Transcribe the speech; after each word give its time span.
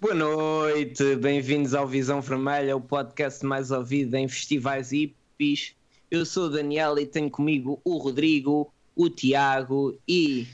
Boa 0.00 0.14
noite, 0.14 1.16
bem-vindos 1.16 1.72
ao 1.72 1.86
Visão 1.86 2.20
Vermelha, 2.20 2.76
o 2.76 2.80
podcast 2.80 3.46
mais 3.46 3.70
ouvido 3.70 4.16
em 4.16 4.28
festivais 4.28 4.90
hippies. 4.90 5.74
Eu 6.10 6.26
sou 6.26 6.46
o 6.46 6.50
Daniel 6.50 6.98
e 6.98 7.06
tenho 7.06 7.30
comigo 7.30 7.80
o 7.84 7.96
Rodrigo, 7.96 8.72
o 8.94 9.08
Tiago 9.08 9.98
e. 10.06 10.46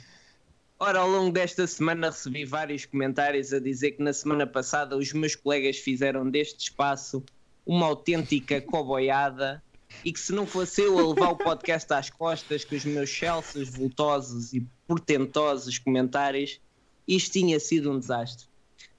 Ora, 0.78 1.00
ao 1.00 1.10
longo 1.10 1.32
desta 1.32 1.66
semana 1.66 2.10
recebi 2.10 2.44
vários 2.44 2.84
comentários 2.84 3.52
a 3.52 3.58
dizer 3.58 3.92
que 3.92 4.02
na 4.02 4.12
semana 4.12 4.46
passada 4.46 4.96
os 4.96 5.12
meus 5.12 5.34
colegas 5.34 5.78
fizeram 5.78 6.30
deste 6.30 6.60
espaço 6.68 7.24
uma 7.66 7.86
autêntica 7.86 8.60
coboiada 8.60 9.62
e 10.04 10.12
que 10.12 10.20
se 10.20 10.32
não 10.32 10.46
fosse 10.46 10.82
eu 10.82 10.98
a 10.98 11.08
levar 11.08 11.30
o 11.30 11.36
podcast 11.36 11.92
às 11.92 12.08
costas 12.08 12.64
com 12.64 12.76
os 12.76 12.84
meus 12.84 13.08
Chelseas 13.08 13.68
voltosos 13.68 14.52
e 14.52 14.64
portentosos 14.86 15.78
comentários, 15.78 16.60
isto 17.08 17.32
tinha 17.32 17.58
sido 17.58 17.90
um 17.90 17.98
desastre. 17.98 18.49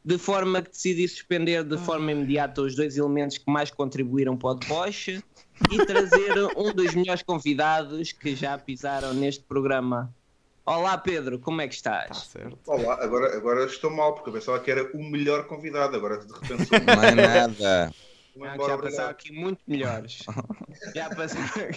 De 0.04 0.18
forma 0.18 0.62
que 0.64 0.72
decidi 0.72 1.08
suspender 1.08 1.64
de 1.64 1.78
forma 1.78 2.12
imediata 2.12 2.62
os 2.62 2.76
dois 2.76 2.98
elementos 2.98 3.38
que 3.38 3.52
mais 3.52 3.70
contribuíram 3.70 4.36
para 4.36 4.50
o 4.50 4.54
deboche 4.56 5.24
e 5.72 5.78
trazer 5.86 6.34
um 6.58 6.74
dos 6.74 6.96
melhores 6.96 7.22
convidados 7.22 8.12
que 8.12 8.36
já 8.36 8.58
pisaram 8.58 9.14
neste 9.14 9.44
programa. 9.44 10.12
Olá 10.66 10.98
Pedro, 10.98 11.38
como 11.38 11.62
é 11.62 11.68
que 11.68 11.82
Tá 11.82 12.02
estás? 12.04 12.24
certo. 12.30 12.58
Olá, 12.66 12.96
agora, 13.04 13.36
agora 13.36 13.66
estou 13.66 13.92
mal, 13.92 14.14
porque 14.16 14.30
eu 14.30 14.34
pensava 14.34 14.60
que 14.60 14.72
era 14.72 14.90
o 14.96 15.04
melhor 15.04 15.46
convidado, 15.46 15.96
agora 15.96 16.18
de 16.18 16.32
repente 16.34 16.66
sou 16.66 16.80
Não 16.86 17.04
é 17.04 17.16
nada. 17.16 17.94
Não, 18.36 18.68
já 18.68 18.78
passaram 18.78 19.10
aqui 19.10 19.32
muito 19.32 19.60
melhores. 19.68 20.24
já 20.96 21.10
passaram. 21.14 21.72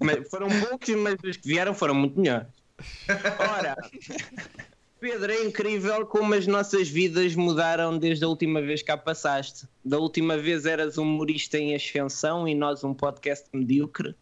Mas 0.00 0.28
foram 0.30 0.48
poucos, 0.48 0.88
mas 0.96 1.16
os 1.24 1.36
que 1.36 1.48
vieram 1.48 1.74
foram 1.74 1.94
muito 1.94 2.18
melhores. 2.20 2.46
Ora, 3.38 3.74
Pedro, 5.00 5.30
é 5.30 5.44
incrível 5.44 6.04
como 6.06 6.34
as 6.34 6.46
nossas 6.46 6.88
vidas 6.88 7.34
mudaram 7.36 7.96
desde 7.96 8.24
a 8.24 8.28
última 8.28 8.60
vez 8.60 8.80
que 8.80 8.88
cá 8.88 8.96
passaste. 8.96 9.66
Da 9.84 9.98
última 9.98 10.36
vez 10.36 10.66
eras 10.66 10.98
um 10.98 11.02
humorista 11.02 11.56
em 11.56 11.74
ascensão 11.74 12.48
e 12.48 12.54
nós 12.54 12.82
um 12.82 12.92
podcast 12.92 13.48
medíocre. 13.52 14.14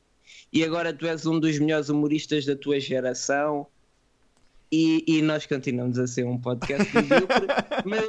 E 0.52 0.62
agora 0.62 0.92
tu 0.92 1.06
és 1.06 1.24
um 1.24 1.40
dos 1.40 1.58
melhores 1.58 1.88
humoristas 1.88 2.44
da 2.44 2.54
tua 2.54 2.78
geração. 2.78 3.66
E, 4.70 5.04
e 5.06 5.22
nós 5.22 5.46
continuamos 5.46 5.98
a 5.98 6.06
ser 6.06 6.24
um 6.24 6.38
podcast 6.38 6.94
medíocre, 6.94 7.46
mas, 7.86 8.08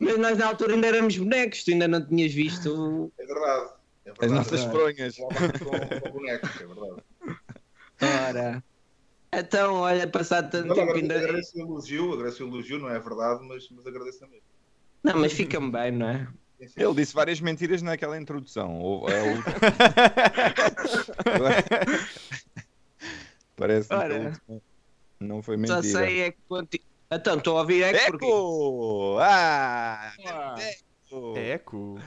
mas 0.00 0.18
nós 0.18 0.38
na 0.38 0.46
altura 0.46 0.74
ainda 0.74 0.86
éramos 0.86 1.16
bonecos, 1.16 1.62
tu 1.62 1.70
ainda 1.72 1.86
não 1.86 2.04
tinhas 2.04 2.32
visto 2.32 3.12
É 3.18 3.26
verdade. 3.26 3.70
É 4.06 4.10
As 4.10 4.18
verdade. 4.18 4.32
nossas 4.32 4.64
fronhas. 4.64 5.16
Com, 5.16 5.28
com 6.00 6.10
bonecos, 6.10 6.50
é 6.60 6.66
verdade. 6.66 7.02
Ora. 8.00 8.64
Então, 9.34 9.76
olha, 9.76 10.06
passado 10.06 10.50
tanto 10.50 10.68
Não, 10.68 10.74
tempo 10.74 10.92
ainda. 10.92 11.16
agradeço 11.18 11.56
o 11.56 11.60
elogio, 11.60 12.12
agradeço 12.12 12.44
o 12.44 12.48
elogio, 12.48 12.78
não 12.78 12.90
é 12.90 12.98
verdade, 12.98 13.42
mas, 13.48 13.66
mas 13.70 13.86
agradeço 13.86 14.20
mesmo. 14.28 14.42
Não, 15.02 15.18
mas 15.18 15.32
fica-me 15.32 15.70
bem, 15.70 15.90
não 15.92 16.06
é? 16.08 16.28
Ele 16.76 16.94
disse 16.94 17.14
várias 17.14 17.40
mentiras 17.40 17.80
naquela 17.82 18.20
introdução. 18.20 18.78
Ou, 18.78 19.08
é 19.08 19.22
o- 19.22 19.42
Parece 23.56 23.88
que 23.88 23.94
não 25.20 25.42
foi 25.42 25.56
Só 25.66 25.76
mentira. 25.76 25.82
sei 25.82 26.20
é 26.22 26.30
que. 26.32 26.38
conti- 26.48 26.82
Então, 27.10 27.36
estou 27.38 27.56
a 27.58 27.62
ouvir 27.62 27.82
é 27.82 27.92
que 27.92 28.06
porque. 28.10 28.24
Eco! 28.26 29.18
Ah! 29.20 30.12
Ah. 30.26 30.54
Eco! 31.10 31.34
É 31.36 31.48
eco. 31.50 31.98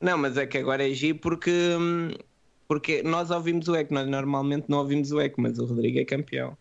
Não, 0.00 0.16
mas 0.18 0.36
é 0.36 0.46
que 0.46 0.58
agora 0.58 0.88
é 0.88 0.92
giro 0.94 1.18
porque. 1.18 1.50
Porque 2.70 3.02
nós 3.02 3.32
ouvimos 3.32 3.66
o 3.66 3.74
eco, 3.74 3.92
nós 3.92 4.06
normalmente 4.06 4.66
não 4.68 4.78
ouvimos 4.78 5.10
o 5.10 5.20
eco, 5.20 5.40
mas 5.40 5.58
o 5.58 5.64
Rodrigo 5.64 5.98
é 5.98 6.04
campeão. 6.04 6.56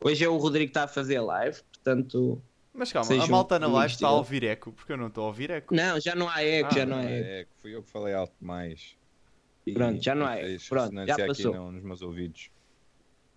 Hoje 0.00 0.24
é 0.24 0.28
o 0.28 0.36
Rodrigo 0.36 0.66
que 0.66 0.70
está 0.70 0.82
a 0.82 0.88
fazer 0.88 1.20
live, 1.20 1.56
portanto. 1.72 2.42
Mas 2.74 2.92
calma, 2.92 3.22
a 3.22 3.26
malta 3.28 3.60
na 3.60 3.68
live 3.68 3.94
está 3.94 4.08
a 4.08 4.10
ouvir 4.10 4.42
eco, 4.42 4.72
porque 4.72 4.90
eu 4.92 4.96
não 4.96 5.06
estou 5.06 5.22
a 5.22 5.26
ouvir 5.28 5.50
eco. 5.50 5.72
Não, 5.72 6.00
já 6.00 6.16
não 6.16 6.28
há 6.28 6.42
eco, 6.42 6.68
Ah, 6.72 6.74
já 6.74 6.84
não 6.84 6.96
há 6.96 7.04
eco. 7.04 7.28
é, 7.28 7.46
fui 7.60 7.76
eu 7.76 7.80
que 7.84 7.90
falei 7.92 8.12
alto 8.12 8.34
demais. 8.40 8.96
Pronto, 9.72 10.02
já 10.02 10.16
não 10.16 10.26
há 10.26 10.36
eco. 10.36 10.64
Pronto, 10.68 11.06
já 11.06 11.14
aqui 11.14 11.26
passou. 11.28 11.54
não, 11.54 11.70
nos 11.70 11.84
meus 11.84 12.02
ouvidos. 12.02 12.50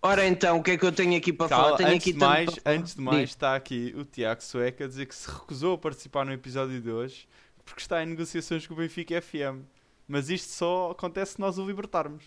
Ora 0.02 0.26
então, 0.26 0.58
o 0.58 0.64
que 0.64 0.72
é 0.72 0.76
que 0.76 0.84
eu 0.84 0.90
tenho 0.90 1.16
aqui 1.16 1.32
para 1.32 1.46
falar? 1.46 1.76
Tenho 1.76 1.90
antes, 1.90 2.02
aqui 2.02 2.12
de 2.12 2.18
mais, 2.18 2.58
para 2.58 2.72
antes 2.72 2.94
de 2.96 3.00
mais, 3.02 3.20
Diz. 3.20 3.30
está 3.30 3.54
aqui 3.54 3.94
o 3.96 4.04
Tiago 4.04 4.42
Sueca 4.42 4.84
a 4.84 4.88
dizer 4.88 5.06
que 5.06 5.14
se 5.14 5.30
recusou 5.30 5.74
a 5.74 5.78
participar 5.78 6.26
no 6.26 6.32
episódio 6.32 6.80
de 6.80 6.90
hoje 6.90 7.28
porque 7.64 7.80
está 7.80 8.02
em 8.02 8.06
negociações 8.06 8.66
com 8.66 8.74
o 8.74 8.76
Benfica 8.78 9.22
FM. 9.22 9.62
Mas 10.08 10.30
isto 10.30 10.48
só 10.50 10.90
acontece 10.92 11.32
se 11.34 11.40
nós 11.40 11.58
o 11.58 11.66
libertarmos. 11.66 12.24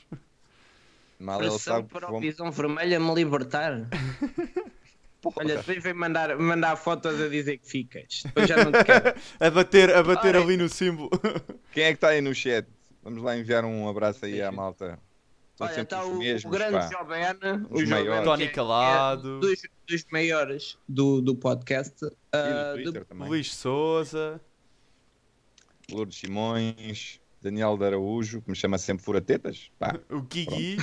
Mal 1.20 1.40
ele 1.42 1.50
Pressão 1.50 1.76
sabe 1.76 1.88
para 1.90 2.12
o. 2.14 2.20
Visão 2.20 2.52
Vermelha 2.52 3.00
me 3.00 3.14
libertar. 3.14 3.74
Olha, 5.36 5.58
depois 5.58 5.84
vem 5.84 5.94
mandar, 5.94 6.38
mandar 6.38 6.78
fotos 6.78 7.20
a 7.20 7.28
dizer 7.28 7.58
que 7.58 7.68
ficas. 7.70 8.22
Depois 8.24 8.48
já 8.48 8.64
não 8.64 8.72
te 8.72 8.84
quero. 8.86 9.14
A 9.40 9.50
bater, 9.50 9.94
a 9.94 10.02
bater 10.02 10.34
ali 10.38 10.56
no 10.56 10.70
símbolo. 10.70 11.10
Quem 11.74 11.84
é 11.84 11.88
que 11.90 11.96
está 11.96 12.10
aí 12.10 12.22
no 12.22 12.34
chat? 12.34 12.66
Vamos 13.04 13.22
lá 13.22 13.38
enviar 13.38 13.66
um 13.66 13.90
abraço 13.90 14.24
aí 14.26 14.42
à 14.42 14.50
malta. 14.50 14.98
Olha, 15.60 15.82
está 15.82 16.06
o, 16.06 16.18
mesmos, 16.18 16.46
o 16.46 16.50
grande 16.58 16.72
pá. 16.72 16.90
Jovena, 16.90 17.68
o 17.70 17.86
maiores. 17.86 18.20
que 18.20 18.24
Tony 18.24 18.44
é- 18.44 18.48
que 18.48 18.52
é 18.54 18.56
Calado. 18.56 19.40
dos, 19.42 19.62
dos 19.86 20.06
maiores 20.10 20.78
do, 20.88 21.22
do 21.22 21.36
podcast. 21.36 22.06
E 22.06 22.10
Ah, 22.32 22.72
no 22.72 22.78
de- 22.78 22.84
Twitter 22.84 23.06
também. 23.06 23.28
Luís 23.28 23.54
Souza. 23.54 24.40
Lourdes 25.92 26.18
Simões, 26.18 27.20
Daniel 27.42 27.78
de 27.78 27.86
Araújo, 27.86 28.42
que 28.42 28.50
me 28.50 28.56
chama 28.56 28.78
sempre 28.78 29.04
fura-tetas. 29.04 29.70
Pá. 29.80 29.98
O 30.10 30.26
Gigi. 30.32 30.78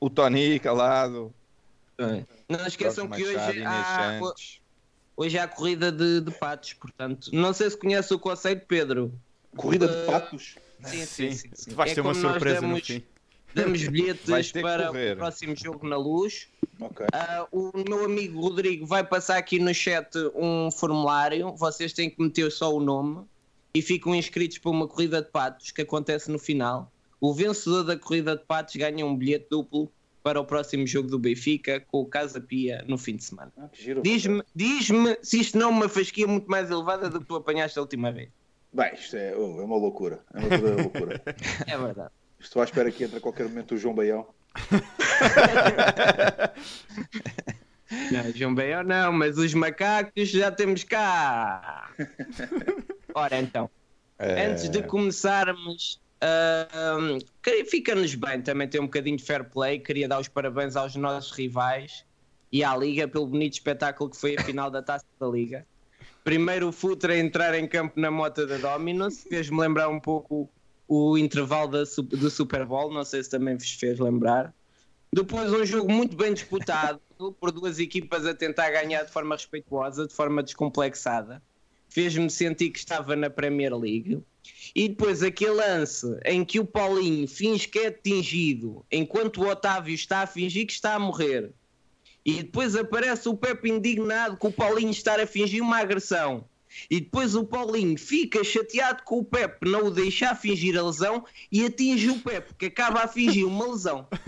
O 0.00 0.08
Tony 0.10 0.58
calado. 0.58 1.32
não 2.48 2.66
esqueçam 2.66 3.08
que 3.08 3.22
hoje 3.24 3.36
há, 3.64 4.20
hoje 5.16 5.38
há 5.38 5.44
a 5.44 5.48
corrida 5.48 5.90
de, 5.92 6.20
de 6.20 6.30
patos, 6.30 6.72
portanto, 6.74 7.30
não 7.32 7.52
sei 7.52 7.70
se 7.70 7.76
conhece 7.76 8.12
o 8.14 8.18
conceito, 8.18 8.64
Pedro. 8.66 9.12
Corrida 9.56 9.86
de 9.88 9.94
Uh, 10.02 10.06
patos. 10.06 10.56
Sim, 10.84 11.04
sim, 11.06 11.32
sim. 11.32 11.50
sim. 11.52 11.70
Tu 11.70 11.74
vais 11.76 11.90
É 11.90 11.94
ter 11.96 12.00
uma 12.00 12.14
surpresa 12.14 12.60
no 12.60 12.68
damos- 12.68 12.86
fim. 12.86 13.02
Damos 13.54 13.82
bilhetes 13.88 14.52
para 14.52 14.86
correr. 14.88 15.14
o 15.14 15.16
próximo 15.16 15.56
jogo 15.56 15.88
na 15.88 15.96
luz. 15.96 16.48
Ok. 16.80 17.06
Ah, 17.12 17.46
o 17.50 17.72
meu 17.88 18.04
amigo 18.04 18.40
Rodrigo 18.40 18.86
vai 18.86 19.02
passar 19.02 19.36
aqui 19.38 19.58
no 19.58 19.74
chat 19.74 20.08
um 20.34 20.70
formulário. 20.70 21.52
Vocês 21.56 21.92
têm 21.92 22.08
que 22.08 22.22
meter 22.22 22.50
só 22.52 22.72
o 22.72 22.78
nome 22.80 23.24
e 23.74 23.82
ficam 23.82 24.14
inscritos 24.14 24.58
para 24.58 24.70
uma 24.70 24.88
corrida 24.88 25.22
de 25.22 25.30
patos 25.30 25.70
que 25.70 25.82
acontece 25.82 26.30
no 26.30 26.38
final. 26.38 26.90
O 27.20 27.34
vencedor 27.34 27.84
da 27.84 27.96
corrida 27.96 28.36
de 28.36 28.44
patos 28.44 28.76
ganha 28.76 29.04
um 29.04 29.16
bilhete 29.16 29.48
duplo 29.50 29.92
para 30.22 30.40
o 30.40 30.44
próximo 30.44 30.86
jogo 30.86 31.08
do 31.08 31.18
Benfica 31.18 31.80
com 31.80 32.00
o 32.00 32.06
Casa 32.06 32.40
Pia 32.40 32.84
no 32.86 32.98
fim 32.98 33.16
de 33.16 33.24
semana. 33.24 33.52
Ah. 33.56 33.68
Diz-me 34.02 34.42
diz-me 34.54 35.16
se 35.22 35.40
isto 35.40 35.58
não 35.58 35.68
é 35.68 35.70
uma 35.70 35.88
fasquia 35.88 36.26
muito 36.26 36.50
mais 36.50 36.70
elevada 36.70 37.08
do 37.08 37.20
que 37.20 37.26
tu 37.26 37.36
apanhaste 37.36 37.78
a 37.78 37.82
última 37.82 38.12
vez. 38.12 38.30
Bem, 38.72 38.92
isto 38.94 39.16
é, 39.16 39.34
oh, 39.36 39.60
é 39.60 39.64
uma 39.64 39.76
loucura. 39.76 40.20
É 40.34 40.38
uma 40.38 40.82
loucura. 40.82 41.22
É 41.66 41.78
verdade. 41.78 42.10
Estou 42.38 42.62
à 42.62 42.64
espera 42.64 42.90
que 42.90 43.04
entre 43.04 43.18
a 43.18 43.20
qualquer 43.20 43.48
momento 43.48 43.74
o 43.74 43.78
João 43.78 43.94
Baião. 43.94 44.26
Não, 48.12 48.32
João 48.34 48.54
Baião 48.54 48.82
não, 48.82 49.12
mas 49.12 49.38
os 49.38 49.54
macacos 49.54 50.28
já 50.28 50.50
temos 50.50 50.84
cá. 50.84 51.90
Ora 53.14 53.38
então. 53.38 53.70
É, 54.18 54.46
Antes 54.46 54.68
de 54.68 54.82
começarmos, 54.82 56.00
ahm, 56.20 57.18
queria- 57.42 57.64
fica-nos 57.64 58.14
bem 58.14 58.42
também 58.42 58.68
ter 58.68 58.80
um 58.80 58.84
bocadinho 58.86 59.16
de 59.16 59.22
fair 59.22 59.44
play. 59.48 59.78
Queria 59.78 60.08
dar 60.08 60.20
os 60.20 60.28
parabéns 60.28 60.76
aos 60.76 60.94
nossos 60.96 61.30
rivais 61.30 62.04
e 62.50 62.64
à 62.64 62.76
Liga 62.76 63.06
pelo 63.06 63.26
bonito 63.26 63.54
espetáculo 63.54 64.10
que 64.10 64.16
foi 64.16 64.36
a 64.36 64.42
final 64.42 64.70
da 64.70 64.82
taça 64.82 65.04
da 65.20 65.26
Liga. 65.26 65.66
Primeiro 66.24 66.68
o 66.68 66.72
Futre 66.72 67.12
a 67.12 67.18
entrar 67.18 67.54
em 67.54 67.66
campo 67.66 67.98
na 67.98 68.10
moto 68.10 68.46
da 68.46 68.56
Dominus, 68.58 69.22
fez-me 69.28 69.58
lembrar 69.60 69.88
um 69.88 70.00
pouco 70.00 70.50
o 70.86 71.16
intervalo 71.16 71.68
da, 71.70 71.84
do 71.84 72.30
Super 72.30 72.64
Bowl, 72.66 72.92
não 72.92 73.04
sei 73.04 73.22
se 73.22 73.30
também 73.30 73.56
vos 73.56 73.70
fez 73.72 73.98
lembrar. 73.98 74.54
Depois 75.12 75.52
um 75.52 75.64
jogo 75.64 75.90
muito 75.90 76.16
bem 76.16 76.34
disputado 76.34 77.00
por 77.40 77.50
duas 77.50 77.78
equipas 77.78 78.26
a 78.26 78.34
tentar 78.34 78.70
ganhar 78.70 79.04
de 79.04 79.10
forma 79.12 79.34
respeituosa, 79.34 80.06
de 80.06 80.14
forma 80.14 80.42
descomplexada. 80.42 81.42
Fez-me 81.88 82.30
sentir 82.30 82.70
que 82.70 82.78
estava 82.78 83.16
na 83.16 83.30
Premier 83.30 83.74
League. 83.76 84.20
E 84.74 84.88
depois 84.88 85.22
aquele 85.22 85.52
lance 85.52 86.06
em 86.24 86.44
que 86.44 86.60
o 86.60 86.64
Paulinho 86.64 87.26
finge 87.26 87.68
que 87.68 87.78
é 87.80 87.86
atingido, 87.88 88.84
enquanto 88.90 89.42
o 89.42 89.48
Otávio 89.48 89.94
está 89.94 90.20
a 90.20 90.26
fingir 90.26 90.66
que 90.66 90.72
está 90.72 90.94
a 90.94 90.98
morrer. 90.98 91.52
E 92.24 92.42
depois 92.42 92.76
aparece 92.76 93.28
o 93.28 93.36
Pepe 93.36 93.70
indignado 93.70 94.36
com 94.36 94.48
o 94.48 94.52
Paulinho 94.52 94.90
estar 94.90 95.18
a 95.18 95.26
fingir 95.26 95.62
uma 95.62 95.78
agressão. 95.78 96.44
E 96.90 97.00
depois 97.00 97.34
o 97.34 97.44
Paulinho 97.44 97.98
fica 97.98 98.42
chateado 98.44 99.02
com 99.04 99.18
o 99.18 99.24
Pepe 99.24 99.68
não 99.68 99.86
o 99.86 99.90
deixar 99.90 100.34
fingir 100.34 100.78
a 100.78 100.82
lesão 100.82 101.24
e 101.50 101.64
atinge 101.64 102.10
o 102.10 102.20
Pepe, 102.20 102.54
que 102.54 102.66
acaba 102.66 103.02
a 103.02 103.08
fingir 103.08 103.46
uma 103.46 103.66
lesão. 103.66 104.06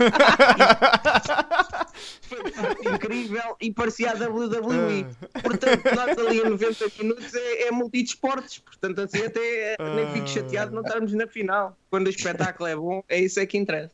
Incrível 2.93 3.55
e 3.59 3.71
parecia 3.71 4.11
a 4.11 4.13
WWE. 4.13 5.05
Portanto, 5.41 5.83
nós 5.95 6.17
ali 6.17 6.41
a 6.41 6.49
90 6.49 6.91
minutos 6.99 7.33
é, 7.33 7.67
é 7.67 7.71
multidesportes. 7.71 8.59
Portanto, 8.59 9.01
assim 9.01 9.23
até 9.23 9.75
nem 9.95 10.13
fico 10.13 10.27
chateado 10.27 10.69
de 10.69 10.75
não 10.75 10.83
estarmos 10.83 11.13
na 11.13 11.27
final. 11.27 11.77
Quando 11.89 12.07
o 12.07 12.09
espetáculo 12.09 12.67
é 12.67 12.75
bom, 12.75 13.03
é 13.07 13.19
isso 13.19 13.39
é 13.39 13.45
que 13.45 13.57
interessa. 13.57 13.93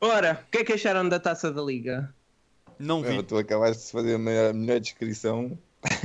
Ora, 0.00 0.44
o 0.46 0.50
que 0.50 0.58
é 0.58 0.64
que 0.64 0.72
acharam 0.72 1.08
da 1.08 1.18
taça 1.18 1.50
da 1.50 1.62
Liga? 1.62 2.14
Não 2.78 3.02
vi. 3.02 3.22
Tu 3.22 3.36
acabaste 3.36 3.86
de 3.86 3.92
fazer 3.92 4.14
a 4.14 4.18
melhor, 4.18 4.50
a 4.50 4.52
melhor 4.52 4.80
descrição 4.80 5.58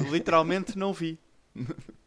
literalmente 0.09 0.77
não 0.77 0.93
vi. 0.93 1.19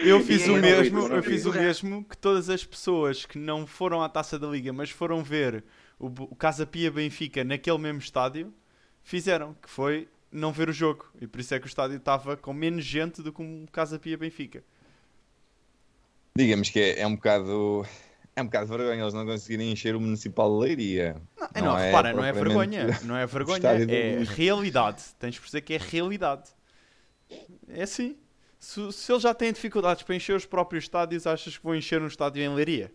Eu 0.00 0.20
fiz 0.22 0.46
o 0.46 0.56
mesmo, 0.56 1.08
eu 1.08 1.22
fiz 1.22 1.44
o 1.44 1.52
mesmo 1.52 2.04
que 2.04 2.16
todas 2.16 2.48
as 2.48 2.64
pessoas 2.64 3.26
que 3.26 3.36
não 3.36 3.66
foram 3.66 4.00
à 4.00 4.08
Taça 4.08 4.38
da 4.38 4.46
Liga, 4.46 4.72
mas 4.72 4.90
foram 4.90 5.24
ver 5.24 5.64
o, 5.98 6.06
o 6.06 6.36
Casa 6.36 6.64
Pia 6.64 6.90
Benfica 6.90 7.42
naquele 7.42 7.78
mesmo 7.78 7.98
estádio, 7.98 8.54
fizeram, 9.02 9.54
que 9.54 9.68
foi 9.68 10.08
não 10.30 10.52
ver 10.52 10.68
o 10.68 10.72
jogo. 10.72 11.06
E 11.20 11.26
por 11.26 11.40
isso 11.40 11.54
é 11.54 11.58
que 11.58 11.66
o 11.66 11.68
estádio 11.68 11.96
estava 11.96 12.36
com 12.36 12.52
menos 12.52 12.84
gente 12.84 13.22
do 13.22 13.32
que 13.32 13.42
um 13.42 13.66
Casa 13.66 13.98
Pia 13.98 14.16
Benfica. 14.16 14.62
Digamos 16.36 16.70
que 16.70 16.78
é, 16.78 17.00
é 17.00 17.06
um 17.06 17.16
bocado. 17.16 17.84
É 18.38 18.42
um 18.42 18.44
bocado 18.44 18.66
de 18.66 18.76
vergonha 18.76 19.02
eles 19.02 19.14
não 19.14 19.26
conseguirem 19.26 19.72
encher 19.72 19.96
o 19.96 20.00
Municipal 20.00 20.48
de 20.54 20.64
Leiria. 20.64 21.16
Não, 21.36 21.48
Não 21.56 21.66
não, 21.72 21.78
é 21.78 21.86
repara, 21.86 22.12
não 22.12 22.24
é 22.24 22.32
vergonha. 22.32 22.86
Não 23.04 23.16
é 23.16 23.26
vergonha, 23.26 23.68
é 23.68 24.22
realidade. 24.22 25.02
Tens 25.18 25.34
de 25.34 25.40
perceber 25.40 25.62
que 25.62 25.74
é 25.74 25.78
realidade. 25.78 26.44
É 27.68 27.82
assim. 27.82 28.16
Se, 28.60 28.92
se 28.92 29.10
eles 29.10 29.22
já 29.24 29.34
têm 29.34 29.52
dificuldades 29.52 30.04
para 30.04 30.14
encher 30.14 30.36
os 30.36 30.46
próprios 30.46 30.84
estádios, 30.84 31.26
achas 31.26 31.56
que 31.58 31.64
vão 31.64 31.74
encher 31.74 32.00
um 32.00 32.06
estádio 32.06 32.40
em 32.42 32.48
Leiria? 32.54 32.92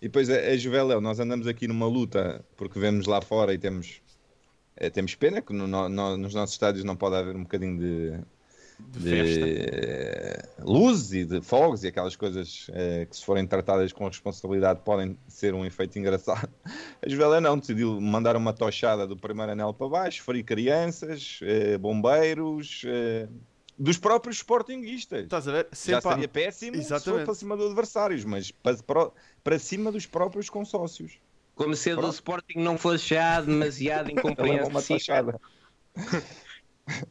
E 0.00 0.06
depois 0.06 0.28
a, 0.30 0.34
a 0.36 0.56
Juveléu, 0.56 1.00
nós 1.00 1.18
andamos 1.18 1.46
aqui 1.46 1.66
numa 1.66 1.86
luta 1.86 2.44
porque 2.56 2.78
vemos 2.78 3.06
lá 3.06 3.20
fora 3.22 3.52
e 3.54 3.58
temos, 3.58 4.00
eh, 4.76 4.90
temos 4.90 5.14
pena 5.14 5.40
que 5.42 5.52
no- 5.52 5.66
no- 5.66 6.16
nos 6.16 6.34
nossos 6.34 6.54
estádios 6.54 6.84
não 6.84 6.94
pode 6.94 7.16
haver 7.16 7.34
um 7.34 7.42
bocadinho 7.42 7.78
de, 7.78 8.20
De 8.80 9.12
eh, 9.12 10.48
luzes 10.60 11.12
e 11.12 11.24
de 11.24 11.42
fogos 11.42 11.82
e 11.82 11.88
aquelas 11.88 12.14
coisas 12.14 12.68
eh, 12.72 13.06
que 13.10 13.16
se 13.16 13.24
forem 13.24 13.46
tratadas 13.46 13.92
com 13.92 14.06
responsabilidade 14.06 14.80
podem 14.84 15.18
ser 15.26 15.52
um 15.52 15.64
efeito 15.64 15.98
engraçado. 15.98 16.48
A 17.04 17.08
Juveléu 17.08 17.40
não, 17.40 17.58
decidiu 17.58 18.00
mandar 18.00 18.36
uma 18.36 18.52
tochada 18.52 19.06
do 19.06 19.16
primeiro 19.16 19.52
anel 19.52 19.74
para 19.74 19.88
baixo, 19.88 20.22
ferir 20.22 20.44
crianças, 20.44 21.40
eh, 21.42 21.76
bombeiros, 21.76 22.84
dos 23.78 23.98
próprios 23.98 24.36
sportinguistas. 24.38 25.24
Estás 25.24 25.46
a 25.48 25.52
ver? 25.52 25.68
Já 25.70 25.76
Sempre 25.76 25.96
há- 25.96 26.12
seria 26.12 26.28
péssimo 26.28 26.74
se 26.76 26.80
Exatamente. 26.80 27.04
fosse 27.12 27.24
para 27.24 27.34
cima 27.34 27.56
dos 27.56 27.66
adversários, 27.66 28.24
mas 28.24 28.50
para, 28.50 29.10
para, 29.44 29.58
cima 29.58 29.92
dos 29.92 30.06
próprios 30.06 30.48
consórcios. 30.48 31.18
Como 31.54 31.74
se 31.74 31.92
o 31.92 32.00
do. 32.00 32.10
Sporting 32.10 32.58
não 32.58 32.78
fosse 32.78 33.08
já 33.08 33.40
demasiado 33.40 34.10
incompreensível. 34.12 35.40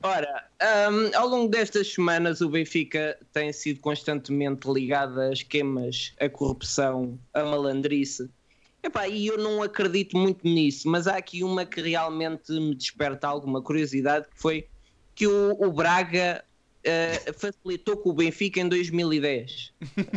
Ora, 0.02 0.50
hum, 0.92 1.12
ao 1.16 1.28
longo 1.28 1.50
destas 1.50 1.94
semanas 1.94 2.42
o 2.42 2.50
Benfica 2.50 3.18
tem 3.32 3.54
sido 3.54 3.80
constantemente 3.80 4.70
ligado 4.72 5.20
a 5.20 5.32
esquemas, 5.32 6.14
a 6.20 6.30
corrupção, 6.30 7.20
a 7.34 7.44
malandrice. 7.44 8.30
Epá, 8.82 9.08
e 9.08 9.28
eu 9.28 9.38
não 9.38 9.62
acredito 9.62 10.18
muito 10.18 10.48
nisso, 10.48 10.88
mas 10.90 11.08
há 11.08 11.18
aqui 11.18 11.44
uma 11.44 11.66
que 11.66 11.82
realmente 11.82 12.52
me 12.52 12.76
desperta 12.76 13.28
alguma 13.28 13.62
curiosidade, 13.62 14.28
que 14.34 14.40
foi 14.40 14.68
que 15.14 15.28
o, 15.28 15.58
o 15.60 15.72
Braga 15.72 16.44
eh, 16.84 17.34
facilitou 17.34 17.98
com 17.98 18.12
o 18.12 18.14
Benfica 18.14 18.60
em 18.60 18.70
2010. 18.70 19.74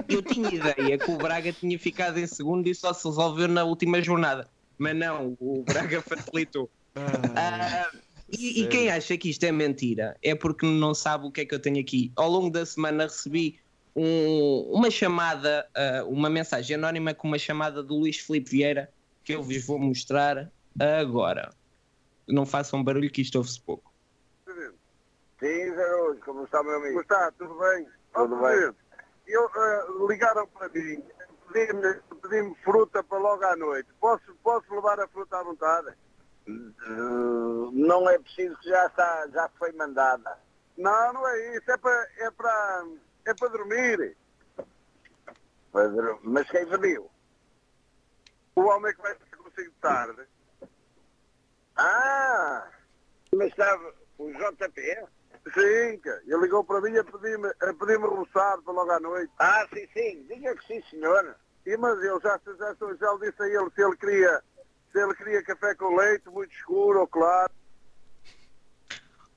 Eu 0.09 0.23
tinha 0.23 0.55
ideia 0.55 0.99
que 0.99 1.11
o 1.11 1.17
Braga 1.17 1.53
tinha 1.53 1.79
ficado 1.79 2.19
em 2.19 2.27
segundo 2.27 2.69
e 2.69 2.75
só 2.75 2.93
se 2.93 3.09
resolveu 3.09 3.49
na 3.49 3.65
última 3.65 4.01
jornada. 4.01 4.49
Mas 4.79 4.95
não, 4.95 5.37
o 5.41 5.65
Braga 5.65 6.01
facilitou. 6.03 6.71
Ah, 6.95 7.91
e, 8.33 8.63
e 8.63 8.69
quem 8.69 8.91
acha 8.91 9.17
que 9.17 9.29
isto 9.31 9.45
é 9.45 9.53
mentira 9.53 10.17
é 10.23 10.35
porque 10.35 10.67
não 10.67 10.95
sabe 10.95 11.27
o 11.27 11.31
que 11.33 11.41
é 11.43 11.45
que 11.47 11.55
eu 11.55 11.61
tenho 11.61 11.81
aqui. 11.81 12.13
Ao 12.17 12.29
longo 12.29 12.51
da 12.51 12.65
semana 12.65 13.05
recebi 13.05 13.61
um- 13.97 14.71
uma 14.73 14.91
chamada, 14.91 15.69
ah, 15.75 16.05
uma 16.07 16.31
mensagem 16.31 16.77
anónima 16.77 17.13
com 17.15 17.27
uma 17.29 17.39
chamada 17.39 17.83
do 17.83 17.95
Luís 17.97 18.19
Filipe 18.19 18.51
Vieira 18.51 18.93
que 19.25 19.35
eu 19.35 19.43
vos 19.43 19.67
vou 19.67 19.79
mostrar 19.79 20.51
agora. 20.79 21.53
Não 22.29 22.47
façam 22.47 22.83
barulho 22.83 23.11
que 23.11 23.23
isto 23.23 23.37
ouve-se 23.37 23.61
pouco. 23.61 23.93
Sim, 24.47 25.75
Zé 25.75 25.83
Araújo, 25.83 26.21
como 26.21 26.45
está, 26.45 26.63
meu 26.63 26.75
amigo? 26.77 26.89
Como 26.91 27.01
está? 27.01 27.33
Tudo 27.33 27.59
bem? 27.59 27.87
Tudo 28.15 28.37
bem. 28.37 28.71
Eu, 29.27 29.45
eh, 29.57 29.87
ligaram 30.09 30.47
para 30.49 30.69
mim, 30.69 31.03
pediram 31.53 32.55
fruta 32.63 33.03
para 33.03 33.19
logo 33.19 33.45
à 33.45 33.57
noite. 33.57 33.89
Posso, 34.01 34.35
posso 34.43 34.75
levar 34.75 35.01
a 35.01 35.09
fruta 35.09 35.39
à 35.39 35.43
vontade? 35.43 35.95
Não 37.73 38.09
é 38.09 38.19
preciso 38.19 38.57
que 38.59 38.69
já 38.69 38.87
está, 38.87 39.29
já 39.29 39.49
foi 39.59 39.73
mandada. 39.73 40.39
Não, 40.77 41.13
não 41.13 41.29
é 41.29 41.57
isso. 41.57 41.71
É 41.71 41.77
para, 41.77 42.09
é 42.19 42.31
para, 42.31 42.87
é 43.27 43.35
para 43.35 43.49
dormir. 43.49 44.17
Mas 46.23 46.51
quem 46.51 46.67
pediu? 46.67 47.11
O 48.57 48.63
homem 48.63 48.95
que 48.95 49.03
vai 49.03 49.13
estar 49.13 49.37
consigo 49.37 49.73
tarde. 49.81 50.23
Ah! 51.77 52.69
Mas 53.35 53.49
estava 53.49 53.95
o 54.19 54.33
JP? 54.33 55.07
Sim, 55.55 56.01
ele 56.27 56.37
ligou 56.43 56.63
para 56.65 56.81
mim 56.83 56.97
a 56.99 57.05
pedir-me 57.05 57.49
a 57.49 57.75
pedir 57.75 57.99
roçado 57.99 58.63
para 58.63 58.75
logo 58.75 58.91
à 58.91 59.01
noite. 59.01 59.33
Ah, 59.39 59.67
sim, 59.73 59.89
sim. 59.93 60.27
Diga 60.29 60.55
que 60.57 60.67
sim, 60.67 60.83
senhor. 60.91 61.35
E, 61.65 61.77
mas 61.77 62.03
eu 62.03 62.21
já, 62.21 62.39
já, 62.45 62.75
já, 62.75 62.95
já 62.95 63.13
lhe 63.15 63.31
disse 63.31 63.43
a 63.43 63.49
ele 63.49 63.71
se 63.71 63.83
ele 63.83 63.97
queria 63.97 64.43
se 64.93 64.99
ele 64.99 65.15
queria 65.15 65.43
café 65.43 65.75
com 65.75 65.97
leite, 65.97 66.29
muito 66.29 66.53
escuro 66.53 67.01
ou 67.01 67.07
claro. 67.07 67.53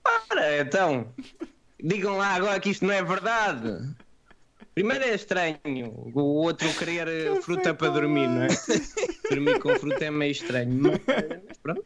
Ora, 0.05 0.59
então, 0.59 1.13
digam 1.81 2.17
lá 2.17 2.35
agora 2.35 2.59
que 2.59 2.69
isto 2.69 2.85
não 2.85 2.93
é 2.93 3.03
verdade. 3.03 3.95
Primeiro 4.73 5.03
é 5.03 5.13
estranho 5.13 5.93
o 6.13 6.19
outro 6.19 6.67
querer 6.73 7.07
eh, 7.07 7.41
fruta 7.41 7.73
para 7.75 7.89
dormir, 7.89 8.27
não 8.27 8.43
é? 8.43 8.47
Dormir 9.29 9.59
com 9.59 9.75
fruta 9.75 10.03
é 10.03 10.09
meio 10.09 10.31
estranho. 10.31 10.73
Mas, 10.73 11.57
pronto. 11.59 11.85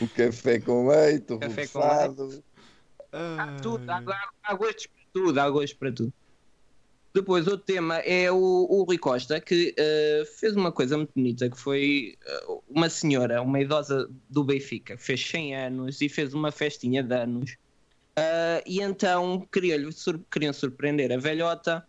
O 0.00 0.08
café 0.08 0.60
com 0.60 0.88
leite, 0.88 1.32
o 1.32 1.38
Café 1.38 1.66
com 1.66 1.78
roçado. 1.78 2.44
Ah, 3.12 3.56
Tudo, 3.62 3.90
há, 3.90 3.98
há, 3.98 4.30
há 4.42 4.54
gostos 4.54 4.86
para 4.86 5.04
tudo, 5.12 5.40
há 5.40 5.50
gostos 5.50 5.74
para 5.74 5.92
tudo. 5.92 6.12
Depois, 7.18 7.48
outro 7.48 7.66
tema 7.66 7.96
é 7.96 8.30
o, 8.30 8.36
o 8.36 8.84
Rui 8.84 8.96
Costa, 8.96 9.40
que 9.40 9.74
eh, 9.76 10.22
fez 10.38 10.54
uma 10.54 10.70
coisa 10.70 10.96
muito 10.96 11.10
bonita, 11.16 11.50
que 11.50 11.58
foi 11.58 12.16
eh, 12.24 12.46
uma 12.68 12.88
senhora, 12.88 13.42
uma 13.42 13.60
idosa 13.60 14.08
do 14.30 14.44
Benfica, 14.44 14.96
fez 14.96 15.26
100 15.26 15.56
anos 15.56 16.00
e 16.00 16.08
fez 16.08 16.32
uma 16.32 16.52
festinha 16.52 17.02
de 17.02 17.12
anos. 17.12 17.56
Ah, 18.16 18.62
e 18.64 18.80
então 18.80 19.44
queria 19.52 19.90
sur 19.90 20.20
queriam 20.30 20.52
surpreender 20.52 21.10
a 21.10 21.16
velhota 21.16 21.84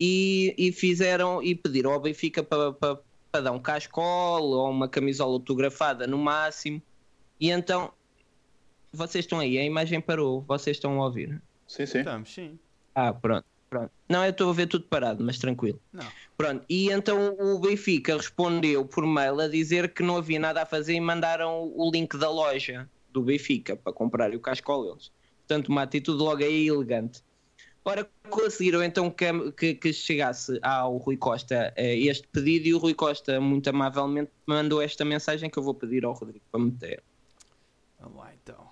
e, 0.00 0.52
e 0.58 0.72
fizeram 0.72 1.40
e 1.40 1.54
pediram 1.54 1.92
ao 1.92 2.00
Benfica 2.00 2.42
para 2.42 2.72
pa, 2.72 2.98
pa 3.30 3.40
dar 3.40 3.52
um 3.52 3.60
cascol 3.60 4.42
ou 4.42 4.68
uma 4.68 4.88
camisola 4.88 5.34
autografada 5.34 6.08
no 6.08 6.18
máximo. 6.18 6.82
E 7.38 7.50
então, 7.50 7.92
vocês 8.92 9.24
estão 9.24 9.38
aí, 9.38 9.58
a 9.58 9.64
imagem 9.64 10.00
parou, 10.00 10.40
vocês 10.42 10.76
estão 10.76 11.00
a 11.00 11.04
ouvir. 11.04 11.40
Sim, 11.68 11.86
sim. 11.86 11.98
Estamos, 11.98 12.34
sim. 12.34 12.58
Ah, 12.96 13.12
pronto, 13.12 13.46
pronto. 13.72 13.90
Não, 14.06 14.22
eu 14.22 14.30
estou 14.30 14.50
a 14.50 14.52
ver 14.52 14.66
tudo 14.66 14.84
parado, 14.84 15.24
mas 15.24 15.38
tranquilo. 15.38 15.80
Não. 15.90 16.06
Pronto, 16.36 16.62
e 16.68 16.90
então 16.90 17.34
o 17.40 17.58
Benfica 17.58 18.14
respondeu 18.14 18.84
por 18.84 19.06
mail 19.06 19.40
a 19.40 19.48
dizer 19.48 19.94
que 19.94 20.02
não 20.02 20.18
havia 20.18 20.38
nada 20.38 20.62
a 20.62 20.66
fazer 20.66 20.92
e 20.92 21.00
mandaram 21.00 21.72
o 21.74 21.90
link 21.90 22.18
da 22.18 22.28
loja 22.28 22.86
do 23.10 23.22
Benfica 23.22 23.74
para 23.74 23.90
comprar 23.90 24.34
o 24.34 24.40
cascol 24.40 24.90
eles. 24.90 25.10
Portanto, 25.38 25.68
uma 25.68 25.82
atitude 25.82 26.22
logo 26.22 26.44
aí 26.44 26.68
elegante. 26.68 27.24
Ora, 27.82 28.06
conseguiram 28.28 28.82
então 28.84 29.10
que, 29.10 29.52
que, 29.52 29.74
que 29.74 29.92
chegasse 29.92 30.58
ao 30.62 30.98
Rui 30.98 31.16
Costa 31.16 31.72
eh, 31.74 31.96
este 31.98 32.28
pedido 32.28 32.68
e 32.68 32.74
o 32.74 32.78
Rui 32.78 32.92
Costa, 32.92 33.40
muito 33.40 33.68
amavelmente, 33.70 34.30
mandou 34.46 34.82
esta 34.82 35.02
mensagem 35.02 35.48
que 35.48 35.58
eu 35.58 35.62
vou 35.62 35.74
pedir 35.74 36.04
ao 36.04 36.12
Rodrigo 36.12 36.44
para 36.52 36.60
meter. 36.60 37.02
Vamos 37.98 38.18
lá 38.18 38.32
então. 38.34 38.71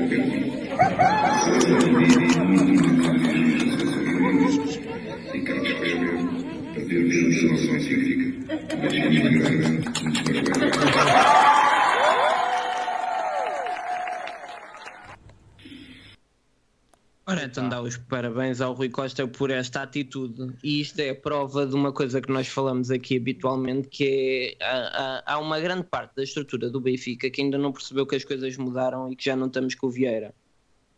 Ora, 17.25 17.43
então 17.45 17.69
dá 17.69 17.79
os 17.81 17.97
parabéns 17.97 18.59
ao 18.61 18.73
Rui 18.73 18.89
Costa 18.89 19.27
por 19.27 19.51
esta 19.51 19.83
atitude. 19.83 20.53
E 20.63 20.81
isto 20.81 20.99
é 20.99 21.09
a 21.11 21.15
prova 21.15 21.65
de 21.67 21.75
uma 21.75 21.93
coisa 21.93 22.19
que 22.19 22.31
nós 22.31 22.47
falamos 22.47 22.89
aqui 22.89 23.15
habitualmente, 23.17 23.87
que 23.87 24.57
é 24.59 24.65
há, 24.65 25.23
há- 25.35 25.39
uma 25.39 25.59
grande 25.59 25.83
parte 25.83 26.15
da 26.15 26.23
estrutura 26.23 26.69
do 26.69 26.81
Benfica 26.81 27.29
que 27.29 27.41
ainda 27.41 27.57
não 27.59 27.71
percebeu 27.71 28.05
que 28.07 28.15
as 28.15 28.25
coisas 28.25 28.57
mudaram 28.57 29.11
e 29.11 29.15
que 29.15 29.23
já 29.25 29.35
não 29.35 29.47
estamos 29.47 29.75
com 29.75 29.87
o 29.87 29.91
Vieira. 29.91 30.33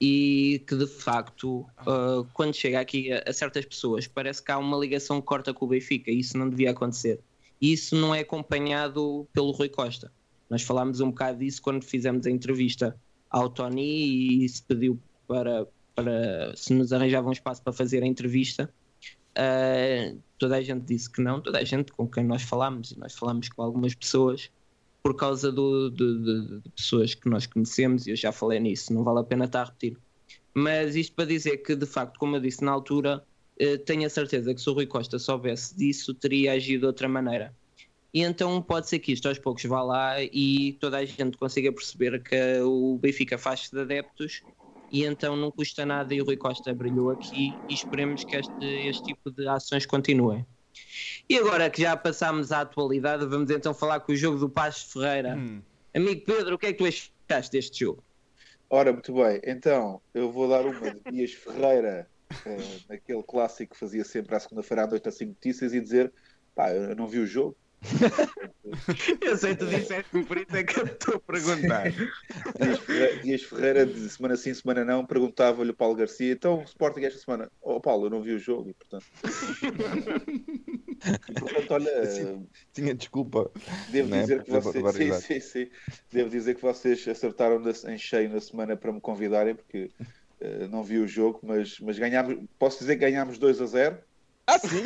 E 0.06 0.62
que 0.68 0.76
de 0.76 0.86
facto, 0.86 1.66
ah, 1.78 2.26
quando 2.34 2.54
chega 2.54 2.82
aqui 2.82 3.10
a, 3.10 3.24
a 3.26 3.32
certas 3.32 3.64
pessoas, 3.64 4.06
parece 4.06 4.44
que 4.44 4.52
há 4.52 4.58
uma 4.58 4.78
ligação 4.78 5.22
que 5.22 5.28
corta 5.28 5.54
com 5.54 5.64
o 5.64 5.68
Benfica. 5.70 6.12
E 6.12 6.20
isso 6.20 6.38
não 6.38 6.50
devia 6.50 6.72
acontecer. 6.72 7.22
E 7.62 7.72
isso 7.72 7.96
não 7.96 8.14
é 8.14 8.20
acompanhado 8.20 9.26
pelo 9.32 9.52
Rui 9.52 9.70
Costa. 9.70 10.12
Nós 10.50 10.62
falámos 10.62 11.00
um 11.00 11.10
bocado 11.10 11.40
disso 11.40 11.62
quando 11.62 11.86
fizemos 11.86 12.28
a 12.28 12.30
entrevista 12.30 13.00
ao 13.30 13.50
Tony 13.50 14.44
e 14.44 14.50
se 14.50 14.62
pediu 14.62 15.00
para, 15.26 15.66
para 15.96 16.54
se 16.54 16.74
nos 16.74 16.92
arranjava 16.92 17.30
um 17.30 17.32
espaço 17.32 17.64
para 17.64 17.72
fazer 17.72 18.04
a 18.04 18.06
entrevista. 18.06 18.70
Uh, 19.38 20.20
toda 20.38 20.58
a 20.58 20.62
gente 20.62 20.84
disse 20.84 21.10
que 21.10 21.22
não, 21.22 21.40
toda 21.40 21.60
a 21.60 21.64
gente 21.64 21.94
com 21.94 22.06
quem 22.06 22.26
nós 22.26 22.42
falámos, 22.42 22.92
e 22.92 23.00
nós 23.00 23.14
falámos 23.16 23.48
com 23.48 23.62
algumas 23.62 23.96
pessoas 23.96 24.52
por 25.04 25.16
causa 25.18 25.52
do, 25.52 25.90
de, 25.92 26.24
de- 26.24 26.62
de 26.62 26.70
pessoas 26.72 27.16
que 27.16 27.30
nós 27.30 27.48
conhecemos, 27.48 28.08
e 28.08 28.12
eu 28.12 28.16
já 28.16 28.32
falei 28.32 28.60
nisso, 28.60 28.94
não 28.94 29.04
vale 29.04 29.20
a 29.22 29.24
pena 29.26 29.46
estar 29.46 29.64
a 29.64 29.66
repetir. 29.66 30.00
Mas 30.56 30.96
isto 30.96 31.16
para 31.16 31.26
dizer 31.26 31.58
que, 31.60 31.76
de 31.76 31.86
facto, 31.86 32.18
como 32.20 32.36
eu 32.38 32.42
disse 32.42 32.64
na 32.64 32.72
altura, 32.72 33.26
eh, 33.60 33.78
tenho 33.78 34.06
a 34.06 34.10
certeza 34.10 34.54
que 34.54 34.62
se 34.62 34.70
o 34.70 34.74
Rui 34.74 34.88
Costa 34.88 35.20
soubesse 35.20 35.76
disso, 35.78 36.14
teria 36.16 36.54
agido 36.54 36.82
de 36.82 36.88
outra 36.88 37.10
maneira. 37.10 37.56
E 38.14 38.22
então 38.22 38.62
pode 38.62 38.88
ser 38.90 39.00
que 39.00 39.12
isto 39.12 39.28
aos 39.28 39.40
poucos 39.40 39.64
vá 39.66 39.82
lá 39.84 40.22
e 40.22 40.74
toda 40.80 40.98
a 40.98 41.06
gente 41.06 41.38
consiga 41.38 41.74
perceber 41.74 42.22
que 42.24 42.36
o 42.62 42.98
Benfica 43.00 43.38
faz-se 43.38 43.72
de 43.76 43.82
adeptos 43.82 44.44
e 44.92 45.04
então 45.04 45.36
não 45.36 45.52
custa 45.52 45.86
nada 45.86 46.14
e 46.14 46.22
o 46.22 46.26
Rui 46.26 46.38
Costa 46.38 46.74
brilhou 46.76 47.10
aqui 47.10 47.64
e 47.68 47.74
esperemos 47.74 48.24
que 48.24 48.36
este, 48.36 48.66
este 48.88 49.04
tipo 49.04 49.32
de 49.32 49.48
ações 49.48 49.86
continuem. 49.86 50.46
E 51.30 51.38
agora 51.38 51.70
que 51.70 51.82
já 51.82 51.96
passámos 51.96 52.52
à 52.52 52.62
atualidade, 52.62 53.26
vamos 53.26 53.50
então 53.50 53.74
falar 53.74 54.00
com 54.02 54.12
o 54.12 54.16
jogo 54.16 54.38
do 54.38 54.50
Paz 54.50 54.84
Ferreira. 54.84 55.36
Hum. 55.36 55.62
Amigo 55.94 56.26
Pedro, 56.26 56.56
o 56.56 56.58
que 56.58 56.68
é 56.68 56.74
que 56.74 56.80
tu 56.80 56.86
achaste 56.86 57.52
deste 57.52 57.80
jogo? 57.86 58.04
Ora, 58.70 58.92
muito 58.92 59.14
bem. 59.14 59.40
Então, 59.46 60.02
eu 60.14 60.32
vou 60.32 60.50
dar 60.50 60.66
uma 60.66 60.92
de 60.92 61.12
Dias 61.12 61.34
Ferreira, 61.34 62.10
eh, 62.46 62.80
naquele 62.90 63.22
clássico 63.22 63.74
que 63.74 63.80
fazia 63.80 64.04
sempre 64.04 64.36
à 64.36 64.40
segunda-feira 64.40 64.84
à 64.84 64.88
noite 64.88 65.08
assim 65.08 65.26
notícias 65.26 65.74
e 65.74 65.80
dizer, 65.80 66.12
pá, 66.56 66.72
eu 66.72 66.96
não 66.96 67.08
vi 67.08 67.20
o 67.20 67.28
jogo. 67.28 67.56
Eu 69.22 69.38
sei, 69.38 69.56
tu 69.56 69.68
disseste 69.68 70.24
por 70.24 70.38
isso 70.38 70.56
é 70.56 70.64
que 70.64 70.80
eu 70.80 70.86
estou 70.86 71.16
a 71.16 71.20
perguntar. 71.20 71.92
Dias 71.92 72.80
Ferreira, 72.80 73.22
Dias 73.22 73.44
Ferreira, 73.44 73.86
de 73.86 74.10
semana 74.10 74.36
sim, 74.36 74.54
semana 74.54 74.84
não, 74.84 75.06
perguntava-lhe 75.06 75.72
o 75.72 75.76
Paulo 75.76 75.96
Garcia, 75.96 76.32
então 76.32 76.60
o 76.60 76.64
Sporting 76.64 77.02
esta 77.02 77.20
semana, 77.20 77.52
oh 77.62 77.80
Paulo, 77.80 78.08
eu 78.08 78.10
não 78.10 78.22
vi 78.22 78.32
o 78.32 78.40
jogo 78.40 78.70
e 78.70 78.74
portanto... 78.74 79.06
E, 81.30 81.34
portanto, 81.34 81.72
olha, 81.72 81.92
Tinha 82.72 82.96
desculpa. 82.96 83.52
Devo 83.90 84.10
Não 84.10 84.18
é? 84.18 84.22
dizer 84.22 84.44
que 84.44 84.52
vocês, 84.52 84.96
sim, 84.96 85.12
sim, 85.20 85.40
sim. 85.42 85.70
Devo 86.12 86.30
dizer 86.30 86.56
que 86.56 86.62
vocês 86.62 87.06
acertaram 87.08 87.62
em 87.90 87.98
cheio 87.98 88.30
na 88.30 88.40
semana 88.40 88.78
para 88.78 88.92
me 88.92 89.02
convidarem, 89.02 89.54
porque 89.54 89.92
eh, 90.40 90.68
não 90.70 90.84
vi 90.84 91.00
o 91.00 91.08
jogo, 91.08 91.40
mas, 91.44 91.80
mas 91.80 92.00
ganhámos, 92.00 92.38
posso 92.58 92.80
dizer 92.80 92.96
que 92.96 93.02
ganhámos 93.02 93.38
2 93.38 93.62
a 93.62 93.66
0 93.66 93.98
Ah, 94.54 94.60
sim. 94.60 94.84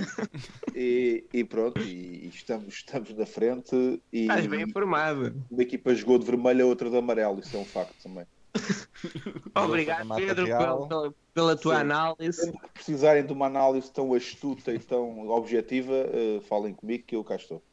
e, 0.73 1.27
e 1.33 1.43
pronto, 1.43 1.81
e, 1.81 2.25
e 2.25 2.29
estamos, 2.29 2.73
estamos 2.73 3.13
na 3.13 3.25
frente 3.25 3.75
e 4.13 4.21
Estás 4.21 4.47
bem 4.47 4.63
informado. 4.63 5.45
uma 5.49 5.61
equipa 5.61 5.93
jogou 5.93 6.17
de 6.17 6.25
vermelho, 6.25 6.63
a 6.65 6.67
outra 6.67 6.89
de 6.89 6.97
amarelo, 6.97 7.39
isso 7.39 7.55
é 7.55 7.59
um 7.59 7.65
facto 7.65 7.95
também. 8.01 8.25
Obrigado, 9.55 10.07
Pedro, 10.15 10.45
pela, 10.47 11.13
pela- 11.33 11.57
tua 11.57 11.75
Sim. 11.75 11.81
análise. 11.81 12.45
Sempre 12.45 12.67
que 12.67 12.73
precisarem 12.73 13.25
de 13.25 13.33
uma 13.33 13.47
análise 13.47 13.91
tão 13.91 14.13
astuta 14.13 14.73
e 14.73 14.79
tão 14.79 15.27
objetiva, 15.29 15.93
eh, 15.93 16.39
falem 16.41 16.73
comigo 16.73 17.03
que 17.05 17.15
eu 17.15 17.23
cá 17.23 17.35
estou. 17.35 17.63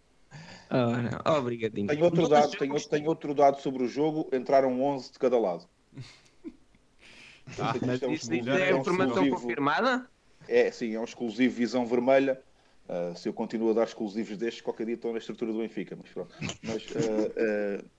Ora, 0.70 1.38
obrigadinho. 1.38 1.86
Tenho 1.86 2.04
outro 2.04 2.28
dado, 2.28 2.56
tenho, 2.56 2.88
tenho 2.88 3.08
outro 3.08 3.34
dado 3.34 3.60
sobre 3.60 3.84
o 3.84 3.88
jogo, 3.88 4.28
entraram 4.32 4.80
11 4.82 5.12
de 5.12 5.18
cada 5.18 5.38
lado. 5.38 5.68
Ah, 7.58 7.74
Mas 7.86 8.02
é 8.02 8.08
um 8.08 8.12
isso, 8.12 8.32
é 8.32 8.70
é 8.72 8.76
informação 8.76 9.28
confirmada? 9.30 10.08
É, 10.48 10.70
sim, 10.70 10.94
é 10.94 11.00
um 11.00 11.04
exclusivo 11.04 11.54
visão 11.54 11.86
vermelha. 11.86 12.40
Uh, 12.86 13.16
se 13.16 13.28
eu 13.28 13.32
continuo 13.32 13.70
a 13.70 13.72
dar 13.74 13.84
exclusivos 13.84 14.36
destes, 14.36 14.60
qualquer 14.62 14.84
dia 14.86 14.94
estão 14.94 15.12
na 15.12 15.18
estrutura 15.18 15.52
do 15.52 15.58
Benfica. 15.58 15.96
Mas 15.96 16.10
pronto. 16.10 16.34
Mas, 16.62 16.82
uh, 16.90 17.80
uh, 17.80 17.90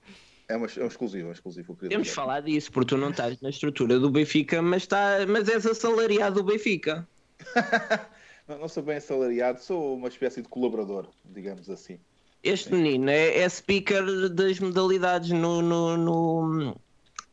é, 0.47 0.55
uma- 0.55 0.67
é 0.67 0.83
um 0.83 0.87
exclusivo, 0.87 1.25
é 1.27 1.29
um 1.29 1.33
exclusivo. 1.33 1.75
Temos 1.75 2.03
dizer. 2.07 2.15
falar 2.15 2.41
disso, 2.41 2.71
porque 2.71 2.89
tu 2.89 2.97
não 2.97 3.09
estás 3.09 3.41
na 3.41 3.49
estrutura 3.49 3.97
do 3.99 4.11
Benfica, 4.11 4.61
mas, 4.61 4.83
está, 4.83 5.25
mas 5.27 5.49
és 5.49 5.65
assalariado 5.65 6.35
do 6.35 6.43
Benfica. 6.43 7.07
Não, 8.47 8.59
não 8.59 8.67
sou 8.67 8.83
bem 8.83 8.97
assalariado, 8.97 9.59
sou 9.59 9.95
uma 9.95 10.07
espécie 10.07 10.39
de 10.39 10.47
colaborador, 10.47 11.09
digamos 11.25 11.67
assim. 11.67 11.99
Este 12.43 12.71
menino 12.71 13.09
é, 13.09 13.39
é 13.39 13.49
speaker 13.49 14.29
das 14.29 14.59
modalidades 14.59 15.31
no, 15.31 15.63
no, 15.63 15.97
no- 15.97 16.75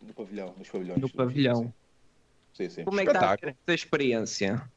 No 0.01 0.15
pavilhão, 0.17 0.55
nos 0.57 0.71
pavilhões. 0.71 1.03
no 1.03 1.11
pavilhão. 1.11 1.75
Sim, 2.55 2.71
sim. 2.71 2.85
Como 2.85 2.99
é 2.99 3.05
que 3.05 3.11
está 3.11 3.37
a 3.67 3.73
experiência? 3.75 4.72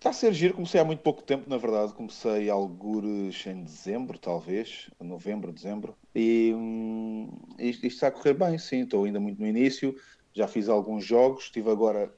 Está 0.00 0.08
a 0.08 0.12
ser 0.14 0.32
giro, 0.32 0.54
comecei 0.54 0.80
há 0.80 0.84
muito 0.84 1.02
pouco 1.02 1.22
tempo, 1.22 1.48
na 1.50 1.58
verdade. 1.58 1.92
Comecei 1.92 2.48
algures 2.48 3.46
em 3.46 3.62
dezembro, 3.62 4.18
talvez, 4.18 4.88
novembro, 4.98 5.52
dezembro. 5.52 5.94
E 6.14 6.54
hum, 6.56 7.30
isto, 7.58 7.86
isto 7.86 7.96
está 7.96 8.06
a 8.06 8.10
correr 8.10 8.32
bem, 8.32 8.56
sim. 8.56 8.84
Estou 8.84 9.04
ainda 9.04 9.20
muito 9.20 9.38
no 9.38 9.46
início. 9.46 9.94
Já 10.34 10.48
fiz 10.48 10.70
alguns 10.70 11.04
jogos. 11.04 11.44
Estive 11.44 11.70
agora. 11.70 12.10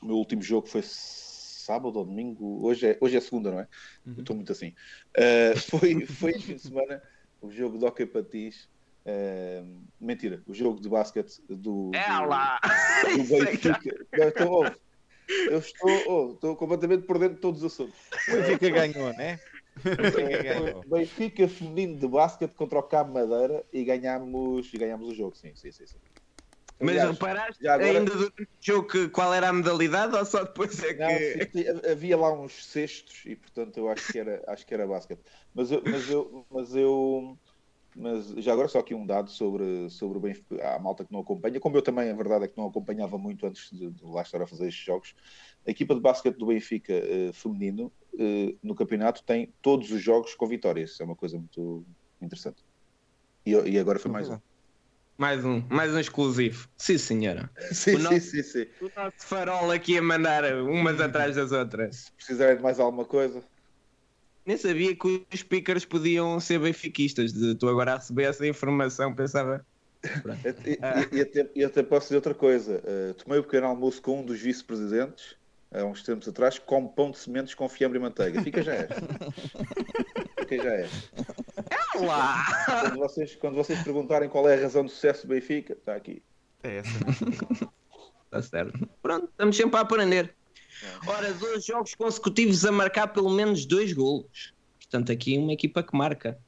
O 0.00 0.06
meu 0.06 0.14
último 0.14 0.40
jogo 0.40 0.68
foi 0.68 0.82
sábado 0.84 1.98
ou 1.98 2.04
domingo. 2.04 2.64
Hoje 2.64 2.90
é, 2.90 2.98
hoje 3.00 3.16
é 3.16 3.20
segunda, 3.20 3.50
não 3.50 3.58
é? 3.58 3.68
Eu 4.06 4.20
Estou 4.20 4.36
muito 4.36 4.52
assim. 4.52 4.72
Uh, 5.16 5.58
foi, 5.70 6.06
foi 6.06 6.30
este 6.30 6.42
fim 6.44 6.54
de 6.54 6.62
semana 6.62 7.02
o 7.40 7.50
jogo 7.50 7.78
de 7.78 7.84
Hockey 7.84 8.06
Patins. 8.06 8.68
Uh, 9.04 9.82
mentira, 10.00 10.40
o 10.46 10.54
jogo 10.54 10.80
de 10.80 10.88
basquete 10.88 11.32
do. 11.48 11.90
É 11.92 12.16
do- 12.16 12.28
lá! 12.28 12.60
do 13.02 13.34
é 13.42 13.56
tá- 13.56 13.80
Benfica. 13.80 14.06
Então, 14.14 14.50
ouve, 14.52 14.76
eu 15.28 15.58
estou, 15.58 15.90
oh, 16.06 16.32
estou 16.34 16.56
completamente 16.56 17.06
por 17.06 17.18
dentro 17.18 17.36
de 17.36 17.40
todos 17.40 17.62
os 17.62 17.72
assuntos. 17.72 17.98
O 18.28 18.32
Benfica 18.32 18.70
ganhou, 18.70 19.12
né? 19.14 19.38
Benfica 19.84 20.42
ganhou. 20.42 20.84
Benfica 20.84 21.48
feminino 21.48 21.98
de 21.98 22.08
basquete 22.08 22.54
contra 22.54 22.78
o 22.78 22.82
Cabo 22.82 23.12
Madeira 23.14 23.64
e 23.72 23.84
ganhámos, 23.84 24.72
e 24.72 24.78
ganhámos 24.78 25.08
o 25.08 25.14
jogo, 25.14 25.36
sim, 25.36 25.54
sim, 25.54 25.70
sim. 25.72 25.86
sim. 25.86 25.98
Mas 26.80 26.90
Aliás, 26.90 27.10
reparaste 27.10 27.66
agora- 27.66 27.98
ainda 27.98 28.12
durante 28.14 28.42
o 28.42 28.46
jogo 28.60 28.88
que- 28.88 29.08
qual 29.08 29.34
era 29.34 29.48
a 29.48 29.52
modalidade 29.52 30.14
ou 30.14 30.24
só 30.24 30.44
depois 30.44 30.80
é 30.82 30.94
que. 30.94 31.72
não, 31.72 31.90
havia 31.90 32.16
lá 32.16 32.32
uns 32.32 32.66
cestos 32.66 33.24
e 33.26 33.34
portanto 33.34 33.78
eu 33.78 33.88
acho 33.88 34.12
que 34.12 34.18
era, 34.18 34.44
acho 34.46 34.64
que 34.64 34.74
era 34.74 34.86
basquete. 34.86 35.20
Mas 35.52 35.72
eu, 35.72 35.82
mas 35.84 36.08
eu, 36.08 36.46
mas 36.48 36.76
eu, 36.76 37.36
mas 37.98 38.28
já 38.44 38.52
agora 38.52 38.68
só 38.68 38.78
aqui 38.78 38.94
um 38.94 39.06
dado 39.06 39.30
sobre, 39.30 39.90
sobre 39.90 40.18
o 40.18 40.20
Benfica, 40.20 40.74
a 40.76 40.78
malta 40.78 41.04
que 41.04 41.12
não 41.12 41.20
acompanha, 41.20 41.60
como 41.60 41.76
eu 41.76 41.82
também, 41.82 42.10
a 42.10 42.14
verdade 42.14 42.44
é 42.44 42.48
que 42.48 42.56
não 42.56 42.66
acompanhava 42.66 43.18
muito 43.18 43.46
antes 43.46 43.68
de, 43.70 43.90
de 43.90 44.04
lá 44.04 44.22
estar 44.22 44.40
a 44.42 44.46
fazer 44.46 44.68
estes 44.68 44.84
jogos. 44.84 45.14
A 45.66 45.70
equipa 45.70 45.94
de 45.94 46.00
basquete 46.00 46.36
do 46.38 46.46
Benfica 46.46 46.92
eh, 46.92 47.32
feminino 47.32 47.92
eh, 48.18 48.56
no 48.62 48.74
campeonato 48.74 49.22
tem 49.24 49.54
todos 49.60 49.90
os 49.90 50.00
jogos 50.00 50.34
com 50.34 50.46
vitórias. 50.46 50.90
Isso 50.92 51.02
é 51.02 51.06
uma 51.06 51.16
coisa 51.16 51.36
muito 51.36 51.84
interessante. 52.20 52.62
E, 53.44 53.52
e 53.52 53.78
agora 53.78 53.98
foi 53.98 54.10
mais 54.10 54.28
um. 54.28 54.38
Mais 55.18 55.44
um, 55.44 55.66
mais 55.68 55.92
um 55.92 55.98
exclusivo. 55.98 56.68
Sim, 56.78 56.96
senhora. 56.96 57.50
Sim, 57.72 57.96
O 57.96 57.98
nosso- 57.98 58.20
sim, 58.20 58.42
sim, 58.42 58.64
sim. 58.64 58.66
O 58.80 58.90
nosso 58.94 59.26
farol 59.26 59.70
aqui 59.72 59.98
a 59.98 60.02
mandar 60.02 60.44
umas 60.62 61.00
atrás 61.00 61.34
das 61.34 61.50
outras. 61.50 61.96
Se 61.96 62.12
precisarem 62.12 62.56
de 62.56 62.62
mais 62.62 62.78
alguma 62.78 63.04
coisa, 63.04 63.42
Nem 64.48 64.56
sabia 64.56 64.96
que 64.96 65.06
os 65.30 65.40
speakers 65.40 65.84
podiam 65.84 66.40
ser 66.40 66.58
benfiquistas. 66.58 67.34
De- 67.34 67.54
Tu 67.54 67.68
agora 67.68 67.92
a 67.92 67.96
receber 67.96 68.22
essa 68.24 68.46
informação, 68.46 69.14
pensava. 69.14 69.62
E, 70.64 70.70
e- 70.70 71.18
e 71.18 71.20
até, 71.20 71.50
e 71.54 71.62
até 71.64 71.82
posso 71.82 72.06
dizer 72.06 72.16
outra 72.16 72.32
coisa. 72.32 72.82
Uh, 72.82 73.12
tomei 73.12 73.38
o 73.40 73.42
pequeno 73.42 73.66
almoço 73.66 74.00
com 74.00 74.20
um 74.20 74.24
dos 74.24 74.40
vice-presidentes, 74.40 75.36
há 75.70 75.84
uns 75.84 76.02
tempos 76.02 76.26
atrás, 76.28 76.58
com 76.58 76.88
pão 76.88 77.10
de 77.10 77.18
sementes 77.18 77.52
com 77.54 77.68
fiambre 77.68 77.98
e 77.98 78.00
manteiga. 78.00 78.40
Fica 78.42 78.62
já 78.62 78.72
é. 78.74 78.88
Fica 80.48 80.62
já 80.62 80.72
é. 80.72 80.88
Lá! 82.00 82.46
Quando 82.80 82.96
vocês, 83.00 83.34
quando 83.36 83.54
vocês 83.54 83.82
perguntarem 83.82 84.30
qual 84.30 84.48
é 84.48 84.56
a 84.56 84.62
razão 84.62 84.82
do 84.82 84.90
sucesso 84.90 85.26
do 85.26 85.34
Benfica, 85.34 85.74
está 85.74 85.94
aqui. 85.94 86.22
É 86.62 86.76
essa. 86.78 86.90
Está 88.24 88.40
certo. 88.42 88.88
Pronto, 89.02 89.28
estamos 89.28 89.56
sempre 89.58 89.76
a 89.76 89.80
aprender. 89.80 90.34
Ora, 91.06 91.32
dois 91.34 91.64
jogos 91.64 91.94
consecutivos 91.94 92.64
a 92.64 92.72
marcar 92.72 93.08
pelo 93.08 93.30
menos 93.30 93.64
dois 93.66 93.92
golos. 93.92 94.52
Portanto, 94.78 95.12
aqui 95.12 95.36
uma 95.38 95.52
equipa 95.52 95.82
que 95.82 95.96
marca. 95.96 96.38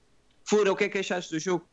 Fura, 0.45 0.73
o 0.73 0.77
que 0.77 0.85
é 0.85 0.89
que 0.89 0.99
achaste 0.99 1.33
do 1.33 1.39
jogo? 1.39 1.69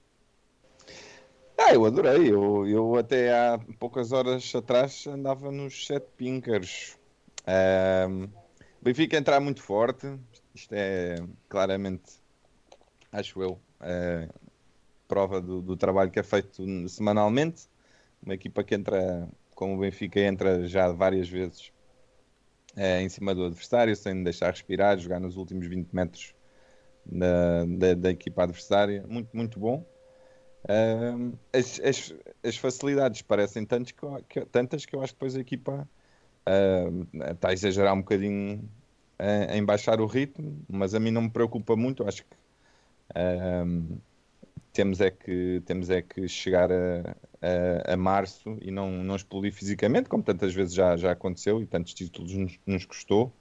Ah, 1.58 1.74
eu 1.74 1.86
adorei. 1.86 2.32
Eu, 2.32 2.68
eu 2.68 2.96
até 2.96 3.32
há 3.34 3.60
poucas 3.80 4.12
horas 4.12 4.54
atrás 4.54 5.08
andava 5.08 5.52
nos 5.52 5.86
sete 5.88 6.08
pinkers. 6.16 6.98
Ahm, 7.46 8.28
Benfica 8.82 9.18
entrar 9.18 9.40
muito 9.40 9.62
forte. 9.62 10.08
Isto 10.54 10.74
é 10.74 11.16
claramente, 11.50 12.14
acho 13.12 13.42
eu, 13.42 13.60
eh, 13.82 14.28
prova 15.08 15.40
do, 15.40 15.62
do 15.62 15.78
trabalho 15.78 16.12
que 16.12 16.20
é 16.20 16.24
feito 16.24 16.64
semanalmente. 16.90 17.68
Uma 18.22 18.34
equipa 18.34 18.64
que 18.64 18.76
entra, 18.76 19.28
como 19.54 19.76
o 19.76 19.80
Benfica 19.80 20.20
entra 20.20 20.68
já 20.68 20.92
várias 20.92 21.30
vezes 21.30 21.72
eh, 22.78 23.02
em 23.04 23.10
cima 23.10 23.36
do 23.36 23.46
adversário, 23.46 23.96
sem 23.98 24.24
deixar 24.24 24.52
respirar, 24.52 25.00
jogar 25.00 25.20
nos 25.22 25.38
últimos 25.38 25.68
20 25.68 25.94
metros 25.94 26.36
da, 27.06 27.66
da, 27.66 27.96
da 27.96 28.12
equipa 28.12 28.44
adversária. 28.44 29.06
Muito, 29.08 29.36
muito 29.36 29.60
bom. 29.60 29.86
Ahm, 30.70 31.34
as, 31.54 31.80
as, 31.82 32.14
as 32.44 32.58
facilidades 32.58 33.22
parecem 33.22 33.66
tantas 33.66 33.92
que, 33.92 34.06
que- 34.30 34.46
tantas 34.48 34.86
que 34.86 34.96
eu 34.96 35.02
acho 35.02 35.14
que 35.14 35.18
depois 35.20 35.36
a 35.36 35.40
equipa 35.42 35.90
ah, 36.46 37.32
está 37.34 37.50
a 37.50 37.54
exagerar 37.54 37.94
um 37.96 38.00
bocadinho 38.00 38.70
ah, 39.20 39.56
em 39.58 39.64
baixar 39.66 40.02
o 40.02 40.06
ritmo, 40.08 40.62
mas 40.70 40.94
a 40.96 41.00
mim 41.00 41.12
não 41.12 41.24
me 41.24 41.30
preocupa 41.32 41.76
muito. 41.76 42.08
Acho 42.08 42.24
que 42.24 42.30
temos, 44.78 45.02
é 45.02 45.12
que 45.12 45.62
temos 45.66 45.90
é 45.90 46.02
que 46.02 46.28
chegar 46.28 46.72
a, 46.72 47.16
a, 47.42 47.94
a 47.94 47.98
março 47.98 48.58
e 48.62 48.72
não, 48.72 48.92
não 49.04 49.16
explodir 49.16 49.54
fisicamente, 49.54 50.10
como 50.10 50.24
tantas 50.24 50.54
vezes 50.54 50.74
já, 50.74 50.96
já 50.98 51.12
aconteceu 51.12 51.62
e 51.62 51.66
tantos 51.68 51.94
títulos 51.94 52.34
nos, 52.34 52.60
nos 52.66 52.86
custou. 52.86 53.34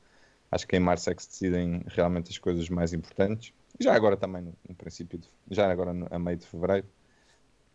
Acho 0.50 0.66
que 0.66 0.76
em 0.76 0.80
março 0.80 1.10
é 1.10 1.14
que 1.14 1.22
se 1.22 1.28
decidem 1.30 1.82
realmente 1.88 2.30
as 2.30 2.38
coisas 2.38 2.68
mais 2.70 2.92
importantes. 2.92 3.52
E 3.78 3.84
já 3.84 3.94
agora 3.94 4.16
também, 4.16 4.42
no, 4.42 4.54
no 4.68 4.74
princípio, 4.74 5.18
de, 5.18 5.28
já 5.50 5.70
agora 5.70 5.92
no- 5.94 6.08
a 6.10 6.18
meio 6.18 6.38
de 6.38 6.46
fevereiro. 6.46 6.86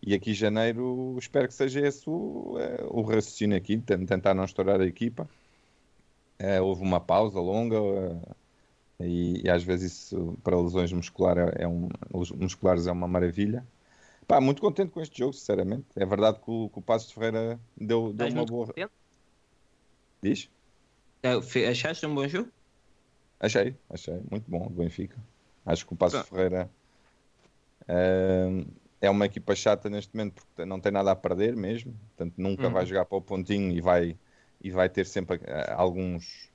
E 0.01 0.13
aqui 0.15 0.33
janeiro, 0.33 1.17
espero 1.19 1.47
que 1.47 1.53
seja 1.55 1.81
esse 1.87 2.09
o, 2.09 2.57
eh, 2.59 2.83
o 2.89 3.01
raciocínio 3.03 3.57
aqui, 3.57 3.77
ten- 3.79 4.05
tentar 4.05 4.33
não 4.35 4.45
estourar 4.45 4.81
a 4.81 4.85
equipa. 4.87 5.29
Eh, 6.39 6.59
houve 6.61 6.81
uma 6.83 6.99
pausa 6.99 7.39
longa 7.39 7.77
e, 9.05 9.41
e 9.43 9.49
às 9.49 9.63
vezes 9.63 9.93
isso 9.93 10.37
para 10.43 10.59
lesões 10.59 10.91
muscular 10.93 11.37
é, 11.37 11.63
é 11.63 11.67
um, 11.67 11.89
musculares 12.37 12.87
é 12.87 12.91
uma 12.91 13.07
maravilha. 13.07 13.65
Pá, 14.27 14.41
muito 14.41 14.61
contente 14.61 14.91
com 14.91 15.01
este 15.01 15.19
jogo, 15.19 15.33
sinceramente. 15.33 15.87
É 15.95 16.05
verdade 16.05 16.39
que 16.39 16.49
o, 16.51 16.69
que 16.69 16.79
o 16.79 16.81
Passos 16.81 17.09
de 17.09 17.15
Ferreira 17.15 17.59
deu, 17.77 18.13
deu 18.13 18.27
Estás 18.27 18.33
uma 18.33 18.45
boa. 18.45 18.67
contente? 18.67 18.91
Diz? 20.23 20.49
Fe- 21.49 21.65
Achaste 21.67 22.05
um 22.05 22.13
bom 22.15 22.27
jogo? 22.27 22.51
Achei, 23.39 23.75
achei. 23.89 24.21
Muito 24.29 24.49
bom 24.49 24.67
do 24.67 24.75
Benfica. 24.75 25.17
Acho 25.65 25.85
que 25.85 25.93
o 25.93 25.95
Passo 25.97 26.17
Tá. 26.17 26.23
Ferreira 26.23 26.69
ehm, 27.87 28.65
é 28.99 29.09
uma 29.09 29.25
equipa 29.25 29.55
chata 29.55 29.89
neste 29.89 30.15
momento 30.15 30.35
porque 30.45 30.65
não 30.65 30.79
tem 30.79 30.91
nada 30.91 31.11
a 31.11 31.15
perder 31.15 31.55
mesmo. 31.55 31.93
Portanto, 32.15 32.35
nunca 32.37 32.67
Uhum. 32.67 32.73
vai 32.73 32.85
jogar 32.85 33.05
para 33.05 33.17
o 33.17 33.21
pontinho 33.21 33.71
e 33.71 33.81
vai, 33.81 34.17
e 34.61 34.71
vai 34.71 34.89
ter 34.89 35.05
sempre 35.05 35.39
eh, 35.43 35.73
alguns, 35.73 36.50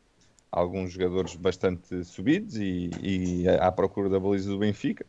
alguns 0.50 0.92
jogadores 0.92 1.34
bastante 1.36 2.04
subidos 2.04 2.56
e, 2.56 2.90
e 3.02 3.48
à 3.48 3.70
procura 3.72 4.08
da 4.08 4.18
baliza 4.20 4.50
do 4.50 4.58
Benfica. 4.58 5.04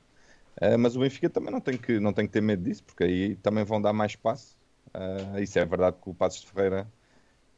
Eh, 0.62 0.78
mas 0.78 0.96
o 0.96 1.00
Benfica 1.00 1.30
também 1.30 1.52
não 1.52 1.62
tem, 1.62 1.78
que, 1.78 2.00
não 2.00 2.14
tem 2.14 2.26
que 2.28 2.34
ter 2.34 2.42
medo 2.42 2.64
disso, 2.64 2.84
porque 2.84 3.04
aí 3.04 3.36
também 3.38 3.64
vão 3.64 3.82
dar 3.82 3.94
mais 3.94 4.14
espaço. 4.14 4.58
Eh, 4.94 5.42
isso 5.44 5.60
é 5.60 5.66
verdade 5.66 5.98
que 6.02 6.10
o 6.10 6.14
Passos 6.14 6.42
de 6.42 6.48
Ferreira 6.48 6.88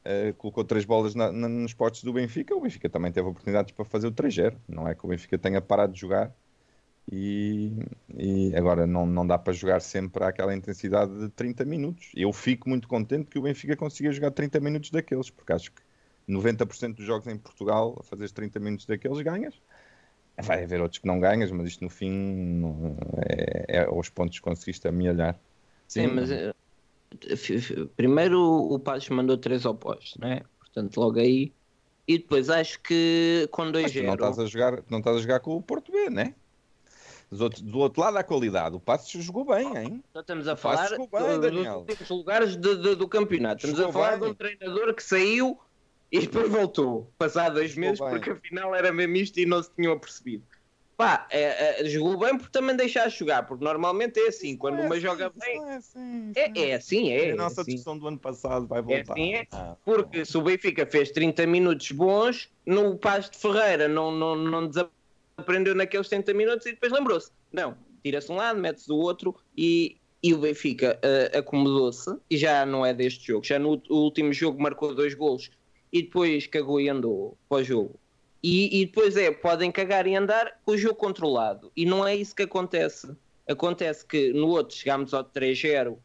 eh, 0.06 0.34
colocou 0.38 0.64
três 0.64 0.86
bolas 0.86 1.16
na- 1.16 1.32
na- 1.32 1.50
nos 1.50 1.74
postos 1.74 2.04
do 2.04 2.14
Benfica. 2.14 2.56
O 2.56 2.62
Benfica 2.62 2.90
também 2.90 3.12
teve 3.12 3.28
oportunidades 3.28 3.74
para 3.74 3.86
fazer 3.86 4.08
o 4.08 4.12
3-0. 4.12 4.58
Não 4.68 4.88
é 4.88 4.96
que 4.96 5.06
o 5.06 5.10
Benfica 5.10 5.38
tenha 5.38 5.62
parado 5.62 5.94
de 5.94 6.00
jogar 6.02 6.34
e, 7.12 7.72
e 8.18 8.56
agora 8.56 8.86
não, 8.86 9.06
não 9.06 9.26
dá 9.26 9.38
para 9.38 9.54
jogar 9.54 9.80
sempre 9.82 10.24
àquela 10.24 10.56
intensidade 10.56 11.18
de 11.20 11.30
30 11.30 11.66
minutos. 11.66 12.12
Eu 12.16 12.32
fico 12.32 12.70
muito 12.70 12.88
contente 12.88 13.30
que 13.30 13.40
o 13.40 13.42
Benfica 13.42 13.76
consiga 13.76 14.12
jogar 14.12 14.32
30 14.32 14.60
minutos 14.60 14.92
daqueles, 14.92 15.30
porque 15.30 15.54
acho 15.54 15.72
que 15.72 15.82
90% 16.30 16.96
dos 16.96 17.06
jogos 17.06 17.28
em 17.28 17.38
Portugal, 17.38 17.98
a 18.00 18.04
fazer 18.04 18.30
30 18.32 18.60
minutos 18.60 18.86
daqueles, 18.86 19.20
ganhas. 19.22 19.56
Vai 20.42 20.64
haver 20.64 20.82
outros 20.82 21.00
que 21.00 21.08
não 21.08 21.20
ganhas, 21.20 21.52
mas 21.52 21.68
isto 21.68 21.84
no 21.84 21.90
fim 21.90 22.10
não- 22.12 22.96
é, 23.28 23.78
é 23.80 23.86
aos 23.86 24.08
pontos 24.10 24.38
que 24.38 24.44
conseguiste 24.44 24.88
amealhar. 24.88 25.38
Sim, 25.88 26.08
mas 26.08 26.32
eh, 26.32 26.54
primeiro 27.98 28.40
o 28.42 28.80
Passos 28.80 29.10
mandou 29.10 29.38
três 29.38 29.66
opostos, 29.66 30.16
não 30.20 30.30
é? 30.30 30.42
Portanto, 30.60 30.98
logo 30.98 31.20
aí. 31.20 31.52
E 32.08 32.18
depois 32.18 32.50
acho 32.50 32.80
que 32.82 33.48
com 33.52 33.66
Mas 33.66 33.92
tu 33.92 34.02
não 34.04 34.14
2-0. 34.14 34.16
estás 34.16 34.40
a 34.40 34.46
jogar, 34.46 34.84
não 34.90 35.00
estás 35.00 35.18
a 35.18 35.20
jogar 35.22 35.40
com 35.42 35.56
o 35.56 35.62
Porto 35.62 35.92
B, 35.92 36.10
né? 36.10 36.34
Dos 37.30 37.42
outros- 37.42 37.62
do 37.62 37.78
outro 37.80 38.02
lado, 38.02 38.18
a 38.18 38.24
qualidade. 38.24 38.76
O 38.76 38.80
Passos 38.80 39.24
jogou 39.24 39.46
bem, 39.46 39.68
hein? 39.78 40.04
Nós 40.16 40.24
estamos 40.24 40.48
a 40.48 40.56
falar 40.56 40.88
jogou 40.90 41.08
bem, 41.08 41.20
do- 41.22 41.40
dos 41.40 41.52
Daniel. 41.52 41.80
últimos 41.88 42.10
lugares 42.10 42.56
de- 42.58 42.76
de- 42.78 42.96
do 42.96 43.08
campeonato. 43.08 43.58
Estamos 43.68 43.78
Jogou 43.78 43.90
a 43.90 43.94
falar 43.94 44.18
bem. 44.18 44.22
de 44.22 44.32
um 44.32 44.34
treinador 44.34 44.94
que 44.96 45.04
saiu 45.04 45.60
e 46.12 46.20
depois 46.22 46.50
voltou, 46.50 47.12
passado 47.18 47.54
dois 47.56 47.76
meses, 47.76 48.00
porque 48.00 48.32
afinal 48.32 48.74
era 48.76 48.92
mesmo 48.92 49.16
isto 49.18 49.40
e 49.40 49.46
não 49.46 49.62
se 49.62 49.72
tinham 49.76 49.94
apercebido. 49.94 50.44
Pá, 50.98 51.26
é, 51.32 51.82
é, 51.82 51.86
jogou 51.86 52.18
bem 52.18 52.38
porque 52.38 52.52
também 52.52 52.76
deixaste 52.76 53.20
jogar, 53.20 53.44
porque 53.44 53.64
normalmente 53.64 54.20
é 54.20 54.28
assim, 54.28 54.58
quando 54.58 54.82
uma 54.82 55.00
joga 55.00 55.30
bem. 55.30 55.64
É 55.70 55.76
assim, 55.76 56.32
É, 56.36 56.60
é 56.72 56.74
assim, 56.76 57.10
é. 57.14 57.32
a 57.32 57.36
nossa 57.38 57.62
assim. 57.62 57.72
discussão 57.72 57.98
do 57.98 58.06
ano 58.10 58.20
passado 58.20 58.68
vai 58.68 58.80
É 58.80 58.82
voltar. 58.82 59.14
assim, 59.14 59.34
é. 59.36 59.48
Ah, 59.54 59.78
Porque 59.86 60.26
se 60.26 60.38
o 60.38 60.42
Benfica 60.42 60.86
fez 60.86 61.10
30 61.12 61.48
minutos 61.48 61.90
bons, 61.92 62.50
no 62.66 62.98
Paz 62.98 63.30
de 63.30 63.38
Ferreira 63.38 63.88
não, 63.88 64.12
não, 64.12 64.36
não 64.36 64.68
desaprendeu 64.68 65.74
naqueles 65.74 66.10
30 66.10 66.34
minutos 66.34 66.66
e 66.66 66.72
depois 66.72 66.92
lembrou-se. 66.92 67.32
Não, 67.50 67.78
tira-se 68.04 68.30
um 68.30 68.36
lado, 68.36 68.60
mete-se 68.60 68.88
do 68.90 68.98
outro 68.98 69.34
e, 69.56 69.96
e 70.22 70.34
o 70.34 70.40
Benfica 70.40 71.00
eh, 71.02 71.32
acomodou-se 71.38 72.14
e 72.30 72.36
já 72.36 72.66
não 72.66 72.86
é 72.86 72.94
deste 72.94 73.26
jogo. 73.28 73.46
Já 73.46 73.58
no 73.58 73.82
último 73.90 74.34
jogo 74.34 74.62
marcou 74.62 74.94
dois 74.94 75.14
golos 75.14 75.50
e 75.92 76.04
depois 76.04 76.48
cagou 76.48 76.80
e 76.80 76.90
andou 76.90 77.38
para 77.48 77.58
o 77.62 77.64
jogo. 77.64 77.96
E, 78.42 78.82
e 78.82 78.86
depois 78.86 79.18
é, 79.18 79.32
podem 79.32 79.72
cagar 79.72 80.08
e 80.08 80.16
andar 80.16 80.60
com 80.64 80.72
o 80.72 80.78
jogo 80.78 80.96
controlado. 80.96 81.72
E 81.76 81.86
não 81.86 82.08
é 82.08 82.16
isso 82.16 82.36
que 82.36 82.44
acontece. 82.44 83.12
Acontece 83.48 84.06
que 84.06 84.32
no 84.32 84.48
outro 84.48 84.76
chegámos 84.76 85.14
ao 85.14 85.24
3-0 85.24 85.98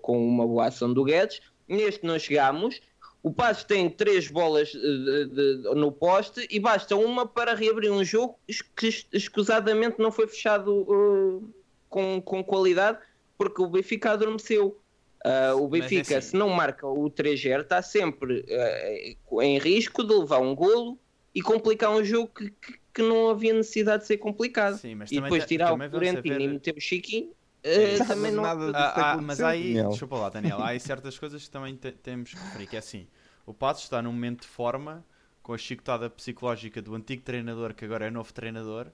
com 0.00 0.26
uma 0.26 0.46
boa 0.46 0.66
ação 0.68 0.92
do 0.92 1.04
Guedes, 1.04 1.40
neste 1.68 2.06
não 2.06 2.18
chegámos. 2.18 2.80
O 3.22 3.32
Passos 3.32 3.64
tem 3.64 3.88
três 3.90 4.28
bolas 4.30 4.72
eh, 4.74 4.78
de- 4.78 5.26
de- 5.62 5.74
no 5.74 5.92
poste 5.92 6.46
e 6.50 6.58
basta 6.58 6.96
uma 6.96 7.26
para 7.26 7.54
reabrir 7.54 7.90
um 7.92 8.02
jogo 8.04 8.36
que 8.76 8.88
es- 8.88 9.06
escusadamente 9.12 9.96
não 9.98 10.10
foi 10.10 10.26
fechado 10.26 10.86
eh, 10.88 11.46
com, 11.88 12.20
com 12.22 12.42
qualidade 12.42 12.98
porque 13.36 13.60
o 13.62 13.66
Benfica 13.66 14.12
adormeceu. 14.12 14.78
Ah, 15.24 15.54
o 15.54 15.66
é 15.66 15.68
Benfica, 15.68 16.18
assim. 16.18 16.28
se 16.30 16.36
não 16.36 16.48
marca 16.48 16.86
o 16.86 17.08
3-0, 17.08 17.62
está 17.62 17.80
sempre 17.80 18.44
eh, 18.48 19.16
em 19.42 19.58
risco 19.58 20.02
de 20.04 20.14
levar 20.14 20.38
um 20.40 20.54
golo 20.54 20.98
e 21.34 21.40
complicar 21.40 21.90
um 21.90 22.04
jogo 22.04 22.28
que, 22.28 22.50
que- 22.50 22.80
que 22.94 23.02
não 23.02 23.30
havia 23.30 23.54
necessidade 23.54 24.02
de 24.02 24.06
ser 24.08 24.18
complicado. 24.18 24.76
Sim, 24.76 24.96
mas 24.96 25.10
e 25.10 25.14
também 25.14 25.30
depois 25.30 25.46
tirar 25.46 25.72
o 25.72 25.78
Florentino 25.78 26.34
saber- 26.34 26.40
e 26.42 26.48
meter 26.48 26.74
o 26.76 26.80
Chiquinho, 26.80 27.32
Sim. 27.62 28.04
também 28.06 28.32
não. 28.32 28.42
Nada 28.42 28.72
Ah, 28.74 29.12
ah, 29.12 29.16
mas 29.22 29.40
aí, 29.40 29.74
Daniel. 29.74 29.90
desculpa 29.90 30.16
lá, 30.16 30.28
Daniel, 30.28 30.58
há 30.60 30.68
aí 30.68 30.80
certas 30.80 31.18
coisas 31.18 31.42
que 31.44 31.50
também 31.50 31.76
te- 31.76 31.92
temos 31.92 32.34
que 32.34 32.36
referir, 32.36 32.66
que 32.66 32.76
é 32.76 32.78
assim, 32.80 33.06
o 33.46 33.54
Passos 33.54 33.84
está 33.84 34.02
num 34.02 34.12
momento 34.12 34.42
de 34.42 34.48
forma, 34.48 35.04
com 35.42 35.54
a 35.54 35.58
chicotada 35.58 36.10
psicológica 36.10 36.82
do 36.82 36.94
antigo 36.94 37.22
treinador, 37.22 37.72
que 37.74 37.84
agora 37.84 38.06
é 38.06 38.10
novo 38.10 38.32
treinador, 38.32 38.88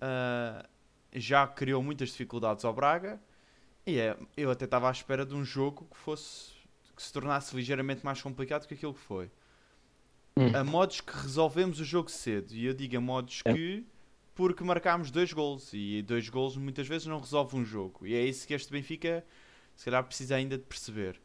ah, 0.00 0.64
já 1.12 1.46
criou 1.46 1.82
muitas 1.82 2.10
dificuldades 2.10 2.64
ao 2.64 2.72
Braga, 2.72 3.20
e 3.86 3.98
é, 3.98 4.16
eu 4.36 4.50
até 4.50 4.64
estava 4.64 4.88
à 4.88 4.92
espera 4.92 5.24
de 5.26 5.34
um 5.34 5.44
jogo 5.44 5.86
que 5.90 5.96
fosse, 5.96 6.52
que 6.96 7.02
se 7.02 7.12
tornasse 7.12 7.54
ligeiramente 7.54 8.04
mais 8.04 8.20
complicado 8.22 8.66
que 8.66 8.74
aquilo 8.74 8.94
que 8.94 9.00
foi. 9.00 9.30
Hum. 10.36 10.54
A 10.56 10.64
modos 10.64 11.00
que 11.00 11.12
resolvemos 11.16 11.78
o 11.80 11.84
jogo 11.84 12.10
cedo, 12.10 12.52
e 12.54 12.64
eu 12.66 12.74
digo 12.74 12.96
a 12.96 13.00
modos 13.00 13.40
É. 13.44 13.52
que 13.52 13.86
porque 14.34 14.64
marcámos 14.64 15.10
dois 15.10 15.32
gols 15.32 15.70
e 15.72 16.02
dois 16.02 16.28
gols 16.28 16.56
muitas 16.56 16.88
vezes 16.88 17.06
não 17.06 17.20
resolve 17.20 17.56
um 17.56 17.64
jogo 17.64 18.04
e 18.04 18.14
é 18.16 18.24
isso 18.24 18.44
que 18.48 18.52
este 18.52 18.72
Benfica 18.72 19.24
se 19.76 19.84
calhar 19.84 20.02
precisa 20.02 20.34
ainda 20.34 20.58
de 20.58 20.64
perceber 20.64 21.20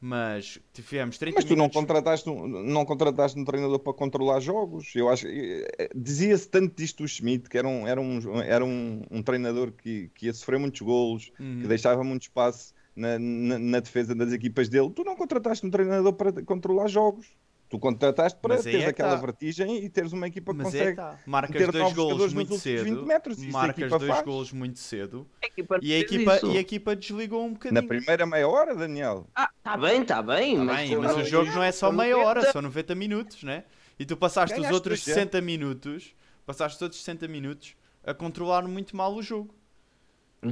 mas 0.00 0.58
tivemos 0.72 1.18
30 1.18 1.36
Mas 1.36 1.44
tu 1.44 1.56
não 1.56 1.68
contrataste, 1.68 2.28
um, 2.28 2.46
não 2.46 2.84
contrataste 2.84 3.38
um 3.38 3.44
treinador 3.44 3.78
para 3.78 3.92
controlar 3.92 4.40
jogos. 4.40 4.94
Eu 4.94 5.08
acho 5.08 5.26
eh, 5.28 5.88
dizia-se 5.94 6.48
tanto 6.48 6.74
disto 6.76 7.02
do 7.02 7.08
Schmidt 7.08 7.48
que 7.48 7.58
era 7.58 7.68
um, 7.68 7.86
era 7.86 8.00
um, 8.00 8.40
era 8.42 8.64
um, 8.64 9.02
um 9.10 9.22
treinador 9.22 9.72
que, 9.72 10.10
que 10.14 10.26
ia 10.26 10.32
sofrer 10.32 10.58
muitos 10.58 10.80
golos, 10.80 11.30
Uhum. 11.38 11.60
que 11.60 11.68
deixava 11.68 12.02
muito 12.04 12.22
espaço 12.22 12.72
na, 12.96 13.18
na, 13.18 13.58
na 13.58 13.80
defesa 13.80 14.14
das 14.14 14.32
equipas 14.32 14.68
dele. 14.68 14.90
Tu 14.94 15.04
não 15.04 15.16
contrataste 15.16 15.66
um 15.66 15.70
treinador 15.70 16.12
para 16.12 16.32
controlar 16.44 16.88
jogos. 16.88 17.26
Tu 17.68 17.78
contrataste 17.78 18.38
para 18.40 18.56
teres 18.62 18.80
é 18.82 18.84
que 18.84 18.90
aquela 18.90 19.16
tá. 19.16 19.20
vertigem 19.26 19.82
e 19.84 19.88
teres 19.88 20.12
uma 20.12 20.28
equipa 20.28 20.52
que 20.52 20.58
mas 20.58 20.74
é 20.74 20.78
consegue. 20.78 20.90
que 20.90 20.96
tá. 20.96 21.18
marcas 21.26 21.66
dois 21.72 21.94
nos 21.94 22.32
muito 22.34 22.58
cedo 22.58 22.84
20 22.84 23.06
metros. 23.06 23.38
Marcas 23.46 23.90
dois 23.90 24.06
faz. 24.06 24.22
gols 24.24 24.52
muito 24.52 24.78
cedo 24.78 25.26
A 25.42 25.46
equipa 25.46 25.78
não 25.78 25.82
e 25.82 25.92
a 25.92 25.98
equipa, 25.98 26.36
isso. 26.36 26.46
e 26.52 26.56
a 26.56 26.60
equipa 26.60 26.94
desligou 26.94 27.44
um 27.44 27.52
bocadinho 27.54 27.80
Na 27.82 27.88
primeira 27.88 28.26
meia 28.26 28.46
hora, 28.46 28.74
Daniel. 28.76 29.26
Ah, 29.34 29.50
tá 29.62 29.76
bem, 29.76 30.04
tá 30.04 30.22
bem. 30.22 30.56
Tá 30.58 30.64
mas, 30.64 30.88
bem, 30.88 30.98
mas 30.98 31.16
o 31.16 31.24
jogo 31.24 31.50
não 31.50 31.62
é 31.62 31.72
só 31.72 31.90
meia 31.90 32.16
hora, 32.16 32.40
90. 32.40 32.52
são 32.52 32.62
90 32.62 32.94
minutos, 32.94 33.42
né? 33.42 33.64
E 33.98 34.04
tu 34.04 34.16
passaste 34.16 34.52
os 34.54 34.58
Ganhaste 34.58 34.74
outros 34.74 35.00
2-0. 35.00 35.04
60 35.04 35.40
minutos, 35.40 36.14
passaste 36.44 36.76
os 36.76 36.82
outros 36.82 37.00
60 37.00 37.26
minutos 37.26 37.74
a 38.04 38.12
controlar 38.14 38.62
muito 38.68 38.96
mal 38.96 39.14
o 39.14 39.22
jogo. 39.22 39.54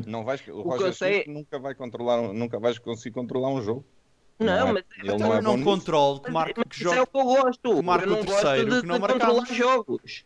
Não 0.07 0.25
vais, 0.25 0.41
o 0.49 0.63
Roger 0.63 0.95
sei- 0.95 1.25
nunca 1.29 1.59
vai 1.59 1.75
controlar, 1.75 2.33
nunca 2.33 2.59
vais 2.59 2.79
conseguir 2.79 3.15
controlar 3.15 3.51
um 3.51 3.61
jogo. 3.63 3.85
Não, 4.39 4.69
é- 4.69 4.73
mas 4.73 4.85
ele 4.99 5.05
Então 5.05 5.19
não 5.19 5.35
é 5.35 5.43
não 5.43 5.63
controlo 5.63 6.21
que 6.21 6.31
marque 6.31 6.55
mas 6.57 6.69
que 6.69 6.75
isso 6.75 6.85
jogo. 6.85 6.97
é 6.97 7.03
o 7.03 7.07
que 7.07 7.17
eu 7.19 7.25
gosto. 7.25 7.75
que 7.77 7.83
marca 7.83 8.07
eu 8.07 8.13
o 8.13 8.17
não 8.17 8.25
terceiro, 8.25 8.67
gosto 8.67 8.75
de, 8.75 8.81
que 8.81 8.87
não 8.87 9.01
de 9.01 9.07
controlar 9.07 9.47
jogos. 9.47 10.25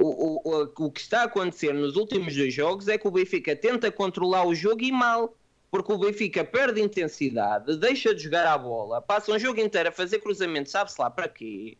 O, 0.00 0.06
o, 0.06 0.42
o, 0.44 0.86
o 0.86 0.92
que 0.92 1.00
está 1.00 1.22
a 1.22 1.24
acontecer 1.24 1.72
nos 1.74 1.96
últimos 1.96 2.34
dois 2.36 2.54
jogos 2.54 2.86
é 2.86 2.96
que 2.96 3.08
o 3.08 3.10
Benfica 3.10 3.56
tenta 3.56 3.90
controlar 3.90 4.44
o 4.46 4.54
jogo 4.54 4.82
e 4.82 4.92
mal. 4.92 5.34
Porque 5.70 5.92
o 5.92 5.98
Benfica 5.98 6.42
perde 6.44 6.80
intensidade, 6.80 7.76
deixa 7.76 8.14
de 8.14 8.22
jogar 8.22 8.46
a 8.46 8.56
bola, 8.56 9.02
passa 9.02 9.30
um 9.32 9.38
jogo 9.38 9.60
inteiro 9.60 9.90
a 9.90 9.92
fazer 9.92 10.18
cruzamento, 10.18 10.70
sabe-se 10.70 10.98
lá 10.98 11.10
para 11.10 11.28
quê? 11.28 11.76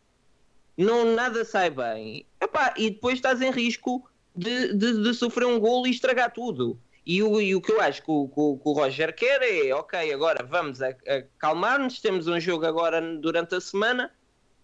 não, 0.77 1.13
nada 1.13 1.43
sai 1.43 1.69
bem, 1.69 2.25
epá, 2.39 2.73
e 2.77 2.89
depois 2.89 3.15
estás 3.15 3.41
em 3.41 3.51
risco 3.51 4.07
de, 4.35 4.73
de, 4.73 5.03
de 5.03 5.13
sofrer 5.13 5.45
um 5.45 5.59
golo 5.59 5.85
e 5.87 5.89
estragar 5.91 6.31
tudo. 6.31 6.79
E 7.11 7.23
o, 7.23 7.41
e 7.41 7.55
o 7.55 7.61
que 7.61 7.71
eu 7.71 7.81
acho 7.81 8.03
que 8.03 8.11
o, 8.11 8.27
que 8.27 8.39
o- 8.39 8.57
que 8.61 8.69
o 8.69 8.73
Roger 8.73 9.15
quer 9.15 9.41
é, 9.41 9.73
ok, 9.73 10.13
agora 10.13 10.45
vamos 10.45 10.79
acalmar-nos, 10.81 11.99
temos 11.99 12.27
um 12.27 12.39
jogo 12.39 12.67
agora 12.67 13.01
durante 13.17 13.55
a 13.55 13.59
semana, 13.61 14.11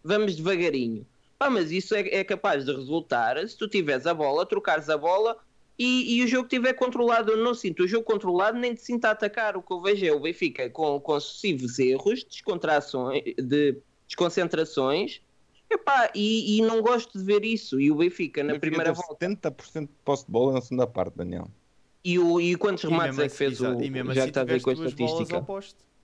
vamos 0.03 0.35
devagarinho. 0.35 1.07
Pá, 1.39 1.49
mas 1.49 1.71
isso 1.71 1.95
é, 1.95 2.01
é 2.01 2.23
capaz 2.23 2.63
de 2.63 2.71
resultar 2.71 3.35
se 3.47 3.57
tu 3.57 3.67
tiveres 3.67 4.05
a 4.05 4.13
bola, 4.13 4.45
trocares 4.45 4.89
a 4.91 4.97
bola 4.97 5.35
e, 5.77 6.17
e 6.19 6.23
o 6.23 6.27
jogo 6.27 6.45
estiver 6.45 6.73
controlado. 6.73 7.31
Eu 7.31 7.37
não 7.37 7.55
sinto 7.55 7.81
o 7.83 7.87
jogo 7.87 8.05
controlado 8.05 8.59
nem 8.59 8.75
te 8.75 8.81
sinto 8.83 9.05
a 9.05 9.11
atacar. 9.11 9.57
O 9.57 9.63
que 9.63 9.73
eu 9.73 9.81
vejo 9.81 10.05
é 10.05 10.11
o 10.11 10.19
Benfica 10.19 10.69
com, 10.69 10.99
com 10.99 11.19
sucessivos 11.19 11.79
erros, 11.79 12.23
descontrações, 12.23 13.23
de 13.37 13.75
desconcentrações. 14.07 15.19
Epá, 15.67 16.11
e, 16.13 16.57
e 16.57 16.61
não 16.61 16.81
gosto 16.81 17.17
de 17.17 17.23
ver 17.25 17.43
isso. 17.43 17.79
E 17.81 17.91
o 17.91 17.95
Benfica 17.95 18.43
na 18.43 18.53
Benfica 18.53 18.67
primeira 18.69 18.93
volta. 18.93 19.17
70% 19.27 19.81
de 19.87 19.93
posse 20.05 20.25
de 20.27 20.31
bola 20.31 20.53
na 20.53 20.61
segunda 20.61 20.85
parte, 20.85 21.15
Daniel. 21.17 21.49
E, 22.07 22.19
o, 22.19 22.39
e 22.39 22.55
quantos 22.55 22.83
E 22.83 22.87
remates 22.87 23.17
é 23.17 23.27
que 23.27 23.35
fez 23.35 23.59
assim- 23.61 23.75
o. 23.77 23.83
e 23.83 23.89
mesmo 23.89 24.13
Já 24.13 24.21
assim 24.21 24.29
está 24.29 24.41
a 24.41 24.43
ver 24.43 24.61
com 24.61 24.69
a 24.69 24.73
estatística. 24.73 25.43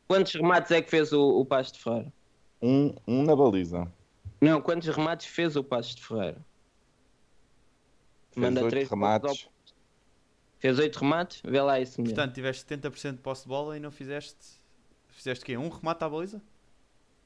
Quantos 0.07 0.33
remates 0.33 0.71
é 0.71 0.81
que 0.81 0.89
fez 0.89 1.13
o, 1.13 1.21
o 1.39 1.45
Passo 1.45 1.73
de 1.73 1.79
Ferreira? 1.79 2.11
Um, 2.61 2.93
um 3.07 3.23
na 3.23 3.35
baliza. 3.35 3.89
Não, 4.41 4.59
quantos 4.59 4.87
remates 4.93 5.27
fez 5.27 5.55
o 5.55 5.63
Passo 5.63 5.95
de 5.95 6.03
Ferreira? 6.03 6.43
Fez 8.31 8.43
Manda 8.45 8.61
oito 8.61 8.69
três 8.71 8.89
remates. 8.89 9.47
Fez 10.57 10.79
oito 10.79 10.99
remates? 10.99 11.41
Vê 11.45 11.61
lá 11.61 11.79
isso 11.79 12.01
mesmo. 12.01 12.15
Portanto, 12.15 12.33
tiveste 12.33 12.65
70% 12.65 13.11
de 13.13 13.17
posse 13.19 13.43
de 13.43 13.49
bola 13.49 13.77
e 13.77 13.79
não 13.79 13.91
fizeste. 13.91 14.59
Fizeste 15.09 15.45
quê? 15.45 15.55
Um 15.57 15.69
remate 15.69 16.03
à 16.03 16.09
baliza? 16.09 16.41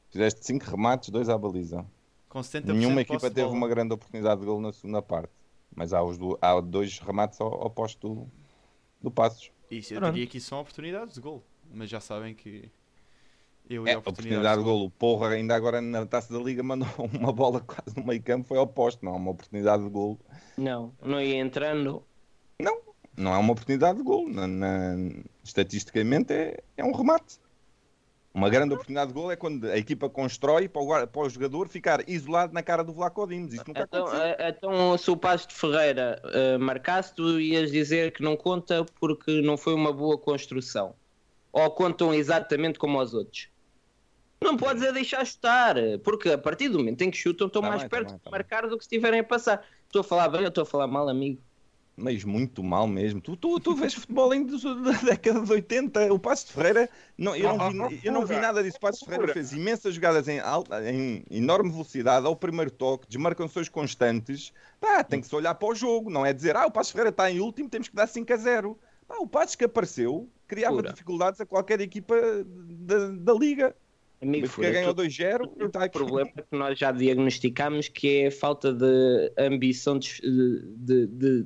Fizeste 0.09 0.45
5 0.45 0.65
remates, 0.65 1.09
2 1.09 1.29
à 1.29 1.37
baliza. 1.37 1.85
Com 2.29 2.39
70% 2.39 2.73
Nenhuma 2.73 3.01
equipa 3.01 3.29
de 3.29 3.35
teve 3.35 3.47
bola. 3.47 3.57
uma 3.57 3.67
grande 3.67 3.93
oportunidade 3.93 4.39
de 4.41 4.45
gol 4.45 4.59
na 4.61 4.71
segunda 4.73 5.01
parte. 5.01 5.31
Mas 5.75 5.93
há, 5.93 6.01
os 6.03 6.17
do- 6.17 6.37
há 6.41 6.59
dois 6.61 6.99
remates 6.99 7.39
ao, 7.41 7.53
ao 7.63 7.69
posto 7.69 8.07
do, 8.07 8.27
do 9.05 9.11
Passos. 9.11 9.51
Isso, 9.69 9.93
eu 9.93 9.99
Pronto. 9.99 10.13
diria 10.13 10.27
que 10.27 10.37
isso 10.39 10.47
são 10.49 10.59
oportunidades 10.59 11.13
de 11.15 11.21
gol. 11.21 11.43
Mas 11.73 11.89
já 11.89 11.99
sabem 11.99 12.33
que. 12.33 12.69
Eu 13.69 13.87
e 13.87 13.91
É, 13.91 13.97
oportunidade 13.97 14.57
de 14.59 14.63
gol. 14.63 14.85
O 14.85 14.89
Porra 14.89 15.29
ainda 15.29 15.55
agora 15.55 15.81
na 15.81 16.05
Taça 16.05 16.33
da 16.33 16.39
Liga 16.39 16.61
mandou 16.61 16.87
uma 17.13 17.31
bola 17.31 17.61
quase 17.61 17.95
no 17.97 18.05
meio 18.05 18.21
campo, 18.21 18.47
foi 18.47 18.57
ao 18.57 18.67
posto. 18.67 19.03
Não 19.05 19.13
é 19.13 19.15
uma 19.17 19.31
oportunidade 19.31 19.83
de 19.83 19.89
gol. 19.89 20.19
Não, 20.57 20.91
não 21.01 21.21
ia 21.21 21.37
entrando. 21.37 22.03
Não 23.17 23.33
é 23.33 23.37
uma 23.37 23.53
oportunidade 23.53 23.97
de 23.97 24.03
gol. 24.03 24.27
Na, 24.29 24.45
na- 24.45 24.95
estatisticamente 25.43 26.33
é, 26.33 26.61
é 26.75 26.83
um 26.83 26.91
remate. 26.91 27.39
Uma 28.35 28.49
grande 28.49 28.73
oportunidade 28.73 29.07
de 29.07 29.13
gol 29.13 29.31
é 29.31 29.37
quando 29.37 29.65
a 29.65 29.77
equipa 29.77 30.09
constrói 30.09 30.67
para 30.67 30.81
o, 30.81 31.07
para 31.07 31.21
o 31.21 31.29
jogador 31.29 31.69
ficar 31.69 32.07
isolado 32.09 32.53
na 32.53 32.61
cara 32.61 32.83
do 32.83 32.93
Vlaco 32.93 33.25
Dimos. 33.25 33.53
Isso 33.53 33.63
nunca 33.65 33.83
Então, 33.83 34.07
aconteceu. 34.07 34.25
eh, 34.25 34.49
então, 34.49 34.97
se 34.97 35.09
o 35.09 35.15
Passo 35.15 35.47
de 35.47 35.55
Ferreira 35.55 36.21
eh, 36.25 36.57
marcasse, 36.57 37.15
tu 37.15 37.39
ias 37.39 37.71
dizer 37.71 38.11
que 38.11 38.21
não 38.21 38.35
conta 38.35 38.85
porque 38.99 39.41
não 39.41 39.55
foi 39.55 39.73
uma 39.73 39.93
boa 39.93 40.17
construção. 40.17 40.93
Ou 41.53 41.71
contam 41.71 42.13
exatamente 42.13 42.77
como 42.77 42.99
os 43.01 43.13
outros. 43.13 43.49
Não 44.41 44.57
podes 44.57 44.83
é 44.83 44.91
deixar 44.91 45.25
chutar, 45.25 45.75
porque 46.03 46.29
a 46.29 46.37
partir 46.37 46.67
do 46.67 46.77
momento 46.79 47.01
em 47.03 47.09
que 47.09 47.17
chutam, 47.17 47.47
estão 47.47 47.61
Tá 47.61 47.69
mais 47.69 47.83
bem, 47.83 47.89
tá 47.89 47.95
perto 47.95 48.09
bem, 48.09 48.17
de 48.17 48.23
tá 48.23 48.31
marcar 48.31 48.67
do 48.67 48.77
que 48.77 48.83
se 48.83 48.87
estiverem 48.93 49.21
a 49.21 49.23
passar. 49.23 49.65
Estou 49.85 50.01
a 50.01 50.03
falar 50.03 50.27
bem 50.27 50.41
ou 50.41 50.49
estou 50.49 50.63
a 50.63 50.65
falar 50.65 50.87
mal, 50.87 51.07
amigo? 51.07 51.41
Mas 51.97 52.25
muito 52.25 52.61
mal 52.61 52.85
mesmo. 52.87 53.21
Tu, 53.21 53.37
tu, 53.37 53.57
tu 53.57 53.73
vês 53.73 53.93
futebol 53.93 54.29
ainda 54.31 54.57
da 54.57 54.91
década 55.01 55.39
de 55.41 55.51
80. 55.51 56.11
O 56.13 56.19
Passo 56.19 56.47
de 56.47 56.51
Ferreira, 56.53 56.89
não, 57.17 57.33
eu, 57.35 57.55
não 57.71 57.87
vi, 57.89 58.01
eu 58.03 58.11
não 58.11 58.25
vi 58.25 58.35
nada 58.35 58.61
disso. 58.61 58.75
O 58.75 58.81
Passo 58.81 58.99
de 58.99 59.05
Ferreira 59.05 59.31
fez 59.31 59.53
imensas 59.53 59.95
jogadas 59.95 60.27
em, 60.27 60.39
alta, 60.39 60.83
em 60.91 61.23
enorme 61.31 61.71
velocidade 61.71 62.25
ao 62.25 62.35
primeiro 62.35 62.69
toque, 62.69 63.07
desmarcações 63.07 63.69
constantes. 63.69 64.51
Pá, 64.79 65.05
tem 65.05 65.21
que 65.21 65.27
se 65.27 65.33
olhar 65.35 65.55
para 65.55 65.69
o 65.69 65.73
jogo. 65.73 66.09
Não 66.09 66.25
é 66.25 66.33
dizer, 66.33 66.57
ah, 66.57 66.65
o 66.65 66.71
Passo 66.71 66.89
de 66.89 66.93
Ferreira 66.93 67.11
está 67.11 67.31
em 67.31 67.39
último, 67.39 67.69
temos 67.69 67.87
que 67.87 67.95
dar 67.95 68.07
5 68.07 68.33
a 68.33 68.35
0. 68.37 68.77
Pá, 69.07 69.15
o 69.19 69.27
Passos 69.27 69.55
que 69.55 69.63
apareceu 69.63 70.27
criava 70.47 70.75
Pura. 70.75 70.91
dificuldades 70.91 71.39
a 71.39 71.45
qualquer 71.45 71.79
equipa 71.79 72.13
da, 72.45 73.07
da 73.09 73.33
Liga. 73.33 73.73
O 74.21 74.25
Amigo, 74.25 74.47
Fura, 74.47 74.69
ganhou 74.71 74.93
tu- 74.93 75.01
2-0 75.03 75.49
e 75.59 75.63
está 75.65 75.79
O 75.79 75.83
aqui. 75.83 75.97
problema 75.97 76.29
é 76.35 76.41
que 76.41 76.57
nós 76.57 76.77
já 76.77 76.91
diagnosticamos 76.91 77.87
que 77.87 78.17
é 78.21 78.27
a 78.27 78.31
falta 78.31 78.73
de 78.73 79.31
ambição 79.37 79.97
de, 79.99 80.19
de, 80.75 81.07
de- 81.07 81.45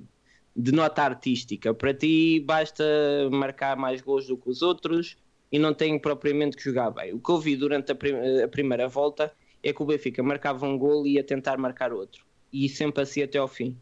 de 0.60 0.74
nota 0.74 1.04
artística. 1.04 1.74
Para 1.74 1.93
ti 1.93 2.41
basta 2.41 2.84
marcar 3.32 3.78
mais 3.78 4.02
gols 4.02 4.28
do 4.28 4.36
que 4.36 4.50
os 4.50 4.62
outros 4.62 5.17
e 5.50 5.58
não 5.58 5.74
tem 5.74 5.98
propriamente 5.98 6.58
que 6.58 6.63
jogar 6.63 6.91
bem. 6.91 7.13
O 7.13 7.19
que 7.19 7.32
eu 7.32 7.39
vi 7.39 7.56
durante 7.56 7.93
a, 7.93 7.95
prim- 7.95 8.41
a 8.43 8.48
primeira 8.48 8.88
volta 8.89 9.34
é 9.63 9.72
que 9.72 9.82
o 9.82 9.86
Benfica 9.86 10.22
marcava 10.22 10.65
um 10.65 10.78
gol 10.78 11.08
e 11.08 11.13
ia 11.13 11.24
tentar 11.24 11.58
marcar 11.58 11.93
outro. 11.93 12.26
E 12.52 12.67
sempre 12.67 13.02
assim 13.02 13.24
até 13.24 13.38
ao 13.38 13.48
fim. 13.48 13.78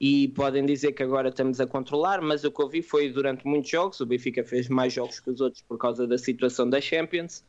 E 0.00 0.28
podem 0.28 0.64
dizer 0.64 0.92
que 0.92 1.02
agora 1.02 1.28
estamos 1.28 1.60
a 1.60 1.66
controlar, 1.66 2.22
mas 2.22 2.44
o 2.44 2.50
que 2.50 2.62
eu 2.62 2.68
vi 2.68 2.80
foi 2.80 3.10
durante 3.10 3.46
muitos 3.46 3.70
jogos. 3.70 4.00
O 4.00 4.06
Benfica 4.06 4.42
fez 4.42 4.68
mais 4.68 4.92
jogos 4.92 5.20
que 5.20 5.30
os 5.30 5.40
outros 5.40 5.62
por 5.62 5.76
causa 5.76 6.06
da 6.06 6.16
situação 6.16 6.68
da 6.68 6.80
Champions. 6.80 7.44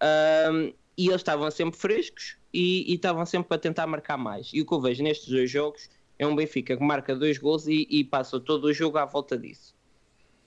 Um, 0.00 0.72
e 0.96 1.08
eles 1.08 1.16
estavam 1.16 1.50
sempre 1.50 1.78
frescos 1.78 2.36
e, 2.52 2.90
e 2.90 2.94
estavam 2.94 3.26
sempre 3.26 3.54
a 3.54 3.58
tentar 3.58 3.86
marcar 3.86 4.16
mais. 4.16 4.50
E 4.54 4.60
o 4.62 4.66
que 4.66 4.72
eu 4.72 4.80
vejo 4.80 5.02
nestes 5.02 5.28
dois 5.28 5.50
jogos 5.50 5.90
é 6.18 6.26
um 6.26 6.34
Benfica 6.34 6.76
que 6.76 6.82
marca 6.82 7.14
dois 7.14 7.38
gols 7.38 7.66
e, 7.66 7.86
e 7.90 8.04
passa 8.04 8.40
todo 8.40 8.64
o 8.64 8.72
jogo 8.72 8.98
à 8.98 9.04
volta 9.04 9.36
disso. 9.38 9.76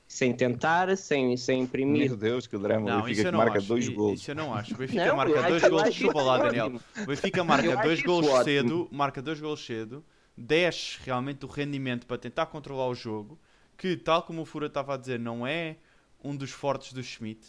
Sem 0.07 0.33
tentar, 0.33 0.95
sem, 0.97 1.37
sem 1.37 1.61
imprimir. 1.61 2.09
Meu 2.09 2.17
Deus, 2.17 2.45
que 2.45 2.57
drama. 2.57 2.89
Não, 2.89 2.97
o 3.03 3.07
isso 3.07 3.07
Benfica 3.07 3.21
eu 3.21 3.25
que 3.25 3.31
não 3.31 3.37
marca 3.39 3.57
acho. 3.59 3.67
dois 3.67 3.87
gols. 3.89 4.19
Isso 4.19 4.31
eu 4.31 4.35
não 4.35 4.53
acho. 4.53 4.73
O 4.73 4.77
Benfica 4.77 5.05
Não, 5.05 5.15
marca 5.15 5.43
dois 5.43 5.63
gols. 5.63 5.83
Desculpa 5.93 6.21
lá. 6.21 6.37
Daniel. 6.37 6.81
O 6.97 7.05
Benfica 7.05 7.43
marca 7.45 7.77
dois 7.77 8.01
gols 8.03 8.27
ótimo. 8.27 8.43
cedo, 8.43 8.89
marca 8.91 9.21
dois 9.21 9.39
gols 9.39 9.65
cedo, 9.65 10.03
desce 10.35 10.99
realmente 11.05 11.45
o 11.45 11.47
rendimento 11.47 12.05
para 12.05 12.17
tentar 12.17 12.47
controlar 12.47 12.87
o 12.89 12.93
jogo, 12.95 13.39
que 13.77 13.95
tal 13.95 14.21
como 14.23 14.41
o 14.41 14.45
Fura 14.45 14.67
estava 14.67 14.95
a 14.95 14.97
dizer, 14.97 15.17
não 15.17 15.47
é 15.47 15.77
um 16.21 16.35
dos 16.35 16.51
fortes 16.51 16.91
do 16.91 17.01
Schmidt, 17.01 17.47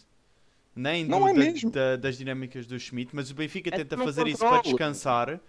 nem 0.73 1.03
Não 1.05 1.19
do- 1.19 1.27
é 1.27 1.33
da- 1.33 1.39
mesmo. 1.39 1.69
da- 1.69 1.95
das 1.97 2.17
dinâmicas 2.17 2.65
do 2.65 2.79
Schmidt, 2.79 3.13
mas 3.13 3.29
o 3.29 3.33
Benfica 3.35 3.69
É 3.75 3.77
tenta 3.79 3.97
fazer 3.97 4.25
isso 4.27 4.39
para 4.39 4.61
descansar, 4.61 5.39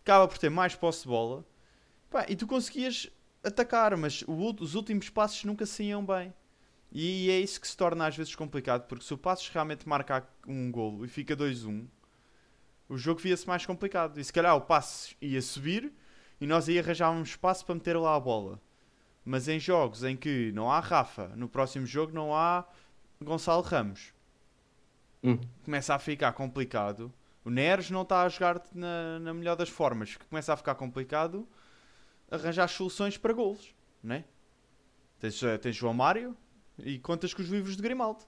acaba 0.00 0.28
por 0.28 0.38
ter 0.38 0.48
mais 0.48 0.74
posse 0.76 1.02
de 1.02 1.08
bola, 1.08 1.44
Pá, 2.10 2.26
e 2.28 2.34
tu 2.36 2.46
conseguias 2.46 3.08
atacar, 3.42 3.96
mas 3.96 4.22
o 4.26 4.54
os 4.60 4.74
últimos 4.74 5.08
passos 5.08 5.44
nunca 5.44 5.64
saíam 5.64 6.04
bem. 6.04 6.34
E 6.92 7.30
é 7.30 7.38
isso 7.38 7.60
que 7.60 7.68
se 7.68 7.76
torna 7.76 8.06
às 8.06 8.16
vezes 8.16 8.34
complicado, 8.34 8.86
porque 8.88 9.04
se 9.04 9.14
o 9.14 9.18
Passos 9.18 9.48
realmente 9.48 9.88
marca 9.88 10.26
um 10.46 10.72
golo 10.72 11.04
e 11.04 11.08
fica 11.08 11.36
2-1, 11.36 11.86
o 12.88 12.98
jogo 12.98 13.20
via-se 13.20 13.46
mais 13.46 13.64
complicado. 13.64 14.18
E 14.18 14.24
se 14.24 14.32
calhar 14.32 14.56
o 14.56 14.60
Passos 14.60 15.14
ia 15.20 15.40
subir 15.40 15.92
e 16.40 16.46
nós 16.46 16.68
aí 16.68 16.80
arranjávamos 16.80 17.28
espaço 17.28 17.64
para 17.64 17.76
meter 17.76 17.96
lá 17.96 18.16
a 18.16 18.20
bola. 18.20 18.60
Mas 19.24 19.46
em 19.46 19.60
jogos 19.60 20.02
em 20.02 20.16
que 20.16 20.50
não 20.52 20.68
há 20.70 20.80
Rafa, 20.80 21.28
no 21.36 21.48
próximo 21.48 21.86
jogo 21.86 22.12
não 22.12 22.34
há 22.34 22.64
Gonçalo 23.22 23.62
Ramos, 23.62 24.12
Hum. 25.22 25.38
começa 25.64 25.94
a 25.94 25.98
ficar 25.98 26.32
complicado. 26.32 27.12
O 27.44 27.50
Neres 27.50 27.90
não 27.90 28.02
está 28.02 28.22
a 28.22 28.28
jogar 28.28 28.60
na, 28.74 29.20
na 29.20 29.34
melhor 29.34 29.54
das 29.54 29.68
formas, 29.68 30.16
começa 30.28 30.52
a 30.52 30.56
ficar 30.56 30.74
complicado 30.74 31.46
arranjar 32.30 32.68
soluções 32.68 33.16
para 33.16 33.32
golos, 33.32 33.74
não 34.02 34.16
é? 34.16 34.24
Tens, 35.18 35.42
eh, 35.42 35.58
tens 35.58 35.76
João 35.76 35.92
Mário 35.92 36.36
e 36.78 36.98
contas 36.98 37.34
com 37.34 37.42
os 37.42 37.48
livros 37.48 37.76
de 37.76 37.82
Grimaldo. 37.82 38.24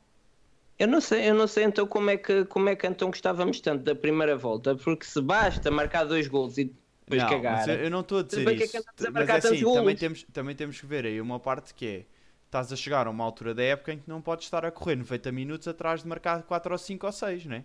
Eu 0.79 0.89
não 0.89 1.01
sei, 1.01 1.31
eu 1.31 1.35
não 1.35 1.47
sei 1.47 1.65
então 1.65 1.87
como 1.87 2.11
é 2.11 2.17
que 2.17 2.45
como 2.47 2.69
é 2.69 2.75
que 2.75 2.87
então 2.87 3.09
gostávamos 3.09 3.61
tanto 3.61 3.85
da 3.85 3.95
primeira 3.95 4.37
volta, 4.37 4.75
porque 4.75 5.05
se 5.05 5.21
basta 5.21 5.71
marcar 5.71 6.05
dois 6.05 6.27
gols 6.27 6.59
e 6.59 6.75
depois 7.05 7.23
não, 7.23 7.29
cagar. 7.29 7.69
eu, 7.69 7.91
não 7.91 8.01
estou 8.01 8.19
a 8.19 8.23
dizer 8.23 8.49
é 8.49 8.53
isso. 8.55 8.77
andamos 8.79 9.07
a 9.07 9.11
mas 9.11 9.29
é 9.29 9.49
assim, 9.49 9.63
golos. 9.63 9.79
também 9.79 9.97
temos, 9.97 10.27
também 10.33 10.57
temos 10.57 10.81
que 10.81 10.87
ver 10.87 11.07
aí 11.07 11.21
uma 11.21 11.39
parte 11.39 11.75
que 11.75 11.87
é 11.87 12.05
estás 12.47 12.73
a 12.73 12.77
chegar 12.77 13.07
a 13.07 13.11
uma 13.11 13.25
altura 13.25 13.55
da 13.55 13.63
época 13.63 13.93
em 13.93 13.99
que 13.99 14.09
não 14.09 14.21
podes 14.21 14.47
estar 14.47 14.65
a 14.65 14.71
correr 14.71 14.97
90 14.97 15.33
minutos 15.33 15.69
atrás 15.69 16.03
de 16.03 16.09
marcar 16.09 16.43
4 16.43 16.73
ou 16.73 16.79
5 16.79 17.07
ou 17.07 17.13
6, 17.13 17.47
não 17.47 17.57
é? 17.57 17.65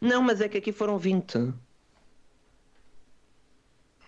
Não, 0.00 0.22
mas 0.22 0.40
é 0.40 0.48
que 0.48 0.58
aqui 0.58 0.72
foram 0.72 0.98
20. 0.98 1.54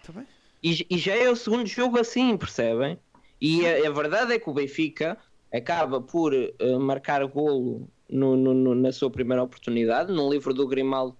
Está 0.00 0.12
bem? 0.12 0.26
E, 0.62 0.86
e 0.90 0.98
já 0.98 1.14
é 1.14 1.30
o 1.30 1.36
segundo 1.36 1.66
jogo 1.66 1.98
assim, 1.98 2.36
percebem? 2.36 2.98
E 3.40 3.64
a, 3.66 3.88
a 3.88 3.92
verdade 3.92 4.32
é 4.32 4.38
que 4.38 4.50
o 4.50 4.54
Benfica 4.54 5.16
acaba 5.52 6.00
por 6.00 6.34
eh, 6.34 6.52
marcar 6.78 7.24
golo 7.26 7.88
no- 8.08 8.36
no- 8.36 8.54
no- 8.54 8.74
na 8.74 8.92
sua 8.92 9.10
primeira 9.10 9.42
oportunidade, 9.42 10.12
num 10.12 10.28
livro 10.30 10.52
do 10.52 10.66
Grimaldo 10.66 11.16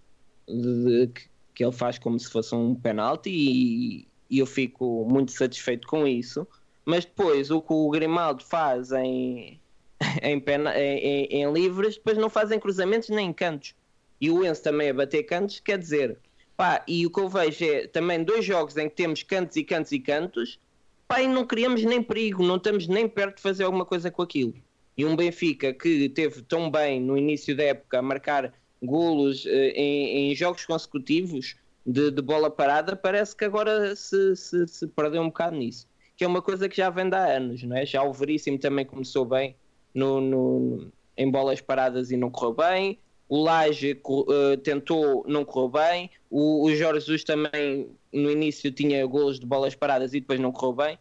de- 0.46 1.06
de- 1.06 1.28
que, 1.54 1.64
ele 1.64 1.72
faz 1.72 1.98
como 1.98 2.18
se 2.18 2.30
fosse 2.30 2.54
um 2.54 2.74
penalti 2.74 3.30
e, 3.30 4.08
e 4.30 4.38
eu 4.38 4.46
fico 4.46 5.06
muito 5.08 5.32
satisfeito 5.32 5.86
com 5.88 6.06
isso. 6.06 6.46
Mas 6.84 7.04
depois 7.04 7.50
o 7.50 7.60
que 7.60 7.72
o 7.72 7.90
Grimaldo 7.90 8.42
faz 8.44 8.90
em, 8.92 9.60
em, 10.22 10.40
pena- 10.40 10.78
em- 10.78 11.26
em 11.30 11.52
livres, 11.52 11.96
depois 11.96 12.18
não 12.18 12.30
fazem 12.30 12.58
cruzamentos 12.58 13.08
nem 13.10 13.32
cantos. 13.32 13.74
E 14.20 14.30
o 14.30 14.44
Enzo 14.44 14.62
também 14.62 14.90
a 14.90 14.94
bater 14.94 15.22
cantos, 15.24 15.60
quer 15.60 15.78
dizer, 15.78 16.18
Pá, 16.58 16.84
e 16.88 17.06
o 17.06 17.10
que 17.10 17.20
eu 17.20 17.28
vejo 17.28 17.64
é 17.64 17.86
também 17.86 18.24
dois 18.24 18.44
jogos 18.44 18.76
em 18.76 18.88
que 18.90 18.96
temos 18.96 19.22
cantos 19.22 19.56
e 19.56 19.62
cantos 19.64 19.92
e 19.92 20.00
cantos, 20.00 20.58
pá, 21.06 21.22
e 21.22 21.28
não 21.28 21.46
criamos 21.46 21.84
nem 21.84 22.02
perigo, 22.02 22.42
não 22.44 22.56
estamos 22.56 22.88
nem 22.88 23.08
perto 23.08 23.36
de 23.36 23.42
fazer 23.42 23.62
alguma 23.64 23.86
coisa 23.86 24.10
com 24.10 24.22
aquilo. 24.22 24.54
E 24.96 25.04
um 25.06 25.14
Benfica 25.14 25.72
que 25.72 26.08
teve 26.08 26.42
tão 26.42 26.68
bem 26.70 27.00
no 27.00 27.16
início 27.16 27.56
da 27.56 27.62
época 27.62 28.00
a 28.00 28.02
marcar 28.02 28.52
golos 28.82 29.46
eh, 29.46 29.68
em, 29.76 30.32
em 30.32 30.34
jogos 30.34 30.66
consecutivos, 30.66 31.54
de, 31.86 32.10
de 32.10 32.20
bola 32.20 32.50
parada, 32.50 32.96
parece 32.96 33.36
que 33.36 33.44
agora 33.44 33.96
se, 33.96 34.36
se, 34.36 34.66
se 34.66 34.88
perdeu 34.88 35.22
um 35.22 35.28
bocado 35.28 35.56
nisso. 35.56 35.88
Que 36.16 36.24
é 36.24 36.26
uma 36.26 36.42
coisa 36.42 36.68
que 36.68 36.76
já 36.76 36.90
vem 36.90 37.08
há 37.14 37.36
anos, 37.36 37.62
não 37.62 37.76
é? 37.76 37.86
Já 37.86 38.02
o 38.02 38.12
Veríssimo 38.12 38.58
também 38.58 38.84
começou 38.84 39.24
bem 39.24 39.56
no, 39.94 40.20
no- 40.20 40.92
em 41.16 41.30
bolas 41.30 41.60
paradas 41.60 42.10
e 42.10 42.16
não 42.16 42.30
correu 42.30 42.52
bem. 42.54 42.98
O 43.28 43.42
Laje 43.42 43.90
eh, 43.92 44.56
tentou, 44.58 45.24
não 45.28 45.44
correu 45.44 45.68
bem. 45.68 46.10
O, 46.30 46.64
o 46.64 46.74
Jorge 46.74 47.00
Jesus 47.00 47.24
também 47.24 47.90
no 48.12 48.30
início 48.30 48.72
tinha 48.72 49.04
golos 49.06 49.38
de 49.38 49.46
bolas 49.46 49.74
paradas 49.74 50.14
e 50.14 50.20
depois 50.20 50.40
não 50.40 50.50
correu 50.52 50.72
bem. 50.74 50.98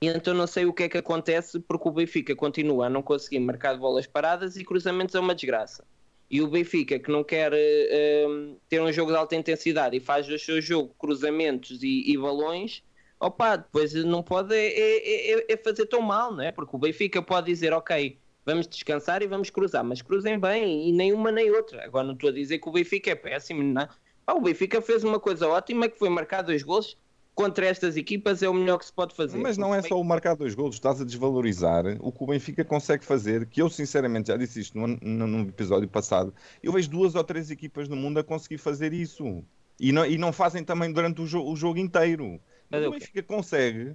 Então 0.00 0.34
não 0.34 0.46
sei 0.46 0.66
o 0.66 0.72
que 0.72 0.84
é 0.84 0.88
que 0.88 0.98
acontece 0.98 1.58
porque 1.60 1.88
o 1.88 1.92
Benfica 1.92 2.34
continua 2.36 2.86
a 2.86 2.90
não 2.90 3.02
conseguir 3.02 3.40
marcar 3.40 3.76
bolas 3.78 4.06
paradas 4.06 4.56
e 4.56 4.64
cruzamentos 4.64 5.14
é 5.14 5.20
uma 5.20 5.34
desgraça. 5.34 5.84
E 6.30 6.42
o 6.42 6.48
Benfica, 6.48 6.98
que 6.98 7.10
não 7.10 7.22
quer 7.22 7.52
eh, 7.54 8.26
ter 8.68 8.80
um 8.82 8.92
jogo 8.92 9.12
de 9.12 9.16
alta 9.18 9.36
intensidade 9.36 9.96
e 9.96 10.00
faz 10.00 10.26
do 10.26 10.38
seu 10.38 10.60
jogo 10.60 10.94
cruzamentos 10.98 11.82
e, 11.82 12.10
e 12.10 12.18
balões, 12.18 12.82
opa, 13.20 13.56
depois 13.56 13.94
não 13.94 14.22
pode 14.22 14.54
é, 14.54 14.66
é- 14.66 15.40
é- 15.40 15.46
é 15.50 15.56
fazer 15.56 15.86
tão 15.86 16.00
mal, 16.02 16.34
não 16.34 16.42
é? 16.42 16.50
Porque 16.52 16.74
o 16.74 16.78
Benfica 16.78 17.22
pode 17.22 17.46
dizer, 17.46 17.72
ok, 17.72 18.18
vamos 18.46 18.66
descansar 18.68 19.22
e 19.22 19.26
vamos 19.26 19.50
cruzar, 19.50 19.84
mas 19.84 20.00
cruzem 20.00 20.38
bem 20.38 20.88
e 20.88 20.92
nem 20.92 21.12
uma 21.12 21.30
nem 21.32 21.50
outra. 21.50 21.84
Agora 21.84 22.06
não 22.06 22.14
estou 22.14 22.30
a 22.30 22.32
dizer 22.32 22.58
que 22.58 22.68
o 22.68 22.72
Benfica 22.72 23.10
é 23.10 23.14
péssimo, 23.14 23.62
não. 23.62 23.88
Pá, 24.24 24.32
o 24.34 24.40
Benfica 24.40 24.80
fez 24.80 25.04
uma 25.04 25.20
coisa 25.20 25.48
ótima 25.48 25.88
que 25.88 25.98
foi 25.98 26.08
marcar 26.08 26.42
dois 26.42 26.62
gols 26.62 26.96
contra 27.34 27.66
estas 27.66 27.98
equipas, 27.98 28.42
é 28.42 28.48
o 28.48 28.54
melhor 28.54 28.78
que 28.78 28.86
se 28.86 28.92
pode 28.92 29.14
fazer. 29.14 29.36
Mas 29.36 29.58
não 29.58 29.74
é 29.74 29.82
só 29.82 30.00
o 30.00 30.04
marcar 30.04 30.34
dois 30.34 30.54
golos, 30.54 30.76
estás 30.76 31.02
a 31.02 31.04
desvalorizar 31.04 31.84
o 32.00 32.10
que 32.10 32.24
o 32.24 32.26
Benfica 32.26 32.64
consegue 32.64 33.04
fazer, 33.04 33.44
que 33.46 33.60
eu 33.60 33.68
sinceramente 33.68 34.28
já 34.28 34.38
disse 34.38 34.60
isto 34.60 34.78
no 34.78 35.40
episódio 35.46 35.86
passado, 35.86 36.32
eu 36.62 36.72
vejo 36.72 36.88
duas 36.88 37.14
ou 37.14 37.22
três 37.22 37.50
equipas 37.50 37.88
no 37.90 37.96
mundo 37.96 38.18
a 38.18 38.24
conseguir 38.24 38.56
fazer 38.56 38.94
isso. 38.94 39.44
E 39.78 39.92
não, 39.92 40.06
e 40.06 40.16
não 40.16 40.32
fazem 40.32 40.64
também 40.64 40.90
durante 40.90 41.20
o, 41.20 41.26
jo- 41.26 41.44
o 41.44 41.54
jogo 41.54 41.78
inteiro. 41.78 42.40
Mas 42.70 42.82
é 42.82 42.88
o? 42.88 42.92
Benfica 42.92 43.22
consegue, 43.22 43.94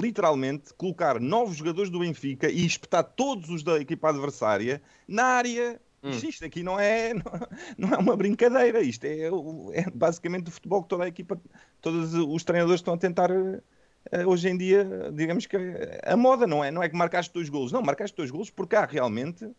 literalmente, 0.00 0.74
colocar 0.74 1.18
novos 1.20 1.56
jogadores 1.56 1.90
do 1.90 2.00
Benfica 2.00 2.50
e 2.50 2.64
espetar 2.66 3.02
todos 3.04 3.48
os 3.48 3.62
da 3.62 3.78
equipa 3.80 4.10
adversária 4.10 4.82
na 5.08 5.24
área. 5.24 5.80
Hum. 6.02 6.10
Isto, 6.10 6.44
aqui 6.44 6.62
não 6.62 6.78
é, 6.78 7.14
não, 7.76 7.88
é 7.92 7.96
uma 7.96 8.16
brincadeira, 8.16 8.80
isto 8.80 9.04
é, 9.04 9.28
é 9.72 9.90
basicamente 9.92 10.48
o 10.48 10.50
futebol 10.52 10.82
que 10.82 10.88
toda 10.88 11.04
a 11.04 11.08
equipa, 11.08 11.40
todos 11.80 12.14
os 12.14 12.44
treinadores 12.44 12.80
estão 12.80 12.94
a 12.94 12.98
tentar 12.98 13.30
eh, 13.30 14.26
hoje 14.26 14.48
em 14.48 14.56
dia, 14.56 15.10
digamos 15.12 15.46
que 15.46 15.56
a 16.04 16.16
moda 16.16 16.46
não 16.46 16.62
é, 16.62 16.70
não 16.70 16.82
é 16.82 16.88
que 16.88 16.94
marcaste 16.94 17.32
dois 17.32 17.48
golos, 17.48 17.72
não, 17.72 17.82
marcaste 17.82 18.16
dois 18.16 18.30
golos 18.30 18.50
porque 18.50 18.76
há 18.76 18.84
realmente 18.84 19.50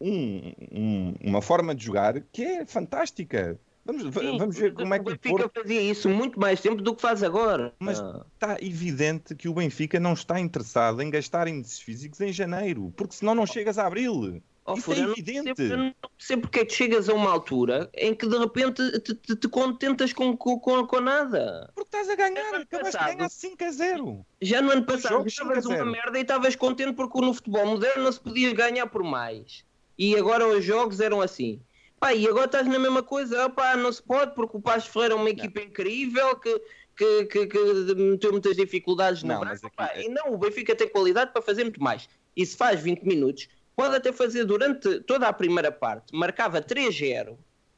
um- 0.00 0.52
um- 0.72 1.14
uma 1.22 1.42
forma 1.42 1.74
de 1.74 1.84
jogar 1.84 2.20
que 2.32 2.42
é 2.42 2.64
fantástica. 2.64 3.60
Vamos, 3.84 4.02
va- 4.04 4.20
Sim, 4.20 4.38
vamos 4.38 4.56
ver 4.56 4.74
como 4.74 4.92
é 4.94 4.98
que 4.98 5.02
o 5.02 5.12
Benfica 5.12 5.30
Porto 5.38 5.60
fazia 5.62 5.80
isso 5.80 6.08
muito 6.08 6.38
mais 6.38 6.60
tempo 6.60 6.82
do 6.82 6.94
que 6.94 7.00
faz 7.02 7.22
agora. 7.22 7.72
Mas- 7.78 7.98
Ah. 8.00 8.24
está 8.34 8.56
evidente 8.60 9.34
que 9.34 9.48
o 9.48 9.54
Benfica 9.54 9.98
não 9.98 10.12
está 10.12 10.38
interessado 10.38 11.00
em 11.02 11.10
gastar 11.10 11.48
índices 11.48 11.80
físicos 11.80 12.20
em 12.20 12.32
janeiro, 12.32 12.92
porque 12.96 13.14
senão 13.14 13.34
não 13.34 13.46
chegas 13.46 13.78
a 13.78 13.86
abril. 13.86 14.42
Oh, 14.66 14.74
Isso 14.74 14.92
é 14.92 14.98
evidente. 15.00 15.62
eu 15.62 15.76
não 15.78 15.94
percebo 16.16 16.42
porque 16.42 16.60
é 16.60 16.64
que 16.64 16.72
chegas 16.74 17.08
a 17.08 17.14
uma 17.14 17.30
altura 17.32 17.90
em 17.94 18.14
que 18.14 18.28
de 18.28 18.38
repente 18.38 19.00
te, 19.00 19.14
te- 19.14 19.34
te 19.34 19.48
contentas 19.48 20.12
com, 20.12 20.36
com, 20.36 20.58
com, 20.60 21.00
nada. 21.00 21.70
Porque 21.74 21.88
estás 21.88 22.08
a 22.08 22.14
ganhar, 22.14 22.54
acabaste 22.54 22.98
de 22.98 23.14
ganhar 23.16 23.28
5 23.30 23.64
a 23.64 23.70
0. 23.72 24.26
Já 24.40 24.60
no 24.62 24.70
ano 24.70 24.84
passado 24.84 25.26
estavas 25.26 25.64
5 25.64 25.72
a 25.72 25.72
uma 25.72 25.76
0. 25.78 25.90
merda 25.90 26.18
e 26.18 26.22
estavas 26.22 26.54
contente 26.54 26.92
porque 26.92 27.20
no 27.20 27.32
futebol 27.34 27.66
moderno 27.66 28.04
não 28.04 28.12
se 28.12 28.20
podia 28.20 28.52
ganhar 28.54 28.86
por 28.86 29.02
mais. 29.02 29.64
E 29.98 30.14
agora 30.16 30.46
os 30.46 30.64
jogos 30.64 31.00
eram 31.00 31.20
assim. 31.20 31.60
Pá, 32.00 32.14
e 32.14 32.26
agora 32.26 32.46
estás 32.46 32.66
na 32.66 32.78
mesma 32.78 33.02
coisa. 33.02 33.48
Pá, 33.50 33.76
não 33.76 33.92
se 33.92 34.02
pode 34.02 34.34
porque 34.34 34.56
o 34.56 34.60
Paz 34.60 34.86
Ferreira 34.86 35.14
é 35.14 35.16
uma 35.16 35.28
equipa 35.30 35.60
incrível 35.60 36.34
que, 36.36 36.58
que, 36.96 37.24
que, 37.26 37.46
que 37.46 37.94
meteu 37.94 38.32
muitas 38.32 38.56
dificuldades 38.56 39.22
no 39.22 39.28
Não, 39.28 39.40
branco. 39.40 39.52
mas 39.52 39.64
aqui 39.64 39.76
Pá, 39.76 39.90
é- 39.94 40.04
E 40.04 40.08
não, 40.08 40.32
o 40.32 40.38
Benfica 40.38 40.74
tem 40.74 40.88
qualidade 40.88 41.32
para 41.32 41.42
fazer 41.42 41.62
muito 41.64 41.82
mais. 41.82 42.08
E 42.34 42.44
se 42.46 42.56
faz 42.56 42.80
20 42.80 43.02
minutos, 43.02 43.48
pode 43.76 43.94
até 43.96 44.12
fazer 44.12 44.44
durante 44.44 45.00
toda 45.00 45.28
a 45.28 45.32
primeira 45.32 45.70
parte. 45.70 46.16
Marcava 46.16 46.62
3-0 46.62 47.36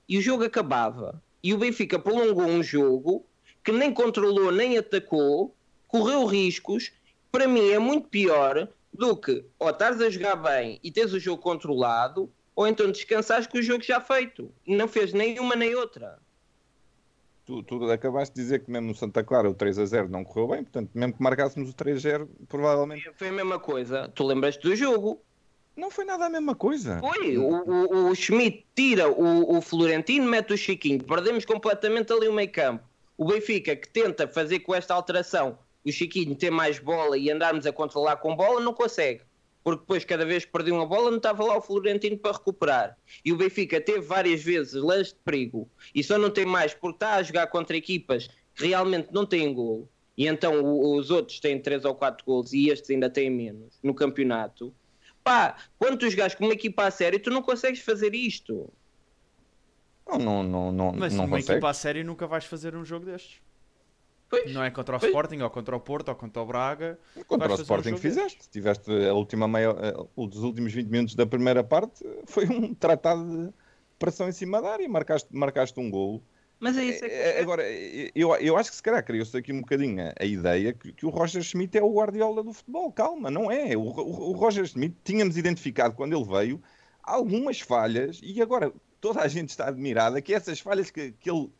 e 0.09 0.19
o 0.19 0.23
jogo 0.23 0.45
acabava. 0.45 1.21
E 1.43 1.53
o 1.53 1.59
Benfica 1.59 1.99
prolongou 1.99 2.45
um 2.47 2.63
jogo 2.63 3.27
que 3.65 3.73
nem 3.73 3.93
controlou 3.93 4.53
nem 4.53 4.79
atacou, 4.79 5.55
correu 5.89 6.25
riscos. 6.27 6.93
Para 7.33 7.49
mim 7.49 7.71
é 7.71 7.79
muito 7.79 8.09
pior 8.09 8.69
do 8.93 9.17
que 9.17 9.45
ou 9.59 9.71
estares 9.71 10.01
a 10.01 10.11
jogar 10.11 10.37
bem 10.37 10.79
e 10.85 10.93
tens 10.93 11.13
o 11.13 11.19
jogo 11.19 11.41
controlado, 11.43 12.31
ou 12.55 12.67
então 12.67 12.91
descansares 12.91 13.47
com 13.47 13.59
o 13.59 13.63
jogo 13.63 13.83
já 13.83 14.01
feito. 14.01 14.53
E 14.67 14.77
não 14.77 14.89
fez 14.89 15.13
nem 15.13 15.39
uma 15.39 15.57
nem 15.57 15.75
outra. 15.75 16.19
Tu, 17.45 17.63
tu 17.65 17.91
acabaste 17.91 18.35
de 18.35 18.41
dizer 18.41 18.65
que 18.65 18.71
mesmo 18.71 18.89
no 18.89 18.95
Santa 18.95 19.25
Clara 19.25 19.51
o 19.51 19.55
3 19.55 19.79
a 19.79 19.85
0 19.85 20.09
não 20.09 20.25
correu 20.25 20.49
bem, 20.49 20.63
portanto, 20.63 20.91
mesmo 20.95 21.15
que 21.15 21.23
marcássemos 21.23 21.71
o 21.71 21.75
3 21.75 21.97
a 21.97 22.01
0, 22.01 22.31
provavelmente 22.49 23.11
Foi 23.17 23.29
a 23.29 23.33
mesma 23.33 23.59
coisa. 23.59 24.09
Tu 24.15 24.25
lembras-te 24.25 24.63
do 24.63 24.77
jogo? 24.77 25.21
não 25.77 25.91
foi 25.91 26.05
nada 26.05 26.27
a 26.27 26.31
mesma 26.31 26.55
coisa. 26.55 27.01
Foi. 27.01 27.37
O, 27.39 27.49
o, 27.49 28.11
o 28.11 28.15
Schmidt 28.15 28.67
tira 28.75 29.09
o, 29.09 29.57
o 29.57 29.61
Florentino, 29.61 30.27
mete 30.27 30.53
o 30.53 30.57
Chiquinho. 30.57 31.03
Perdemos 31.03 31.45
completamente 31.45 32.13
ali 32.13 32.29
o 32.29 32.33
meio 32.33 32.51
campo. 32.51 32.85
O 33.17 33.25
Benfica, 33.25 33.75
que 33.75 33.89
tenta 33.89 34.29
fazer 34.29 34.61
com 34.61 34.75
esta 34.75 34.95
alteração 34.95 35.59
o 35.85 35.91
Chiquinho 35.91 36.35
ter 36.37 36.51
mais 36.51 36.79
bola 36.79 37.17
e 37.17 37.31
andarmos 37.31 37.67
a 37.67 37.73
controlar 37.73 38.17
com 38.17 38.37
bola, 38.37 38.61
não 38.61 38.73
consegue. 38.73 39.23
Porque 39.65 39.81
depois, 39.81 40.05
cada 40.05 40.25
vez 40.27 40.45
que 40.45 40.51
perdia 40.51 40.75
uma 40.75 40.87
bola, 40.87 41.11
não 41.11 41.19
estava 41.19 41.45
lá 41.45 41.57
o 41.57 41.61
Florentino 41.63 42.19
para 42.19 42.33
recuperar. 42.33 42.99
E 43.25 43.33
o 43.33 43.37
Benfica 43.37 43.81
teve 43.81 44.01
várias 44.01 44.43
vezes 44.43 44.75
lances 44.75 45.13
de 45.13 45.19
perigo. 45.25 45.69
E 45.95 46.03
só 46.03 46.19
não 46.19 46.31
tem 46.31 46.45
mais 46.45 46.75
porque 46.75 46.97
está 46.97 47.15
a 47.15 47.23
jogar 47.23 47.47
contra 47.47 47.77
equipas 47.77 48.29
que 48.55 48.67
realmente 48.67 49.09
não 49.13 49.25
têm 49.25 49.53
golo. 49.55 49.89
E 50.19 50.27
então 50.27 50.61
o- 50.63 50.97
os 50.97 51.11
outros 51.11 51.39
têm 51.41 51.59
3 51.61 51.85
ou 51.85 51.95
4 51.95 52.25
golos 52.27 52.53
e 52.53 52.69
estes 52.71 52.91
ainda 52.91 53.09
têm 53.09 53.31
menos 53.31 53.79
no 53.83 53.95
campeonato. 53.95 54.75
Pá, 55.25 55.57
quando 55.79 55.97
tu 55.99 56.11
jogas 56.11 56.35
com 56.35 56.45
uma 56.45 56.53
equipa 56.55 56.85
a 56.85 56.91
sério, 56.91 57.21
tu 57.21 57.31
não 57.31 57.41
consegues 57.41 57.81
fazer 57.81 58.13
isto. 58.15 58.69
Não, 60.07 60.19
não, 60.19 60.43
não, 60.43 60.73
não, 60.73 60.93
Mas 60.93 61.15
não 61.15 61.25
numa 61.25 61.37
consegue. 61.37 61.53
equipa 61.53 61.71
a 61.71 61.75
sério 61.75 62.05
nunca 62.05 62.27
vais 62.27 62.45
fazer 62.45 62.75
um 62.75 62.85
jogo 62.85 63.07
destes. 63.07 63.41
Pois. 64.33 64.51
Não 64.51 64.65
é 64.65 64.71
contra 64.71 64.97
o 64.97 64.99
Pois. 64.99 65.11
Sporting, 65.11 65.41
ou 65.43 65.51
contra 65.51 65.77
o 65.77 65.81
Porto, 65.81 66.09
ou 66.09 66.15
contra 66.15 66.41
o 66.43 66.47
Braga. 66.47 66.99
Contra 67.27 67.49
Vais 67.49 67.61
o 67.61 67.63
um 67.63 67.65
Sporting 67.65 67.89
jogo 67.91 68.01
fizeste. 68.01 68.49
Tiveste 68.49 68.91
a 69.07 69.13
última 69.13 69.47
meia, 69.47 69.77
eh, 69.79 69.95
os 70.17 70.39
últimos 70.39 70.73
20 70.73 70.89
minutos 70.89 71.15
da 71.15 71.27
primeira 71.27 71.63
parte, 71.63 72.03
foi 72.25 72.47
um 72.47 72.73
tratado 72.75 73.49
de 73.49 73.53
pressão 73.99 74.27
em 74.31 74.33
cima 74.33 74.63
da 74.63 74.71
área, 74.73 74.89
marcaste, 74.89 75.29
marcaste 75.37 75.79
um 75.79 75.91
golo. 75.91 76.23
Mas 76.59 76.79
é 76.79 76.85
isso 76.85 77.05
é 77.05 77.09
que 77.11 77.15
É, 77.15 77.41
Agora, 77.43 77.63
eu, 78.15 78.35
eu 78.37 78.57
acho 78.57 78.71
que 78.71 78.77
se 78.77 78.83
calhar 78.83 79.05
criou-se 79.05 79.37
aqui 79.37 79.53
um 79.53 79.61
bocadinho 79.61 80.01
a- 80.03 80.15
a 80.19 80.25
ideia 80.25 80.73
que, 80.73 80.93
que 80.95 81.05
o 81.05 81.11
Roger 81.11 81.43
Schmidt 81.43 81.77
é 81.77 81.83
o 81.83 81.93
Guardiola 81.93 82.43
do 82.43 82.55
futebol. 82.55 82.91
Calma, 82.91 83.31
não 83.31 83.51
é. 83.51 83.77
O, 83.77 83.81
o- 83.83 84.31
o 84.31 84.33
Roger 84.33 84.65
Schmidt 84.65 84.97
tínhamos 85.05 85.37
identificado 85.37 85.95
quando 85.95 86.17
ele 86.17 86.25
veio 86.25 86.63
algumas 87.03 87.61
falhas 87.61 88.19
e 88.23 88.41
agora 88.41 88.73
toda 89.01 89.21
a 89.21 89.29
gente 89.29 89.51
está 89.51 89.67
admirada 89.69 90.23
que 90.23 90.33
essas 90.33 90.59
falhas 90.61 90.91
que, 90.91 91.13
que 91.13 91.29
ele 91.31 91.51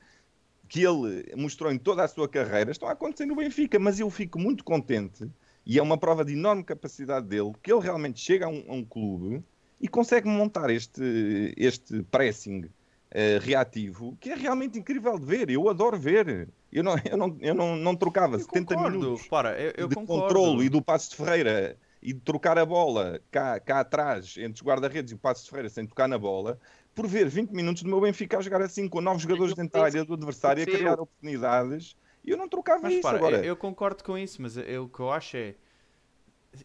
que 0.73 0.83
ele 0.83 1.31
mostrou 1.37 1.71
em 1.71 1.77
toda 1.77 2.03
a 2.03 2.09
sua 2.09 2.27
carreira 2.27 2.71
estão 2.71 2.89
a 2.89 2.93
acontecer 2.93 3.27
no 3.27 3.37
Benfica, 3.37 3.79
mas 3.79 4.01
eu 4.01 4.09
fico 4.09 4.39
muito 4.39 4.65
contente 4.65 5.29
e 5.67 5.79
é 5.79 5.83
uma 5.83 5.99
prova 5.99 6.25
de 6.25 6.33
enorme 6.33 6.65
capacidade 6.65 7.27
dele 7.27 7.53
que 7.63 7.71
ele 7.71 7.83
realmente 7.83 8.19
chega 8.19 8.47
a 8.47 8.49
um, 8.49 8.65
a 8.67 8.73
um 8.73 8.83
clube 8.83 9.45
e 9.79 9.87
consegue 9.87 10.27
montar 10.27 10.71
este, 10.71 11.53
este 11.59 12.03
pressing 12.05 12.71
eh, 13.11 13.39
reativo 13.43 14.17
que 14.19 14.31
é 14.31 14.35
realmente 14.35 14.79
incrível 14.79 15.19
de 15.19 15.27
ver. 15.27 15.51
Eu 15.51 15.69
adoro 15.69 15.99
ver. 15.99 16.49
Eu 16.73 16.83
não, 16.83 16.95
eu 17.05 17.19
não, 17.19 17.37
eu 17.43 17.55
não, 17.55 17.77
não 17.77 17.95
trocava 17.95 18.37
Eu 18.37 18.41
70 18.41 18.75
concordo, 18.75 18.99
minutos 18.99 19.25
repara, 19.25 19.61
eu, 19.61 19.73
eu 19.77 19.89
de 19.89 19.95
concordo. 19.95 20.23
controlo 20.23 20.63
e 20.65 20.71
do 20.71 20.81
Passos 20.81 21.11
de 21.11 21.17
Ferreira 21.17 21.77
e 22.03 22.15
de 22.15 22.21
trocar 22.21 22.57
a 22.57 22.65
bola 22.65 23.21
cá, 23.31 23.61
cá 23.61 23.81
atrás 23.81 24.37
entre 24.39 24.55
os 24.55 24.63
guarda-redes 24.67 25.13
e 25.13 25.15
o 25.15 25.19
Passos 25.19 25.45
de 25.45 25.51
Ferreira 25.51 25.69
sem 25.69 25.87
tocar 25.87 26.09
na 26.09 26.17
bola, 26.17 26.59
por 26.95 27.07
ver 27.07 27.29
20 27.29 27.51
minutos 27.51 27.83
do 27.83 27.89
meu 27.89 28.01
Benfica 28.01 28.39
a 28.39 28.41
jogar 28.43 28.63
assim 28.63 28.89
com 28.89 29.01
novos 29.01 29.23
jogadores 29.23 29.55
dentro 29.55 29.79
da 29.79 29.85
área 29.87 30.05
do 30.05 30.15
adversário 30.15 30.63
a 30.63 30.67
criar 30.67 31.01
oportunidades 31.01 31.97
e 32.25 32.31
eu 32.31 32.37
não 32.37 32.49
trocava 32.49 32.83
Mas 32.83 32.93
isso 32.95 32.99
repara, 33.07 33.17
agora. 33.19 33.37
eu, 33.39 33.45
eu 33.45 33.57
concordo 33.57 34.05
com 34.05 34.17
isso, 34.17 34.41
mas 34.41 34.57
eu- 34.57 34.85
o 34.85 34.89
que 34.89 35.01
eu 35.01 35.11
acho 35.11 35.37
é. 35.37 35.55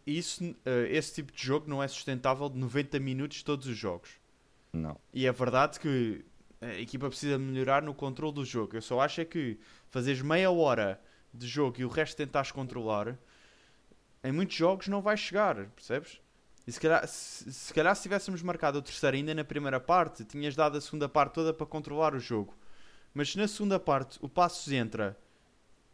Isso, 0.06 0.44
eh, 0.66 0.88
esse 0.92 1.16
tipo 1.16 1.32
de 1.32 1.42
jogo 1.42 1.68
não 1.70 1.82
é 1.82 1.88
sustentável 1.88 2.50
de 2.50 2.58
90 2.58 3.00
minutos 3.00 3.42
todos 3.42 3.66
os 3.68 3.78
jogos. 3.78 4.20
Não. 4.74 4.98
E 5.14 5.26
é 5.26 5.32
verdade 5.32 5.80
que 5.80 6.26
a 6.60 6.74
equipa 6.76 7.08
precisa 7.08 7.38
melhorar 7.40 7.82
no 7.82 7.94
controle 7.94 8.34
do 8.34 8.44
jogo. 8.46 8.76
Eu 8.76 8.82
só 8.82 9.00
acho 9.00 9.22
é 9.22 9.26
que 9.26 9.58
fazeres 9.88 10.22
meia 10.22 10.52
hora 10.52 11.00
de 11.34 11.48
jogo 11.48 11.80
e 11.80 11.86
o 11.86 11.88
resto 11.88 12.18
tentares 12.18 12.52
controlar, 12.52 13.18
em 14.24 14.32
muitos 14.32 14.58
jogos 14.58 14.88
não 14.90 15.02
vai 15.02 15.16
chegar, 15.16 15.56
percebes? 15.70 16.20
E 16.68 16.72
se 16.72 16.82
calhar, 16.82 17.08
se, 17.08 17.52
se 17.52 17.74
calhar 17.74 17.96
se 17.96 18.02
tivéssemos 18.04 18.42
marcado 18.42 18.78
o 18.78 18.82
terceiro 18.82 19.16
ainda 19.16 19.34
na 19.34 19.46
primeira 19.46 19.80
parte, 19.80 20.26
tinhas 20.26 20.54
dado 20.54 20.78
a 20.78 20.82
segunda 20.82 21.08
parte 21.08 21.36
toda 21.36 21.54
para 21.54 21.66
controlar 21.66 22.14
o 22.14 22.20
jogo. 22.20 22.54
Mas 23.14 23.34
na 23.38 23.48
segunda 23.48 23.80
parte 23.80 24.20
o 24.22 24.28
Passos 24.28 24.72
entra 24.74 25.18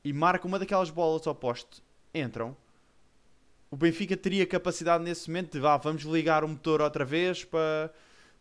e 0.04 0.12
marca 0.12 0.48
uma 0.48 0.58
daquelas 0.58 0.90
bolas 0.90 1.28
ao 1.28 1.36
poste, 1.36 1.84
entram, 2.14 2.58
o 3.70 3.78
Benfica 3.78 4.18
teria 4.18 4.46
capacidade 4.46 5.04
nesse 5.04 5.30
momento 5.30 5.54
de 5.54 5.60
vá, 5.60 5.78
vamos 5.78 6.04
ligar 6.04 6.44
o 6.44 6.48
motor 6.48 6.82
outra 6.82 7.06
vez 7.06 7.46
para, 7.46 7.94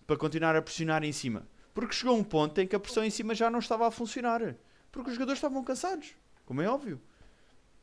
para 0.06 0.16
continuar 0.16 0.56
a 0.56 0.62
pressionar 0.62 1.04
em 1.04 1.12
cima. 1.12 1.46
Porque 1.72 1.94
chegou 1.94 2.16
um 2.16 2.24
ponto 2.24 2.58
em 2.60 2.66
que 2.66 2.76
a 2.76 2.80
pressão 2.80 3.04
em 3.04 3.10
cima 3.10 3.34
já 3.34 3.50
não 3.50 3.58
estava 3.58 3.86
a 3.86 3.90
funcionar. 3.90 4.56
porque 4.90 5.10
os 5.10 5.14
jogadores 5.14 5.38
estavam 5.38 5.62
cansados, 5.62 6.14
como 6.44 6.60
é 6.60 6.68
óbvio. 6.68 7.00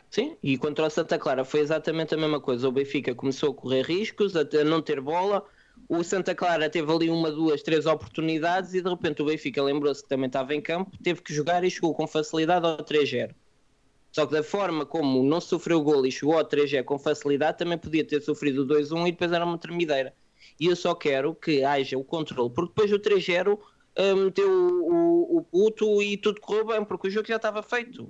Sim, 0.10 0.36
e 0.42 0.58
contra 0.58 0.88
o 0.88 0.90
Santa 0.90 1.20
Clara 1.20 1.46
foi 1.46 1.60
exatamente 1.60 2.16
a 2.16 2.18
mesma 2.18 2.40
coisa. 2.40 2.68
O 2.68 2.72
Benfica 2.72 3.14
começou 3.14 3.52
a 3.52 3.54
correr 3.54 3.84
riscos, 3.84 4.36
a 4.36 4.44
não 4.66 4.82
ter 4.82 5.00
bola. 5.00 5.46
O 5.88 6.04
Santa 6.04 6.34
Clara 6.34 6.70
teve 6.70 6.92
ali 6.92 7.10
uma, 7.10 7.32
duas, 7.32 7.62
três 7.62 7.86
oportunidades 7.86 8.74
e 8.74 8.82
de 8.82 8.90
repente 8.90 9.22
o 9.22 9.26
Benfica 9.26 9.62
lembrou-se 9.64 10.02
que 10.02 10.10
também 10.10 10.28
estava 10.28 10.54
em 10.54 10.62
campo, 10.62 10.92
teve 11.02 11.22
que 11.22 11.34
jogar 11.34 11.64
e 11.64 11.70
chegou 11.70 11.94
com 11.94 12.08
facilidade 12.08 12.66
ao 12.66 12.78
3-0. 12.78 13.34
Só 14.12 14.26
que 14.26 14.34
da 14.34 14.42
forma 14.42 14.86
como 14.86 15.24
não 15.24 15.40
sofreu 15.40 15.82
gol 15.82 16.06
e 16.06 16.12
chegou 16.12 16.38
ao 16.38 16.44
3-0 16.44 16.84
com 16.84 16.98
facilidade, 16.98 17.60
também 17.60 17.78
podia 17.78 18.04
ter 18.04 18.22
sofrido 18.22 18.64
o 18.64 18.68
2-1 18.68 19.08
e 19.08 19.12
depois 19.12 19.32
era 19.32 19.46
uma 19.46 19.58
tremideira. 19.58 20.14
E 20.60 20.66
eu 20.66 20.76
só 20.76 20.96
quero 20.96 21.36
que 21.36 21.64
haja 21.64 21.98
o 21.98 22.04
controle, 22.04 22.50
porque 22.50 22.74
depois 22.74 22.92
o 22.92 23.00
3-0 23.00 23.58
ah, 23.96 24.16
meteu 24.16 24.50
o, 24.50 25.38
o, 25.38 25.38
o 25.38 25.44
puto 25.44 26.02
e 26.02 26.18
tudo 26.18 26.42
correu 26.42 26.66
bem, 26.66 26.84
porque 26.84 27.08
o 27.08 27.12
jogo 27.12 27.28
já 27.28 27.36
estava 27.36 27.62
feito. 27.62 28.10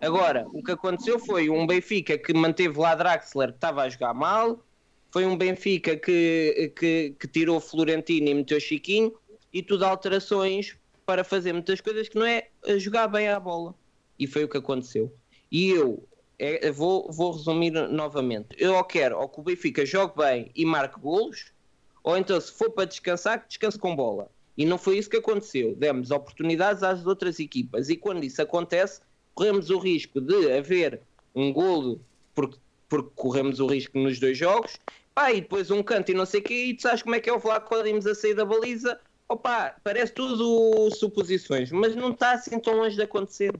Agora, 0.00 0.46
o 0.52 0.62
que 0.62 0.72
aconteceu 0.72 1.18
foi 1.18 1.50
um 1.50 1.66
Benfica 1.66 2.16
que 2.16 2.32
manteve 2.32 2.78
lá 2.78 2.94
Draxler, 2.94 3.48
que 3.48 3.56
estava 3.56 3.82
a 3.82 3.88
jogar 3.88 4.14
mal, 4.14 4.62
foi 5.10 5.26
um 5.26 5.36
Benfica 5.36 5.96
que, 5.96 6.72
que, 6.76 7.14
que 7.18 7.28
tirou 7.28 7.60
Florentino 7.60 8.28
e 8.28 8.34
meteu 8.34 8.60
Chiquinho, 8.60 9.12
e 9.52 9.62
tudo 9.62 9.84
alterações 9.84 10.76
para 11.04 11.24
fazer 11.24 11.52
muitas 11.52 11.80
coisas 11.80 12.08
que 12.08 12.18
não 12.18 12.26
é 12.26 12.48
jogar 12.76 13.08
bem 13.08 13.28
a 13.28 13.40
bola. 13.40 13.74
E 14.18 14.26
foi 14.26 14.44
o 14.44 14.48
que 14.48 14.58
aconteceu. 14.58 15.12
E 15.50 15.70
eu 15.70 16.06
é, 16.38 16.70
vou, 16.70 17.10
vou 17.10 17.32
resumir 17.32 17.70
novamente. 17.70 18.48
Eu 18.58 18.74
ou 18.74 18.84
quero 18.84 19.18
ou 19.18 19.28
que 19.28 19.40
o 19.40 19.42
Benfica 19.42 19.84
jogue 19.84 20.16
bem 20.16 20.50
e 20.54 20.64
marque 20.64 21.00
golos, 21.00 21.46
ou 22.04 22.16
então 22.16 22.40
se 22.40 22.52
for 22.52 22.70
para 22.70 22.84
descansar, 22.84 23.42
que 23.42 23.48
descanse 23.48 23.78
com 23.78 23.96
bola. 23.96 24.30
E 24.56 24.66
não 24.66 24.76
foi 24.76 24.98
isso 24.98 25.08
que 25.08 25.16
aconteceu. 25.16 25.74
Demos 25.76 26.10
oportunidades 26.10 26.82
às 26.82 27.06
outras 27.06 27.38
equipas. 27.38 27.88
E 27.88 27.96
quando 27.96 28.24
isso 28.24 28.42
acontece, 28.42 29.00
corremos 29.38 29.70
o 29.70 29.78
risco 29.78 30.20
de 30.20 30.50
haver 30.52 31.00
um 31.32 31.52
golo, 31.52 32.00
porque, 32.34 32.58
porque 32.88 33.10
corremos 33.14 33.60
o 33.60 33.68
risco 33.68 33.96
nos 33.96 34.18
dois 34.18 34.36
jogos, 34.36 34.76
pá, 35.14 35.30
e 35.30 35.40
depois 35.40 35.70
um 35.70 35.80
canto 35.80 36.10
e 36.10 36.14
não 36.14 36.26
sei 36.26 36.40
o 36.40 36.42
quê, 36.42 36.64
e 36.64 36.74
tu 36.74 36.82
sabes 36.82 37.04
como 37.04 37.14
é 37.14 37.20
que 37.20 37.30
é 37.30 37.32
o 37.32 37.38
Vlaco 37.38 37.68
quando 37.68 37.84
vimos 37.84 38.04
a 38.04 38.16
sair 38.16 38.34
da 38.34 38.44
baliza, 38.44 38.98
opá, 39.28 39.76
parece 39.84 40.12
tudo 40.12 40.90
suposições, 40.90 41.70
mas 41.70 41.94
não 41.94 42.10
está 42.10 42.32
assim 42.32 42.58
tão 42.58 42.74
longe 42.74 42.96
de 42.96 43.02
acontecer. 43.02 43.54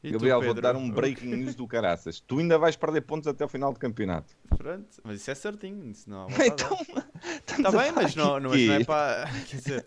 E 0.00 0.12
Gabriel, 0.12 0.36
vou-te 0.36 0.54
Pedro? 0.54 0.62
dar 0.62 0.76
um 0.76 0.88
breaking 0.88 1.26
news 1.34 1.56
do 1.56 1.66
caraças. 1.66 2.20
Tu 2.20 2.38
ainda 2.38 2.56
vais 2.56 2.76
perder 2.76 3.00
pontos 3.00 3.26
até 3.26 3.44
o 3.44 3.48
final 3.48 3.72
do 3.72 3.80
campeonato. 3.80 4.32
Pronto, 4.56 4.86
mas 5.02 5.20
isso 5.20 5.30
é 5.32 5.34
certinho, 5.34 5.90
isso 5.90 6.08
não 6.08 6.28
Então, 6.38 6.78
Está 6.78 7.56
estamos 7.56 7.74
a 7.74 7.82
bem, 7.82 7.90
mas 7.90 8.14
não, 8.14 8.38
não, 8.38 8.50
mas 8.50 8.64
não 8.64 8.74
é 8.74 8.84
para. 8.84 9.28
Quer 9.48 9.56
dizer, 9.56 9.86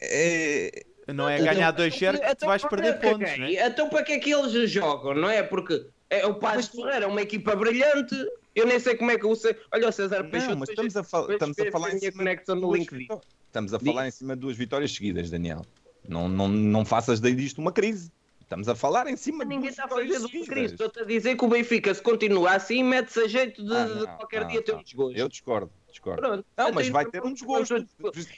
É, 0.00 0.86
não 1.12 1.28
é 1.28 1.38
ganhar 1.40 1.70
dois 1.72 1.96
zero 1.98 2.18
que 2.18 2.24
tu 2.26 2.30
Então, 2.30 2.48
vais 2.48 2.64
perder 2.64 2.98
pontos, 3.00 3.28
caguei? 3.30 3.38
não 3.38 3.46
é? 3.62 3.66
Então 3.68 3.88
para 3.88 4.02
que 4.02 4.12
é 4.12 4.18
que 4.18 4.32
eles 4.32 4.70
jogam, 4.70 5.14
não 5.14 5.28
é? 5.28 5.42
Porque 5.42 5.86
é, 6.10 6.24
o 6.26 6.34
de 6.34 6.70
Ferreira 6.70 7.04
é 7.04 7.06
uma 7.06 7.20
equipa 7.22 7.54
brilhante, 7.56 8.14
eu 8.54 8.66
nem 8.66 8.78
sei 8.78 8.94
como 8.96 9.10
é 9.10 9.18
que 9.18 9.26
o 9.26 9.34
César... 9.34 9.56
Olha 9.72 9.88
o 9.88 9.92
César 9.92 10.24
Peixoto... 10.30 10.56
Mas 10.58 10.68
estamos 10.68 10.96
a, 10.96 11.02
fal- 11.02 11.30
estamos 11.30 11.58
a 11.58 11.70
falar 11.72 11.90
em 11.92 11.98
cima 11.98 12.12
conexão 12.18 12.54
de 12.54 12.60
no 12.62 12.74
LinkedIn. 12.74 13.08
Estamos 13.46 13.74
a 13.74 13.78
falar 13.80 14.06
em 14.08 14.10
cima 14.10 14.34
de 14.34 14.40
duas 14.40 14.56
vitórias 14.56 14.92
seguidas, 14.94 15.30
Daniel. 15.30 15.64
Não, 16.08 16.28
não, 16.28 16.48
não 16.48 16.84
faças 16.84 17.18
daí 17.20 17.34
disto 17.34 17.58
uma 17.60 17.72
crise. 17.72 18.12
Estamos 18.40 18.68
a 18.68 18.74
falar 18.74 19.06
em 19.08 19.16
cima 19.16 19.44
de 19.44 19.48
Ninguém 19.50 19.70
duas 19.70 19.72
está 19.72 19.84
a 19.84 19.86
vitórias 19.86 20.12
fazer 20.12 20.22
do 20.22 20.28
seguidas. 20.28 20.48
Cristo. 20.48 20.72
Estou-te 20.74 21.00
a 21.00 21.04
dizer 21.04 21.36
que 21.36 21.44
o 21.44 21.48
Benfica, 21.48 21.94
se 21.94 22.02
continua 22.02 22.50
assim, 22.52 22.84
mete-se 22.84 23.20
a 23.20 23.26
jeito 23.26 23.64
de, 23.64 23.74
Ah, 23.74 23.84
de 23.86 23.94
não, 23.94 24.06
qualquer 24.18 24.42
não, 24.42 24.48
dia 24.48 24.62
ter 24.62 24.74
um 24.74 24.82
desgosto. 24.82 25.18
Eu 25.18 25.28
discordo, 25.28 25.70
discordo. 25.94 26.20
Pronto. 26.20 26.44
Não, 26.56 26.72
mas 26.72 26.88
vai 26.88 27.06
ter 27.06 27.22
um 27.22 27.32
desgosto. 27.32 27.74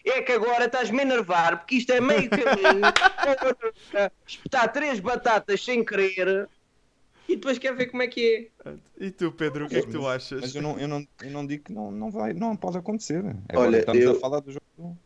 É 0.05 0.23
que 0.23 0.33
agora 0.33 0.67
estás-me 0.67 1.01
a 1.01 1.03
enervar, 1.03 1.59
porque 1.59 1.77
isto 1.77 1.91
é 1.93 2.01
meio 2.01 2.29
caminho. 2.31 2.83
Espetar 4.27 4.73
três 4.73 5.01
batatas 5.01 5.65
sem 5.65 5.85
querer 5.85 6.49
e 7.29 7.35
depois 7.35 7.59
quer 7.59 7.75
ver 7.75 7.87
como 7.87 8.03
é 8.03 8.09
que 8.09 8.51
é. 8.65 8.75
E 8.99 9.11
tu, 9.11 9.33
Pedro, 9.33 9.67
o 9.67 9.69
que 9.69 9.77
é 9.77 9.83
que 9.83 9.91
tu 9.91 10.07
achas? 10.07 10.41
Mas 10.41 10.55
eu 10.55 10.63
não, 10.63 10.79
eu 10.79 10.87
não, 10.87 11.07
eu 11.23 11.31
não 11.31 11.47
digo 11.47 11.65
que 11.65 11.73
não, 11.73 11.91
não, 11.91 12.11
vai, 12.11 12.33
não 12.33 12.57
pode 12.57 12.79
acontecer. 12.79 13.25
Agora 13.49 13.69
Olha, 13.69 13.79
estamos 13.79 14.03
eu- 14.03 14.13
a 14.13 14.15
falar 14.21 14.41
do 14.41 14.53
jogo. 14.53 14.99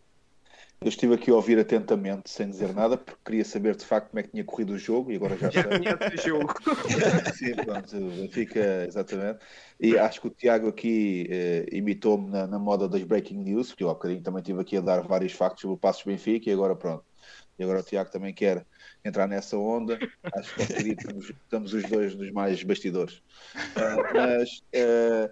Eu 0.83 0.89
estive 0.89 1.14
aqui 1.14 1.31
a 1.31 1.35
ouvir 1.35 1.59
atentamente, 1.59 2.31
sem 2.31 2.49
dizer 2.49 2.74
nada, 2.74 2.97
porque 2.97 3.20
queria 3.22 3.45
saber 3.45 3.76
de 3.76 3.85
facto 3.85 4.09
como 4.09 4.20
é 4.20 4.22
que 4.22 4.31
tinha 4.31 4.43
corrido 4.43 4.72
o 4.72 4.78
jogo 4.78 5.12
e 5.12 5.16
agora 5.16 5.37
já 5.37 5.53
sei. 5.53 5.62
Conhece 5.62 6.14
o 6.14 6.26
jogo. 6.26 6.55
Sim, 7.37 7.55
pronto, 7.55 7.97
o 7.99 8.11
Benfica, 8.22 8.87
exatamente. 8.89 9.41
E 9.78 9.99
acho 9.99 10.22
que 10.22 10.28
o 10.28 10.31
Tiago 10.31 10.68
aqui 10.68 11.26
eh, 11.28 11.66
imitou-me 11.70 12.31
na, 12.31 12.47
na 12.47 12.59
moda 12.59 12.89
das 12.89 13.03
breaking 13.03 13.43
news, 13.43 13.68
porque 13.68 13.85
eu 13.85 13.91
há 13.91 13.93
bocadinho 13.93 14.22
também 14.22 14.41
estive 14.41 14.59
aqui 14.59 14.78
a 14.78 14.81
dar 14.81 15.07
vários 15.07 15.33
factos 15.33 15.61
sobre 15.61 15.74
o 15.74 15.78
Passos 15.78 16.03
Benfica 16.03 16.49
e 16.49 16.53
agora 16.55 16.74
pronto. 16.74 17.05
E 17.59 17.62
agora 17.62 17.81
o 17.81 17.85
Tiago 17.85 18.11
também 18.11 18.33
quer 18.33 18.66
entrar 19.05 19.26
nessa 19.26 19.59
onda. 19.59 19.99
Acho 20.35 20.55
que 20.55 20.62
estamos, 20.62 21.28
estamos 21.28 21.74
os 21.74 21.83
dois 21.85 22.14
nos 22.14 22.33
mais 22.33 22.62
bastidores. 22.62 23.20
Ah, 23.76 23.97
mas 24.14 24.62
eh, 24.72 25.31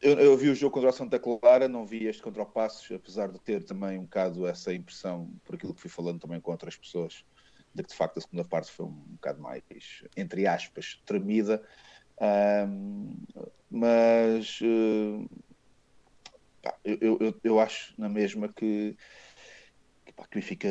eu, 0.00 0.18
eu 0.18 0.36
vi 0.36 0.48
o 0.50 0.54
jogo 0.54 0.74
contra 0.74 0.90
o 0.90 0.92
Santa 0.92 1.18
Clara, 1.18 1.66
não 1.68 1.86
vi 1.86 2.06
este 2.06 2.22
contra 2.22 2.42
o 2.42 2.46
Passos, 2.46 2.90
apesar 2.92 3.30
de 3.32 3.40
ter 3.40 3.64
também 3.64 3.98
um 3.98 4.02
bocado 4.04 4.46
essa 4.46 4.72
impressão, 4.72 5.30
por 5.44 5.54
aquilo 5.54 5.74
que 5.74 5.80
fui 5.80 5.90
falando 5.90 6.20
também 6.20 6.40
com 6.40 6.52
outras 6.52 6.76
pessoas, 6.76 7.24
de 7.74 7.82
que 7.82 7.88
de 7.88 7.94
facto 7.96 8.18
a 8.18 8.20
segunda 8.20 8.44
parte 8.44 8.70
foi 8.70 8.86
um 8.86 8.92
bocado 8.92 9.40
mais, 9.40 9.62
entre 10.16 10.46
aspas, 10.46 11.02
tremida. 11.04 11.66
Ahm, 12.20 13.16
mas 13.70 14.60
eh, 14.62 15.26
pá, 16.62 16.78
eu, 16.84 17.18
eu, 17.20 17.40
eu- 17.42 17.60
acho 17.60 17.92
na 17.98 18.08
mesma 18.08 18.48
que, 18.52 18.96
que, 20.06 20.12
pá, 20.12 20.26
que 20.26 20.38
o 20.38 20.40
Benfica 20.40 20.68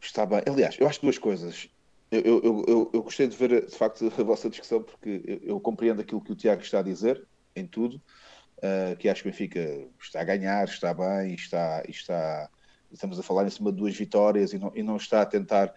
está 0.00 0.26
bem. 0.26 0.42
Aliás, 0.48 0.76
eu 0.78 0.88
acho 0.88 1.00
duas 1.00 1.18
coisas. 1.18 1.68
Eu, 2.10 2.20
eu, 2.22 2.64
eu- 2.68 2.90
eu, 2.94 3.02
gostei 3.02 3.26
de 3.26 3.36
ver 3.36 3.66
de 3.66 3.76
facto 3.76 4.04
a 4.06 4.22
vossa 4.24 4.48
discussão 4.50 4.82
porque 4.82 5.22
eu 5.42 5.60
compreendo 5.60 6.00
aquilo 6.00 6.22
que 6.22 6.32
o 6.32 6.36
Tiago 6.36 6.62
está 6.62 6.80
a 6.80 6.82
dizer 6.82 7.24
em 7.56 7.66
tudo, 7.66 8.00
ah, 8.62 8.96
que 8.96 9.08
acho 9.08 9.22
que 9.22 9.28
o 9.28 9.32
Benfica 9.32 9.88
está 10.00 10.20
a 10.20 10.24
ganhar, 10.24 10.64
está 10.64 10.94
bem, 10.94 11.34
está, 11.34 11.82
está 11.88 12.50
estamos 12.90 13.18
a 13.18 13.22
falar 13.22 13.46
em 13.46 13.50
cima 13.50 13.70
de 13.70 13.78
duas 13.78 13.94
vitórias 13.96 14.52
e 14.52 14.58
não, 14.58 14.72
e 14.74 14.82
não 14.82 14.96
está 14.96 15.22
a 15.22 15.26
tentar 15.26 15.74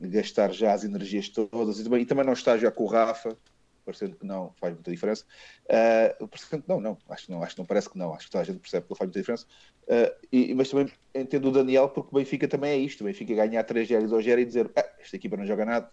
gastar 0.00 0.52
já 0.52 0.72
as 0.72 0.84
energias 0.84 1.28
todas 1.28 1.78
e 1.78 1.84
também, 1.84 2.02
e 2.02 2.06
também 2.06 2.24
não 2.24 2.32
está 2.32 2.58
já 2.58 2.70
com 2.70 2.84
o 2.84 2.86
Rafa, 2.86 3.36
parecendo 3.84 4.16
que 4.16 4.26
não 4.26 4.52
faz 4.58 4.74
muita 4.74 4.90
diferença. 4.90 5.24
Uh, 5.64 6.26
parecendo 6.28 6.62
que 6.62 6.68
não, 6.68 6.80
não, 6.80 6.98
acho 7.08 7.26
que 7.26 7.32
não, 7.32 7.42
acho 7.42 7.54
que 7.54 7.60
não 7.60 7.66
parece 7.66 7.90
que 7.90 7.98
não, 7.98 8.14
acho 8.14 8.26
que 8.26 8.30
toda 8.30 8.42
a 8.42 8.44
gente 8.44 8.58
percebe 8.58 8.84
que 8.84 8.90
não 8.90 8.96
faz 8.96 9.08
muita 9.08 9.20
diferença. 9.20 9.46
Uh, 9.84 10.26
e, 10.32 10.54
mas 10.54 10.68
também 10.68 10.92
entendo 11.14 11.48
o 11.48 11.52
Daniel, 11.52 11.88
porque 11.88 12.10
o 12.12 12.18
Benfica 12.18 12.48
também 12.48 12.72
é 12.72 12.76
isto: 12.76 13.02
o 13.02 13.04
Benfica 13.04 13.34
ganhar 13.34 13.64
3-0 13.64 14.04
e 14.04 14.08
2-0 14.08 14.38
e 14.38 14.44
dizer 14.44 14.70
ah, 14.76 14.88
esta 14.98 15.16
equipa 15.16 15.36
não 15.36 15.46
joga 15.46 15.64
nada. 15.64 15.90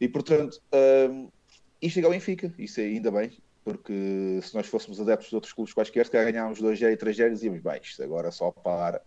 E 0.00 0.08
portanto, 0.08 0.60
um, 1.10 1.30
isto 1.80 1.98
é 1.98 2.00
igual 2.00 2.12
ao 2.12 2.18
Benfica, 2.18 2.52
isso 2.58 2.80
é 2.80 2.84
ainda 2.84 3.10
bem. 3.10 3.38
Porque 3.68 4.40
se 4.42 4.54
nós 4.54 4.66
fôssemos 4.66 4.98
adeptos 4.98 5.28
de 5.28 5.34
outros 5.34 5.52
clubes 5.52 5.74
quaisquer, 5.74 6.06
se 6.06 6.10
ganhávamos 6.10 6.58
2-0 6.58 6.90
e 6.90 6.96
3-0 6.96 7.26
e 7.26 7.30
dizíamos, 7.32 7.60
bem, 7.60 7.78
isto 7.82 8.02
agora 8.02 8.30
só 8.30 8.50
para 8.50 9.02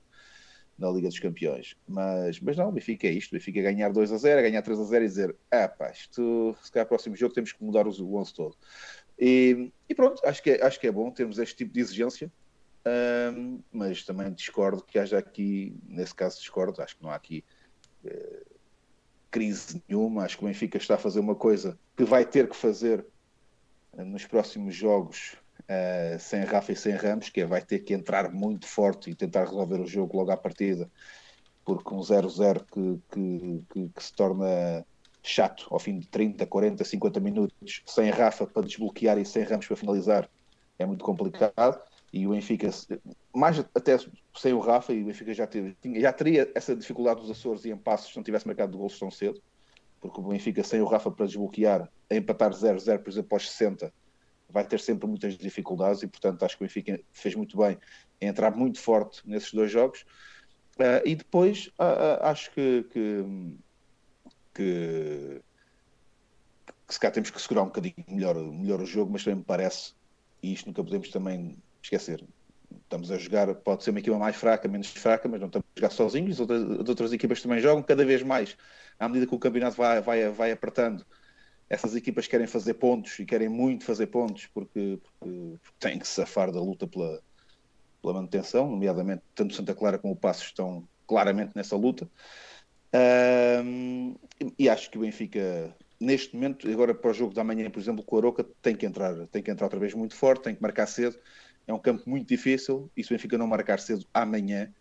na 0.78 0.88
Liga 0.92 1.08
dos 1.08 1.18
Campeões. 1.18 1.76
Mas, 1.88 2.40
mas 2.40 2.56
não, 2.56 2.70
o 2.70 2.72
Benfica 2.72 3.08
é 3.08 3.12
isto. 3.12 3.32
O 3.32 3.40
Benfica 3.40 3.58
é 3.58 3.64
ganhar 3.64 3.92
2 3.92 4.12
a 4.12 4.18
0, 4.18 4.40
é 4.40 4.44
ganhar 4.44 4.62
3 4.62 4.80
a 4.80 4.84
0 4.84 5.04
e 5.04 5.08
dizer, 5.08 5.36
ah 5.50 5.68
pá, 5.68 5.90
isto, 5.90 6.56
se 6.62 6.72
calhar 6.72 6.88
próximo 6.88 7.16
jogo 7.16 7.34
temos 7.34 7.52
que 7.52 7.64
mudar 7.64 7.88
o 7.88 8.16
11 8.16 8.34
todo. 8.36 8.56
E, 9.18 9.72
e 9.90 9.96
pronto, 9.96 10.22
acho 10.24 10.44
que, 10.44 10.52
é, 10.52 10.64
acho 10.64 10.80
que 10.80 10.86
é 10.86 10.92
bom 10.92 11.10
termos 11.10 11.40
este 11.40 11.56
tipo 11.56 11.74
de 11.74 11.80
exigência, 11.80 12.32
mas 13.72 14.06
também 14.06 14.32
discordo 14.32 14.84
que 14.84 15.00
haja 15.00 15.18
aqui, 15.18 15.76
nesse 15.88 16.14
caso 16.14 16.38
discordo, 16.38 16.84
acho 16.84 16.98
que 16.98 17.04
não 17.04 17.10
há 17.10 17.16
aqui 17.16 17.44
uh, 18.06 18.46
crise 19.32 19.82
nenhuma, 19.90 20.24
acho 20.24 20.38
que 20.38 20.44
o 20.44 20.48
Benfica 20.48 20.78
está 20.78 20.96
a 20.96 21.00
fazer 21.00 21.20
uma 21.20 21.36
coisa 21.36 21.80
que 21.98 22.04
vai 22.04 22.26
ter 22.26 22.48
que 22.48 22.56
fazer 22.56 23.04
nos 23.98 24.26
próximos 24.26 24.76
jogos 24.76 25.38
Uh, 25.62 26.20
sem 26.20 26.44
Rafa 26.44 26.72
e 26.72 26.76
sem 26.76 26.96
Ramos, 26.96 27.30
que 27.30 27.40
é, 27.40 27.46
vai 27.46 27.62
ter 27.62 27.80
que 27.80 27.94
entrar 27.94 28.32
muito 28.32 28.68
forte 28.68 29.10
e 29.10 29.16
tentar 29.16 29.46
resolver 29.46 29.80
o 29.80 29.86
jogo 29.86 30.18
logo 30.18 30.32
à 30.32 30.36
partida, 30.36 30.90
porque 31.64 31.94
um 31.94 32.00
0-0 32.00 32.66
que, 32.66 33.00
que, 33.10 33.64
que, 33.70 33.90
que, 33.90 34.04
se 34.04 34.12
torna 34.12 34.86
chato 35.24 35.68
ao 35.70 35.80
fim 35.80 36.00
de 36.00 36.08
30, 36.08 36.46
40, 36.46 36.84
50 36.84 37.20
minutos, 37.20 37.84
sem 37.86 38.10
Rafa 38.10 38.46
para 38.48 38.64
desbloquear 38.64 39.18
e 39.18 39.26
sem 39.26 39.44
Ramos 39.44 39.68
para 39.68 39.78
finalizar, 39.78 40.30
é 40.78 40.86
muito 40.86 41.06
complicado. 41.06 41.82
E 42.12 42.28
o 42.28 42.32
Benfica, 42.32 42.70
mais 43.34 43.60
até 43.60 43.98
sem 44.36 44.52
o 44.52 44.60
Rafa, 44.60 44.92
e 44.92 45.02
o 45.02 45.06
Benfica 45.06 45.34
já, 45.34 45.48
teve, 45.48 45.78
já 46.02 46.12
teria 46.12 46.52
essa 46.54 46.76
dificuldade 46.76 47.22
dos 47.22 47.32
Açores 47.32 47.64
e 47.64 47.70
em 47.70 47.78
passos 47.78 48.12
se 48.12 48.18
não 48.18 48.24
tivesse 48.24 48.46
marcado 48.46 48.78
gols 48.78 49.00
tão 49.00 49.10
cedo, 49.10 49.42
porque 50.02 50.20
o 50.20 50.24
Benfica 50.24 50.64
sem 50.64 50.82
o 50.82 50.86
Rafa 50.86 51.12
para 51.12 51.28
desbloquear, 51.28 51.90
a 52.10 52.16
empatar 52.16 52.52
0-0, 52.52 53.00
por 53.00 53.10
exemplo, 53.10 53.30
aos 53.36 53.50
60 53.50 53.94
vai 54.52 54.66
ter 54.66 54.80
sempre 54.80 55.08
muitas 55.08 55.38
dificuldades 55.38 56.04
e, 56.04 56.08
portanto, 56.08 56.44
acho 56.44 56.58
que 56.58 56.64
o 56.64 56.68
Benfica 56.68 57.00
fez 57.14 57.36
muito 57.36 57.58
bem 57.58 57.78
em 58.20 58.28
entrar 58.28 58.52
muito 58.56 58.80
forte 58.80 59.22
nesses 59.26 59.54
dois 59.54 59.72
jogos. 59.72 60.02
Uh, 60.78 61.06
e 61.06 61.16
depois 61.16 61.68
uh, 61.80 61.84
uh, 61.84 62.24
acho 62.24 62.52
que, 62.52 62.84
que, 62.92 63.26
que, 64.54 65.42
que 66.88 66.94
se 66.94 67.00
cá 67.00 67.12
temos 67.12 67.30
que 67.30 67.42
segurar 67.42 67.64
um 67.64 67.68
bocadinho 67.68 67.96
melhor, 68.10 68.36
melhor 68.36 68.82
o 68.82 68.86
jogo, 68.86 69.12
mas 69.12 69.24
também 69.24 69.38
me 69.38 69.46
parece, 69.46 69.94
e 70.42 70.52
isto 70.54 70.68
nunca 70.68 70.84
podemos 70.84 71.10
também 71.10 71.58
esquecer, 71.82 72.24
estamos 72.84 73.12
a 73.12 73.18
jogar, 73.18 73.54
pode 73.56 73.84
ser 73.84 73.92
uma 73.92 74.00
equipa 74.00 74.18
mais 74.18 74.36
fraca, 74.36 74.68
menos 74.68 74.88
fraca, 74.88 75.28
mas 75.28 75.40
não 75.40 75.48
estamos 75.48 75.66
a 75.76 75.80
jogar 75.80 75.92
sozinhos, 75.92 76.40
outras, 76.40 76.64
as 76.64 76.90
outras 76.90 77.14
equipas 77.14 77.42
também 77.42 77.60
jogam 77.60 77.84
cada 77.84 78.06
vez 78.06 78.24
mais, 78.24 78.58
à 79.00 79.08
medida 79.08 79.28
que 79.28 79.36
o 79.36 79.40
campeonato 79.40 79.78
vai, 79.78 80.02
vai, 80.02 80.30
vai 80.30 80.52
apertando. 80.52 81.06
Essas 81.70 81.96
equipas 81.96 82.28
querem 82.28 82.48
fazer 82.48 82.74
pontos 82.76 83.18
e 83.20 83.26
querem 83.26 83.48
muito 83.48 83.86
fazer 83.86 84.08
pontos 84.08 84.46
porque, 84.48 85.00
porque, 85.02 85.58
porque 85.62 85.78
têm 85.80 85.98
que 85.98 86.08
safar 86.08 86.52
da 86.52 86.60
luta 86.60 86.86
pela, 86.86 87.22
pela 88.02 88.14
manutenção, 88.16 88.70
nomeadamente 88.70 89.24
tanto 89.34 89.56
Santa 89.56 89.74
Clara 89.74 89.98
como 89.98 90.14
o 90.14 90.18
Passo 90.18 90.44
estão 90.44 90.88
claramente 91.08 91.54
nessa 91.56 91.76
luta. 91.76 92.10
Um, 92.94 94.16
e 94.58 94.68
acho 94.68 94.90
que 94.92 94.98
o 94.98 95.02
Benfica, 95.02 95.76
neste 96.00 96.36
momento, 96.36 96.70
agora 96.70 96.94
para 96.94 97.12
o 97.12 97.14
jogo 97.14 97.34
da 97.34 97.44
manhã, 97.44 97.70
por 97.70 97.80
exemplo, 97.80 98.04
com 98.04 98.16
o 98.16 98.20
Aroca, 98.20 98.44
tem 98.62 98.76
que 98.76 98.86
entrar, 98.86 99.28
tem 99.28 99.42
que 99.42 99.52
entrar 99.52 99.66
outra 99.66 99.80
vez 99.80 99.94
muito 99.94 100.16
forte, 100.16 100.44
tem 100.44 100.56
que 100.56 100.62
marcar 100.62 100.88
cedo. 100.88 101.18
É 101.68 101.74
um 101.74 101.80
campo 101.80 102.10
muito 102.10 102.28
difícil 102.28 102.90
e 102.96 103.04
se 103.04 103.12
o 103.12 103.16
Benfica 103.16 103.38
não 103.38 103.48
marcar 103.48 103.80
cedo 103.80 104.06
amanhã, 104.14 104.72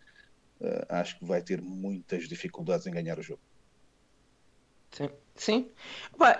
uh, 0.59 0.85
acho 0.89 1.17
que 1.19 1.25
vai 1.25 1.41
ter 1.41 1.61
muitas 1.61 2.27
dificuldades 2.27 2.87
em 2.87 2.91
ganhar 2.91 3.19
o 3.19 3.21
jogo. 3.21 3.41
Sim. 4.91 5.09
Sim. 5.35 5.71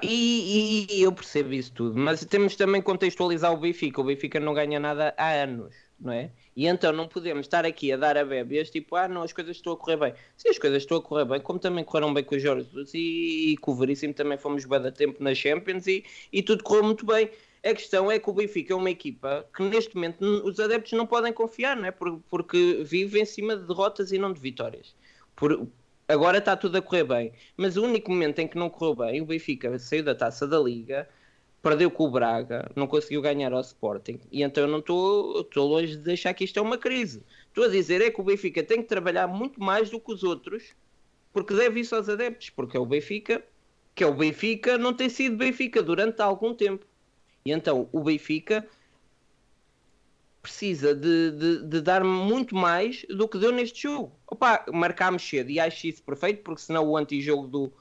e, 0.03 0.85
e, 0.91 1.01
eu 1.01 1.11
percebo 1.11 1.53
isso 1.53 1.71
tudo, 1.73 1.97
mas 1.97 2.23
temos 2.25 2.55
também 2.55 2.81
contextualizar 2.81 3.51
o 3.51 3.57
Benfica. 3.57 4.01
O 4.01 4.03
Benfica 4.03 4.39
não 4.39 4.53
ganha 4.53 4.79
nada 4.79 5.13
há 5.17 5.31
anos, 5.31 5.73
não 5.99 6.11
é? 6.11 6.31
E 6.55 6.67
então 6.67 6.91
não 6.91 7.07
podemos 7.07 7.45
estar 7.45 7.65
aqui 7.65 7.91
a 7.91 7.97
dar 7.97 8.17
a 8.17 8.25
bebês 8.25 8.69
tipo, 8.69 8.95
ah, 8.95 9.07
não, 9.07 9.23
as 9.23 9.33
coisas 9.33 9.55
estão 9.55 9.73
a 9.73 9.77
correr 9.77 9.97
bem. 9.97 10.13
Sim, 10.37 10.49
as 10.49 10.59
coisas 10.59 10.83
estão 10.83 10.97
a 10.97 11.01
correr 11.01 11.25
bem, 11.25 11.41
como 11.41 11.57
também 11.57 11.83
correram 11.83 12.13
bem 12.13 12.23
com 12.23 12.35
o 12.35 12.39
Jorge 12.39 12.69
e, 12.93 13.53
e 13.53 13.57
com 13.57 13.71
o 13.71 13.75
Veríssimo 13.75 14.13
também 14.13 14.37
fomos 14.37 14.65
bem 14.65 14.81
da 14.81 14.91
tempo 14.91 15.23
na 15.23 15.33
Champions 15.33 15.87
e, 15.87 16.03
e 16.31 16.43
tudo 16.43 16.63
correu 16.63 16.83
muito 16.83 17.05
bem. 17.05 17.31
A 17.63 17.73
questão 17.75 18.11
é 18.11 18.17
que 18.17 18.27
o 18.27 18.33
Benfica 18.33 18.73
é 18.73 18.75
uma 18.75 18.89
equipa 18.89 19.47
que 19.55 19.61
neste 19.61 19.93
momento 19.93 20.21
os 20.43 20.59
adeptos 20.59 20.93
não 20.93 21.05
podem 21.05 21.31
confiar, 21.31 21.75
não 21.77 21.85
é? 21.85 21.91
Porque 21.91 22.81
vive 22.83 23.21
em 23.21 23.25
cima 23.25 23.55
de 23.55 23.67
derrotas 23.67 24.11
e 24.11 24.17
não 24.17 24.33
de 24.33 24.39
vitórias. 24.39 24.95
Por, 25.35 25.67
agora 26.07 26.39
está 26.39 26.57
tudo 26.57 26.77
a 26.77 26.81
correr 26.81 27.03
bem. 27.03 27.31
Mas 27.55 27.77
o 27.77 27.83
único 27.83 28.09
momento 28.09 28.39
em 28.39 28.47
que 28.47 28.57
não 28.57 28.69
correu 28.69 28.95
bem, 28.95 29.21
o 29.21 29.25
Benfica 29.25 29.77
saiu 29.77 30.03
da 30.03 30.15
taça 30.15 30.47
da 30.47 30.59
Liga, 30.59 31.07
perdeu 31.61 31.91
com 31.91 32.05
o 32.05 32.11
Braga, 32.11 32.69
não 32.75 32.87
conseguiu 32.87 33.21
ganhar 33.21 33.53
ao 33.53 33.61
Sporting. 33.61 34.19
E 34.31 34.41
então 34.41 34.63
eu 34.63 34.69
não 34.69 34.79
estou 34.79 35.45
longe 35.57 35.95
de 35.95 36.03
deixar 36.03 36.33
que 36.33 36.43
isto 36.43 36.57
é 36.57 36.61
uma 36.61 36.79
crise. 36.79 37.23
Estou 37.47 37.65
a 37.65 37.67
dizer 37.67 38.01
é 38.01 38.09
que 38.09 38.19
o 38.19 38.23
Benfica 38.23 38.63
tem 38.63 38.81
que 38.81 38.87
trabalhar 38.87 39.27
muito 39.27 39.61
mais 39.61 39.89
do 39.89 39.99
que 39.99 40.11
os 40.11 40.23
outros, 40.23 40.73
porque 41.31 41.53
deve 41.53 41.81
isso 41.81 41.95
aos 41.95 42.09
adeptos, 42.09 42.49
porque 42.49 42.75
é 42.75 42.79
o 42.79 42.85
Benfica, 42.85 43.43
que 43.93 44.03
é 44.03 44.07
o 44.07 44.13
Benfica, 44.15 44.79
não 44.79 44.93
tem 44.93 45.09
sido 45.09 45.37
Benfica 45.37 45.83
durante 45.83 46.21
algum 46.21 46.55
tempo. 46.55 46.85
E 47.45 47.51
então 47.51 47.89
o 47.91 48.01
Benfica 48.01 48.67
precisa 50.41 50.95
de, 50.95 51.31
de, 51.31 51.67
de, 51.67 51.81
dar 51.81 52.03
muito 52.03 52.55
mais 52.55 53.05
do 53.09 53.27
que 53.27 53.37
deu 53.37 53.51
neste 53.51 53.83
jogo. 53.83 54.11
Opa, 54.27 54.65
marcámos 54.73 55.27
cedo 55.27 55.49
e 55.51 55.59
acho 55.59 55.87
isso 55.87 56.01
perfeito, 56.03 56.41
porque 56.43 56.61
senão 56.61 56.87
o 56.87 56.97
antijogo 56.97 57.47
do, 57.47 57.73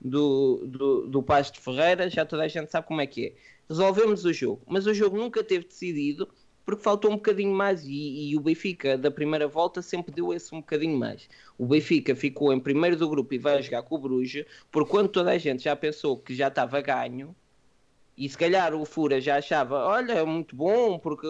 do, 0.00 0.66
do, 0.66 1.06
do 1.08 1.22
Paz 1.22 1.50
de 1.50 1.58
Ferreira 1.58 2.08
já 2.08 2.24
toda 2.24 2.44
a 2.44 2.48
gente 2.48 2.70
sabe 2.70 2.86
como 2.86 3.00
é 3.00 3.06
que 3.06 3.26
é. 3.26 3.32
Resolvemos 3.68 4.24
o 4.24 4.32
jogo, 4.32 4.62
mas 4.66 4.86
o 4.86 4.94
jogo 4.94 5.16
nunca 5.16 5.42
teve 5.42 5.64
decidido 5.64 6.28
porque 6.64 6.82
faltou 6.82 7.10
um 7.10 7.16
bocadinho 7.16 7.54
mais 7.54 7.84
e, 7.84 8.30
e, 8.30 8.36
o 8.36 8.40
Benfica 8.40 8.96
da 8.96 9.10
primeira 9.10 9.46
volta 9.46 9.82
sempre 9.82 10.14
deu 10.14 10.32
esse 10.32 10.54
um 10.54 10.60
bocadinho 10.60 10.96
mais. 10.96 11.28
O 11.58 11.66
Benfica 11.66 12.16
ficou 12.16 12.52
em 12.52 12.60
primeiro 12.60 12.96
do 12.96 13.08
grupo 13.08 13.34
e 13.34 13.38
vai 13.38 13.62
jogar 13.62 13.82
com 13.82 13.96
o 13.96 13.98
Bruges, 13.98 14.46
por 14.70 14.88
quando 14.88 15.08
toda 15.08 15.30
a 15.30 15.38
gente 15.38 15.64
já 15.64 15.76
pensou 15.76 16.16
que 16.16 16.34
já 16.34 16.48
estava 16.48 16.80
ganho 16.80 17.34
e 18.16 18.28
se 18.28 18.38
calhar 18.38 18.74
o 18.74 18.84
Fura 18.84 19.20
já 19.20 19.36
achava, 19.36 19.84
olha, 19.86 20.12
é 20.12 20.24
muito 20.24 20.54
bom 20.54 20.98
porque 20.98 21.26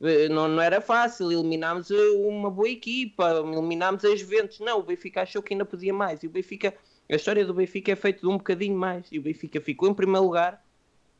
eh, 0.00 0.28
não, 0.28 0.48
não 0.48 0.62
era 0.62 0.80
fácil, 0.80 1.30
eliminámos 1.30 1.90
eh, 1.90 2.10
uma 2.16 2.50
boa 2.50 2.68
equipa, 2.68 3.42
eliminámos 3.46 4.04
as 4.04 4.20
Juventus. 4.20 4.60
Não, 4.60 4.80
o 4.80 4.82
Benfica 4.82 5.22
achou 5.22 5.42
que 5.42 5.54
ainda 5.54 5.64
podia 5.64 5.92
mais. 5.92 6.22
E 6.22 6.26
o 6.26 6.30
Benfica, 6.30 6.74
a 7.10 7.14
história 7.16 7.44
do 7.44 7.54
Benfica 7.54 7.92
é 7.92 7.96
feita 7.96 8.20
de 8.20 8.26
um 8.26 8.36
bocadinho 8.36 8.76
mais. 8.76 9.06
E 9.10 9.18
o 9.18 9.22
Benfica 9.22 9.60
ficou 9.60 9.88
em 9.88 9.94
primeiro 9.94 10.24
lugar, 10.24 10.64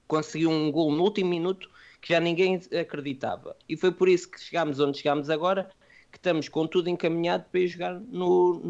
conseguiu 0.07 0.51
um 0.51 0.71
gol 0.71 0.93
no 0.93 1.03
último 1.03 1.31
minuto 1.31 1.71
que 2.01 2.13
já 2.13 2.21
ninguém 2.21 2.61
acreditava. 2.81 3.57
E 3.69 3.77
foi 3.77 3.91
por 3.93 4.09
isso 4.09 4.31
que 4.31 4.41
chegámos 4.41 4.79
onde 4.81 4.99
chegámos 4.99 5.29
agora, 5.31 5.71
que 6.11 6.19
estamos 6.19 6.49
com 6.49 6.67
tudo 6.67 6.89
encaminhado 6.89 7.45
para 7.51 7.61
ir 7.61 7.69
jogar 7.69 8.01
no, 8.01 8.63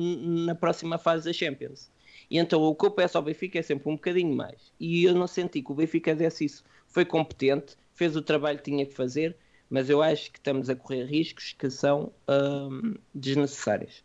na 0.46 0.54
próxima 0.54 0.98
fase 0.98 1.26
da 1.26 1.32
Champions. 1.32 1.90
E 2.30 2.38
então 2.38 2.62
o 2.62 2.74
que 2.74 2.86
eu 2.86 2.90
peço 2.90 3.16
ao 3.16 3.24
Benfica 3.24 3.58
é 3.58 3.62
sempre 3.62 3.88
um 3.88 3.94
bocadinho 3.94 4.34
mais. 4.34 4.72
E 4.78 5.04
eu 5.04 5.14
não 5.14 5.26
senti 5.26 5.62
que 5.62 5.72
o 5.72 5.74
Benfica 5.74 6.14
desse 6.14 6.44
isso. 6.44 6.64
Foi 6.86 7.04
competente, 7.04 7.76
fez 7.94 8.16
o 8.16 8.22
trabalho 8.22 8.58
que 8.58 8.64
tinha 8.64 8.84
que 8.84 8.94
fazer 8.94 9.36
mas 9.70 9.90
eu 9.90 10.02
acho 10.02 10.30
que 10.30 10.38
estamos 10.38 10.70
a 10.70 10.76
correr 10.76 11.04
riscos 11.04 11.54
que 11.58 11.68
são 11.70 12.12
hum, 12.28 12.94
desnecessários. 13.14 14.02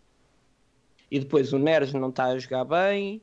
E 1.09 1.19
depois 1.19 1.53
o 1.53 1.59
Neres 1.59 1.93
não 1.93 2.09
está 2.09 2.25
a 2.25 2.39
jogar 2.39 2.65
bem, 2.65 3.21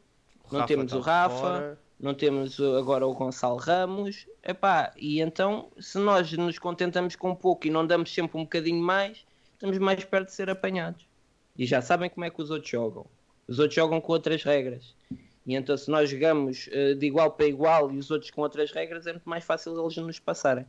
o 0.49 0.53
não 0.53 0.61
Rafa 0.61 0.69
temos 0.69 0.93
o 0.93 1.01
Rafa, 1.01 1.37
fora. 1.37 1.79
não 1.99 2.15
temos 2.15 2.61
agora 2.61 3.07
o 3.07 3.15
Gonçalo 3.15 3.57
Ramos. 3.57 4.27
Epá, 4.43 4.93
e 4.97 5.21
então, 5.21 5.71
se 5.79 5.99
nós 5.99 6.33
nos 6.33 6.59
contentamos 6.59 7.15
com 7.17 7.31
um 7.31 7.35
pouco 7.35 7.67
e 7.67 7.71
não 7.71 7.87
damos 7.87 8.13
sempre 8.13 8.39
um 8.39 8.45
bocadinho 8.45 8.83
mais, 8.83 9.27
estamos 9.53 9.77
mais 9.79 10.05
perto 10.05 10.29
de 10.29 10.35
ser 10.35 10.49
apanhados. 10.49 11.05
E 11.59 11.67
já 11.67 11.83
sabem 11.83 12.09
como 12.09 12.25
é 12.25 12.31
que 12.31 12.41
os 12.41 12.51
outros 12.51 12.71
jogam. 12.71 13.05
Os 13.51 13.59
outros 13.59 13.75
jogam 13.75 14.01
com 14.01 14.13
outras 14.13 14.45
regras. 14.45 14.95
E 15.45 15.57
então, 15.57 15.77
se 15.77 15.91
nós 15.91 16.09
jogamos 16.09 16.69
uh, 16.69 16.95
de 16.95 17.07
igual 17.07 17.33
para 17.33 17.47
igual 17.47 17.91
e 17.91 17.99
os 17.99 18.09
outros 18.09 18.31
com 18.31 18.43
outras 18.43 18.71
regras, 18.71 19.09
é 19.09 19.13
muito 19.13 19.29
mais 19.29 19.43
fácil 19.43 19.77
eles 19.77 19.97
nos 19.97 20.21
passarem. 20.21 20.65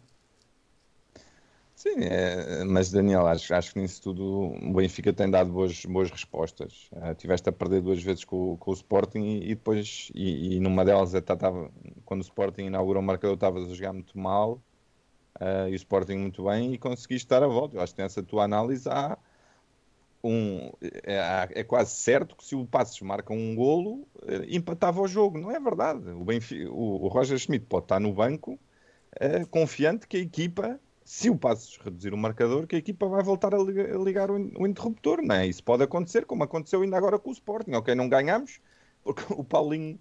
Sim, 1.75 1.95
é, 1.99 2.63
mas 2.63 2.91
Daniel, 2.91 3.27
acho, 3.27 3.53
acho 3.53 3.73
que 3.73 3.79
nisso 3.79 4.01
tudo 4.01 4.23
o 4.23 4.73
Benfica 4.73 5.13
tem 5.13 5.29
dado 5.29 5.51
boas, 5.51 5.85
boas 5.85 6.09
respostas. 6.09 6.89
Uh, 6.91 7.13
tiveste 7.13 7.49
a 7.49 7.51
perder 7.51 7.81
duas 7.81 8.01
vezes 8.01 8.23
com, 8.23 8.57
com 8.57 8.71
o 8.71 8.73
Sporting 8.73 9.19
e, 9.19 9.51
e 9.51 9.55
depois, 9.55 10.11
e, 10.15 10.55
e, 10.55 10.59
numa 10.59 10.83
delas, 10.83 11.13
até 11.13 11.35
tava, 11.35 11.71
quando 12.03 12.21
o 12.21 12.23
Sporting 12.23 12.63
inaugurou 12.63 13.01
o 13.01 13.05
marcador, 13.05 13.35
estavas 13.35 13.69
a 13.69 13.75
jogar 13.75 13.93
muito 13.93 14.17
mal 14.17 14.59
uh, 15.39 15.69
e 15.69 15.73
o 15.73 15.75
Sporting 15.75 16.17
muito 16.17 16.45
bem 16.45 16.73
e 16.73 16.79
conseguiste 16.79 17.27
dar 17.27 17.43
a 17.43 17.47
volta. 17.47 17.77
Eu 17.77 17.81
acho 17.81 17.93
que 17.93 18.01
nessa 18.01 18.23
tua 18.23 18.43
análise 18.43 18.89
há 18.89 19.17
um. 20.23 20.71
É, 20.81 21.49
é 21.51 21.63
quase 21.63 21.95
certo 21.95 22.35
que 22.35 22.43
se 22.43 22.55
o 22.55 22.65
Passos 22.65 23.01
marca 23.01 23.33
um 23.33 23.55
golo, 23.55 24.07
uh, 24.23 24.43
empatava 24.47 25.01
o 25.01 25.07
jogo. 25.07 25.37
Não 25.37 25.51
é 25.51 25.59
verdade. 25.59 26.09
O, 26.09 26.23
Benfica, 26.23 26.69
o, 26.69 27.03
o 27.03 27.07
Roger 27.07 27.37
Schmidt 27.37 27.65
pode 27.65 27.85
estar 27.85 27.99
no 27.99 28.13
banco 28.13 28.59
confiante 29.49 30.07
que 30.07 30.15
a 30.15 30.21
equipa 30.21 30.79
se 31.03 31.29
o 31.29 31.37
Passos 31.37 31.77
reduzir 31.83 32.13
o 32.13 32.17
marcador, 32.17 32.65
que 32.65 32.75
a 32.75 32.79
equipa 32.79 33.07
vai 33.07 33.21
voltar 33.21 33.53
a 33.53 33.57
ligar, 33.57 34.31
o, 34.31 34.65
interruptor, 34.65 35.21
não 35.21 35.35
é? 35.35 35.45
Isso 35.45 35.63
pode 35.63 35.83
acontecer, 35.83 36.25
como 36.25 36.43
aconteceu 36.43 36.81
ainda 36.81 36.95
agora 36.97 37.19
com 37.19 37.29
o 37.29 37.33
Sporting. 37.33 37.73
Ok, 37.73 37.93
não 37.95 38.07
ganhamos, 38.07 38.61
porque 39.03 39.21
o 39.33 39.43
Paulinho 39.43 39.99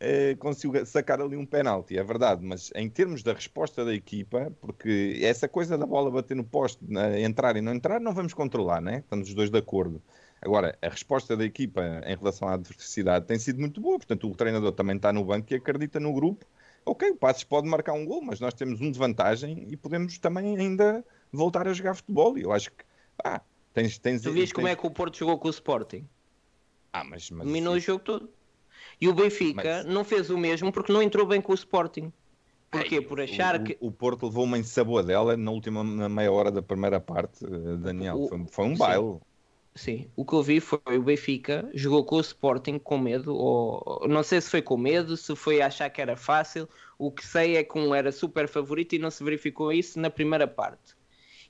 eh, 0.00 0.36
conseguiu 0.38 0.84
sacar 0.86 1.20
ali 1.20 1.36
um 1.36 1.46
penalti, 1.46 1.96
é 1.98 2.02
verdade, 2.02 2.44
mas 2.44 2.70
em 2.74 2.88
termos 2.88 3.22
da 3.22 3.32
resposta 3.32 3.84
da 3.84 3.94
equipa, 3.94 4.52
porque 4.60 5.18
essa 5.22 5.48
coisa 5.48 5.76
da 5.76 5.86
bola 5.86 6.10
bater 6.10 6.36
no 6.36 6.44
poste, 6.44 6.84
entrar 7.18 7.56
e 7.56 7.60
não 7.60 7.74
entrar, 7.74 8.00
não 8.00 8.12
vamos 8.12 8.34
controlar, 8.34 8.80
né? 8.80 8.98
Estamos 8.98 9.28
os 9.28 9.34
dois 9.34 9.50
de 9.50 9.58
acordo. 9.58 10.02
Agora, 10.40 10.78
a 10.82 10.88
resposta 10.88 11.36
da 11.36 11.44
equipa 11.44 11.82
em 12.06 12.16
relação 12.16 12.48
à 12.48 12.54
adversidade 12.54 13.26
tem 13.26 13.38
sido 13.38 13.58
muito 13.58 13.80
boa, 13.80 13.96
portanto, 13.98 14.30
o 14.30 14.34
treinador 14.34 14.72
também 14.72 14.96
está 14.96 15.12
no 15.12 15.24
banco 15.24 15.52
e 15.52 15.56
acredita 15.56 15.98
no 15.98 16.12
grupo 16.12 16.46
ok, 16.86 17.10
o 17.10 17.16
Passos 17.16 17.44
pode 17.44 17.68
marcar 17.68 17.92
um 17.92 18.06
gol, 18.06 18.22
mas 18.22 18.38
nós 18.38 18.54
temos 18.54 18.80
um 18.80 18.90
de 18.90 18.98
vantagem 18.98 19.66
e 19.68 19.76
podemos 19.76 20.18
também 20.18 20.56
ainda 20.56 21.04
voltar 21.32 21.66
a 21.66 21.72
jogar 21.72 21.94
futebol. 21.94 22.38
E 22.38 22.42
eu 22.42 22.52
acho 22.52 22.70
que, 22.70 22.84
ah, 23.22 23.40
tens. 23.74 23.98
tens 23.98 24.22
tu 24.22 24.32
viste 24.32 24.54
como 24.54 24.68
é 24.68 24.76
que 24.76 24.86
o 24.86 24.90
Porto 24.90 25.18
jogou 25.18 25.36
com 25.38 25.48
o 25.48 25.50
Sporting? 25.50 26.08
Ah, 26.92 27.04
mas. 27.04 27.28
mas 27.30 27.46
Dominou 27.46 27.74
o 27.74 27.80
jogo 27.80 28.02
todo. 28.02 28.30
E 29.00 29.08
o 29.08 29.14
Benfica 29.14 29.82
mas... 29.84 29.86
não 29.86 30.04
fez 30.04 30.30
o 30.30 30.38
mesmo 30.38 30.72
porque 30.72 30.92
não 30.92 31.02
entrou 31.02 31.26
bem 31.26 31.40
com 31.40 31.52
o 31.52 31.54
Sporting. 31.54 32.12
Porquê? 32.70 33.00
Por 33.00 33.20
achar 33.20 33.60
o, 33.60 33.64
que. 33.64 33.76
O 33.80 33.90
Porto 33.90 34.26
levou 34.26 34.44
uma 34.44 34.58
ensaboadela 34.58 35.36
na 35.36 35.50
última 35.50 35.84
na 35.84 36.08
meia 36.08 36.32
hora 36.32 36.50
da 36.50 36.62
primeira 36.62 37.00
parte, 37.00 37.44
eh, 37.44 37.76
Daniel. 37.76 38.16
O... 38.16 38.28
Foi, 38.28 38.44
foi, 38.50 38.64
um 38.64 38.76
baile. 38.76 39.18
Sim, 39.74 40.08
o 40.16 40.24
que 40.24 40.32
eu 40.32 40.42
vi 40.42 40.58
foi 40.58 40.80
o 40.86 41.02
Benfica 41.02 41.68
jogou 41.74 42.02
com 42.02 42.16
o 42.16 42.20
Sporting 42.20 42.78
com 42.78 42.96
medo, 42.96 43.36
ou 43.36 44.06
não 44.08 44.22
sei 44.22 44.40
se 44.40 44.50
foi 44.50 44.62
com 44.62 44.76
medo, 44.76 45.18
se 45.18 45.36
foi 45.36 45.60
achar 45.60 45.90
que 45.90 46.00
era 46.00 46.16
fácil. 46.16 46.66
O 46.98 47.10
que 47.10 47.24
sei 47.24 47.56
é 47.56 47.62
que 47.62 47.78
um 47.78 47.94
era 47.94 48.10
super 48.10 48.48
favorito 48.48 48.94
e 48.94 48.98
não 48.98 49.10
se 49.10 49.22
verificou 49.22 49.70
isso 49.70 50.00
na 50.00 50.08
primeira 50.08 50.48
parte. 50.48 50.96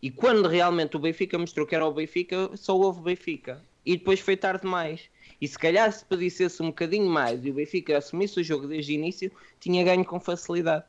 E 0.02 0.10
quando 0.10 0.48
realmente 0.48 0.96
o 0.96 1.00
Benfica 1.00 1.38
mostrou 1.38 1.66
que 1.66 1.74
era 1.74 1.86
o 1.86 1.92
Benfica, 1.92 2.50
só 2.56 2.76
houve 2.76 3.00
Benfica. 3.00 3.62
E 3.84 3.96
depois 3.96 4.18
foi 4.18 4.36
tarde 4.36 4.62
demais. 4.62 5.08
E 5.40 5.46
se 5.46 5.58
calhar 5.58 5.90
se 5.92 6.04
pedisse 6.04 6.46
um 6.62 6.66
bocadinho 6.66 7.06
mais 7.10 7.44
e 7.44 7.50
o 7.50 7.54
Benfica 7.54 7.98
assumisse 7.98 8.40
o 8.40 8.44
jogo 8.44 8.66
desde 8.66 8.92
o 8.92 8.94
início, 8.94 9.30
tinha 9.60 9.84
ganho 9.84 10.04
com 10.04 10.18
facilidade. 10.18 10.84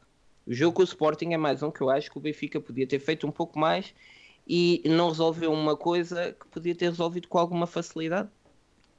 O 0.45 0.53
jogo 0.53 0.75
com 0.77 0.81
o 0.81 0.85
Sporting 0.85 1.33
é 1.33 1.37
mais 1.37 1.61
um 1.61 1.69
que 1.69 1.81
eu 1.81 1.89
acho 1.89 2.09
que 2.09 2.17
o 2.17 2.21
Benfica 2.21 2.59
podia 2.61 2.87
ter 2.87 2.99
feito 2.99 3.27
um 3.27 3.31
pouco 3.31 3.59
mais 3.59 3.93
e 4.47 4.81
não 4.85 5.09
resolveu 5.09 5.51
uma 5.51 5.75
coisa 5.75 6.31
que 6.31 6.47
podia 6.47 6.73
ter 6.73 6.89
resolvido 6.89 7.27
com 7.27 7.37
alguma 7.37 7.67
facilidade. 7.67 8.29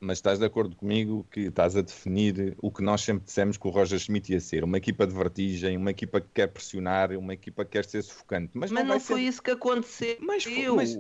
mas 0.01 0.19
estás 0.19 0.39
de 0.39 0.45
acordo 0.45 0.77
comigo 0.77 1.27
que 1.33 1.41
estás 1.49 1.75
a 1.75 1.81
definir 1.81 2.55
o 2.63 2.71
que 2.71 2.83
nós 2.83 3.01
sempre 3.01 3.25
dissemos 3.25 3.57
que 3.57 3.67
o 3.67 3.71
Roger 3.71 3.99
Schmidt 3.99 4.31
ia 4.33 4.41
ser, 4.41 4.63
uma 4.63 4.77
equipa 4.77 5.07
de 5.07 5.15
vertigem, 5.15 5.77
uma 5.77 5.91
equipa 5.91 6.21
que 6.21 6.29
quer 6.35 6.49
pressionar, 6.49 7.11
uma 7.17 7.33
equipa 7.33 7.65
que 7.65 7.71
quer 7.73 7.85
ser 7.87 8.03
sufocante. 8.03 8.51
Mas, 8.53 8.71
Mas 8.71 8.85
não, 8.85 8.95
não 8.95 9.01
foi 9.01 9.23
ser... 9.23 9.29
isso 9.29 9.43
que 9.43 9.51
aconteceu. 9.51 10.17
Mas 10.21 10.45
mas- 10.77 10.99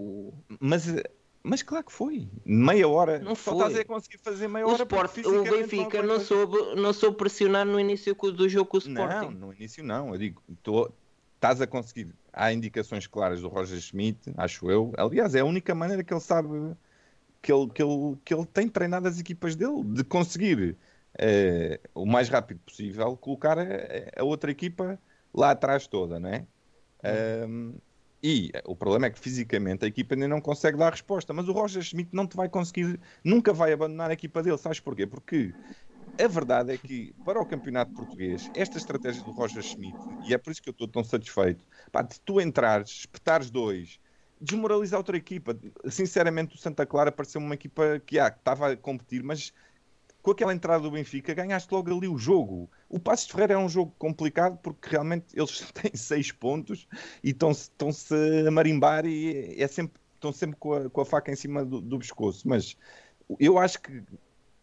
Mas, 0.58 0.86
mas 1.48 1.62
claro 1.62 1.84
que 1.84 1.92
foi. 1.92 2.28
Meia 2.44 2.86
hora. 2.86 3.18
Não 3.18 3.34
Só 3.34 3.52
foi. 3.52 3.66
estás 3.66 3.78
a 3.78 3.84
conseguir 3.84 4.18
fazer 4.18 4.48
meia 4.48 4.66
O, 4.66 4.70
hora. 4.70 4.82
Sport, 4.82 5.18
o 5.24 5.42
Benfica 5.42 6.02
não 6.02 6.14
fazer. 6.14 6.24
soube, 6.26 6.74
não 6.80 6.92
soube 6.92 7.16
pressionar 7.16 7.64
no 7.66 7.78
início 7.80 8.14
do 8.14 8.48
jogo 8.48 8.70
com 8.70 8.76
o 8.78 8.80
Não, 8.88 9.04
Sporting. 9.08 9.34
no 9.36 9.52
início 9.52 9.82
não. 9.84 10.12
Eu 10.12 10.18
digo, 10.18 10.42
tô- 10.62 10.90
estás 11.34 11.60
a 11.60 11.66
conseguir. 11.66 12.14
Há 12.32 12.52
indicações 12.52 13.06
claras 13.06 13.40
do 13.40 13.48
Roger 13.48 13.80
Schmidt, 13.80 14.32
acho 14.36 14.70
eu. 14.70 14.92
Aliás, 14.96 15.34
é 15.34 15.40
a 15.40 15.44
única 15.44 15.74
maneira 15.74 16.04
que 16.04 16.12
ele 16.12 16.20
sabe 16.20 16.48
que 17.42 17.52
ele, 17.52 17.68
que 17.70 17.82
ele, 17.82 18.16
que 18.24 18.34
ele 18.34 18.46
tem 18.46 18.68
treinado 18.68 19.08
as 19.08 19.18
equipas 19.18 19.56
dele 19.56 19.82
de 19.84 20.04
conseguir 20.04 20.76
eh, 21.18 21.80
o 21.94 22.04
mais 22.06 22.28
rápido 22.28 22.60
possível 22.66 23.16
colocar 23.16 23.58
a, 23.58 23.64
a 24.16 24.22
outra 24.24 24.50
equipa 24.50 24.98
lá 25.34 25.50
atrás 25.52 25.86
toda, 25.86 26.18
não 26.20 26.28
é? 26.28 26.46
Ahm, 27.02 27.74
e 28.22 28.50
o 28.66 28.74
problema 28.76 29.06
é 29.06 29.10
que 29.10 29.18
fisicamente 29.18 29.84
a 29.84 29.88
equipa 29.88 30.14
ainda 30.14 30.28
não 30.28 30.40
consegue 30.40 30.76
dar 30.78 30.90
resposta, 30.90 31.32
mas 31.32 31.48
o 31.48 31.52
Roger 31.52 31.82
Schmidt 31.82 32.10
não 32.12 32.26
te 32.26 32.36
vai 32.36 32.48
conseguir, 32.48 33.00
nunca 33.24 33.52
vai 33.52 33.72
abandonar 33.72 34.10
a 34.10 34.14
equipa 34.14 34.42
dele, 34.42 34.58
sabes 34.58 34.80
porquê? 34.80 35.06
Porque 35.06 35.54
a 36.20 36.26
verdade 36.28 36.72
é 36.72 36.78
que 36.78 37.14
para 37.24 37.40
o 37.40 37.46
campeonato 37.46 37.92
português, 37.94 38.50
esta 38.54 38.76
estratégia 38.78 39.22
do 39.22 39.30
Roger 39.30 39.62
Schmidt, 39.62 39.98
e 40.20 40.34
é 40.34 40.38
por 40.38 40.50
isso 40.50 40.62
que 40.62 40.68
eu 40.68 40.72
estou 40.72 40.88
tão 40.88 41.04
satisfeito, 41.04 41.64
pá, 41.92 42.02
de 42.02 42.20
tu 42.20 42.40
entrares, 42.40 42.90
espetares 42.90 43.50
dois, 43.50 44.00
desmoralizar 44.40 44.98
outra 44.98 45.16
equipa. 45.16 45.56
Sinceramente, 45.88 46.56
o 46.56 46.58
Santa 46.58 46.84
Clara 46.86 47.12
pareceu 47.12 47.40
uma 47.40 47.54
equipa 47.54 48.00
que, 48.04 48.18
ah, 48.18 48.30
que 48.30 48.38
estava 48.38 48.72
a 48.72 48.76
competir, 48.76 49.22
mas 49.22 49.52
com 50.22 50.32
aquela 50.32 50.54
entrada 50.54 50.82
do 50.82 50.90
Benfica 50.90 51.34
ganhaste 51.34 51.72
logo 51.72 51.96
ali 51.96 52.08
o 52.08 52.18
jogo. 52.18 52.70
O 52.88 52.98
Passos 52.98 53.26
de 53.26 53.32
Ferreira 53.32 53.54
é 53.54 53.58
um 53.58 53.68
jogo 53.68 53.94
complicado 53.98 54.58
porque 54.62 54.88
realmente 54.90 55.26
eles 55.38 55.60
têm 55.72 55.92
seis 55.94 56.32
pontos 56.32 56.86
e 57.22 57.30
estão-se 57.30 58.14
a 58.46 58.50
marimbar 58.50 59.04
e 59.06 59.54
é 59.60 59.66
sempre, 59.68 60.00
estão 60.14 60.32
sempre 60.32 60.56
com 60.58 60.72
a, 60.72 60.88
com 60.90 61.00
a 61.00 61.04
faca 61.04 61.30
em 61.30 61.36
cima 61.36 61.64
do, 61.64 61.80
do 61.80 61.98
pescoço. 61.98 62.48
Mas 62.48 62.76
eu 63.38 63.58
acho 63.58 63.80
que 63.82 64.02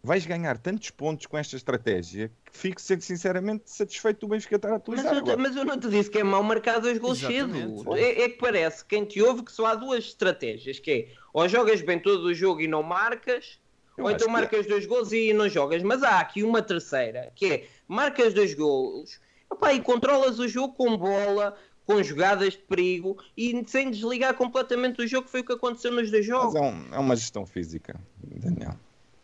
vais 0.01 0.23
ganhar 0.25 0.57
tantos 0.59 0.91
pontos 0.91 1.25
com 1.25 1.35
esta 1.37 1.55
estratégia 1.55 2.31
que 2.45 2.55
fico 2.57 2.79
sinceramente 2.79 3.63
satisfeito 3.71 4.19
do 4.21 4.27
Benfica 4.27 4.55
estar 4.55 4.69
a 4.69 4.71
Mas 4.73 4.81
utilizar. 4.81 5.13
eu, 5.15 5.23
te- 5.23 5.31
agora. 5.31 5.37
mas 5.47 5.55
eu 5.55 5.65
não 5.65 5.79
te 5.79 5.89
disse 5.89 6.09
que 6.11 6.19
é 6.19 6.23
mau 6.23 6.43
marcar 6.43 6.79
dois 6.79 6.97
gols 6.99 7.19
Exatamente. 7.23 7.79
cedo. 7.79 7.95
É, 7.95 8.21
é 8.21 8.29
que 8.29 8.37
parece, 8.37 8.85
quem 8.85 9.03
te 9.05 9.19
ouve, 9.21 9.43
que 9.43 9.51
só 9.51 9.65
há 9.67 9.75
duas 9.75 10.03
estratégias, 10.05 10.77
que 10.79 10.91
é 10.91 11.07
ou 11.33 11.47
jogas 11.49 11.81
bem 11.81 11.99
todo 11.99 12.25
o 12.25 12.33
jogo 12.35 12.61
e 12.61 12.67
não 12.67 12.83
marcas, 12.83 13.59
Eu 13.97 14.05
ou 14.05 14.11
então 14.11 14.25
que 14.27 14.29
é. 14.29 14.33
marcas 14.33 14.65
dois 14.67 14.85
gols 14.85 15.11
e 15.11 15.33
não 15.33 15.47
jogas. 15.49 15.81
Mas 15.83 16.03
há 16.03 16.19
aqui 16.19 16.43
uma 16.43 16.61
terceira, 16.61 17.31
que 17.35 17.45
é 17.45 17.67
marcas 17.87 18.33
dois 18.33 18.53
gols 18.53 19.19
epá, 19.51 19.73
e 19.73 19.81
controlas 19.81 20.39
o 20.39 20.47
jogo 20.47 20.73
com 20.73 20.97
bola, 20.97 21.55
com 21.85 22.01
jogadas 22.03 22.53
de 22.53 22.59
perigo 22.59 23.17
e 23.37 23.63
sem 23.67 23.91
desligar 23.91 24.33
completamente 24.33 25.01
o 25.01 25.07
jogo, 25.07 25.27
foi 25.27 25.41
o 25.41 25.43
que 25.43 25.53
aconteceu 25.53 25.91
nos 25.91 26.09
dois 26.11 26.27
Mas 26.27 26.37
jogos. 26.41 26.55
é, 26.55 26.61
um- 26.61 26.93
é 26.95 26.99
uma 26.99 27.15
gestão 27.15 27.45
física, 27.45 27.95
Daniel. 28.23 28.75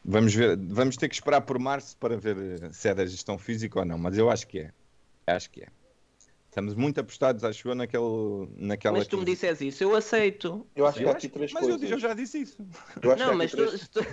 Vamos 0.06 0.34
ver, 0.34 0.58
vamos 0.58 0.96
ter 0.98 1.08
que 1.10 1.16
esperar 1.16 1.42
por 1.42 1.60
março 1.60 1.96
para 1.98 2.18
ver 2.18 2.74
se 2.74 2.88
é 2.90 2.94
da 2.96 3.06
gestão 3.06 3.38
física 3.38 3.80
ou 3.80 3.86
não, 3.86 3.98
mas 3.98 4.18
eu 4.18 4.30
acho 4.32 4.48
que 4.48 4.60
é. 4.60 4.72
Acho 5.28 5.50
que 5.50 5.62
é. 5.64 5.68
Estamos 6.52 6.74
muito 6.76 7.00
apostados, 7.00 7.46
acho 7.46 7.70
eu, 7.70 7.74
naquele, 7.76 8.04
naquela. 8.58 8.98
Mas 8.98 9.08
tu 9.08 9.18
me 9.18 9.24
disses 9.24 9.62
isso, 9.62 9.82
eu 9.86 9.96
aceito. 9.96 10.68
Eu 10.76 10.86
acho 10.86 10.98
que 10.98 11.04
Eu 11.06 11.08
há 11.08 11.12
acho 11.12 11.18
aqui 11.20 11.28
que- 11.30 11.34
três 11.34 11.54
mas 11.54 11.64
eu, 11.64 11.70
coisas. 11.70 11.90
eu 11.92 11.98
já 11.98 12.14
disse 12.14 12.42
isso. 12.42 12.58
Eu 13.02 13.12
acho 13.14 13.18
que 13.18 13.24
há 13.24 13.28
Não, 13.32 13.38
mas 13.38 13.52
tu, 13.52 13.58
três- 13.58 13.72
se 13.82 13.90
tu, 13.90 14.06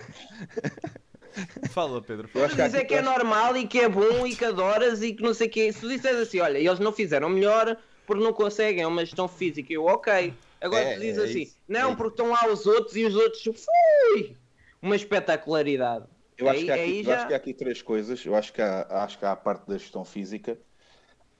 Fala, 1.70 2.00
Pedro. 2.00 2.28
Eu 2.28 2.30
Fala. 2.32 2.48
tu 2.48 2.54
que 2.54 2.62
há 2.62 2.66
dizer 2.66 2.78
aqui 2.78 2.86
que 2.88 2.94
é 2.94 3.02
normal 3.02 3.56
e 3.56 3.66
que 3.66 3.80
é 3.80 3.88
bom 3.88 4.24
e 4.24 4.36
que 4.36 4.44
adoras 4.44 5.02
e 5.02 5.12
que 5.14 5.22
não 5.22 5.34
sei 5.34 5.48
o 5.48 5.50
quê. 5.50 5.72
Se 5.72 5.80
tu 5.80 5.88
disseres 5.88 6.20
assim, 6.20 6.38
olha, 6.38 6.58
eles 6.58 6.78
não 6.78 6.92
fizeram 6.92 7.28
melhor 7.28 7.76
porque 8.06 8.22
não 8.22 8.32
conseguem, 8.32 8.82
é 8.84 8.86
uma 8.86 9.04
gestão 9.04 9.26
física, 9.26 9.72
eu 9.72 9.84
ok. 9.86 10.32
Agora 10.60 10.84
É, 10.84 10.94
tu 10.94 11.00
dizes 11.00 11.18
é 11.18 11.24
assim, 11.24 11.42
isso, 11.42 11.56
não, 11.66 11.90
é 11.92 11.96
porque 11.96 12.20
estão 12.22 12.30
lá 12.30 12.46
os 12.52 12.66
outros 12.66 12.94
e 12.96 13.04
os 13.04 13.16
outros, 13.16 13.42
fui! 13.42 14.36
Uma 14.80 14.94
espetacularidade. 14.94 16.04
Eu 16.36 16.48
acho, 16.48 16.60
Aí- 16.60 16.64
que 16.66 16.70
há 16.70 16.74
aqui, 16.76 16.98
eu 17.00 17.04
já- 17.04 17.16
acho 17.16 17.26
que 17.26 17.34
há 17.34 17.36
aqui 17.36 17.52
três 17.54 17.82
coisas. 17.82 18.24
Eu 18.24 18.36
acho 18.36 18.52
que 18.52 18.62
há, 18.62 18.86
acho 19.02 19.18
que 19.18 19.24
há 19.24 19.32
a 19.32 19.36
parte 19.36 19.66
da 19.66 19.76
gestão 19.76 20.04
física, 20.04 20.56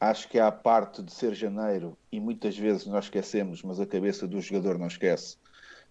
acho 0.01 0.29
que 0.29 0.39
há 0.39 0.47
a 0.47 0.53
parte 0.53 1.03
de 1.03 1.13
ser 1.13 1.35
janeiro, 1.35 1.97
e 2.11 2.21
muitas 2.21 2.57
vezes 2.57 2.87
nós 2.87 3.07
esquecemos, 3.07 3.63
mas 3.63 3.81
a 3.81 3.87
cabeça 3.87 4.27
do 4.27 4.41
jogador 4.41 4.79
não 4.79 4.87
esquece. 4.87 5.37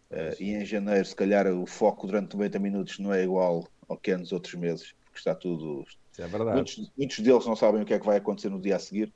Eh, 0.09 0.35
e 0.39 0.53
em 0.53 0.65
janeiro, 0.65 1.05
se 1.05 1.15
calhar, 1.15 1.47
o 1.47 1.65
foco 1.65 2.07
durante 2.07 2.35
90 2.35 2.59
minutos 2.59 2.99
não 2.99 3.13
é 3.13 3.23
igual 3.23 3.67
ao 3.87 3.97
que 3.97 4.11
é 4.11 4.17
nos 4.17 4.31
outros 4.31 4.53
meses, 4.55 4.93
porque 5.03 5.17
está 5.17 5.35
tudo. 5.35 5.85
Isso 6.11 6.21
é 6.21 6.27
verdade. 6.27 6.55
Muitos, 6.55 6.91
muitos 6.97 7.19
deles 7.19 7.45
não 7.45 7.55
sabem 7.55 7.81
o 7.81 7.85
que 7.85 7.93
é 7.93 7.99
que 7.99 8.05
vai 8.05 8.17
acontecer 8.17 8.49
no 8.49 8.61
dia 8.61 8.77
a 8.77 8.79
seguir. 8.79 9.13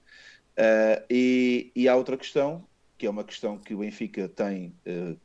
Eh, 0.57 1.05
e, 1.09 1.71
e 1.75 1.87
há 1.87 1.95
outra 1.95 2.17
questão, 2.17 2.67
que 2.97 3.05
é 3.05 3.09
uma 3.09 3.23
questão 3.23 3.57
que 3.57 3.73
o 3.73 3.79
Benfica 3.79 4.27
tem 4.27 4.75
eh, 4.85 5.15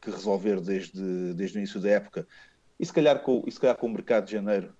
que 0.00 0.10
resolver 0.10 0.60
desde, 0.60 1.32
desde 1.34 1.56
o 1.56 1.60
início 1.60 1.80
da 1.80 1.90
época, 1.90 2.26
e 2.78 2.84
se, 2.84 2.92
calhar 2.92 3.20
com, 3.22 3.44
e 3.46 3.52
se 3.52 3.60
calhar 3.60 3.76
com 3.76 3.86
o 3.86 3.90
mercado 3.90 4.26
de 4.26 4.32
janeiro 4.32 4.74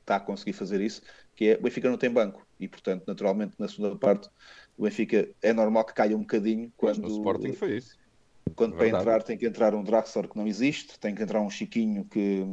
está 0.00 0.16
a 0.16 0.20
conseguir 0.20 0.52
fazer 0.52 0.80
isso, 0.80 1.02
que 1.34 1.48
é 1.48 1.54
o 1.56 1.62
Benfica 1.62 1.90
não 1.90 1.98
tem 1.98 2.10
banco, 2.10 2.46
e 2.60 2.68
portanto, 2.68 3.04
naturalmente, 3.06 3.54
na 3.58 3.66
segunda 3.68 3.96
parte, 3.96 4.28
o 4.76 4.82
Benfica 4.84 5.28
é 5.42 5.52
normal 5.52 5.84
que 5.84 5.94
caia 5.94 6.16
um 6.16 6.20
bocadinho 6.20 6.72
Mas 6.80 6.98
quando, 6.98 7.02
no 7.02 7.08
Sporting 7.08 7.52
foi 7.54 7.76
isso. 7.78 7.96
quando 8.54 8.74
para 8.74 8.84
Verdade. 8.84 9.02
entrar 9.02 9.22
tem 9.22 9.38
que 9.38 9.46
entrar 9.46 9.74
um 9.74 9.82
Draxler 9.82 10.28
que 10.28 10.36
não 10.36 10.46
existe, 10.46 10.98
tem 11.00 11.14
que 11.14 11.22
entrar 11.22 11.40
um 11.40 11.48
Chiquinho 11.50 12.04
que, 12.04 12.44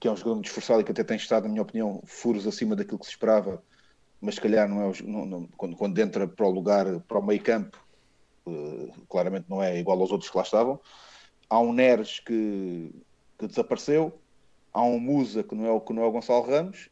que 0.00 0.08
é 0.08 0.10
um 0.10 0.16
jogador 0.16 0.36
muito 0.36 0.46
esforçado 0.46 0.80
e 0.80 0.84
que 0.84 0.90
até 0.92 1.04
tem 1.04 1.16
estado, 1.18 1.44
na 1.44 1.50
minha 1.50 1.62
opinião, 1.62 2.02
furos 2.06 2.46
acima 2.46 2.74
daquilo 2.74 2.98
que 2.98 3.04
se 3.04 3.12
esperava, 3.12 3.62
mas 4.20 4.36
se 4.36 4.40
calhar 4.40 4.68
não 4.68 4.90
é 4.90 4.92
não- 5.02 5.26
não- 5.26 5.48
quando, 5.56 5.76
quando 5.76 5.98
entra 5.98 6.26
para 6.26 6.46
o 6.46 6.50
lugar, 6.50 7.00
para 7.02 7.18
o 7.18 7.26
meio 7.26 7.42
campo, 7.42 7.78
eh, 8.48 8.92
claramente 9.08 9.48
não 9.50 9.62
é 9.62 9.78
igual 9.78 10.00
aos 10.00 10.10
outros 10.10 10.30
que 10.30 10.36
lá 10.36 10.42
estavam. 10.42 10.80
Há 11.48 11.60
um 11.60 11.72
Neres 11.72 12.20
que, 12.20 12.90
que 13.38 13.46
desapareceu, 13.46 14.22
há 14.72 14.82
um 14.82 14.98
Musa 15.00 15.42
que 15.42 15.54
não 15.54 15.66
é 15.66 15.70
o, 15.70 15.80
que 15.80 15.92
não 15.92 16.02
é 16.02 16.06
o 16.06 16.12
Gonçalo 16.12 16.46
Ramos 16.46 16.88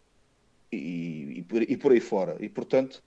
e, 0.73 1.39
e, 1.39 1.43
por, 1.43 1.63
e 1.63 1.77
por 1.77 1.93
aí 1.93 2.01
fora. 2.01 2.37
E 2.41 2.49
portanto, 2.49 3.03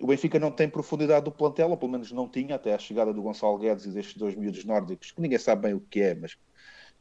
o 0.00 0.06
Benfica 0.06 0.38
não 0.38 0.50
tem 0.50 0.68
profundidade 0.68 1.24
do 1.24 1.32
plantel, 1.32 1.70
ou 1.70 1.76
pelo 1.76 1.92
menos 1.92 2.10
não 2.12 2.28
tinha, 2.28 2.56
até 2.56 2.74
a 2.74 2.78
chegada 2.78 3.12
do 3.12 3.22
Gonçalo 3.22 3.58
Guedes 3.58 3.86
e 3.86 3.90
destes 3.92 4.16
dois 4.16 4.34
miúdos 4.34 4.64
nórdicos, 4.64 5.12
que 5.12 5.20
ninguém 5.20 5.38
sabe 5.38 5.62
bem 5.62 5.74
o 5.74 5.80
que 5.80 6.00
é, 6.00 6.14
mas, 6.14 6.36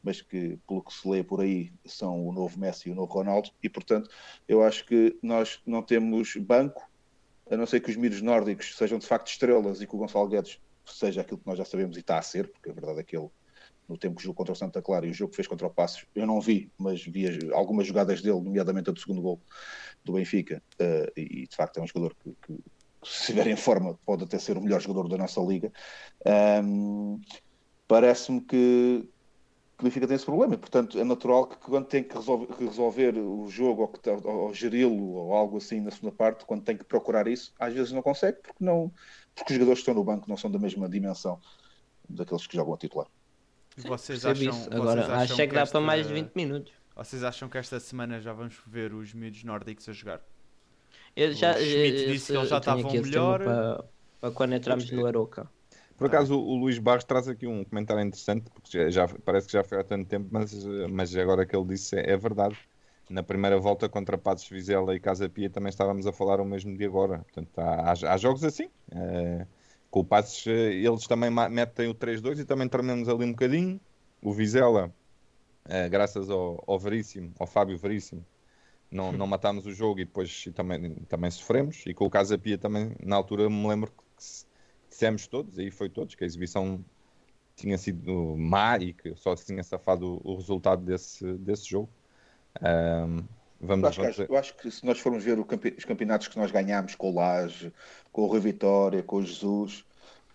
mas 0.04 0.22
que, 0.22 0.60
pelo 0.68 0.84
que 0.84 0.94
se 0.94 1.08
lê 1.10 1.24
por 1.24 1.42
aí, 1.42 1.74
são 1.86 2.26
o 2.28 2.32
novo 2.32 2.60
Messi 2.60 2.90
e 2.90 2.92
o 2.92 2.96
novo 2.96 3.14
Ronaldo. 3.14 3.50
E 3.62 3.70
portanto, 3.70 4.10
eu 4.48 4.64
acho 4.64 4.86
que 4.86 5.18
nós 5.24 5.62
não 5.66 5.82
temos 5.84 6.36
banco, 6.38 6.82
a 7.50 7.58
não 7.58 7.66
ser 7.66 7.82
que 7.82 7.90
os 7.90 7.98
miúdos 7.98 8.22
nórdicos 8.22 8.76
sejam 8.78 9.00
de 9.00 9.06
facto 9.08 9.28
estrelas 9.28 9.82
e 9.82 9.88
que 9.88 9.96
o 9.96 10.00
Gonçalo 10.00 10.28
Guedes 10.28 10.60
seja 10.86 11.22
aquilo 11.22 11.40
que 11.40 11.48
nós 11.48 11.58
já 11.58 11.66
sabemos 11.66 11.98
e 11.98 12.00
está 12.00 12.18
a 12.18 12.22
ser, 12.22 12.52
porque 12.52 12.70
a 12.70 12.74
verdade 12.74 13.00
é 13.00 13.04
que 13.04 13.16
ele, 13.18 13.30
no 13.88 13.98
tempo 13.98 14.16
que 14.16 14.24
jogou 14.24 14.36
contra 14.36 14.54
o 14.54 14.56
Santa 14.56 14.82
Clara 14.82 15.06
e 15.06 15.12
o 15.12 15.14
jogo 15.14 15.32
que 15.32 15.36
fez 15.36 15.48
contra 15.48 15.68
o 15.68 15.74
Passos, 15.74 16.06
eu 16.16 16.26
não 16.26 16.40
vi, 16.40 16.72
mas 16.78 17.04
vi 17.04 17.28
as- 17.28 17.52
algumas 17.52 17.88
jogadas 17.88 18.22
dele, 18.22 18.42
nomeadamente 18.42 18.90
a 18.90 18.94
do 18.94 19.00
segundo 19.00 19.22
gol 19.22 19.42
do 20.04 20.14
Benfica, 20.14 20.62
eh, 20.80 21.12
e 21.16 21.48
de 21.48 21.56
facto 21.56 21.78
é 21.78 21.82
um 21.82 21.88
jogador 21.88 22.16
que, 22.16 22.32
que, 22.46 22.54
se 23.04 23.22
estiver 23.22 23.48
em 23.48 23.56
forma, 23.56 23.98
pode 24.06 24.24
até 24.24 24.38
ser 24.40 24.58
o 24.58 24.62
melhor 24.62 24.80
jogador 24.82 25.08
da 25.08 25.18
nossa 25.18 25.40
liga. 25.42 25.72
Ahm, 26.26 27.20
Parece-me 27.88 28.40
que, 28.42 29.04
que 29.78 29.82
o 29.82 29.84
Benfica 29.84 30.08
tem 30.08 30.16
esse 30.16 30.24
problema, 30.26 30.54
e 30.54 30.58
portanto 30.58 30.98
é 30.98 31.04
natural 31.04 31.46
que 31.48 31.58
quando 31.58 31.88
tem 31.88 32.02
que 32.04 32.16
resolver, 32.16 32.48
que 32.56 32.64
resolver 32.64 33.18
o 33.18 33.48
jogo 33.50 33.82
ou, 33.82 33.88
que 33.90 34.00
tá- 34.00 34.14
ou- 34.14 34.46
ou 34.48 34.54
geri-lo 34.54 35.12
ou 35.16 35.34
algo 35.34 35.58
assim 35.58 35.82
na 35.82 35.92
segunda 35.92 36.16
parte, 36.16 36.46
quando 36.46 36.64
tem 36.64 36.78
que 36.78 36.86
procurar 36.86 37.28
isso, 37.28 37.52
às 37.60 37.74
vezes 37.74 37.92
não 37.92 38.02
consegue, 38.02 38.38
porque, 38.42 38.64
não, 38.64 38.94
porque 39.36 39.52
os 39.52 39.56
jogadores 39.56 39.80
que 39.80 39.82
estão 39.90 39.94
no 39.96 40.06
banco 40.06 40.30
não 40.30 40.38
são 40.38 40.50
da 40.50 40.58
mesma 40.58 40.88
dimensão 40.88 41.38
daqueles 42.08 42.48
que 42.48 42.56
jogam 42.56 42.74
a 42.76 42.78
titular. 42.78 43.08
Vocês 43.78 44.26
acham, 44.26 44.50
isso. 44.50 44.70
Agora, 44.74 45.02
vocês 45.02 45.10
acham 45.10 45.22
acho 45.24 45.42
é 45.42 45.48
que 45.48 45.54
dá 45.54 45.62
esta- 45.62 45.72
para 45.74 45.82
mais 45.82 46.08
de 46.08 46.14
20 46.14 46.36
minutos. 46.36 46.74
Vocês 46.96 47.24
acham 47.24 47.50
que 47.50 47.58
esta 47.58 47.80
semana 47.80 48.20
já 48.20 48.34
vamos 48.34 48.60
ver 48.68 48.94
os 48.94 49.14
miúdos 49.14 49.44
nórdicos 49.44 49.88
a 49.90 49.94
jogar? 49.94 50.22
Eu 51.16 51.34
já, 51.34 51.52
O 51.52 51.58
Schmidt 51.58 52.04
eu- 52.04 52.14
disse 52.14 52.28
que 52.28 52.34
eu 52.34 52.40
eles 52.40 52.50
já 52.50 52.58
estavam 52.58 52.94
melhor. 52.96 53.40
Para, 53.44 53.84
para 54.20 54.32
quando 54.32 54.54
entramos 54.54 54.92
no 54.92 55.06
Aroca. 55.06 55.50
Por 55.98 56.08
acaso, 56.08 56.38
o, 56.38 56.56
Luís 56.58 56.78
Barros 56.80 57.04
traz 57.04 57.28
aqui 57.28 57.48
um 57.48 57.64
comentário 57.64 58.04
interessante, 58.04 58.50
porque 58.52 58.70
já, 58.72 58.90
já- 58.90 59.08
parece 59.20 59.48
que 59.48 59.54
já 59.54 59.64
foi 59.64 59.80
há 59.80 59.84
tanto 59.84 60.08
tempo, 60.08 60.28
mas, 60.32 60.54
eh, 60.54 60.88
mas 60.88 61.16
agora 61.16 61.46
que 61.46 61.56
ele 61.56 61.66
disse 61.68 61.96
é, 61.98 62.12
é 62.12 62.18
verdade. 62.18 62.58
Na 63.10 63.22
primeira 63.24 63.58
volta 63.60 63.90
contra 63.90 64.18
Passos 64.18 64.48
Vizela 64.50 64.96
e 64.96 65.00
Casa 65.00 65.30
Pia 65.30 65.50
também 65.50 65.70
estávamos 65.70 66.08
a 66.08 66.14
falar 66.14 66.40
o 66.40 66.46
mesmo 66.46 66.76
de 66.78 66.86
agora. 66.86 67.20
Portanto, 67.20 67.52
há, 67.60 67.92
há- 67.92 68.14
há 68.14 68.18
jogos 68.18 68.44
assim. 68.44 68.70
eh, 68.92 69.46
com 69.90 70.00
o 70.00 70.06
Passos, 70.06 70.46
eh, 70.48 70.74
eles 70.76 71.06
também 71.08 71.30
metem 71.50 71.88
o 71.90 71.94
3-2 71.94 72.40
e 72.40 72.46
também 72.46 72.68
trememos 72.70 73.10
ali 73.10 73.26
um 73.26 73.32
bocadinho. 73.32 73.80
O 74.22 74.32
Vizela, 74.34 74.94
eh, 75.66 75.90
graças 75.90 76.30
ao, 76.30 76.64
ao 76.68 76.80
Veríssimo, 76.80 77.34
ao 77.40 77.48
Fábio 77.48 77.78
Veríssimo, 77.78 78.26
não, 78.92 79.12
não 79.14 79.28
matámos 79.28 79.66
o 79.66 79.74
jogo 79.74 80.00
e 80.02 80.06
depois 80.06 80.46
também, 80.56 80.96
também 81.10 81.32
sofremos. 81.32 81.86
E 81.88 81.94
com 81.94 82.06
o 82.06 82.10
Casa 82.10 82.38
Pia 82.38 82.58
também, 82.58 82.96
na 83.04 83.16
altura, 83.16 83.50
me 83.50 83.68
lembro 83.68 83.92
que 83.92 84.24
se- 84.24 84.46
dissemos 84.90 85.28
todos, 85.28 85.60
aí 85.60 85.72
foi 85.72 85.90
todos, 85.90 86.16
que 86.16 86.24
a 86.24 86.28
exibição 86.28 86.84
tinha 87.56 87.78
sido 87.78 88.36
má 88.38 88.78
e 88.80 88.94
que 88.94 89.16
só 89.16 89.36
se 89.36 89.46
tinha 89.48 89.64
safado 89.64 90.20
o, 90.24 90.34
o 90.34 90.36
resultado 90.38 90.84
desse, 90.84 91.34
desse 91.40 91.70
jogo. 91.70 91.90
Eu 93.82 93.88
vamos 93.88 93.90
acho, 93.90 94.00
que, 94.00 94.06
vamos- 94.06 94.20
eu 94.28 94.36
acho 94.38 94.56
que 94.58 94.70
se 94.72 94.86
nós 94.86 95.00
formos 95.00 95.24
ver 95.24 95.44
campe- 95.46 95.76
os 95.78 95.86
campeonatos 95.86 96.28
que 96.28 96.38
nós 96.38 96.52
ganhámos 96.52 96.94
com 96.96 97.10
o 97.12 97.16
Laje, 97.16 97.74
com 98.12 98.22
o 98.24 98.28
Rui 98.28 98.40
Vitória, 98.40 99.02
com 99.04 99.18
o 99.18 99.24
Jesus, 99.26 99.86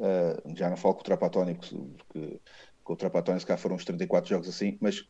eh, 0.00 0.36
já 0.56 0.68
não 0.68 0.76
falo 0.76 0.94
com 0.94 1.00
o 1.00 1.04
Trapatónico, 1.04 1.64
porque 1.96 2.40
com 2.82 2.92
o 2.94 2.96
Trapatónico 2.96 3.40
se 3.40 3.46
cá 3.46 3.56
foram 3.56 3.76
uns 3.76 3.84
34 3.84 4.28
jogos 4.30 4.48
assim, 4.48 4.76
mas 4.80 5.04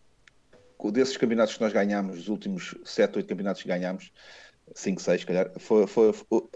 desses 0.92 1.16
campeonatos 1.16 1.54
que 1.54 1.60
nós 1.60 1.72
ganhámos, 1.72 2.18
os 2.18 2.28
últimos 2.28 2.74
7, 2.84 3.16
8 3.16 3.28
campeonatos 3.28 3.62
que 3.62 3.68
ganhámos, 3.68 4.12
5, 4.74 5.00
6, 5.00 5.20
se 5.20 5.26
calhar, 5.26 5.50
foi, 5.58 5.86
foi- 5.86 6.12
foi- 6.12 6.48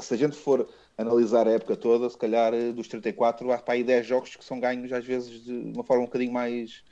se 0.00 0.14
a 0.14 0.16
gente 0.16 0.36
for 0.36 0.68
analisar 0.96 1.46
a 1.48 1.52
época 1.52 1.76
toda, 1.76 2.08
se 2.08 2.16
calhar 2.18 2.52
eh, 2.54 2.72
dos 2.72 2.86
34 2.88 3.50
há 3.52 3.58
para 3.58 3.74
aí 3.74 3.82
10 3.84 4.06
jogos 4.06 4.36
que 4.36 4.44
são 4.44 4.60
ganhos 4.60 4.92
às 4.92 5.04
vezes 5.04 5.44
de 5.44 5.52
uma 5.52 5.82
forma 5.82 6.02
um 6.02 6.06
bocadinho 6.06 6.32
mais 6.32 6.82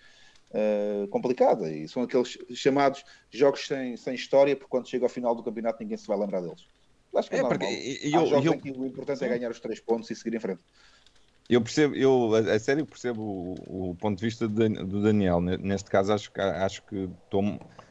eh, 0.51 1.07
complicada 1.11 1.71
e 1.71 1.87
são 1.87 2.03
aqueles 2.03 2.39
chamados 2.55 3.05
jogos 3.31 3.67
sem, 3.67 3.97
sem 3.99 4.15
história 4.15 4.57
porque 4.57 4.71
quando 4.71 4.89
chega 4.89 5.05
ao 5.05 5.11
final 5.11 5.35
do 5.35 5.43
campeonato 5.43 5.79
ninguém 5.83 5.97
se 5.99 6.07
vai 6.07 6.19
lembrar 6.19 6.41
deles. 6.41 6.65
Acho 7.15 7.29
que 7.29 7.37
é, 7.37 7.39
É, 7.39 7.43
normal. 7.43 7.59
porque 7.59 7.75
e- 7.75 8.09
e 8.11 8.15
Há 8.15 8.21
eu- 8.21 8.27
jogos 8.27 8.47
eu- 8.47 8.55
em 8.55 8.59
que 8.61 8.71
o 8.71 8.87
importante 8.87 9.25
é 9.25 9.29
ganhar 9.29 9.51
os 9.51 9.61
três 9.61 9.79
pontos 9.81 10.11
e 10.11 10.15
seguir 10.17 10.37
em 10.37 10.41
frente. 10.41 10.63
Eu 11.49 11.63
percebo, 11.63 11.95
eu 11.95 12.35
a, 12.35 12.59
sério 12.59 12.85
percebo 12.87 13.23
o, 13.23 13.91
o 13.91 13.95
ponto 13.97 14.19
de 14.19 14.25
vista 14.25 14.47
de- 14.49 14.69
do 14.85 15.03
Daniel. 15.03 15.41
Ne- 15.41 15.57
Neste 15.59 15.89
caso, 15.91 16.13
acho 16.13 16.31
acho 16.37 16.83
que 16.85 17.09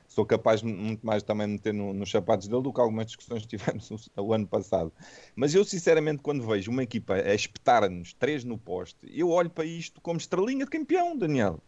sou 0.07 0.25
capaz 0.25 0.61
muito 0.63 1.05
mais 1.05 1.23
também 1.23 1.47
de 1.47 1.53
meter 1.53 1.73
no- 1.73 1.93
nos 1.93 2.09
sapatos 2.11 2.47
dele 2.47 2.61
do 2.61 2.71
que 2.73 2.79
algumas 2.81 3.05
discussões 3.07 3.43
que 3.45 3.57
tivemos 3.57 3.89
o, 3.91 3.97
o 4.21 4.33
ano 4.33 4.47
passado. 4.47 4.93
Mas 5.35 5.53
eu, 5.55 5.63
sinceramente, 5.65 6.21
quando 6.21 6.45
vejo 6.45 6.71
uma 6.71 6.83
equipa 6.83 7.15
a 7.15 7.33
espetar-nos 7.33 8.13
três 8.13 8.43
no 8.43 8.57
poste, 8.57 8.99
eu 9.03 9.29
olho 9.29 9.49
para 9.49 9.65
isto 9.65 9.99
como 10.01 10.17
estrelinha 10.19 10.65
de 10.65 10.71
campeão, 10.71 11.17
Daniel. 11.17 11.61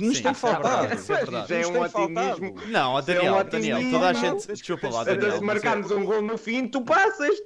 Que 0.00 0.06
nos 0.06 0.16
Sim, 0.16 0.22
tem 0.22 0.30
é 0.32 0.34
faltado. 0.34 0.92
é 0.92 0.96
verdade. 0.96 1.52
É 1.54 1.58
Nos 1.60 1.68
um 1.68 1.80
otimismo. 1.82 2.54
Não, 2.68 2.92
ó, 2.94 3.00
Daniel, 3.02 3.44
Daniel, 3.44 3.90
toda 3.90 4.08
a 4.08 4.12
gente. 4.12 4.46
Desculpa 4.46 4.88
lá, 4.88 5.04
Daniel. 5.04 5.32
se 5.32 5.44
marcarmos 5.44 5.90
um 5.90 6.04
gol 6.04 6.22
no 6.22 6.38
fim, 6.38 6.66
tu 6.66 6.80
passas. 6.82 7.36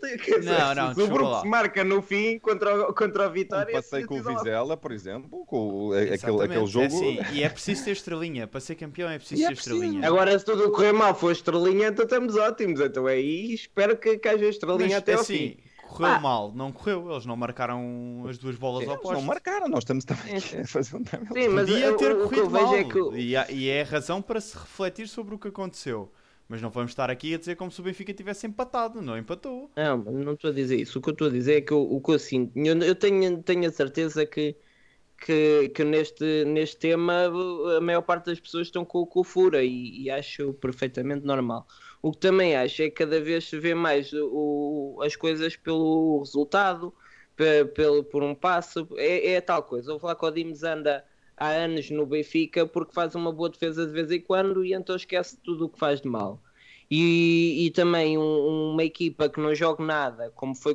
Não, 0.43 0.75
não, 0.75 0.95
se 0.95 1.03
o 1.03 1.23
lá. 1.23 1.41
se 1.41 1.49
marca 1.49 1.83
no 1.85 2.01
fim 2.01 2.39
contra 2.39 2.91
o, 2.91 2.95
contra 2.95 3.27
o 3.27 3.31
Um 3.31 3.33
Vitória. 3.33 3.73
passei 3.73 4.05
com 4.05 4.21
o. 4.21 4.23
Vizela, 4.23 4.77
por 4.77 4.93
exemplo, 4.93 5.45
com 5.47 5.89
o- 5.89 5.93
aquele, 5.93 6.15
aquele 6.15 6.63
é 6.63 6.67
jogo. 6.67 6.87
assim, 6.87 7.19
e 7.33 7.43
é 7.43 7.49
preciso 7.51 7.85
ter 7.85 7.91
estrelinha. 7.93 8.47
Para 8.47 8.61
ser 8.61 8.75
campeão 8.77 9.09
é 9.09 9.19
preciso 9.19 9.43
é 9.43 9.47
ter 9.49 9.53
estrelinha. 9.55 10.07
Agora, 10.07 10.39
se 10.39 10.45
tudo 10.45 10.71
correr 10.71 10.93
mal, 10.93 11.15
for 11.15 11.33
estrelinha, 11.33 11.89
então 11.89 12.05
estamos 12.05 12.37
ótimos. 12.37 12.81
Então 12.81 13.09
é 13.09 13.15
aí, 13.15 13.53
espero 13.55 13.97
que, 13.97 14.17
que 14.19 14.29
haja 14.29 14.47
estrelinha 14.47 14.99
até 14.99 15.15
ao 15.15 15.21
assim, 15.21 15.37
fim. 15.37 15.57
Correu 15.97 16.13
Ah. 16.15 16.21
mal, 16.21 16.53
não 16.55 16.73
correu. 16.73 17.11
Eles 17.11 17.25
não 17.27 17.37
marcaram 17.37 18.25
as 18.29 18.37
duas 18.39 18.57
bolas 18.57 18.83
Eles 18.83 18.95
opostas. 18.95 19.19
não 19.21 19.27
marcaram, 19.27 19.69
nós 19.69 19.81
estamos 19.81 20.05
também 20.05 20.37
a 20.37 20.67
fazer 20.67 20.97
um 20.97 21.05
Sim, 21.05 21.49
mas 21.49 21.69
Podia 21.71 21.93
o- 21.93 21.97
ter 21.97 22.11
eu 22.11 22.23
corrido 22.29 22.51
vejo 22.51 22.65
mal. 22.67 22.75
é 22.75 22.85
que. 22.85 22.99
E, 23.21 23.37
há- 23.37 23.51
e 23.51 23.69
é 23.69 23.83
a 23.83 23.85
razão 23.85 24.21
para 24.21 24.41
se 24.41 24.55
refletir 24.57 25.07
sobre 25.09 25.35
o 25.35 25.39
que 25.39 25.49
aconteceu. 25.49 26.13
Mas 26.47 26.61
não 26.61 26.69
vamos 26.69 26.91
estar 26.91 27.09
aqui 27.11 27.35
a 27.35 27.39
dizer 27.39 27.57
como 27.57 27.71
se 27.71 27.81
o 27.81 27.85
Benfica 27.85 28.13
tivesse 28.13 28.47
empatado. 28.47 29.01
Não 29.01 29.17
empatou. 29.17 29.71
Não, 29.75 29.97
mas 30.05 30.15
não 30.27 30.33
estou 30.35 30.51
a 30.51 30.53
dizer 30.55 30.77
isso. 30.79 30.99
O 30.99 31.03
que 31.03 31.09
eu 31.09 31.13
estou 31.13 31.29
a 31.29 31.31
dizer 31.31 31.55
é 31.57 31.61
que 31.63 31.73
o, 31.73 31.81
o 31.81 32.01
que 32.03 32.11
eu 32.13 32.19
sinto, 32.19 32.53
eu, 32.59 32.77
eu 32.83 32.95
tenho, 32.95 33.43
tenho 33.43 33.67
a 33.67 33.73
certeza 33.73 34.27
que, 34.27 34.55
que, 35.25 35.71
que 35.75 35.85
neste, 35.85 36.45
neste 36.45 36.77
tema 36.77 37.33
a 37.79 37.81
maior 37.81 38.03
parte 38.03 38.27
das 38.27 38.39
pessoas 38.39 38.67
estão 38.67 38.85
com, 38.85 39.07
com 39.07 39.21
o 39.21 39.25
fura 39.25 39.65
e, 39.65 40.03
e 40.03 40.11
acho 40.11 40.53
perfeitamente 40.55 41.25
normal. 41.25 41.67
O 42.05 42.13
que 42.13 42.19
também 42.19 42.55
acho 42.55 42.83
é 42.83 42.87
que 42.91 42.97
cada 42.97 43.19
vez 43.19 43.45
se 43.49 43.59
vê 43.59 43.75
mais 43.75 44.13
o, 44.13 45.01
as 45.03 45.17
coisas 45.17 45.57
pelo 45.57 46.19
resultado, 46.19 46.95
pe- 47.35 47.65
pelo, 47.67 48.05
por 48.05 48.23
um 48.23 48.35
passo. 48.35 48.87
É, 48.97 49.33
é 49.35 49.41
tal 49.41 49.63
coisa. 49.63 49.95
O 49.95 49.99
Flaco 49.99 50.31
Dimes 50.31 50.63
anda 50.63 51.03
há 51.37 51.49
anos 51.49 51.89
no 51.91 52.05
Benfica 52.05 52.67
porque 52.67 52.93
faz 52.93 53.15
uma 53.15 53.33
boa 53.33 53.49
defesa 53.49 53.87
de 53.87 53.93
vez 53.93 54.11
em 54.11 54.21
quando 54.21 54.63
e 54.65 54.75
então 54.75 54.95
esquece 54.97 55.39
tudo 55.43 55.65
o 55.65 55.69
que 55.71 55.79
faz 55.79 56.03
de 56.03 56.09
mal. 56.09 56.43
E, 56.91 57.65
e 57.67 57.71
também 57.71 58.19
um- 58.19 58.73
uma 58.73 58.85
equipa 58.85 59.29
que 59.31 59.41
não 59.41 59.55
joga 59.55 59.83
nada, 59.83 60.31
como 60.33 60.55
foi 60.55 60.75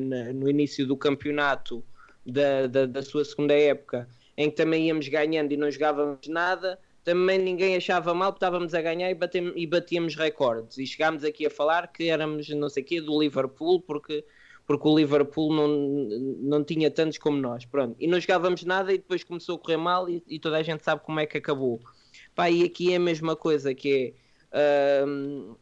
na- 0.00 0.32
no 0.34 0.48
início 0.50 0.86
do 0.86 0.96
campeonato 0.98 1.82
da, 2.26 2.66
da, 2.66 2.86
da 2.86 3.02
sua 3.02 3.24
segunda 3.24 3.54
época, 3.54 4.06
em 4.36 4.50
que 4.50 4.56
também 4.56 4.86
íamos 4.88 5.08
ganhando 5.08 5.52
e 5.52 5.56
não 5.56 5.70
jogávamos 5.70 6.28
nada, 6.28 6.78
também 7.04 7.38
ninguém 7.38 7.76
achava 7.76 8.14
mal 8.14 8.30
estávamos 8.30 8.74
a 8.74 8.82
ganhar 8.82 9.10
e, 9.10 9.14
batem- 9.14 9.52
e 9.56 9.66
batíamos 9.66 10.14
recordes. 10.16 10.78
E 10.78 10.86
chegámos 10.86 11.24
aqui 11.24 11.46
a 11.46 11.50
falar 11.50 11.88
que 11.92 12.08
éramos 12.08 12.48
não 12.50 12.68
sei 12.68 12.82
o 12.82 12.86
quê 12.86 13.00
do 13.00 13.20
Liverpool 13.20 13.82
porque, 13.82 14.24
porque 14.66 14.86
o 14.88 14.96
Liverpool 14.96 15.52
não, 15.54 15.68
não 16.58 16.64
tinha 16.64 16.90
tantos 16.90 17.18
como 17.18 17.36
nós. 17.38 17.64
Pronto. 17.66 17.96
E 17.98 18.06
não 18.06 18.20
jogávamos 18.20 18.64
nada 18.64 18.92
e 18.92 18.98
depois 18.98 19.24
começou 19.24 19.56
a 19.56 19.58
correr 19.58 19.76
mal 19.76 20.08
e, 20.08 20.22
e 20.26 20.38
toda 20.38 20.56
a 20.58 20.62
gente 20.62 20.84
sabe 20.84 21.02
como 21.02 21.20
é 21.20 21.26
que 21.26 21.38
acabou. 21.38 21.82
Pá, 22.34 22.50
e 22.50 22.64
aqui 22.64 22.92
é 22.92 22.96
a 22.96 23.00
mesma 23.00 23.36
coisa 23.36 23.74
que 23.74 24.14
é 24.52 25.04
hum, 25.06 25.56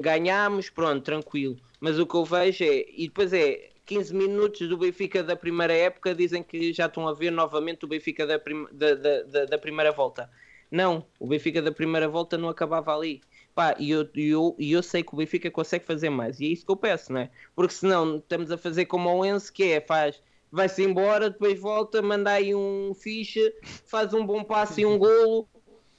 ganhámos, 0.00 0.70
pronto, 0.70 1.02
tranquilo. 1.04 1.56
Mas 1.80 1.98
o 1.98 2.06
que 2.06 2.14
eu 2.16 2.24
vejo 2.24 2.64
é, 2.64 2.84
e 2.90 3.08
depois 3.08 3.32
é 3.32 3.72
15 3.84 4.14
minutos 4.14 4.66
do 4.68 4.78
Benfica 4.78 5.22
da 5.22 5.36
primeira 5.36 5.74
época, 5.74 6.14
dizem 6.14 6.42
que 6.42 6.72
já 6.72 6.86
estão 6.86 7.06
a 7.08 7.12
ver 7.14 7.30
novamente 7.30 7.84
o 7.84 7.88
Benfica 7.88 8.26
da, 8.26 8.38
da, 8.72 9.22
da- 9.24 9.44
da 9.46 9.58
primeira 9.58 9.92
volta. 9.92 10.30
Não, 10.74 11.06
o 11.20 11.28
Benfica 11.28 11.62
da 11.62 11.70
primeira 11.70 12.08
volta 12.08 12.36
não 12.36 12.48
acabava 12.48 12.92
ali. 12.92 13.20
Pá, 13.54 13.76
e 13.78 13.90
eu, 13.92 14.08
eu, 14.16 14.56
eu 14.58 14.82
sei 14.82 15.04
que 15.04 15.14
o 15.14 15.16
Benfica 15.16 15.48
consegue 15.48 15.84
fazer 15.84 16.10
mais, 16.10 16.40
e 16.40 16.46
é 16.46 16.48
isso 16.48 16.66
que 16.66 16.72
eu 16.72 16.76
peço, 16.76 17.12
não 17.12 17.20
é? 17.20 17.30
Porque 17.54 17.72
senão 17.74 18.16
estamos 18.16 18.50
a 18.50 18.58
fazer 18.58 18.86
como 18.86 19.08
o 19.08 19.24
Enzo, 19.24 19.52
que 19.52 19.62
é, 19.70 19.80
faz, 19.80 20.20
vai-se 20.50 20.82
embora, 20.82 21.30
depois 21.30 21.60
volta, 21.60 22.02
manda 22.02 22.32
aí 22.32 22.52
um 22.56 22.92
ficha, 22.92 23.40
faz 23.86 24.12
um 24.12 24.26
bom 24.26 24.42
passe 24.42 24.80
e 24.80 24.86
um 24.86 24.98
golo. 24.98 25.48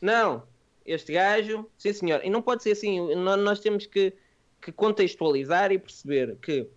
Não, 0.01 0.45
este 0.85 1.13
gajo, 1.13 1.71
sim 1.77 1.93
senhor, 1.93 2.19
e 2.25 2.29
não 2.29 2.41
pode 2.41 2.61
ser 2.63 2.71
assim, 2.71 2.99
nó- 3.15 3.37
nós 3.37 3.61
temos 3.61 3.85
que, 3.85 4.13
que 4.61 4.73
contextualizar 4.73 5.71
e 5.71 5.79
perceber 5.79 6.37
que 6.41 6.69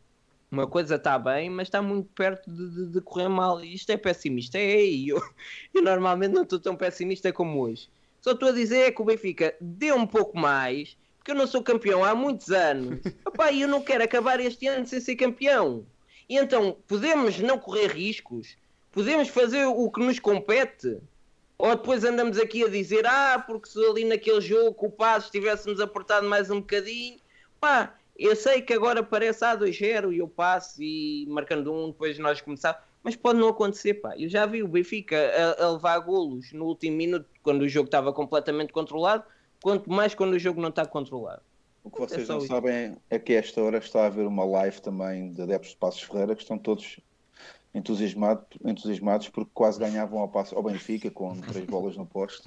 uma 0.50 0.66
coisa 0.66 0.96
está 0.96 1.18
bem, 1.18 1.50
mas 1.50 1.68
está 1.68 1.82
muito 1.82 2.08
perto 2.14 2.50
de, 2.50 2.68
de- 2.70 2.86
de 2.92 3.00
correr 3.00 3.28
mal. 3.28 3.62
E 3.62 3.74
isto 3.74 3.90
é 3.90 3.96
pessimista. 3.96 4.58
É, 4.58 4.82
eu, 4.82 5.20
eu 5.74 5.82
normalmente 5.82 6.32
não 6.32 6.42
estou 6.42 6.58
tão 6.58 6.74
pessimista 6.76 7.32
como 7.32 7.60
hoje. 7.60 7.88
Só 8.20 8.32
estou 8.32 8.48
a 8.48 8.52
dizer 8.52 8.78
é 8.80 8.90
que 8.90 9.00
o 9.00 9.04
Benfica 9.04 9.54
deu 9.60 9.96
um 9.96 10.06
pouco 10.06 10.36
mais, 10.38 10.96
porque 11.18 11.30
eu 11.30 11.34
não 11.34 11.46
sou 11.46 11.62
campeão 11.62 12.04
há 12.04 12.14
muitos 12.14 12.50
anos. 12.50 13.00
E 13.52 13.60
eu 13.62 13.68
não 13.68 13.80
quero 13.82 14.02
acabar 14.04 14.40
este 14.40 14.66
ano 14.66 14.86
sem 14.86 15.00
ser 15.00 15.16
campeão. 15.16 15.86
E 16.28 16.36
então, 16.36 16.76
podemos 16.86 17.38
não 17.38 17.56
correr 17.58 17.86
riscos? 17.86 18.56
Podemos 18.92 19.28
fazer 19.28 19.64
o 19.64 19.90
que 19.90 20.00
nos 20.00 20.18
compete? 20.18 20.98
Ou 21.56 21.74
depois 21.76 22.04
andamos 22.04 22.38
aqui 22.38 22.64
a 22.64 22.68
dizer, 22.68 23.06
ah, 23.06 23.42
porque 23.46 23.68
se 23.68 23.78
ali 23.84 24.04
naquele 24.04 24.40
jogo 24.40 24.76
o 24.86 24.90
Passos 24.90 25.30
tivéssemos 25.30 25.80
apertado 25.80 26.28
mais 26.28 26.50
um 26.50 26.60
bocadinho, 26.60 27.18
pá, 27.60 27.94
eu 28.18 28.34
sei 28.34 28.60
que 28.60 28.72
agora 28.72 29.02
parece 29.02 29.44
a 29.44 29.56
2-0 29.56 30.12
e 30.12 30.18
eu 30.18 30.28
passo 30.28 30.82
e 30.82 31.24
marcando 31.28 31.72
um, 31.72 31.88
depois 31.88 32.18
nós 32.18 32.40
começar, 32.40 32.86
mas 33.02 33.14
pode 33.14 33.38
não 33.38 33.48
acontecer, 33.48 33.94
pá. 33.94 34.14
Eu 34.18 34.28
já 34.28 34.44
vi 34.44 34.62
o 34.62 34.68
Benfica 34.68 35.16
a, 35.16 35.64
a 35.64 35.72
levar 35.72 35.98
golos 36.00 36.52
no 36.52 36.64
último 36.64 36.96
minuto, 36.96 37.26
quando 37.42 37.62
o 37.62 37.68
jogo 37.68 37.86
estava 37.86 38.12
completamente 38.12 38.72
controlado, 38.72 39.24
quanto 39.62 39.90
mais 39.90 40.14
quando 40.14 40.34
o 40.34 40.38
jogo 40.38 40.60
não 40.60 40.70
está 40.70 40.84
controlado. 40.84 41.42
O 41.84 41.90
que 41.90 42.00
vocês 42.00 42.28
É 42.28 42.32
não 42.32 42.38
isso. 42.38 42.48
sabem 42.48 42.96
é 43.08 43.18
que 43.18 43.32
esta 43.32 43.62
hora 43.62 43.78
está 43.78 44.02
a 44.02 44.06
haver 44.06 44.26
uma 44.26 44.44
live 44.44 44.80
também 44.82 45.32
de 45.32 45.42
adeptos 45.42 45.70
de 45.70 45.76
Passos 45.76 46.02
Ferreira 46.02 46.34
que 46.34 46.42
estão 46.42 46.58
todos 46.58 47.00
entusiasmado, 47.74 48.44
entusiasmados 48.64 49.28
porque 49.28 49.50
quase 49.54 49.78
ganhavam 49.78 50.18
ao, 50.18 50.28
passo, 50.28 50.56
ao 50.56 50.62
Benfica 50.62 51.10
com 51.10 51.40
três 51.40 51.64
bolas 51.66 51.96
no 51.96 52.04
poste. 52.04 52.42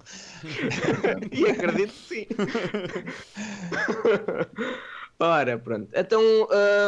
E 1.32 1.50
acredito 1.50 1.94
que 1.94 2.00
sim. 2.00 2.28
Ora, 5.22 5.58
pronto. 5.60 5.88
Então, 5.94 6.20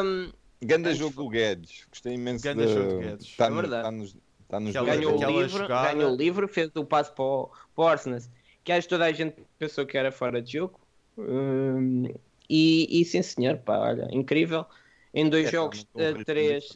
hum, 0.03 0.31
Ganda 0.61 0.93
jogo 0.93 1.15
do 1.23 1.29
Guedes. 1.29 1.85
Gostei 1.89 2.13
imenso 2.15 2.43
Ganda 2.43 2.65
de... 2.65 2.73
jogo 2.73 2.89
do 2.93 2.99
Guedes. 2.99 3.27
Está 3.27 3.45
É 3.45 3.49
no, 3.49 3.55
verdade. 3.57 3.81
está 3.81 3.91
nos, 3.91 4.17
está 4.41 4.59
nos 4.59 4.69
Aquela- 4.75 4.85
dois 4.87 4.99
ganhou, 4.99 5.13
o 5.37 5.41
livro, 5.41 5.57
jogada- 5.59 5.93
ganhou 5.93 6.11
o 6.11 6.15
livro, 6.15 6.47
fez 6.47 6.71
o 6.75 6.83
passo 6.85 7.13
para 7.13 7.23
o, 7.23 7.47
para 7.75 7.83
o 7.83 7.87
Arsenal, 7.87 8.19
que 8.63 8.71
acho 8.71 8.87
que 8.87 8.89
toda 8.89 9.05
a 9.05 9.11
gente 9.11 9.35
pensou 9.59 9.85
que 9.85 9.97
era 9.97 10.11
fora 10.11 10.41
de 10.41 10.53
jogo. 10.53 10.79
Hum, 11.17 12.05
e, 12.49 13.01
e 13.01 13.05
sim, 13.05 13.21
senhor, 13.21 13.57
pá, 13.59 13.77
olha, 13.77 14.07
incrível. 14.11 14.65
Em 15.13 15.29
dois 15.29 15.47
É, 15.47 15.51
jogos, 15.51 15.79
está 15.79 15.89
num 16.11 16.21
eh, 16.21 16.23
três, 16.23 16.75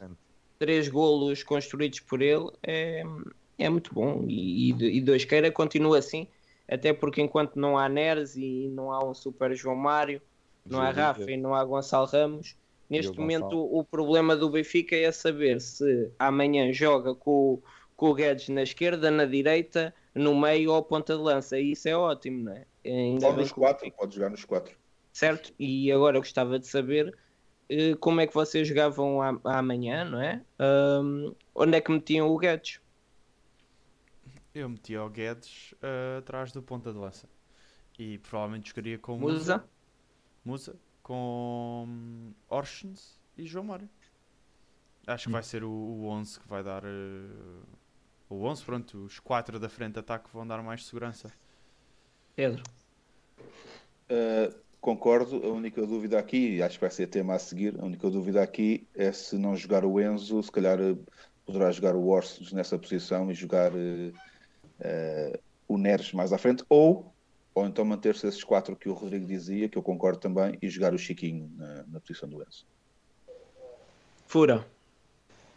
três 0.60 0.88
golos 0.88 1.42
construídos 1.42 2.00
por 2.02 2.22
ele 2.22 2.52
é, 2.62 3.02
é 3.58 3.68
muito 3.70 3.92
bom. 3.96 4.24
E, 4.28 4.70
e, 4.70 4.98
e 4.98 5.02
dois 5.02 5.26
queira 5.26 5.52
continua 5.52 5.98
assim, 5.98 6.28
até 6.70 6.94
porque 6.94 7.20
enquanto 7.20 7.56
não 7.56 7.78
há 7.80 7.90
Neres 7.90 8.36
e 8.36 8.68
não 8.70 8.92
há 8.92 9.04
um 9.04 9.16
super 9.16 9.56
João 9.56 9.76
Mário, 9.76 10.22
não 10.70 10.82
há 10.82 10.94
Gil 10.94 11.04
Rafa 11.04 11.32
e 11.32 11.38
não 11.38 11.54
há 11.56 11.64
Gonçalo 11.66 12.06
Ramos. 12.08 12.56
Neste 12.90 13.12
Diogo 13.12 13.22
momento, 13.22 13.44
Gonçalo. 13.44 13.62
o, 13.64 13.80
o 13.80 13.84
problema 13.84 14.36
do 14.36 14.50
Benfica 14.50 14.96
é 14.96 15.12
saber 15.12 15.60
se 15.60 16.12
amanhã 16.20 16.72
joga 16.72 17.14
com, 17.14 17.32
o- 17.56 17.64
com 17.96 18.10
o 18.10 18.14
Guedes 18.14 18.48
na 18.50 18.64
esquerda, 18.64 19.12
na 19.12 19.26
direita, 19.26 19.94
no 20.16 20.40
meio 20.40 20.72
ou 20.72 20.82
ponta 20.84 21.16
de 21.16 21.22
lança. 21.22 21.60
E 21.60 21.72
isso 21.74 21.88
é 21.90 21.96
ótimo, 21.98 22.44
não 22.46 22.54
é? 22.54 22.66
Ainda 22.86 23.34
nos 23.34 23.52
o 23.52 23.56
quatro, 23.56 23.92
pode 23.92 24.16
jogar 24.16 24.30
nos 24.30 24.46
quatro. 24.46 24.78
certo? 25.12 25.54
E 25.60 25.92
agora 25.92 26.16
eu 26.18 26.22
gostava 26.22 26.58
de 26.58 26.68
saber 26.68 27.14
eh, 27.70 27.96
como 28.00 28.22
é 28.22 28.28
que 28.28 28.34
vocês 28.34 28.66
jogavam 28.68 29.22
a- 29.22 29.40
amanhã, 29.44 30.06
não 30.06 30.22
é? 30.22 30.42
Onde 31.54 31.78
é 31.78 31.82
que 31.82 31.92
metiam 31.92 32.30
o 32.30 32.38
Guedes? 32.38 32.80
Eu 34.54 34.70
meti 34.70 34.96
ao 34.96 35.10
Guedes 35.10 35.74
ah, 35.82 36.18
atrás 36.20 36.52
do 36.52 36.62
ponta 36.64 36.92
de 36.92 36.98
lança. 36.98 37.28
E 38.00 38.18
provavelmente 38.20 38.70
jogaria 38.70 38.98
com 38.98 39.18
Musa, 39.18 39.64
Musa. 40.48 40.76
Com 41.04 41.86
hum, 41.88 42.34
Orsens 42.50 43.20
e 43.38 43.46
João 43.46 43.66
Mário. 43.66 43.90
Acho 45.06 45.26
que 45.26 45.32
vai 45.32 45.44
ser 45.44 45.64
o, 45.64 45.70
o 45.70 46.08
11 46.08 46.40
que 46.40 46.48
vai 46.48 46.64
dar. 46.64 46.84
eh, 46.84 47.64
o 48.30 48.44
11, 48.44 48.64
pronto, 48.64 48.98
os 49.06 49.20
4 49.20 49.60
da 49.60 49.70
frente 49.70 49.94
de 49.94 50.00
ataque 50.00 50.30
vão 50.34 50.46
dar 50.46 50.62
mais 50.62 50.86
segurança. 50.86 51.32
Pedro. 52.36 52.64
Uh, 54.10 54.54
concordo, 54.82 55.46
a 55.46 55.50
única 55.50 55.86
dúvida 55.86 56.20
aqui, 56.20 56.56
e 56.56 56.64
acho 56.64 56.76
que 56.76 56.82
vai 56.82 56.92
ser 56.92 57.08
tema 57.08 57.36
a 57.36 57.40
seguir, 57.40 57.78
a 57.80 57.86
única 57.86 58.10
dúvida 58.10 58.42
aqui 58.42 58.86
é 58.96 59.12
se 59.12 59.38
não 59.38 59.56
jogar 59.56 59.86
o 59.86 60.00
Enzo, 60.00 60.44
se 60.44 60.52
calhar 60.52 60.80
uh, 60.80 60.98
poderá 61.46 61.72
jogar 61.72 61.96
o 61.96 62.08
Orsens 62.08 62.52
nessa 62.52 62.78
posição 62.78 63.32
e 63.32 63.34
jogar 63.34 63.72
uh, 63.74 64.10
uh, 64.10 65.40
o 65.68 65.78
Neres 65.78 66.12
mais 66.12 66.34
à 66.34 66.38
frente, 66.38 66.66
ou, 66.70 67.14
ou 67.58 67.66
então 67.66 67.84
manter-se 67.84 68.28
esses 68.28 68.44
quatro 68.44 68.76
que 68.76 68.88
o 68.88 68.94
Rodrigo 68.94 69.26
dizia, 69.26 69.68
que 69.68 69.78
eu 69.78 69.82
concordo 69.82 70.20
também, 70.20 70.58
e 70.62 70.70
jogar 70.70 70.94
o 70.94 70.98
Chiquinho 70.98 71.50
na, 71.56 71.84
na 71.88 72.00
posição 72.00 72.30
do 72.30 72.42
Enzo. 72.44 72.66
Fura. 74.28 74.64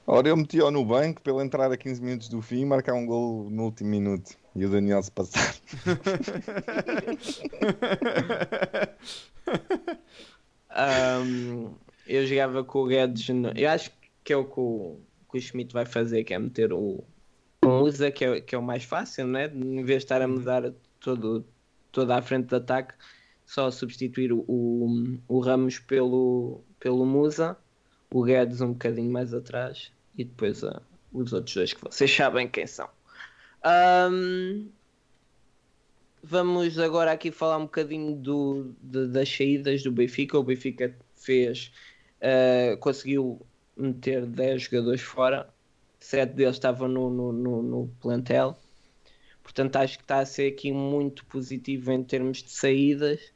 Ora, 0.07 0.29
eu 0.29 0.37
meti-o 0.37 0.71
no 0.71 0.83
banco 0.85 1.21
para 1.21 1.33
ele 1.33 1.43
entrar 1.43 1.71
a 1.71 1.77
15 1.77 2.01
minutos 2.03 2.29
do 2.31 2.41
fim 2.41 2.61
e 2.61 2.65
marcar 2.65 2.95
um 2.95 3.05
gol 3.05 3.51
no 3.51 3.65
último 3.65 3.91
minuto. 3.91 4.35
E 4.57 4.65
o 4.65 4.71
Daniel 4.71 5.03
se 5.03 5.11
passar. 5.13 5.55
Ahm, 10.71 11.75
eu 12.07 12.27
jogava 12.27 12.65
com 12.65 12.79
o 12.81 12.87
Guedes. 12.87 13.29
no- 13.29 13.51
Eu 13.55 13.69
acho 13.71 13.91
que 14.25 14.33
é 14.33 14.37
o 14.37 14.45
que 14.45 14.59
o, 14.61 15.01
que 15.31 15.39
o 15.39 15.41
Schmidt 15.41 15.73
vai 15.73 15.85
fazer, 15.85 16.25
que 16.25 16.33
é 16.33 16.39
meter 16.39 16.73
o, 16.73 17.05
o 17.65 17.69
Musa, 17.69 18.11
que 18.11 18.25
é, 18.25 18.41
que 18.41 18.55
é 18.55 18.59
o 18.59 18.63
mais 18.63 18.85
fácil, 18.85 19.27
né? 19.27 19.47
Em 19.55 19.83
vez 19.85 19.99
de 19.99 20.05
estar 20.05 20.23
a 20.23 20.29
mudar 20.29 20.73
todo, 20.99 21.45
toda 21.93 22.17
a 22.17 22.23
frente 22.23 22.47
de 22.49 22.57
ataque, 22.57 22.95
só 23.45 23.71
substituir 23.71 24.33
o, 24.33 24.45
o, 25.29 25.41
Ramos 25.41 25.79
pelo, 25.79 26.63
pelo 26.79 27.05
Musa, 27.05 27.57
o 28.13 28.23
Guedes 28.23 28.61
um 28.61 28.73
bocadinho 28.73 29.11
mais 29.11 29.35
atrás 29.35 29.93
e 30.17 30.25
depois 30.25 30.63
ah, 30.65 30.83
os 31.13 31.33
outros 31.33 31.55
dois 31.55 31.73
que 31.73 31.83
vocês 31.83 32.11
sabem 32.15 32.49
quem 32.49 32.67
são. 32.67 32.89
Ahm, 33.65 34.69
Vamos 36.23 36.79
agora 36.79 37.13
aqui 37.13 37.31
falar 37.33 37.57
um 37.57 37.63
bocadinho 37.63 38.15
do, 38.15 38.75
de- 38.83 39.09
das 39.09 39.29
saídas 39.29 39.83
do 39.83 39.91
Benfica. 39.91 40.39
O 40.39 40.43
Benfica 40.45 40.95
fez, 41.17 41.73
eh, 42.21 42.77
conseguiu 42.79 43.41
meter 43.77 44.27
10 44.27 44.63
jogadores 44.65 45.01
fora, 45.01 45.49
7 45.99 46.35
deles 46.35 46.57
estavam 46.57 46.89
no, 46.89 47.09
no, 47.11 47.33
no, 47.33 47.63
no 47.63 47.89
plantel. 48.01 48.59
Portanto, 49.51 49.77
acho 49.77 49.99
que 49.99 50.05
está 50.05 50.21
a 50.21 50.27
ser 50.27 50.53
aqui 50.53 50.71
muito 50.73 51.27
positivo 51.27 51.91
em 51.91 52.05
termos 52.05 52.39
de 52.43 52.51
saídas. 52.53 53.33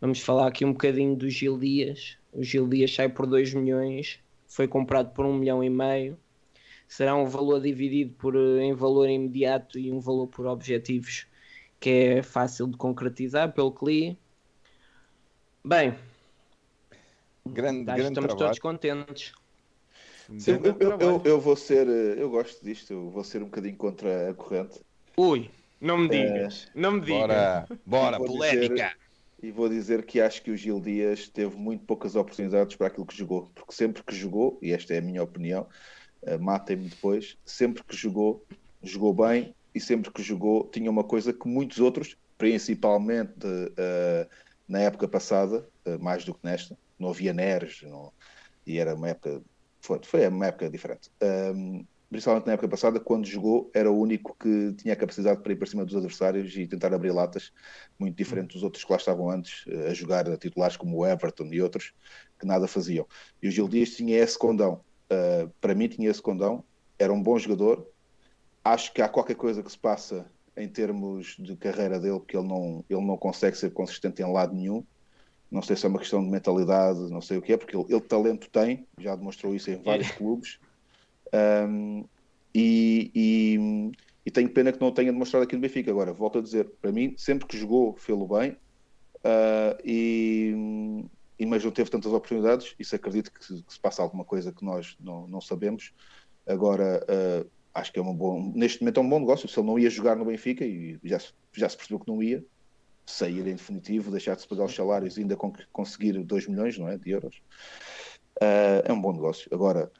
Vamos 0.00 0.20
falar 0.20 0.48
aqui 0.48 0.64
um 0.64 0.72
bocadinho 0.72 1.16
do 1.16 1.28
Gil 1.28 1.58
Dias. 1.58 2.18
O 2.32 2.42
Gil 2.44 2.68
Dias 2.68 2.94
sai 2.94 3.08
por 3.08 3.26
2 3.26 3.52
milhões, 3.54 4.20
foi 4.48 4.68
comprado 4.68 5.12
por 5.14 5.26
1 5.26 5.34
milhão 5.34 5.62
e 5.64 5.70
meio. 5.70 6.18
Será 6.88 7.16
um 7.16 7.26
valor 7.26 7.60
dividido 7.60 8.14
por, 8.14 8.36
eh, 8.36 8.62
em 8.64 8.74
valor 8.74 9.08
imediato 9.10 9.78
e 9.78 9.92
um 9.92 10.00
valor 10.00 10.28
por 10.28 10.46
objetivos 10.46 11.26
que 11.80 11.90
é 11.90 12.22
fácil 12.22 12.68
de 12.68 12.76
concretizar 12.78 13.52
pelo 13.54 13.72
que 13.72 13.84
li. 13.86 14.18
Bem, 15.64 15.96
Grande, 17.46 17.90
acho 17.90 17.94
que 17.96 18.00
grande 18.00 18.08
estamos 18.10 18.28
trabalho. 18.28 18.38
todos 18.38 18.58
contentes. 18.58 19.32
Sim, 20.36 20.52
Um 20.52 20.62
eu, 20.64 20.76
eu- 21.00 21.22
eu- 21.24 21.40
vou 21.40 21.56
ser, 21.56 21.86
uh, 21.88 21.90
eu 22.18 22.30
gosto 22.30 22.64
disto, 22.64 22.92
eu 22.92 23.10
vou 23.10 23.24
ser 23.24 23.42
um 23.42 23.46
bocadinho 23.46 23.76
contra 23.76 24.30
a 24.30 24.34
corrente. 24.34 24.80
Ui, 25.16 25.50
não 25.80 25.98
me 25.98 26.06
Eh, 26.06 26.32
digas, 26.32 26.68
não 26.74 26.92
me 26.92 27.00
digas. 27.00 27.18
Bora, 27.20 27.68
bora, 27.86 28.16
polémica. 28.18 28.74
dizer- 28.74 28.96
E 29.42 29.50
vou 29.50 29.68
dizer 29.68 30.06
que 30.06 30.20
acho 30.20 30.42
que 30.42 30.50
o 30.50 30.56
Gil 30.56 30.80
Dias 30.80 31.28
teve 31.28 31.54
muito 31.56 31.84
poucas 31.84 32.16
oportunidades 32.16 32.76
para 32.76 32.86
aquilo 32.86 33.04
que 33.04 33.16
jogou, 33.16 33.50
porque 33.54 33.74
sempre 33.74 34.02
que 34.02 34.14
jogou, 34.14 34.58
e 34.62 34.72
esta 34.72 34.94
é 34.94 34.98
a 34.98 35.02
minha 35.02 35.22
opinião, 35.22 35.68
uh, 36.22 36.40
matem-me 36.40 36.88
depois, 36.88 37.36
sempre 37.44 37.84
que 37.84 37.94
jogou, 37.94 38.46
jogou 38.82 39.12
bem 39.12 39.54
e 39.74 39.80
sempre 39.80 40.10
que 40.10 40.22
jogou 40.22 40.70
tinha 40.70 40.90
uma 40.90 41.04
coisa 41.04 41.32
que 41.32 41.46
muitos 41.46 41.78
outros, 41.78 42.16
principalmente 42.38 43.46
uh, 43.46 44.28
na 44.66 44.80
época 44.80 45.06
passada, 45.06 45.68
uh, 45.86 46.02
mais 46.02 46.24
do 46.24 46.32
que 46.32 46.40
nesta, 46.42 46.74
não 46.98 47.10
havia 47.10 47.34
Neres, 47.34 47.82
não- 47.82 48.12
e 48.66 48.78
era 48.78 48.94
uma 48.94 49.10
época, 49.10 49.42
foi, 49.82 50.00
foi 50.04 50.26
uma 50.28 50.46
época 50.46 50.70
diferente. 50.70 51.10
Um, 51.22 51.84
principalmente 52.14 52.46
na 52.46 52.52
época 52.52 52.68
passada, 52.68 53.00
quando 53.00 53.26
jogou, 53.26 53.68
era 53.74 53.90
o 53.90 53.98
único 53.98 54.36
que 54.38 54.72
tinha 54.74 54.94
a 54.94 54.96
capacidade 54.96 55.42
para 55.42 55.52
ir 55.52 55.56
para 55.56 55.66
cima 55.66 55.84
dos 55.84 55.96
adversários 55.96 56.56
e 56.56 56.64
tentar 56.64 56.94
abrir 56.94 57.10
latas, 57.10 57.52
muito 57.98 58.16
diferente 58.16 58.52
dos 58.52 58.62
outros 58.62 58.84
que 58.84 58.92
lá 58.92 58.96
estavam 58.96 59.28
antes, 59.28 59.64
eh, 59.66 59.88
a 59.88 59.94
jogar 59.94 60.30
a 60.30 60.36
titulares 60.36 60.76
como 60.76 60.96
o 60.96 61.04
Everton 61.04 61.46
e 61.46 61.60
outros, 61.60 61.92
que 62.38 62.46
nada 62.46 62.68
faziam. 62.68 63.04
E 63.42 63.48
o 63.48 63.50
Gil 63.50 63.68
Dias 63.68 63.96
tinha 63.96 64.16
esse 64.16 64.38
condão. 64.38 64.80
Uh, 65.10 65.50
para 65.60 65.74
mim, 65.74 65.88
tinha 65.88 66.08
esse 66.08 66.22
condão. 66.22 66.62
Era 66.96 67.12
um 67.12 67.20
bom 67.20 67.36
jogador. 67.36 67.84
Acho 68.62 68.92
que 68.92 69.02
há 69.02 69.08
qualquer 69.08 69.34
coisa 69.34 69.60
que 69.60 69.72
se 69.72 69.78
passa 69.78 70.24
em 70.56 70.68
termos 70.68 71.34
de 71.36 71.56
carreira 71.56 71.98
dele, 71.98 72.20
que 72.20 72.36
ele 72.36 72.46
não, 72.46 72.84
ele 72.88 73.04
não 73.04 73.16
consegue 73.16 73.58
ser 73.58 73.72
consistente 73.72 74.22
em 74.22 74.32
lado 74.32 74.54
nenhum. 74.54 74.84
Não 75.50 75.62
sei 75.62 75.74
se 75.74 75.84
é 75.84 75.88
uma 75.88 75.98
questão 75.98 76.22
de 76.22 76.30
mentalidade, 76.30 77.10
não 77.10 77.20
sei 77.20 77.38
o 77.38 77.42
que 77.42 77.54
é, 77.54 77.56
porque 77.56 77.76
ele, 77.76 77.86
ele 77.88 78.00
talento 78.00 78.48
tem, 78.50 78.86
já 79.00 79.16
demonstrou 79.16 79.52
isso 79.52 79.68
em 79.68 79.82
vários 79.82 80.12
clubes. 80.12 80.60
Um, 81.34 82.04
e, 82.54 83.10
e, 83.14 83.92
e 84.24 84.30
tenho 84.30 84.48
pena 84.48 84.72
que 84.72 84.80
não 84.80 84.92
tenha 84.92 85.12
demonstrado 85.12 85.44
aqui 85.44 85.56
no 85.56 85.60
Benfica. 85.60 85.90
Agora, 85.90 86.12
volto 86.12 86.38
a 86.38 86.42
dizer, 86.42 86.70
para 86.80 86.92
mim, 86.92 87.14
sempre 87.16 87.46
que 87.46 87.58
jogou, 87.58 87.96
fê-lo 87.96 88.28
bem, 88.28 88.52
uh, 88.52 89.76
e, 89.84 90.54
e, 91.38 91.46
mas 91.46 91.64
não 91.64 91.72
teve 91.72 91.90
tantas 91.90 92.12
oportunidades. 92.12 92.74
Isso 92.78 92.94
acredito 92.94 93.32
que 93.32 93.44
se, 93.44 93.62
que 93.62 93.72
se 93.72 93.80
passa 93.80 94.02
alguma 94.02 94.24
coisa 94.24 94.52
que 94.52 94.64
nós 94.64 94.96
não, 95.00 95.26
não 95.26 95.40
sabemos. 95.40 95.92
Agora, 96.46 97.04
uh, 97.04 97.50
acho 97.74 97.92
que 97.92 97.98
é 97.98 98.02
um 98.02 98.14
bom, 98.14 98.52
neste 98.54 98.80
momento 98.82 99.00
é 99.00 99.02
um 99.02 99.08
bom 99.08 99.18
negócio. 99.18 99.48
Se 99.48 99.58
ele 99.58 99.66
não 99.66 99.78
ia 99.78 99.90
jogar 99.90 100.14
no 100.14 100.24
Benfica, 100.24 100.64
e 100.64 100.98
já, 101.02 101.18
já 101.52 101.68
se 101.68 101.76
percebeu 101.76 101.98
que 101.98 102.08
não 102.08 102.22
ia, 102.22 102.44
sair 103.06 103.46
em 103.46 103.56
definitivo, 103.56 104.10
deixar 104.10 104.34
de 104.34 104.42
se 104.42 104.48
pagar 104.48 104.64
os 104.64 104.74
salários 104.74 105.16
e 105.16 105.20
ainda 105.20 105.36
con- 105.36 105.52
conseguir 105.72 106.22
2 106.22 106.46
milhões 106.46 106.78
não 106.78 106.88
é, 106.88 106.96
de 106.96 107.10
euros, 107.10 107.42
uh, 108.40 108.80
é 108.84 108.92
um 108.92 109.00
bom 109.00 109.12
negócio. 109.12 109.48
Agora, 109.52 109.90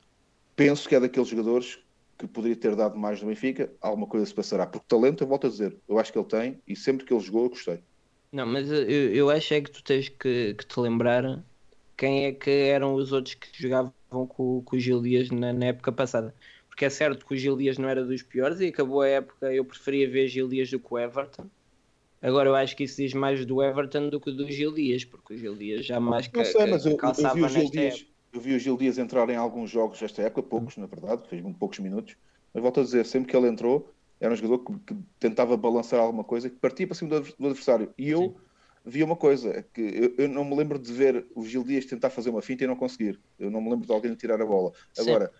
penso 0.57 0.89
que 0.89 0.95
é 0.95 1.01
daqueles 1.01 1.29
jogadores 1.29 1.79
que 2.19 2.29
poderia 2.29 2.57
ter 2.57 2.77
dado 2.77 2.97
mais 2.99 3.21
no 3.21 3.29
Benfica, 3.29 3.77
alguma 3.81 4.07
coisa 4.09 4.27
se 4.27 4.35
passará. 4.35 4.67
Porque 4.67 4.87
talento, 4.89 5.23
eu 5.25 5.29
volto 5.29 5.47
a 5.47 5.51
dizer, 5.51 5.81
eu 5.89 5.99
acho 5.99 6.13
que 6.13 6.19
ele 6.19 6.29
tem 6.29 6.63
e 6.67 6.77
sempre 6.77 7.05
que 7.07 7.13
ele 7.13 7.21
jogou 7.23 7.45
eu 7.45 7.51
gostei. 7.51 7.85
Não, 8.33 8.47
mas 8.47 8.69
eu, 8.71 9.15
eu 9.15 9.31
acho 9.31 9.55
é 9.55 9.61
que 9.61 9.71
tu 9.71 9.83
tens 9.83 10.09
que, 10.09 10.55
que 10.55 10.67
te 10.67 10.81
lembrar 10.81 11.45
quem 11.97 12.27
é 12.27 12.33
que 12.33 12.51
eram 12.51 12.95
os 12.95 13.13
outros 13.13 13.35
que 13.37 13.49
jogavam 13.61 13.95
com, 14.11 14.63
com 14.63 14.77
o 14.77 14.81
Gil 14.81 15.01
Dias 15.03 15.31
na, 15.31 15.53
na 15.53 15.67
época 15.67 15.93
passada. 15.93 16.35
Porque 16.69 16.85
é 16.85 16.91
certo 16.91 17.25
que 17.27 17.35
o 17.35 17.37
Gil 17.37 17.57
Dias 17.57 17.79
não 17.79 17.89
era 17.89 18.05
dos 18.05 18.23
piores 18.23 18.59
e 18.61 18.67
acabou 18.69 19.03
a 19.03 19.09
época, 19.09 19.53
eu 19.55 19.65
preferia 19.65 20.11
ver 20.11 20.27
Gil 20.29 20.49
Dias 20.49 20.71
do 20.71 20.81
que 20.81 20.93
o 20.93 20.99
Everton. 20.99 21.49
Agora 22.23 22.49
eu 22.51 22.57
acho 22.57 22.77
que 22.77 22.85
isso 22.85 22.97
diz 22.99 23.15
mais 23.15 23.47
do 23.47 23.63
Everton 23.63 24.09
do 24.11 24.21
que 24.21 24.33
do 24.33 24.51
Gil 24.51 24.73
Dias, 24.75 25.05
porque 25.05 25.35
o 25.35 25.39
Gil 25.39 25.57
Dias 25.57 25.87
já 25.87 26.01
mais 26.01 26.29
Não 26.33 26.45
ca- 26.45 26.45
sei, 26.45 26.67
mas 26.67 26.85
eu, 26.85 27.01
eu 27.17 27.29
vi 27.31 27.43
o 27.43 27.49
Gil 27.49 27.71
Dias, 27.71 27.95
época. 27.95 28.14
Eu 28.35 28.41
vi 28.41 28.55
o 28.55 28.59
Gil 28.59 28.77
Dias 28.77 28.99
entrar 28.99 29.29
em 29.31 29.37
alguns 29.37 29.71
jogos 29.71 30.01
desta 30.01 30.23
época, 30.23 30.43
poucos 30.43 30.77
na 30.77 30.87
verdade, 30.87 31.29
fez 31.29 31.43
poucos 31.59 31.79
minutos, 31.79 32.17
mas 32.53 32.63
volto 32.63 32.81
a 32.81 32.83
dizer, 32.83 33.07
sempre 33.07 33.31
que 33.31 33.37
ele 33.37 33.49
entrou, 33.49 33.91
era 34.21 34.33
um 34.33 34.37
jogador 34.37 34.59
que, 34.65 34.79
que 34.95 35.03
tentava 35.19 35.57
balançar 35.57 36.01
alguma 36.01 36.25
coisa, 36.25 36.51
que 36.51 36.57
partia 36.57 36.87
para 36.87 36.97
cima 36.97 37.11
do, 37.11 37.17
adver- 37.17 37.35
do 37.39 37.47
adversário. 37.47 37.95
E 37.97 38.09
eu 38.11 38.37
vi 38.85 39.03
uma 39.03 39.17
coisa, 39.17 39.51
é 39.51 39.63
que 39.63 39.81
eu, 39.81 40.15
eu 40.19 40.29
não 40.29 40.45
me 40.45 40.57
lembro 40.57 40.79
de 40.79 40.93
ver 40.93 41.27
o 41.35 41.45
Gil 41.45 41.65
Dias 41.65 41.87
tentar 41.87 42.11
fazer 42.11 42.31
uma 42.31 42.43
finta 42.43 42.65
e 42.65 42.67
não 42.67 42.77
conseguir. 42.77 43.23
Eu 43.39 43.51
não 43.51 43.61
me 43.61 43.71
lembro 43.71 43.87
de 43.87 43.93
alguém 43.93 44.15
tirar 44.15 44.41
a 44.41 44.47
bola. 44.47 44.73
Sim. 44.93 45.03
Agora, 45.03 45.33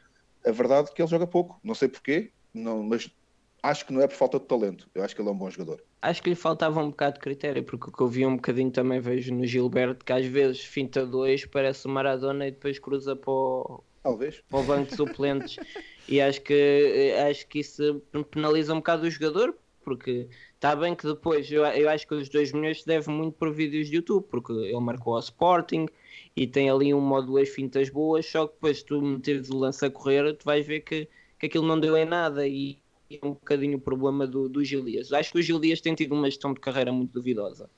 a 0.47 0.51
verdade 0.51 0.91
é 0.91 0.95
que 0.95 1.03
ele 1.03 1.09
joga 1.09 1.27
pouco, 1.27 1.59
não 1.65 1.75
sei 1.75 1.89
porquê, 1.89 2.33
não, 2.53 2.83
mas 2.83 3.11
acho 3.65 3.87
que 3.87 3.93
não 3.93 4.03
é 4.03 4.07
por 4.07 4.15
falta 4.15 4.39
de 4.39 4.45
talento. 4.45 4.89
Eu 4.95 5.03
acho 5.03 5.17
que 5.17 5.23
ele 5.23 5.29
é 5.29 5.33
um 5.33 5.39
bom 5.39 5.51
jogador. 5.51 5.83
Acho 6.03 6.23
que 6.23 6.29
lhe 6.29 6.37
faltava 6.37 6.81
um 6.81 6.91
bocado 6.91 7.15
de 7.15 7.21
critério, 7.21 7.65
porque 7.65 7.89
o 7.89 7.93
que 7.93 8.03
eu 8.03 8.09
vi 8.09 8.27
um 8.27 8.37
bocadinho 8.37 8.71
também 8.71 9.01
vejo 9.01 9.35
no 9.35 9.47
Gilberto, 9.47 10.05
que 10.05 10.13
às 10.13 10.27
vezes 10.27 10.61
finta 10.63 11.07
dois, 11.07 11.47
parece 11.47 11.87
o 11.87 11.91
Maradona 11.91 12.47
e 12.47 12.51
depois 12.51 12.79
cruza 12.79 13.17
para 13.17 13.33
o, 13.33 13.83
Talvez. 14.03 14.43
para 14.51 14.61
o 14.61 14.63
banco 14.63 14.91
de 14.91 14.97
suplentes 14.97 15.57
e 16.07 16.21
acho 16.21 16.43
que 16.43 17.15
acho 17.31 17.47
que 17.49 17.61
isso 17.61 18.03
penaliza 18.31 18.75
um 18.75 18.77
bocado 18.77 19.07
o 19.07 19.11
jogador 19.11 19.57
porque 19.83 20.29
está 20.55 20.77
bem 20.77 20.95
que 20.95 21.07
depois 21.07 21.51
eu, 21.51 21.65
eu 21.65 21.89
acho 21.89 22.07
que 22.07 22.15
os 22.15 22.29
2 22.29 22.53
milhões 22.53 22.83
se 22.83 22.87
deve 22.87 23.11
muito 23.11 23.35
por 23.35 23.51
vídeos 23.51 23.89
de 23.89 23.97
YouTube 23.97 24.27
porque 24.31 24.53
ele 24.53 24.81
marcou 24.81 25.15
ao 25.15 25.21
Sporting 25.21 25.87
e 26.37 26.47
tem 26.47 26.69
ali 26.69 26.93
uma 26.93 27.17
ou 27.17 27.23
duas 27.23 27.49
fintas 27.49 27.89
boas 27.89 28.27
só 28.27 28.47
que 28.47 28.55
depois 28.55 28.83
tu 28.83 29.01
meteres 29.01 29.49
o 29.49 29.57
lance 29.57 29.85
a 29.85 29.91
correr 29.91 30.35
tu 30.35 30.45
vais 30.45 30.67
ver 30.67 30.81
que, 30.81 31.09
que 31.39 31.47
aquilo 31.47 31.67
não 31.67 31.81
deu 31.81 31.97
em 31.97 32.05
nada 32.05 32.47
e 32.47 32.79
é 33.11 33.27
um 33.27 33.31
bocadinho 33.31 33.79
o 33.79 33.81
problema 33.81 34.27
do, 34.27 34.49
do 34.49 34.65
Gil 34.65 34.85
Dias 34.85 35.13
acho 35.13 35.33
que 35.33 35.39
o 35.39 35.43
Gil 35.43 35.59
Dias 35.59 35.81
tem 35.81 35.95
tido 35.95 36.15
uma 36.15 36.31
gestão 36.31 36.53
de 36.53 36.61
carreira 36.61 36.93
muito 36.93 37.13
duvidosa 37.13 37.69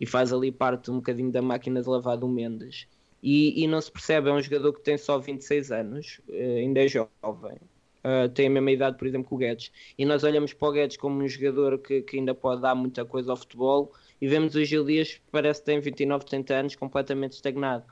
e 0.00 0.06
faz 0.06 0.32
ali 0.32 0.50
parte 0.50 0.90
um 0.90 0.96
bocadinho 0.96 1.30
da 1.30 1.42
máquina 1.42 1.80
de 1.82 1.88
lavar 1.88 2.16
do 2.16 2.28
Mendes. 2.28 2.86
E, 3.22 3.62
e 3.62 3.66
não 3.66 3.80
se 3.80 3.90
percebe, 3.90 4.28
é 4.28 4.32
um 4.32 4.42
jogador 4.42 4.72
que 4.74 4.82
tem 4.82 4.98
só 4.98 5.18
26 5.18 5.72
anos, 5.72 6.20
eh, 6.28 6.58
ainda 6.58 6.84
é 6.84 6.88
jovem, 6.88 7.58
eh, 8.02 8.28
tem 8.28 8.48
a 8.48 8.50
mesma 8.50 8.70
idade, 8.70 8.98
por 8.98 9.06
exemplo, 9.06 9.28
que 9.28 9.34
o 9.34 9.38
Guedes, 9.38 9.72
e 9.96 10.04
nós 10.04 10.24
olhamos 10.24 10.52
para 10.52 10.68
o 10.68 10.72
Guedes 10.72 10.98
como 10.98 11.22
um 11.22 11.28
jogador 11.28 11.78
que, 11.78 12.02
que 12.02 12.18
ainda 12.18 12.34
pode 12.34 12.60
dar 12.60 12.74
muita 12.74 13.02
coisa 13.04 13.30
ao 13.30 13.36
futebol, 13.36 13.92
e 14.20 14.28
vemos 14.28 14.54
o 14.54 14.62
Gil 14.62 14.84
Dias, 14.84 15.22
parece 15.32 15.60
que 15.60 15.66
tem 15.66 15.80
29, 15.80 16.26
30 16.26 16.54
anos, 16.54 16.76
completamente 16.76 17.32
estagnado. 17.32 17.86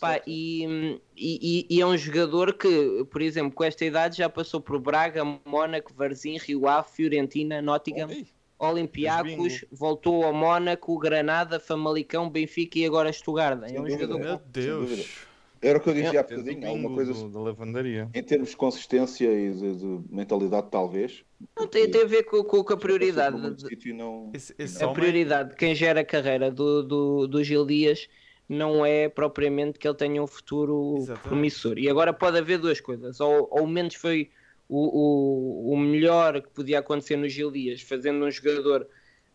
Pá, 0.00 0.20
e, 0.26 0.98
e, 1.16 1.66
e, 1.70 1.80
é 1.80 1.86
um 1.86 1.96
jogador 1.96 2.52
que, 2.54 3.04
por 3.10 3.22
exemplo, 3.22 3.52
com 3.52 3.64
esta 3.64 3.84
idade 3.84 4.18
já 4.18 4.28
passou 4.28 4.60
por 4.60 4.78
Braga, 4.78 5.22
Mónaco, 5.44 5.92
Varzim, 5.94 6.36
Rio 6.38 6.66
Ave, 6.68 6.88
Fiorentina, 6.92 7.62
Nottingham, 7.62 8.08
Oi, 8.08 8.26
Olympiacos, 8.58 9.64
voltou 9.72 10.24
ao 10.24 10.32
Mónaco, 10.32 10.98
Granada, 10.98 11.58
Famalicão, 11.60 12.28
Benfica 12.30 12.78
e 12.78 12.84
agora 12.86 13.12
Stuttgart. 13.12 13.62
É 13.64 13.80
um 13.80 13.84
dúvida. 13.84 14.00
jogador 14.02 14.18
Meu. 14.24 14.40
Deus. 14.46 15.26
Era 15.62 15.78
o 15.78 15.80
que 15.80 15.88
eu 15.88 15.94
dizia 15.94 16.20
há 16.20 16.24
fez 16.24 16.38
o 16.40 16.44
bocadinho, 16.44 16.68
alguma 16.68 16.88
bingo 16.90 16.94
coisa 16.94 17.14
do- 17.14 17.30
da 17.30 17.40
lavandaria. 17.40 18.08
em 18.14 18.22
termos 18.22 18.50
de 18.50 18.56
consistência 18.56 19.26
e 19.32 19.50
de, 19.50 19.74
de 19.76 20.00
mentalidade, 20.10 20.68
talvez. 20.70 21.24
Não 21.56 21.66
tem, 21.66 21.90
tem 21.90 22.02
a 22.02 22.06
ver 22.06 22.24
com, 22.24 22.44
com, 22.44 22.62
com 22.62 22.72
a 22.74 22.76
prioridade. 22.76 23.36
Não- 23.36 24.30
Esse, 24.34 24.54
esse 24.58 24.82
a 24.84 24.86
homem, 24.86 25.00
prioridade 25.00 25.50
de 25.50 25.56
quem 25.56 25.74
gera 25.74 26.00
a 26.00 26.04
carreira 26.04 26.50
do, 26.50 26.82
do, 26.82 27.26
do 27.26 27.42
Gil 27.42 27.64
Dias 27.66 28.06
não 28.48 28.84
é 28.86 29.08
propriamente 29.08 29.78
que 29.78 29.86
ele 29.88 29.96
tenha 29.96 30.22
um 30.22 30.26
futuro 30.26 30.94
Exatamente. 30.98 31.22
promissor. 31.28 31.78
E 31.78 31.88
agora 31.88 32.12
pode 32.12 32.38
haver 32.38 32.58
duas 32.58 32.80
coisas. 32.80 33.20
Ou, 33.20 33.48
ou 33.50 33.66
menos 33.66 33.94
foi 33.94 34.30
o, 34.68 35.70
o, 35.70 35.72
o 35.74 35.76
melhor 35.76 36.40
que 36.42 36.50
podia 36.50 36.78
acontecer 36.78 37.16
no 37.16 37.28
Gil 37.28 37.50
Dias, 37.50 37.82
fazendo 37.82 38.24
um 38.24 38.30
jogador 38.30 38.88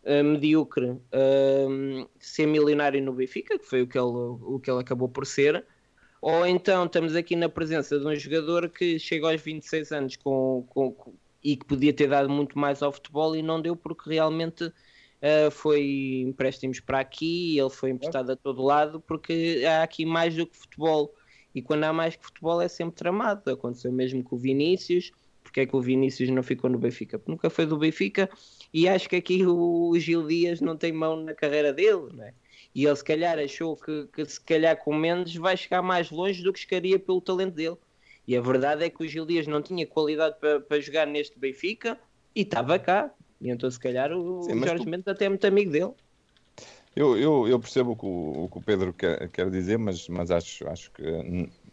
ah, 0.04 0.22
medíocre 0.22 0.98
ah, 1.12 2.08
ser 2.18 2.46
milionário 2.46 3.02
no 3.02 3.12
Benfica, 3.12 3.58
que 3.58 3.64
foi 3.66 3.82
o 3.82 3.86
que, 3.86 3.98
ele, 3.98 4.06
o 4.06 4.58
que 4.60 4.70
ele 4.70 4.80
acabou 4.80 5.08
por 5.08 5.26
ser. 5.26 5.66
Ou 6.20 6.46
então 6.46 6.86
estamos 6.86 7.16
aqui 7.16 7.34
na 7.36 7.48
presença 7.48 7.98
de 7.98 8.06
um 8.06 8.14
jogador 8.14 8.68
que 8.70 8.98
chega 8.98 9.30
aos 9.30 9.40
26 9.42 9.90
anos 9.92 10.16
com, 10.16 10.64
com, 10.68 10.92
com- 10.92 11.14
e 11.42 11.56
que 11.56 11.64
podia 11.66 11.92
ter 11.92 12.08
dado 12.08 12.30
muito 12.30 12.56
mais 12.58 12.82
ao 12.82 12.92
futebol 12.92 13.34
e 13.34 13.42
não 13.42 13.60
deu 13.60 13.74
porque 13.76 14.08
realmente 14.10 14.72
uh, 15.22 15.50
foi 15.50 16.24
empréstimos 16.26 16.80
para 16.80 17.00
aqui, 17.00 17.58
ele 17.58 17.70
foi 17.70 17.90
emprestado 17.90 18.30
a 18.30 18.36
todo 18.36 18.62
lado 18.62 19.00
porque 19.00 19.62
há 19.66 19.82
aqui 19.82 20.04
mais 20.04 20.34
do 20.34 20.46
que 20.46 20.56
futebol. 20.56 21.14
E 21.54 21.62
quando 21.62 21.84
há 21.84 21.92
mais 21.92 22.16
que 22.16 22.24
futebol 22.24 22.60
é 22.60 22.68
sempre 22.68 22.96
tramado. 22.96 23.50
Aconteceu 23.50 23.92
mesmo 23.92 24.22
com 24.22 24.36
o 24.36 24.38
Vinícius. 24.38 25.12
Porque 25.42 25.60
é 25.60 25.66
que 25.66 25.76
o 25.76 25.82
Vinícius 25.82 26.30
não 26.30 26.42
ficou 26.42 26.70
no 26.70 26.78
Benfica? 26.78 27.18
Porque 27.18 27.30
nunca 27.30 27.50
foi 27.50 27.66
do 27.66 27.76
Benfica 27.76 28.30
e 28.72 28.88
acho 28.88 29.06
que 29.06 29.16
aqui 29.16 29.44
o 29.44 29.92
Gil 29.98 30.26
Dias 30.26 30.62
não 30.62 30.76
tem 30.76 30.92
mão 30.92 31.16
na 31.16 31.34
carreira 31.34 31.72
dele, 31.74 32.08
não 32.10 32.24
é? 32.24 32.32
E 32.74 32.86
ele 32.86 32.96
se 32.96 33.04
calhar 33.04 33.38
achou 33.38 33.76
que, 33.76 34.06
que 34.14 34.24
se 34.24 34.40
calhar 34.40 34.82
com 34.82 34.94
Mendes 34.94 35.34
vai 35.34 35.56
chegar 35.56 35.82
mais 35.82 36.10
longe 36.10 36.42
do 36.42 36.52
que 36.52 36.60
chegaria 36.60 36.98
pelo 36.98 37.20
talento 37.20 37.54
dele. 37.54 37.76
E 38.26 38.36
a 38.36 38.40
verdade 38.40 38.84
é 38.84 38.88
que 38.88 39.04
o 39.04 39.06
Gil 39.06 39.26
Dias 39.26 39.46
não 39.46 39.60
tinha 39.60 39.86
qualidade 39.86 40.38
para, 40.38 40.60
para 40.60 40.80
jogar 40.80 41.06
neste 41.06 41.38
Benfica 41.38 41.98
e 42.34 42.42
estava 42.42 42.78
cá. 42.78 43.12
E 43.42 43.50
então 43.50 43.70
se 43.70 43.78
calhar 43.80 44.12
o, 44.12 44.22
Sim, 44.40 44.56
o 44.56 44.60
Jorge 44.60 44.86
tu- 44.86 44.88
Mendes 44.88 45.08
até 45.08 45.26
é 45.26 45.28
muito 45.28 45.46
amigo 45.46 45.70
dele. 45.72 45.92
Eu, 46.94 47.16
eu, 47.18 47.48
eu 47.48 47.58
percebo 47.60 47.92
o 47.92 47.96
que 47.96 48.04
o, 48.06 48.44
o 48.44 48.48
que 48.50 48.58
o 48.58 48.62
Pedro 48.62 48.92
quer, 48.92 49.28
quer 49.30 49.50
dizer, 49.50 49.78
mas, 49.78 50.06
mas 50.08 50.30
acho, 50.30 50.68
acho 50.68 50.90
que 50.92 51.02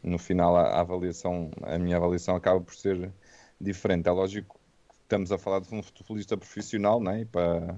no 0.01 0.17
final 0.17 0.55
a, 0.55 0.63
a 0.78 0.80
avaliação, 0.82 1.51
a 1.63 1.78
minha 1.78 1.97
avaliação 1.97 2.36
acaba 2.36 2.61
por 2.61 2.74
ser 2.76 3.13
diferente. 3.59 4.07
É 4.07 4.11
lógico 4.11 4.55
que 4.89 4.95
estamos 5.03 5.32
a 5.32 5.38
falar 5.38 5.59
de 5.59 5.74
um 5.76 5.84
futebolista 5.84 6.38
profissional, 6.38 6.99
não 7.01 7.11
é? 7.11 7.22
E 7.22 7.26
para, 7.26 7.78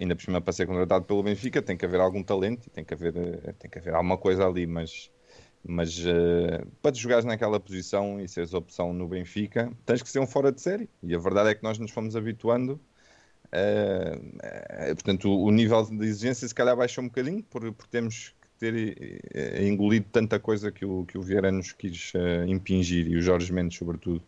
ainda 0.00 0.16
por 0.16 0.22
cima 0.24 0.40
para 0.40 0.52
ser 0.52 0.66
contratado 0.66 1.04
pelo 1.06 1.22
Benfica 1.22 1.62
tem 1.62 1.76
que 1.76 1.86
haver 1.86 2.00
algum 2.00 2.22
talento 2.24 2.66
e 2.68 2.70
tem 2.70 2.84
que 2.84 2.94
haver, 2.94 3.16
eh, 3.16 3.52
tem 3.54 3.70
que 3.70 3.78
haver 3.78 3.94
alguma 3.94 4.18
coisa 4.18 4.46
ali, 4.46 4.66
mas, 4.66 5.10
mas 5.64 5.98
eh, 6.06 6.64
para 6.82 6.92
te 6.92 7.00
jogares 7.00 7.24
naquela 7.24 7.60
posição 7.60 8.20
e 8.20 8.28
seres 8.28 8.54
opção 8.54 8.92
no 8.94 9.08
Benfica, 9.08 9.72
tens 9.86 10.02
que 10.02 10.10
ser 10.10 10.20
um 10.20 10.26
fora 10.26 10.52
de 10.52 10.60
série. 10.62 10.90
E 11.02 11.14
a 11.14 11.18
verdade 11.18 11.50
é 11.50 11.54
que 11.54 11.62
nós 11.62 11.78
nos 11.78 11.90
fomos 11.92 12.16
habituando 12.16 12.80
Uh, 13.52 14.16
uh, 14.18 14.94
portanto, 14.94 15.30
o, 15.30 15.44
o 15.44 15.50
nível 15.50 15.84
de 15.84 16.06
exigência 16.06 16.46
se 16.46 16.54
calhar 16.54 16.76
baixou 16.76 17.02
um 17.02 17.08
bocadinho 17.08 17.42
por, 17.44 17.72
por 17.72 17.86
termos 17.86 18.28
que 18.28 18.48
ter 18.58 19.22
eh, 19.34 19.66
engolido 19.66 20.06
tanta 20.10 20.38
coisa 20.38 20.70
que 20.70 20.84
o, 20.84 21.04
que 21.06 21.16
o 21.16 21.22
Vieira 21.22 21.50
nos 21.50 21.72
quis 21.72 22.12
eh, 22.14 22.44
impingir 22.48 23.06
e 23.06 23.16
o 23.16 23.22
Jorge 23.22 23.52
Mendes, 23.52 23.78
sobretudo. 23.78 24.22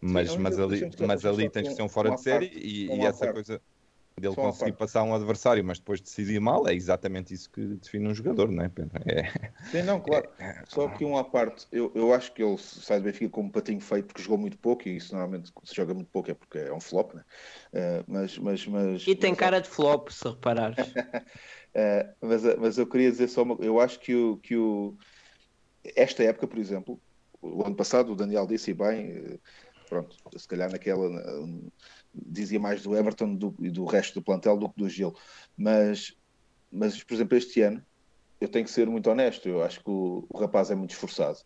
Mas, 0.00 0.28
não, 0.28 0.40
mas 0.40 0.58
ali, 0.58 0.90
mas 1.06 1.24
ali 1.24 1.48
tens 1.48 1.68
que 1.68 1.74
ser 1.74 1.82
um 1.82 1.88
fora 1.88 2.10
de 2.10 2.20
série 2.20 2.50
e, 2.54 2.86
e 2.86 3.00
essa 3.00 3.32
coisa 3.32 3.60
dele 4.18 4.34
Só 4.34 4.42
uma 4.42 4.50
conseguir 4.50 4.72
passar 4.72 5.02
um 5.02 5.14
adversário, 5.14 5.64
mas 5.64 5.78
depois 5.78 6.00
decidir 6.00 6.40
mal, 6.40 6.66
é 6.68 6.74
exatamente 6.74 7.32
isso 7.34 7.50
que 7.50 7.60
define 7.76 8.08
um 8.08 8.14
jogador, 8.14 8.50
não 8.50 8.64
é, 8.64 8.68
Pedro? 8.68 8.98
É, 9.06 9.52
Sim, 9.64 9.82
não, 9.82 10.00
claro. 10.00 10.28
Só 10.68 10.88
que 10.88 11.04
um 11.04 11.16
à 11.16 11.24
parte, 11.24 11.66
eu, 11.72 11.90
eu 11.94 12.12
acho 12.12 12.32
que 12.32 12.42
ele 12.42 12.58
sai 12.58 12.98
do 12.98 13.04
Benfica 13.04 13.30
como 13.30 13.48
um 13.48 13.50
patinho 13.50 13.80
feito 13.80 14.06
porque 14.06 14.22
jogou 14.22 14.38
muito 14.38 14.58
pouco 14.58 14.88
e 14.88 14.96
isso 14.96 15.14
normalmente 15.14 15.50
se 15.64 15.74
joga 15.74 15.94
muito 15.94 16.10
pouco 16.10 16.30
é 16.30 16.34
porque 16.34 16.58
é 16.58 16.72
um 16.72 16.80
flop, 16.80 17.14
né? 17.14 17.24
Eh, 17.72 18.04
mas, 18.06 18.36
mas, 18.38 18.66
mas, 18.66 19.06
E 19.06 19.14
tem 19.14 19.30
mas, 19.30 19.38
cara 19.38 19.60
de 19.60 19.68
flop, 19.68 20.10
se 20.10 20.28
reparares. 20.28 20.76
eh, 21.74 22.14
mas, 22.20 22.42
mas 22.58 22.78
eu 22.78 22.86
queria 22.86 23.10
dizer 23.10 23.28
só 23.28 23.42
uma 23.42 23.56
Eu 23.60 23.80
acho 23.80 23.98
que 23.98 24.14
o, 24.14 24.36
que 24.38 24.56
o. 24.56 24.96
Esta 25.96 26.22
época, 26.22 26.46
por 26.46 26.58
exemplo, 26.58 27.00
o 27.40 27.64
ano 27.64 27.74
passado, 27.74 28.12
o 28.12 28.16
Daniel 28.16 28.46
disse 28.46 28.70
e 28.70 28.74
bem, 28.74 29.10
eh, 29.10 29.38
pronto, 29.88 30.16
se 30.36 30.46
calhar 30.46 30.70
naquela. 30.70 31.08
Dizia 32.14 32.60
mais 32.60 32.82
do 32.82 32.96
Everton 32.96 33.34
do- 33.34 33.56
e 33.60 33.70
do 33.70 33.84
resto 33.84 34.14
do 34.14 34.24
plantel 34.24 34.56
do 34.56 34.68
que 34.68 34.78
do 34.80 34.88
Gil. 34.88 35.14
Mas, 35.56 36.14
mas, 36.70 37.02
por 37.02 37.14
exemplo, 37.14 37.36
este 37.36 37.62
ano, 37.62 37.84
eu 38.40 38.48
tenho 38.48 38.64
que 38.64 38.70
ser 38.70 38.88
muito 38.88 39.08
honesto. 39.10 39.48
Eu 39.48 39.62
acho 39.62 39.82
que 39.82 39.90
o, 39.90 40.26
o 40.28 40.38
rapaz 40.38 40.70
é 40.70 40.74
muito 40.74 40.90
esforçado. 40.90 41.38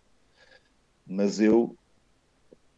Mas 1.06 1.40
eu, 1.40 1.76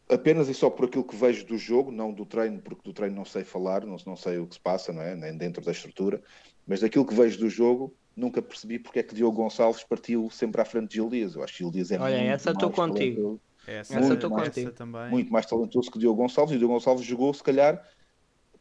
apenas 0.09 0.49
e 0.49 0.53
só 0.53 0.69
por 0.69 0.85
aquilo 0.85 1.03
que 1.03 1.15
vejo 1.15 1.45
do 1.45 1.57
jogo, 1.57 1.91
não 1.91 2.13
do 2.13 2.25
treino, 2.25 2.61
porque 2.61 2.81
do 2.83 2.93
treino 2.93 3.15
não 3.15 3.25
sei 3.25 3.43
falar, 3.43 3.85
não, 3.85 3.97
não 4.05 4.15
sei 4.15 4.37
o 4.37 4.47
que 4.47 4.55
se 4.55 4.61
passa, 4.61 4.93
não 4.93 5.01
é? 5.01 5.15
nem 5.15 5.37
dentro 5.37 5.63
da 5.63 5.71
estrutura, 5.71 6.21
mas 6.67 6.81
daquilo 6.81 7.05
que 7.05 7.13
vejo 7.15 7.39
do 7.39 7.49
jogo, 7.49 7.95
nunca 8.15 8.41
percebi 8.41 8.77
porque 8.77 8.99
é 8.99 9.03
que 9.03 9.15
Diogo 9.15 9.37
Gonçalves 9.37 9.83
partiu 9.83 10.29
sempre 10.29 10.61
à 10.61 10.65
frente 10.65 10.89
de 10.89 10.95
Gil 10.95 11.09
Dias. 11.09 11.35
Eu 11.35 11.43
acho 11.43 11.53
que 11.53 11.59
Gil 11.59 11.71
Dias 11.71 11.91
é 11.91 11.99
Olha, 11.99 12.17
muito 12.17 12.31
essa 12.33 12.51
estou 12.51 12.71
contigo. 12.71 13.41
Essa, 13.77 13.99
Essa 13.99 14.13
estou 14.15 14.29
essa 14.41 14.51
contigo. 14.51 14.71
também. 14.71 15.09
muito 15.11 15.31
mais 15.31 15.45
talentoso 15.45 15.89
que 15.91 15.97
o 15.97 15.99
Diogo 15.99 16.21
Gonçalves, 16.21 16.53
e 16.53 16.55
o 16.55 16.59
Diogo 16.59 16.73
Gonçalves 16.75 17.05
jogou, 17.05 17.33
se 17.33 17.43
calhar, 17.43 17.85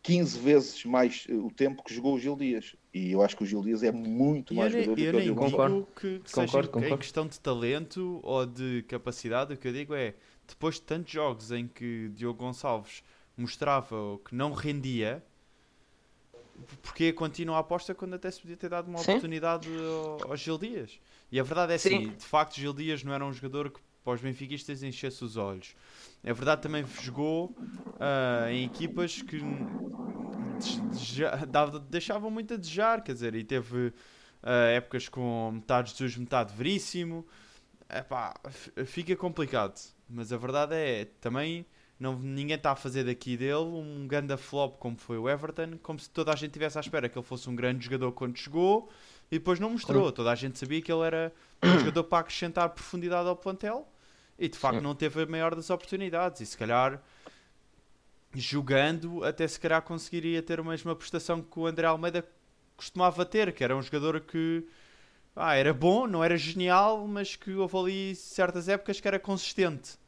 15 0.02 0.38
vezes 0.38 0.84
mais 0.84 1.26
eh, 1.28 1.34
o 1.34 1.50
tempo 1.50 1.82
que 1.82 1.94
jogou 1.94 2.14
o 2.14 2.18
Gil 2.18 2.36
Dias. 2.36 2.76
E 2.94 3.12
eu 3.12 3.22
acho 3.22 3.36
que 3.36 3.42
o 3.44 3.46
Gil 3.46 3.62
Dias 3.62 3.82
é 3.82 3.92
muito 3.92 4.54
E 4.54 4.56
mais 4.56 4.72
eu 4.74 4.82
jogador 4.84 4.96
do 4.96 5.06
que 5.06 5.16
o 5.16 5.20
nem 5.20 5.24
Diogo. 5.24 5.40
Concordo. 5.50 5.86
que, 5.96 6.20
que 6.20 6.30
Concordo, 6.32 6.68
seja 6.68 6.68
em 6.68 6.70
concordo. 6.70 6.98
questão 6.98 7.26
de 7.26 7.38
talento 7.40 8.20
ou 8.22 8.46
de 8.46 8.82
capacidade, 8.88 9.54
o 9.54 9.56
que 9.56 9.68
eu 9.68 9.72
digo 9.72 9.94
é, 9.94 10.14
depois 10.46 10.76
de 10.76 10.82
tantos 10.82 11.12
jogos 11.12 11.50
em 11.52 11.66
que 11.68 12.08
Diogo 12.10 12.38
Gonçalves 12.38 13.02
mostrava 13.36 13.96
o 13.96 14.18
que 14.18 14.34
não 14.34 14.52
rendia, 14.52 15.24
porque 16.82 17.12
continua 17.12 17.56
a 17.56 17.60
aposta 17.60 17.94
quando 17.94 18.14
até 18.14 18.30
se 18.30 18.40
podia 18.40 18.56
ter 18.56 18.68
dado 18.68 18.88
uma 18.88 18.98
Sim. 18.98 19.12
oportunidade 19.12 19.68
ao, 19.68 20.30
ao 20.30 20.36
Gil 20.36 20.58
Dias? 20.58 21.00
E 21.30 21.38
a 21.38 21.42
verdade 21.42 21.72
é 21.74 21.78
Sim. 21.78 21.94
assim, 21.94 22.16
de 22.16 22.24
facto 22.24 22.56
Gil 22.56 22.72
Dias 22.72 23.02
não 23.04 23.12
era 23.12 23.24
um 23.24 23.32
jogador 23.32 23.70
que 23.70 23.80
para 24.08 24.14
os 24.14 24.22
benfiquistas 24.22 24.82
enchesse 24.82 25.22
os 25.22 25.36
olhos. 25.36 25.76
É 26.24 26.32
verdade 26.32 26.62
também 26.62 26.82
jogou 27.02 27.54
ah, 28.00 28.50
em 28.50 28.64
equipas 28.64 29.20
que 29.20 29.38
dava- 31.46 31.78
deixavam 31.78 32.30
muito 32.30 32.54
a 32.54 32.56
desejar, 32.56 33.02
quer 33.02 33.12
dizer, 33.12 33.34
e 33.34 33.44
teve 33.44 33.92
ah, 34.42 34.68
épocas 34.68 35.08
com 35.10 35.50
metade 35.52 35.90
Jesus, 35.90 36.16
metade 36.16 36.54
Veríssimo. 36.54 37.26
Epá, 37.90 38.34
fica 38.86 39.14
complicado, 39.14 39.78
mas 40.08 40.32
a 40.32 40.36
verdade 40.38 40.74
é 40.74 41.04
também 41.20 41.66
não, 42.00 42.18
ninguém 42.18 42.56
está 42.56 42.72
a 42.72 42.76
fazer 42.76 43.04
daqui 43.04 43.36
dele 43.36 43.54
um 43.54 44.06
ganda 44.06 44.36
flop 44.36 44.78
como 44.78 44.96
foi 44.96 45.18
o 45.18 45.28
Everton, 45.28 45.78
como 45.82 45.98
se 45.98 46.08
toda 46.08 46.32
a 46.32 46.36
gente 46.36 46.52
tivesse 46.52 46.78
à 46.78 46.80
espera 46.80 47.08
que 47.08 47.18
ele 47.18 47.24
fosse 47.26 47.48
um 47.50 47.56
grande 47.56 47.84
jogador 47.84 48.12
quando 48.12 48.36
chegou 48.38 48.88
e 49.30 49.38
depois 49.38 49.58
não 49.60 49.70
mostrou. 49.70 50.12
Toda 50.12 50.30
a 50.30 50.34
gente 50.34 50.58
sabia 50.58 50.80
que 50.80 50.92
ele 50.92 51.02
era 51.02 51.32
um 51.62 51.78
jogador 51.78 52.04
para 52.04 52.18
acrescentar 52.20 52.68
profundidade 52.70 53.28
ao 53.28 53.36
plantel 53.36 53.88
e 54.38 54.48
de 54.48 54.56
facto 54.56 54.76
Sim. 54.76 54.82
não 54.82 54.94
teve 54.94 55.22
a 55.22 55.26
maior 55.26 55.54
das 55.54 55.68
oportunidades. 55.70 56.40
E 56.40 56.46
se 56.46 56.56
calhar 56.56 57.02
jogando, 58.34 59.24
até 59.24 59.46
se 59.48 59.58
calhar 59.58 59.82
conseguiria 59.82 60.42
ter 60.42 60.60
a 60.60 60.62
mesma 60.62 60.94
prestação 60.94 61.42
que 61.42 61.58
o 61.58 61.66
André 61.66 61.86
Almeida 61.86 62.26
costumava 62.76 63.24
ter, 63.24 63.52
que 63.52 63.64
era 63.64 63.76
um 63.76 63.82
jogador 63.82 64.20
que 64.20 64.66
ah, 65.34 65.54
era 65.54 65.72
bom, 65.72 66.06
não 66.06 66.22
era 66.22 66.36
genial, 66.36 67.06
mas 67.06 67.36
que 67.36 67.52
houve 67.52 67.76
ali 67.76 68.14
certas 68.14 68.68
épocas 68.68 69.00
que 69.00 69.08
era 69.08 69.18
consistente. 69.18 69.98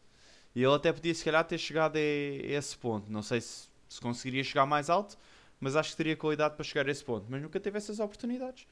E 0.55 0.63
ele 0.63 0.75
até 0.75 0.93
podia 0.93 1.15
se 1.15 1.25
calhar 1.25 1.45
ter 1.45 1.59
chegado 1.59 1.97
a, 1.97 2.01
esse 2.01 2.77
ponto. 2.77 3.11
Não 3.11 3.23
sei 3.23 3.41
se, 3.41 3.69
se 3.89 4.01
conseguiria 4.01 4.43
chegar 4.43 4.67
mais 4.67 4.91
alto, 4.91 5.17
mas 5.61 5.77
acho 5.77 5.91
que 5.91 5.97
teria 5.97 6.17
qualidade 6.17 6.57
para 6.57 6.65
chegar 6.65 6.89
a 6.89 6.91
esse 6.91 7.05
ponto. 7.05 7.27
Mas 7.29 7.41
nunca 7.41 7.61
teve 7.61 7.79
essas 7.79 8.01
oportunidades. 8.01 8.67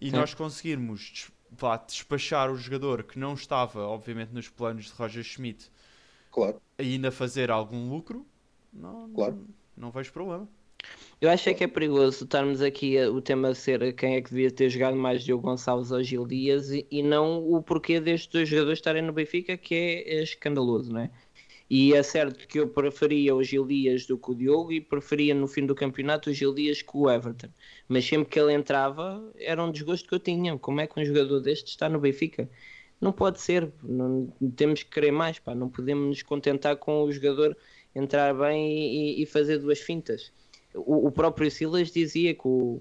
E 0.00 0.10
Sim. 0.10 0.16
nós 0.16 0.34
conseguirmos 0.34 1.30
vá, 1.50 1.76
despachar 1.76 2.50
o 2.50 2.56
jogador 2.56 3.02
que 3.04 3.18
não 3.18 3.34
estava, 3.34 3.80
obviamente, 3.86 4.30
nos 4.32 4.48
planos 4.48 4.86
de 4.86 4.92
Roger 4.92 5.24
Schmidt, 5.24 5.70
Claro. 6.30 6.60
ainda 6.78 7.10
fazer 7.10 7.50
algum 7.50 7.88
lucro, 7.88 8.26
não, 8.72 9.08
Claro. 9.10 9.34
não, 9.36 9.46
não 9.86 9.90
vejo 9.90 10.12
problema. 10.12 10.48
Eu 11.20 11.30
acho 11.30 11.48
é 11.48 11.54
que 11.54 11.64
é 11.64 11.66
perigoso 11.66 12.24
estarmos 12.24 12.60
aqui 12.60 12.98
a- 12.98 13.10
o 13.10 13.20
tema 13.20 13.54
ser 13.54 13.92
quem 13.94 14.16
é 14.16 14.20
que 14.22 14.30
devia 14.30 14.50
ter 14.50 14.68
jogado 14.70 14.96
mais 14.96 15.24
Diogo 15.24 15.42
Gonçalves 15.42 15.90
ou 15.90 16.02
Gil 16.02 16.26
Dias 16.26 16.70
e, 16.70 16.86
e 16.90 17.02
não 17.02 17.38
o 17.50 17.62
porquê 17.62 17.98
destes 17.98 18.30
dois 18.30 18.48
jogadores 18.48 18.78
estarem 18.78 19.02
no 19.02 19.12
Benfica, 19.12 19.56
que 19.56 19.74
é, 19.74 20.18
é 20.18 20.22
escandaloso, 20.22 20.92
não 20.92 21.00
é? 21.00 21.10
E 21.68 21.94
é 21.94 22.02
certo 22.02 22.46
que 22.46 22.60
eu 22.60 22.68
preferia 22.68 23.34
o 23.34 23.42
Gil 23.42 23.66
Dias 23.66 24.06
do 24.06 24.16
que 24.16 24.30
o 24.30 24.34
Diogo 24.34 24.72
e 24.72 24.80
preferia 24.80 25.34
no 25.34 25.48
fim 25.48 25.66
do 25.66 25.74
campeonato 25.74 26.30
o 26.30 26.32
Gil 26.32 26.54
Dias 26.54 26.80
que 26.80 26.96
o 26.96 27.10
Everton. 27.10 27.48
Mas 27.88 28.04
sempre 28.06 28.30
que 28.30 28.38
ele 28.38 28.52
entrava 28.52 29.32
era 29.36 29.62
um 29.62 29.72
desgosto 29.72 30.08
que 30.08 30.14
eu 30.14 30.20
tinha. 30.20 30.56
Como 30.58 30.80
é 30.80 30.86
que 30.86 31.00
um 31.00 31.04
jogador 31.04 31.40
deste 31.40 31.68
está 31.68 31.88
no 31.88 31.98
Benfica? 31.98 32.48
Não 33.00 33.12
pode 33.12 33.40
ser, 33.40 33.70
não, 33.82 34.32
temos 34.54 34.82
que 34.84 34.90
querer 34.90 35.10
mais, 35.10 35.38
pá. 35.38 35.54
não 35.54 35.68
podemos 35.68 36.06
nos 36.06 36.22
contentar 36.22 36.76
com 36.76 37.02
o 37.02 37.12
jogador 37.12 37.56
entrar 37.94 38.32
bem 38.32 39.18
e, 39.18 39.22
e 39.22 39.26
fazer 39.26 39.58
duas 39.58 39.80
fintas. 39.80 40.32
O, 40.72 41.08
o, 41.08 41.12
próprio 41.12 41.50
Silas 41.50 41.90
dizia 41.90 42.32
que 42.32 42.46
o 42.46 42.80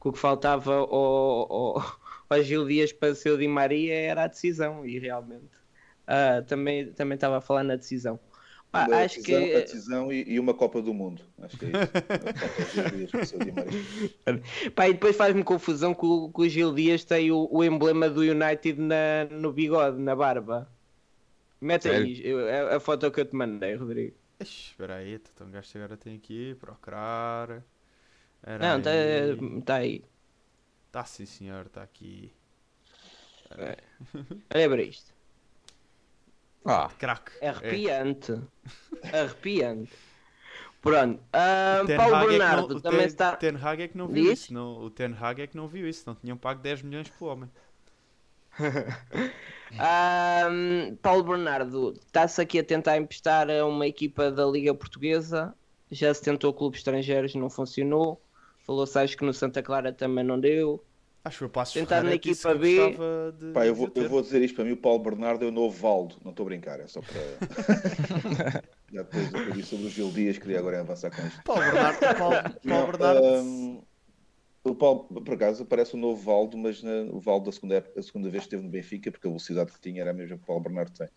que, 0.00 0.08
o 0.08 0.12
que 0.12 0.18
faltava 0.18 0.74
ao, 0.74 1.52
ao, 1.52 1.98
ao 2.30 2.42
Gil 2.42 2.66
Dias 2.66 2.92
para 2.92 3.14
ser 3.14 3.32
o 3.32 3.38
Di 3.38 3.48
Maria 3.48 3.94
era 3.94 4.24
a 4.24 4.28
decisão, 4.28 4.86
e 4.86 4.98
realmente 4.98 5.61
uh, 6.08 6.44
também, 6.46 6.92
também 6.92 7.14
estava 7.14 7.38
a 7.38 7.40
falar 7.40 7.62
na 7.64 7.76
decisão. 7.76 8.18
Pá, 8.72 8.86
a 8.90 9.04
acho 9.04 9.20
decisão, 9.20 9.44
que... 9.44 9.54
A 9.54 9.60
decisão 9.60 10.12
e, 10.12 10.32
e, 10.32 10.40
uma 10.40 10.54
Copa 10.54 10.80
do 10.80 10.94
Mundo. 10.94 11.22
Acho 11.42 11.58
que 11.58 11.66
é 11.66 11.68
isso. 13.22 13.36
Pá, 14.74 14.88
e 14.88 14.94
depois 14.94 15.14
faz-me 15.14 15.44
confusão 15.44 15.92
que 15.92 16.06
o, 16.06 16.30
que 16.30 16.40
o 16.40 16.48
Gil 16.48 16.74
Dias 16.74 17.04
tem 17.04 17.30
o, 17.30 17.46
o, 17.50 17.62
emblema 17.62 18.08
do 18.08 18.22
United 18.22 18.80
na, 18.80 19.26
no 19.30 19.52
bigode, 19.52 19.98
na 19.98 20.16
barba. 20.16 20.66
Mete 21.60 21.88
aí 21.90 22.22
a, 22.50 22.76
a, 22.76 22.80
foto 22.80 23.10
que 23.10 23.20
eu 23.20 23.26
te 23.26 23.36
mandei, 23.36 23.74
Rodrigo. 23.74 24.16
Espera 24.40 24.96
aí, 24.96 25.14
então 25.14 25.46
o 25.46 25.50
gajo 25.50 25.68
agora 25.76 25.96
tem 25.96 26.16
aqui 26.16 26.56
procurar. 26.58 27.62
Era 28.42 28.58
Não, 28.58 28.78
está 28.78 28.90
tá 29.66 29.74
aí. 29.76 30.02
Está 30.86 31.04
sim, 31.04 31.26
senhor, 31.26 31.66
está 31.66 31.82
aqui. 31.82 32.32
É. 33.50 33.76
Olha 34.54 34.68
para 34.68 34.82
isto. 34.82 35.12
Ah, 36.64 36.90
craque. 36.98 37.32
Arrepiante. 37.44 38.40
É. 39.02 39.20
Arrepiante. 39.20 39.92
Pronto. 40.82 41.20
Uh, 41.28 41.96
Paulo 41.96 42.16
é 42.16 42.26
Bernardo 42.26 42.74
não, 42.74 42.80
também 42.80 43.00
Ten, 43.00 43.06
está. 43.06 43.36
Ten 43.36 43.56
Hag 43.56 43.82
é 43.82 43.88
que 43.88 43.96
não 43.96 44.08
viu 44.08 44.24
Diz? 44.24 44.40
isso. 44.40 44.52
Não, 44.52 44.78
o 44.78 44.90
Ten 44.90 45.14
Hag 45.18 45.40
é 45.40 45.46
que 45.46 45.56
não 45.56 45.68
viu 45.68 45.88
isso. 45.88 46.02
Não 46.06 46.14
tinham 46.16 46.36
pago 46.36 46.60
10 46.60 46.82
milhões 46.82 47.08
pelo 47.08 47.30
homem. 47.30 47.48
um, 50.50 50.96
Paulo 51.00 51.22
Bernardo 51.22 51.92
está-se 52.04 52.40
aqui 52.40 52.58
a 52.58 52.64
tentar 52.64 52.96
emprestar 52.96 53.48
a 53.48 53.64
uma 53.64 53.86
equipa 53.86 54.30
da 54.32 54.44
Liga 54.44 54.74
Portuguesa. 54.74 55.54
Já 55.88 56.12
se 56.12 56.22
tentou 56.22 56.52
clubes 56.52 56.80
estrangeiros, 56.80 57.34
não 57.36 57.48
funcionou. 57.48 58.20
Falou-se 58.66 58.98
acho 58.98 59.16
que 59.16 59.24
no 59.24 59.32
Santa 59.32 59.62
Clara 59.62 59.92
também 59.92 60.24
não 60.24 60.38
deu. 60.38 60.84
Acho 61.24 61.38
que 61.38 61.44
eu 61.44 61.48
passo 61.50 61.74
Tentar 61.74 62.02
na 62.02 62.14
equipa 62.14 62.52
B. 62.54 62.96
De, 63.38 63.52
Pá, 63.52 63.64
eu, 63.64 63.74
vou, 63.74 63.90
eu 63.94 64.08
vou 64.08 64.20
dizer 64.20 64.42
isto 64.42 64.56
para 64.56 64.64
mim: 64.64 64.72
o 64.72 64.76
Paulo 64.76 64.98
Bernardo 64.98 65.44
é 65.44 65.48
o 65.48 65.52
novo 65.52 65.76
Valdo. 65.76 66.16
Não 66.24 66.32
estou 66.32 66.44
a 66.44 66.48
brincar, 66.48 66.80
é 66.80 66.88
só 66.88 67.00
para. 67.00 68.64
Já 68.92 69.02
depois 69.02 69.30
do 69.30 69.52
que 69.52 69.62
sobre 69.62 69.86
o 69.86 69.90
Gil 69.90 70.10
Dias, 70.10 70.36
queria 70.38 70.58
agora 70.58 70.80
avançar 70.80 71.14
com 71.14 71.24
isto. 71.24 71.42
Paulo 71.44 71.62
Bernardo. 71.62 72.18
Paulo, 72.18 72.36
Paulo 72.68 72.86
Bernardo. 72.86 73.24
Um, 73.24 73.82
o 74.64 74.74
Paulo, 74.74 75.04
por 75.04 75.34
acaso, 75.34 75.64
parece 75.64 75.94
o 75.94 75.96
novo 75.96 76.20
Valdo, 76.20 76.58
mas 76.58 76.82
na, 76.82 77.02
o 77.12 77.20
Valdo 77.20 77.46
da 77.46 77.52
segunda, 77.52 77.76
época, 77.76 78.00
a 78.00 78.02
segunda 78.02 78.28
vez 78.28 78.42
esteve 78.44 78.62
no 78.62 78.68
Benfica, 78.68 79.10
porque 79.10 79.26
a 79.26 79.30
velocidade 79.30 79.72
que 79.72 79.80
tinha 79.80 80.02
era 80.02 80.10
a 80.10 80.14
mesma 80.14 80.36
que 80.36 80.42
o 80.42 80.46
Paulo 80.46 80.62
Bernardo 80.62 80.92
tem. 80.92 81.08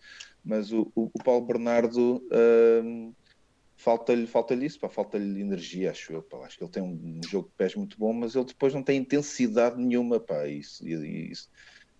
Mas 0.44 0.72
o, 0.72 0.90
o, 0.94 1.10
o 1.12 1.24
Paulo 1.24 1.44
Bernardo. 1.44 2.22
Um, 2.82 3.12
falta-lhe 3.76 4.26
falta 4.26 4.54
isso, 4.54 4.78
falta-lhe 4.88 5.40
energia, 5.40 5.90
acho 5.90 6.12
eu. 6.12 6.22
Pá. 6.22 6.38
Acho 6.38 6.58
que 6.58 6.64
ele 6.64 6.70
tem 6.70 6.82
um, 6.82 7.20
jogo 7.28 7.48
de 7.48 7.54
pés 7.54 7.74
muito 7.74 7.98
bom, 7.98 8.12
mas 8.12 8.34
ele 8.34 8.44
depois 8.46 8.74
não 8.74 8.82
tem 8.82 8.98
intensidade 8.98 9.76
nenhuma. 9.76 10.18
Pá. 10.18 10.46
Isso, 10.46 10.86
isso, 10.86 11.50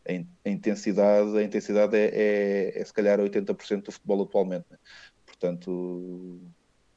a, 0.09 0.49
intensidade, 0.49 1.37
a 1.37 1.43
intensidade 1.43 1.97
é, 1.97 2.11
é, 2.12 2.81
é 2.81 2.85
se 2.85 2.93
calhar 2.93 3.18
80% 3.20 3.83
do 3.83 3.93
futebol 3.93 4.22
atualmente. 4.22 4.64
Né? 4.70 4.79
Portanto, 5.27 6.41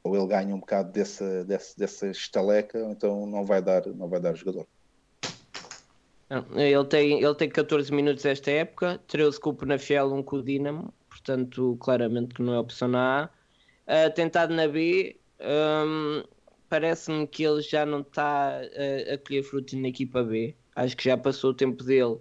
ou 0.03 0.15
ele 0.15 0.27
ganha 0.27 0.55
um 0.55 0.59
bocado 0.59 0.91
dessa, 0.91 1.43
dessa, 1.43 1.77
dessa 1.77 2.07
estaleca, 2.07 2.79
ou 2.83 2.91
então 2.91 3.25
não 3.25 3.45
vai 3.45 3.61
dar, 3.61 3.85
não 3.87 4.07
vai 4.07 4.19
dar 4.19 4.35
jogador. 4.35 4.65
Ele 6.55 6.85
tem, 6.85 7.23
ele 7.23 7.35
tem 7.35 7.49
14 7.49 7.91
minutos 7.91 8.23
esta 8.23 8.51
época, 8.51 8.99
13 9.07 9.39
com 9.39 9.49
o 9.49 9.55
Penafiel, 9.55 10.13
um 10.13 10.21
com 10.21 10.35
o 10.35 10.43
Dinamo, 10.43 10.93
portanto, 11.09 11.75
claramente 11.79 12.35
que 12.35 12.41
não 12.43 12.53
é 12.53 12.59
opção 12.59 12.87
na 12.87 13.23
A 13.23 13.38
uh, 13.89 14.13
tentado 14.13 14.53
na 14.53 14.67
B, 14.67 15.19
um, 15.41 16.23
parece-me 16.69 17.27
que 17.27 17.43
ele 17.43 17.61
já 17.61 17.85
não 17.85 18.01
está 18.01 18.59
a, 18.59 19.13
a 19.13 19.17
colher 19.17 19.43
frutos 19.43 19.73
na 19.73 19.87
equipa 19.87 20.23
B. 20.23 20.55
Acho 20.75 20.95
que 20.95 21.03
já 21.05 21.17
passou 21.17 21.49
o 21.51 21.53
tempo 21.53 21.83
dele 21.83 22.19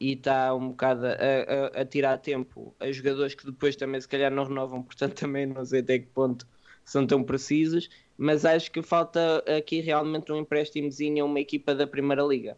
e 0.00 0.12
está 0.12 0.54
um 0.54 0.70
bocado 0.70 1.06
a, 1.06 1.10
a, 1.10 1.80
a, 1.80 1.84
tirar 1.84 2.18
tempo 2.18 2.74
a 2.78 2.90
jogadores 2.92 3.34
que 3.34 3.46
depois 3.46 3.76
também 3.76 4.00
se 4.00 4.08
calhar 4.08 4.30
não 4.30 4.44
renovam, 4.44 4.82
portanto 4.84 5.14
também 5.14 5.46
não 5.46 5.64
sei 5.64 5.80
até 5.80 5.98
que 5.98 6.06
ponto 6.06 6.46
são 6.84 7.06
tão 7.06 7.22
precisos, 7.22 7.88
mas 8.16 8.44
acho 8.44 8.70
que 8.70 8.82
falta 8.82 9.44
aqui 9.56 9.80
realmente 9.80 10.32
um 10.32 10.36
empréstimozinho 10.36 11.22
a 11.24 11.26
uma 11.26 11.40
equipa 11.40 11.74
da 11.74 11.86
Primeira 11.86 12.22
Liga, 12.22 12.56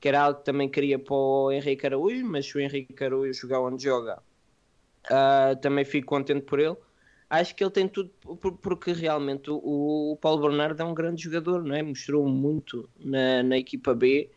que 0.00 0.08
era 0.08 0.22
algo 0.22 0.38
que 0.38 0.44
também 0.44 0.68
queria 0.68 0.98
para 0.98 1.14
o 1.14 1.50
Henrique 1.50 1.86
Araújo, 1.86 2.24
mas 2.24 2.46
se 2.46 2.56
o 2.56 2.60
Henrique 2.60 3.02
Araújo 3.02 3.32
jogar 3.32 3.60
onde 3.60 3.82
joga, 3.82 4.22
uh, 5.06 5.56
também 5.60 5.84
fico 5.84 6.06
contente 6.06 6.42
por 6.42 6.60
ele 6.60 6.76
acho 7.32 7.54
que 7.56 7.64
ele 7.64 7.70
tem 7.70 7.88
tudo 7.88 8.10
porque 8.60 8.92
realmente 8.92 9.50
o, 9.50 10.12
o 10.12 10.16
Paulo 10.20 10.42
Bernardo 10.42 10.80
é 10.82 10.84
um 10.84 10.92
grande 10.92 11.22
jogador, 11.22 11.64
não 11.64 11.74
é? 11.74 11.82
Mostrou 11.82 12.28
muito 12.28 12.88
na, 13.00 13.42
na 13.42 13.56
equipa 13.56 13.94
B. 13.94 14.30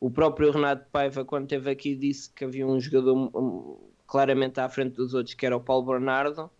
O 0.00 0.10
próprio 0.10 0.50
Renato 0.50 0.84
Paiva, 0.90 1.24
quando 1.24 1.44
esteve 1.44 1.70
aqui, 1.70 1.94
disse 1.94 2.28
que 2.32 2.44
havia 2.44 2.66
um 2.66 2.80
jogador 2.80 3.78
claramente 4.08 4.58
à 4.58 4.68
frente 4.68 4.96
dos 4.96 5.14
outros, 5.14 5.36
que 5.36 5.46
era 5.46 5.56
o 5.56 5.60
Paulo 5.60 5.86
Bernardo. 5.86 6.50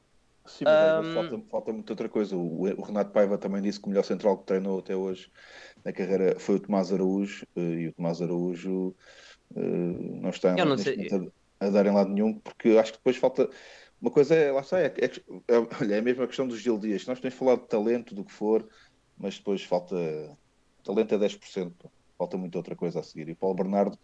Sim, 0.47 0.64
mas 0.64 1.05
um... 1.05 1.14
falta, 1.14 1.43
falta 1.51 1.72
muita 1.72 1.93
outra 1.93 2.09
coisa. 2.09 2.37
O, 2.37 2.62
o, 2.62 2.83
Renato 2.83 3.11
Paiva 3.11 3.37
também 3.37 3.61
disse 3.61 3.80
que 3.80 3.87
o 3.87 3.89
melhor 3.89 4.05
central 4.05 4.39
que 4.39 4.47
treinou 4.47 4.78
até 4.78 4.95
hoje 4.95 5.33
na 5.85 5.93
carreira 5.93 6.39
foi 6.39 6.57
o 6.57 6.61
Tomás 6.61 6.93
Araújo, 6.93 7.45
eh, 7.57 7.61
e 7.61 7.89
o 7.89 7.93
Tomás 7.93 8.22
Araújo 8.22 8.95
uh, 9.57 10.20
não 10.20 10.30
está 10.30 10.55
não 10.55 10.74
a, 10.74 11.66
a 11.66 11.70
dar 11.70 11.87
em 11.87 11.93
lado 11.93 12.11
nenhum, 12.11 12.39
porque 12.39 12.78
acho 12.78 12.93
que 12.93 12.99
depois 12.99 13.16
falta 13.16 13.51
uma 14.03 14.11
coisa 14.11 14.34
é, 14.34 14.50
lá 14.50 14.62
está, 14.62 14.80
é, 14.80 14.86
é, 14.86 15.07
é, 15.07 15.94
é 15.94 15.98
a 15.98 16.03
mesma 16.03 16.26
questão 16.26 16.46
dos 16.48 16.59
Gil 16.59 16.76
Dias. 16.76 17.07
Nós 17.07 17.20
temos 17.20 17.38
falado 17.38 17.61
de 17.61 17.68
talento, 17.68 18.16
do 18.16 18.24
que 18.24 18.32
for, 18.32 18.68
mas 19.16 19.38
depois 19.38 19.62
falta. 19.62 19.96
Talento 20.82 21.14
é 21.14 21.18
10%, 21.18 21.72
falta 22.18 22.36
muita 22.36 22.59
outra 22.59 22.74
coisa 22.74 22.98
a 22.98 23.03
seguir. 23.05 23.28
E 23.28 23.32
o 23.32 23.36
Paulo 23.36 23.55
Bernardo, 23.55 23.96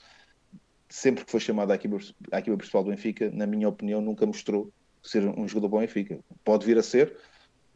sempre 0.88 1.24
que 1.24 1.30
foi 1.32 1.40
chamado 1.40 1.72
à 1.72 1.74
equipa, 1.74 1.98
à 2.30 2.38
equipa 2.38 2.56
principal 2.56 2.84
do 2.84 2.90
Benfica, 2.90 3.28
na 3.32 3.44
minha 3.44 3.68
opinião, 3.68 4.00
nunca 4.00 4.24
mostrou 4.24 4.72
ser 5.02 5.26
um 5.26 5.48
jogador 5.48 5.68
bom 5.68 5.80
Benfica. 5.80 6.20
Pode 6.44 6.64
vir 6.64 6.78
a 6.78 6.82
ser, 6.84 7.18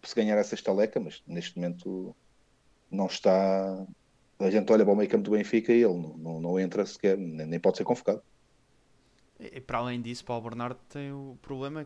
se 0.05 0.15
ganhar 0.15 0.39
essa 0.39 0.55
estaleca, 0.55 1.01
mas 1.01 1.21
neste 1.27 1.57
momento 1.57 2.15
não 2.89 3.07
está. 3.07 3.85
A 4.39 4.51
gente 4.51 4.73
olha 4.73 4.85
para 4.85 4.95
o 4.95 4.97
meio 4.97 5.11
campo 5.11 5.25
do 5.25 5.33
Benfica 5.33 5.73
e 5.73 5.83
ele 5.83 5.95
não, 5.95 6.17
não, 6.17 6.41
não 6.41 6.61
entra 6.61 6.87
sequer, 6.87 7.19
nem, 7.19 7.49
nem 7.49 7.59
pode 7.59 7.79
ser 7.79 7.85
convocado. 7.85 8.23
E 9.41 9.61
para 9.61 9.79
além 9.79 10.01
disso, 10.01 10.25
Paulo 10.25 10.45
Bernardo 10.45 10.79
tem 10.89 11.11
o 11.11 11.37
problema 11.43 11.85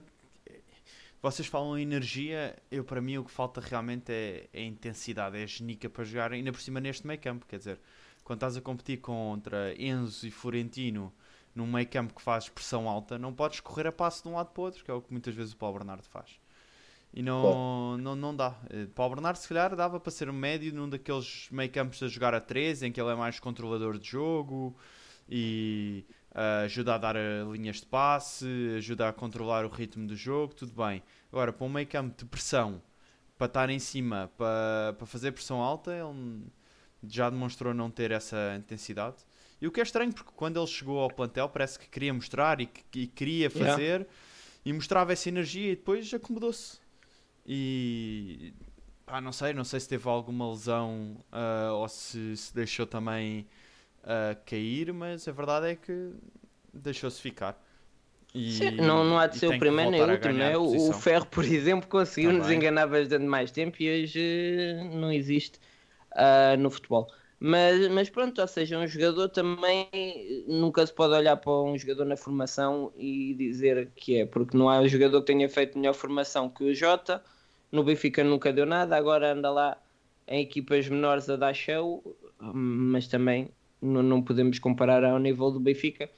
vocês 1.23 1.49
falam 1.49 1.79
em 1.79 1.83
energia, 1.83 2.57
eu 2.71 2.85
para 2.85 3.01
mim 3.01 3.19
o 3.19 3.25
que 3.25 3.31
falta 3.31 3.61
realmente 3.61 4.13
é, 4.13 4.49
é 4.53 4.63
intensidade, 4.63 5.37
é 5.37 5.47
genica 5.47 5.89
para 5.89 6.05
jogar, 6.05 6.33
ainda 6.33 6.53
por 6.53 6.61
cima 6.61 6.81
neste 6.81 7.07
meio 7.07 7.21
campo. 7.21 7.47
Quer 7.47 7.59
dizer, 7.59 7.81
quando 8.23 8.39
estás 8.39 8.57
a 8.57 8.61
competir 8.61 8.99
contra 8.99 9.75
Enzo 9.81 10.27
e 10.27 10.31
Florentino 10.31 11.13
num 11.55 11.67
meio 11.67 11.89
campo 11.89 12.15
que 12.15 12.21
faz 12.21 12.49
pressão 12.49 12.89
alta, 12.89 13.19
não 13.19 13.33
podes 13.33 13.61
correr 13.61 13.87
a 13.87 13.93
passo 13.93 14.23
de 14.23 14.29
um 14.29 14.35
lado 14.35 14.51
para 14.51 14.61
o 14.61 14.65
outro, 14.65 14.85
que 14.85 14.91
é 14.91 14.95
o 14.95 15.01
que 15.01 15.11
muitas 15.11 15.35
vezes 15.35 15.55
o 15.55 15.57
Paulo 15.57 15.79
Bernardo 15.79 16.05
faz. 16.05 16.39
E 17.15 17.23
não, 17.23 17.97
não, 17.97 18.15
não 18.15 18.37
dá. 18.37 18.55
Eh, 18.69 18.87
Paulo 18.95 19.15
Bernardo, 19.15 19.37
se 19.37 19.49
calhar, 19.49 19.75
dava 19.75 19.99
para 19.99 20.11
ser 20.11 20.29
um 20.29 20.35
médio 20.35 20.75
num 20.75 20.87
daqueles 20.87 21.49
meio 21.51 21.71
campos 21.71 22.03
a 22.03 22.09
jogar 22.09 22.35
a 22.35 22.41
3, 22.41 22.83
em 22.83 22.93
que 22.93 23.01
ele 23.01 23.11
é 23.11 23.15
mais 23.15 23.41
controlador 23.41 23.99
de 23.99 24.07
jogo 24.07 24.77
e 25.27 26.05
ajuda 26.65 26.95
a 26.95 26.99
dar 26.99 27.17
linhas 27.51 27.77
de 27.77 27.87
passe, 27.87 28.47
ajuda 28.77 29.09
a 29.09 29.13
controlar 29.13 29.65
o 29.65 29.69
ritmo 29.69 30.07
do 30.07 30.15
jogo, 30.15 30.55
tudo 30.55 30.73
bem. 30.73 31.03
Agora, 31.33 31.53
para 31.53 31.67
um 31.67 31.69
meio 31.71 31.87
campo 31.87 32.17
de 32.17 32.25
pressão, 32.27 32.83
para 33.39 33.47
estar 33.47 33.71
em 33.71 33.79
cima, 33.79 34.31
para, 34.37 34.95
para 34.99 35.07
fazer 35.07 35.33
pressão 35.33 35.61
alta, 35.61 35.93
ele 35.93 36.45
já 37.09 37.31
demonstrou 37.31 37.73
não 37.73 37.91
ter 37.91 38.11
essa 38.11 38.55
intensidade. 38.57 39.17
E 39.61 39.67
o 39.67 39.73
que 39.73 39.81
é 39.81 39.83
estranho, 39.83 40.13
porque 40.13 40.31
quando 40.37 40.59
ele 40.61 40.67
chegou 40.67 41.01
ao 41.01 41.11
plantel, 41.11 41.49
parece 41.49 41.79
que 41.79 41.89
queria 41.89 42.13
mostrar 42.13 42.61
e, 42.61 42.67
que, 42.67 43.01
e 43.01 43.07
queria 43.07 43.51
fazer 43.51 44.01
yeah. 44.01 44.07
e 44.65 44.73
mostrava 44.73 45.13
essa 45.13 45.29
energia 45.29 45.73
e 45.73 45.77
depois 45.77 46.13
acomodou-se. 46.13 46.79
E 47.47 48.53
pá, 49.07 49.21
não 49.21 49.33
sei, 49.33 49.55
não 49.55 49.65
sei 49.65 49.81
se 49.81 49.89
teve 49.89 50.07
alguma 50.09 50.51
lesão 50.51 51.17
uh, 51.33 51.73
ou 51.75 51.89
se, 51.89 52.37
se 52.37 52.55
deixou 52.55 52.87
também 52.87 53.47
a 54.07 54.35
cair, 54.35 54.93
mas 54.93 55.27
a 55.27 55.33
verdade 55.33 55.67
é 55.69 55.75
que 55.75 56.13
deixou-se 56.73 57.21
ficar. 57.21 57.61
E, 58.35 58.53
Sim, 58.53 58.71
não, 58.77 59.03
não 59.03 59.19
há 59.19 59.27
de 59.27 59.39
ser 59.39 59.49
o 59.49 59.59
primeiro 59.59 59.91
nem 59.91 60.03
o 60.03 60.11
último, 60.13 60.35
né? 60.35 60.57
O 60.57 60.93
Ferro, 60.93 61.27
por 61.27 61.45
exemplo, 61.45 61.89
conseguiu 61.89 62.33
nos 62.33 62.51
enganar 62.51 62.87
bastante 62.87 63.25
mais 63.25 63.51
tempo 63.51 63.77
e 63.83 64.05
hoje 64.05 64.75
não 64.93 65.11
existe 65.11 65.59
uh, 66.13 66.57
no 66.59 66.71
futebol. 66.71 67.09
Mas, 67.39 67.89
mas 67.89 68.09
pronto, 68.09 68.41
ou 68.41 68.47
seja, 68.47 68.79
um 68.79 68.87
jogador 68.87 69.29
também 69.29 69.89
eh, 69.93 70.45
nunca 70.49 70.87
se 70.87 70.93
pode 70.93 71.13
olhar 71.13 71.37
para 71.37 71.53
um 71.53 71.77
jogador 71.77 72.07
na 72.07 72.17
formação 72.17 72.93
e 72.97 73.35
dizer 73.35 73.91
que 73.95 74.21
é, 74.21 74.27
porque 74.27 74.57
não 74.57 74.71
há 74.71 74.81
um 74.81 74.89
jogador 74.89 75.21
que 75.21 75.27
tenha 75.27 75.49
feito 75.49 75.79
melhor 75.79 75.93
formação 75.93 76.49
que 76.49 76.65
o 76.65 76.75
Jota. 76.75 77.23
No 77.71 77.85
Benfica 77.85 78.25
nunca 78.25 78.53
deu 78.53 78.65
nada, 78.65 78.97
agora 78.97 79.33
anda 79.33 79.51
lá 79.51 79.77
em 80.27 80.41
equipas 80.43 80.89
menores 80.89 81.29
a 81.29 81.37
dar 81.37 81.53
show, 81.55 82.03
mas 82.41 83.07
também 83.07 83.51
não, 83.81 84.03
não 84.03 84.23
podemos 84.23 84.59
comparar 84.59 85.05
ao 85.05 85.19
nível 85.19 85.51
do 85.51 85.61
Benfica. 85.61 86.09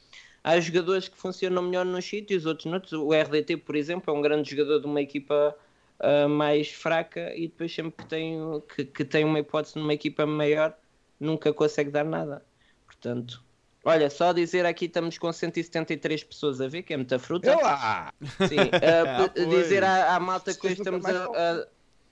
Há 0.43 0.59
jogadores 0.61 1.09
que 1.09 1.17
funcionam 1.19 1.63
melhor 1.63 1.85
nos 1.85 2.05
sítios, 2.05 2.47
outros 2.47 2.67
noutros. 2.67 2.93
O 2.93 3.13
RDT, 3.13 3.57
por 3.59 3.77
exemplo, 3.77 4.13
é 4.15 4.17
um 4.17 4.23
grande 4.23 4.51
jogador 4.51 4.81
de 4.81 4.87
uma 4.87 5.01
equipa 5.01 5.55
uh, 6.01 6.29
mais 6.29 6.71
fraca 6.71 7.35
e 7.37 7.49
depois 7.49 7.75
sempre 7.75 7.93
que 8.03 8.07
tem, 8.09 8.39
que, 8.75 8.85
que 8.85 9.05
tem 9.05 9.25
uma 9.25 9.39
hipótese 9.41 9.77
numa 9.79 9.93
equipa 9.93 10.25
maior 10.25 10.75
nunca 11.21 11.53
consegue 11.53 11.91
dar 11.91 12.05
nada. 12.05 12.45
Portanto, 12.87 13.43
olha, 13.85 14.09
só 14.09 14.33
dizer 14.33 14.65
aqui 14.65 14.87
estamos 14.87 15.19
com 15.19 15.31
173 15.33 16.25
pessoas 16.25 16.61
a 16.61 16.69
ver, 16.69 16.83
que 16.83 16.95
é 16.95 16.97
muita 16.97 17.19
fruta. 17.19 17.55
Olá! 17.57 18.13
Sim, 18.49 18.57
uh, 18.61 19.07
Ah, 19.07 19.27
dizer 19.51 19.83
à, 19.85 20.15
à 20.15 20.21
malta 20.21 20.55
que 20.55 20.67
hoje 20.67 20.77
estamos 20.77 21.05
a, 21.05 21.25
a- 21.27 21.67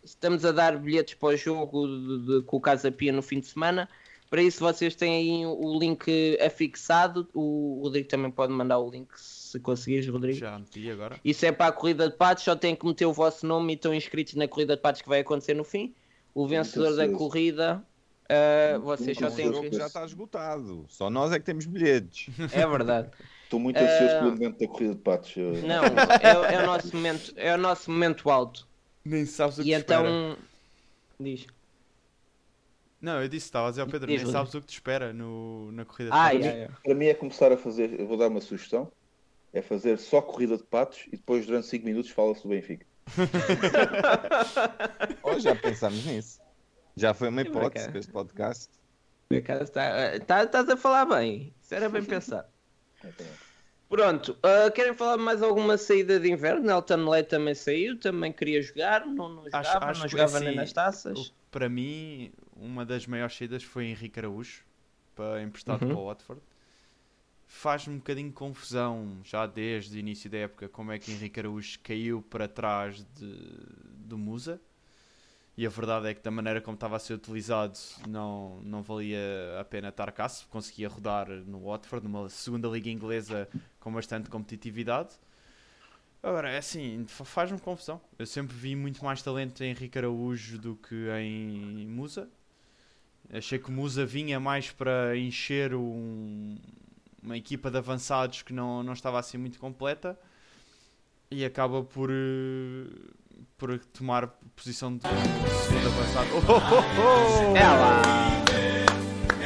estamos 0.05 0.45
a 0.45 0.53
dar 0.53 0.77
bilhetes 0.79 1.15
para 1.15 1.29
o 1.29 1.37
jogo 1.37 1.87
de, 1.87 2.27
de- 2.27 2.43
com 2.43 2.57
o 2.57 2.61
Casa 2.61 2.91
Pia 2.93 3.13
no 3.13 3.23
fim 3.23 3.41
de 3.41 3.47
semana. 3.47 3.89
Para 4.29 4.43
isso 4.43 4.61
vocês 4.61 4.95
têm 4.95 5.15
aí 5.17 5.47
o 5.47 5.79
link 5.79 6.37
afixado. 6.45 7.29
O 7.33 7.81
Rodrigo 7.83 8.09
também 8.09 8.31
pode 8.31 8.53
mandar 8.53 8.79
o 8.79 8.91
link 8.91 9.09
se 9.17 9.61
conseguires, 9.61 10.07
Rodrigo. 10.09 10.39
Já 10.39 10.59
meti 10.59 10.91
agora. 10.91 11.19
Isso 11.25 11.47
é 11.47 11.53
para 11.53 11.67
a 11.69 11.73
corrida 11.73 12.09
de 12.11 12.17
patos, 12.17 12.43
só 12.45 12.57
têm 12.57 12.75
que 12.75 12.85
meter 12.85 13.07
o 13.07 13.13
vosso 13.13 13.47
nome 13.47 13.73
e 13.73 13.77
estão 13.77 13.95
inscritos 13.95 14.35
na 14.35 14.49
corrida 14.49 14.75
de 14.77 14.83
patos 14.83 15.01
que 15.01 15.09
vai 15.09 15.21
acontecer 15.21 15.55
no 15.55 15.63
fim. 15.65 15.95
O 16.35 16.47
vencedor 16.47 16.95
da 16.97 17.09
corrida, 17.09 17.83
uh, 18.25 18.81
vocês 18.81 19.17
só 19.17 19.31
têm 19.31 19.49
O 19.49 19.55
jogo 19.55 19.71
que. 19.71 19.77
já 19.77 19.87
está 19.87 20.05
esgotado. 20.05 20.85
Só 20.89 21.09
nós 21.09 21.33
é 21.33 21.39
que 21.39 21.45
temos 21.47 21.65
bilhetes. 21.65 22.29
É 22.53 22.67
verdade. 22.67 23.09
Estou 23.45 23.61
muito 23.61 23.77
ansioso 23.79 24.03
Eh, 24.13 24.19
pelo 24.19 24.31
momento 24.33 24.59
da 24.59 24.67
corrida 24.67 24.95
de 24.97 25.01
patos. 25.01 25.35
Não, 25.37 25.85
é, 25.85 26.55
é 26.57 26.63
o 26.63 26.67
nosso 26.67 26.95
momento, 26.97 27.33
é 27.37 27.55
o 27.55 27.59
nosso 27.59 27.91
momento 27.91 28.29
alto. 28.29 28.67
Nem 29.05 29.25
sabes 29.25 29.59
o 29.59 29.63
que 29.63 29.71
E 29.71 29.73
espera. 29.73 30.01
então. 30.01 30.37
Diz. 31.21 31.47
Não, 33.01 33.21
eu 33.23 33.29
disse, 33.29 33.47
estava 33.47 33.67
a 33.69 33.71
dizer 33.71 33.83
ao 33.83 33.89
Pedro, 33.89 34.07
Diz, 34.11 34.23
nem 34.23 34.33
sabes 34.33 34.55
o 34.55 34.61
que 34.61 34.67
te 34.67 34.73
espera 34.75 35.13
no, 35.13 35.71
na 35.73 35.85
corrida 35.85 36.11
de 36.11 36.17
Ah, 36.17 36.23
patos. 36.25 36.39
yeah, 36.41 36.57
yeah. 36.57 36.77
Para 36.83 36.95
mim 36.95 37.07
é 37.07 37.15
começar 37.15 37.53
a 37.53 37.57
fazer, 37.57 38.01
eu 38.01 38.07
vou 38.07 38.17
dar 38.17 38.29
uma 38.29 38.41
sugestão, 38.41 38.91
é 39.53 39.61
fazer 39.63 39.99
só 39.99 40.21
corrida 40.23 40.57
de 40.57 40.63
patos 40.65 41.05
e 41.09 41.11
depois 41.13 41.47
durante 41.47 41.67
5 41.67 41.85
minutos 41.85 42.11
fala-se 42.11 42.43
do 42.43 42.49
Benfica. 42.49 42.87
Oh, 45.23 45.39
já 45.39 45.55
pensámos 45.55 46.05
nisso. 46.05 46.41
Já 46.97 47.13
foi 47.15 47.29
uma 47.29 47.43
hipótese 47.43 47.91
este 47.99 48.11
podcast. 48.13 48.69
Por 49.29 49.39
acaso 49.39 49.63
está- 49.65 50.19
tá- 50.21 50.45
Estás 50.45 50.69
a 50.69 50.77
falar 50.77 51.05
bem. 51.07 51.53
Isso 51.61 51.75
era 51.75 51.89
bem 51.89 52.03
pensado. 52.05 52.47
Pronto, 53.89 54.37
ah, 54.43 54.71
querem 54.71 54.95
falar 54.95 55.17
mais 55.17 55.43
alguma 55.43 55.77
saída 55.79 56.19
de 56.19 56.31
inverno? 56.31 56.69
Elton 56.71 57.09
Leite 57.09 57.29
também 57.29 57.55
saiu, 57.55 57.99
também 57.99 58.33
queria 58.33 58.61
jogar, 58.63 59.07
não, 59.07 59.29
não 59.29 59.43
Acho- 59.53 59.69
jogava, 59.69 59.87
acho 59.87 60.01
não 60.01 60.07
que, 60.07 60.11
jogava 60.13 60.37
assim, 60.39 60.47
nem 60.47 60.57
nas 60.57 60.73
taças. 60.73 61.19
O- 61.19 61.33
Para 61.51 61.69
mim, 61.69 62.33
uma 62.61 62.85
das 62.85 63.07
maiores 63.07 63.37
saídas 63.37 63.63
foi 63.63 63.87
Henrique 63.87 64.19
Araújo, 64.19 64.65
para 65.15 65.43
emprestado 65.43 65.83
Uhum. 65.83 65.89
para 65.89 65.97
o 65.97 66.07
Watford. 66.07 66.43
Faz-me 67.49 67.95
um 67.95 67.99
bocadinho 67.99 68.33
confusão, 68.33 69.19
já 69.25 69.47
desde 69.47 69.97
o 69.97 70.01
início 70.01 70.29
da 70.29 70.39
época, 70.39 70.69
como 70.69 70.91
é 70.93 70.99
que 70.99 71.13
Henrique 71.13 71.39
Araújo 71.41 71.79
caiu 71.83 72.21
para 72.23 72.49
trás 72.49 73.05
de, 73.15 73.39
do 74.07 74.19
Musa. 74.19 74.61
E 75.57 75.65
a 75.67 75.71
verdade 75.71 76.09
é 76.09 76.15
que 76.15 76.23
da 76.23 76.31
maneira 76.31 76.61
como 76.61 76.75
estava 76.75 76.97
a 76.97 76.99
ser 76.99 77.15
utilizado 77.15 77.79
não, 78.09 78.61
não 78.63 78.83
valia 78.83 79.19
a 79.59 79.65
pena 79.65 79.89
estar 79.89 80.11
cá, 80.13 80.29
se 80.29 80.45
conseguia 80.47 80.89
rodar 80.89 81.29
no 81.31 81.65
Watford, 81.65 82.05
numa 82.07 82.29
segunda 82.29 82.69
liga 82.69 82.91
inglesa 82.91 83.49
com 83.81 83.91
bastante 83.93 84.29
competitividade. 84.29 85.15
Agora, 86.23 86.51
é 86.51 86.59
assim, 86.59 87.05
fa- 87.07 87.25
faz-me 87.25 87.59
confusão. 87.61 88.01
Eu 88.19 88.27
sempre 88.27 88.55
vi 88.57 88.75
muito 88.77 89.05
mais 89.05 89.23
talento 89.23 89.63
em 89.63 89.71
Henrique 89.71 89.97
Araújo 89.97 90.59
do 90.59 90.77
que 90.77 91.09
em 91.21 91.87
Musa. 91.87 92.29
Achei 93.33 93.59
que 93.59 93.69
o 93.69 93.73
Musa 93.73 94.07
vinha 94.07 94.39
mais 94.39 94.71
para 94.71 95.17
encher 95.17 95.75
um- 95.75 96.57
uma 97.23 97.37
equipa 97.37 97.71
de 97.71 97.77
avançados 97.79 98.43
que 98.43 98.53
não, 98.53 98.83
não 98.83 98.93
estava 98.93 99.19
assim 99.19 99.37
muito 99.37 99.59
completa 99.59 100.19
e 101.31 101.45
acaba 101.45 101.83
por, 101.83 102.09
eh, 102.11 102.87
por 103.59 103.77
tomar 103.87 104.29
posição 104.55 104.97
de 104.97 105.03
segundo 105.03 105.87
avançado. 105.89 106.29
Oh, 106.35 106.53
oh, 106.53 106.57
oh, 106.77 107.53
oh! 107.53 107.57
É 107.57 107.67
lá! 107.67 108.03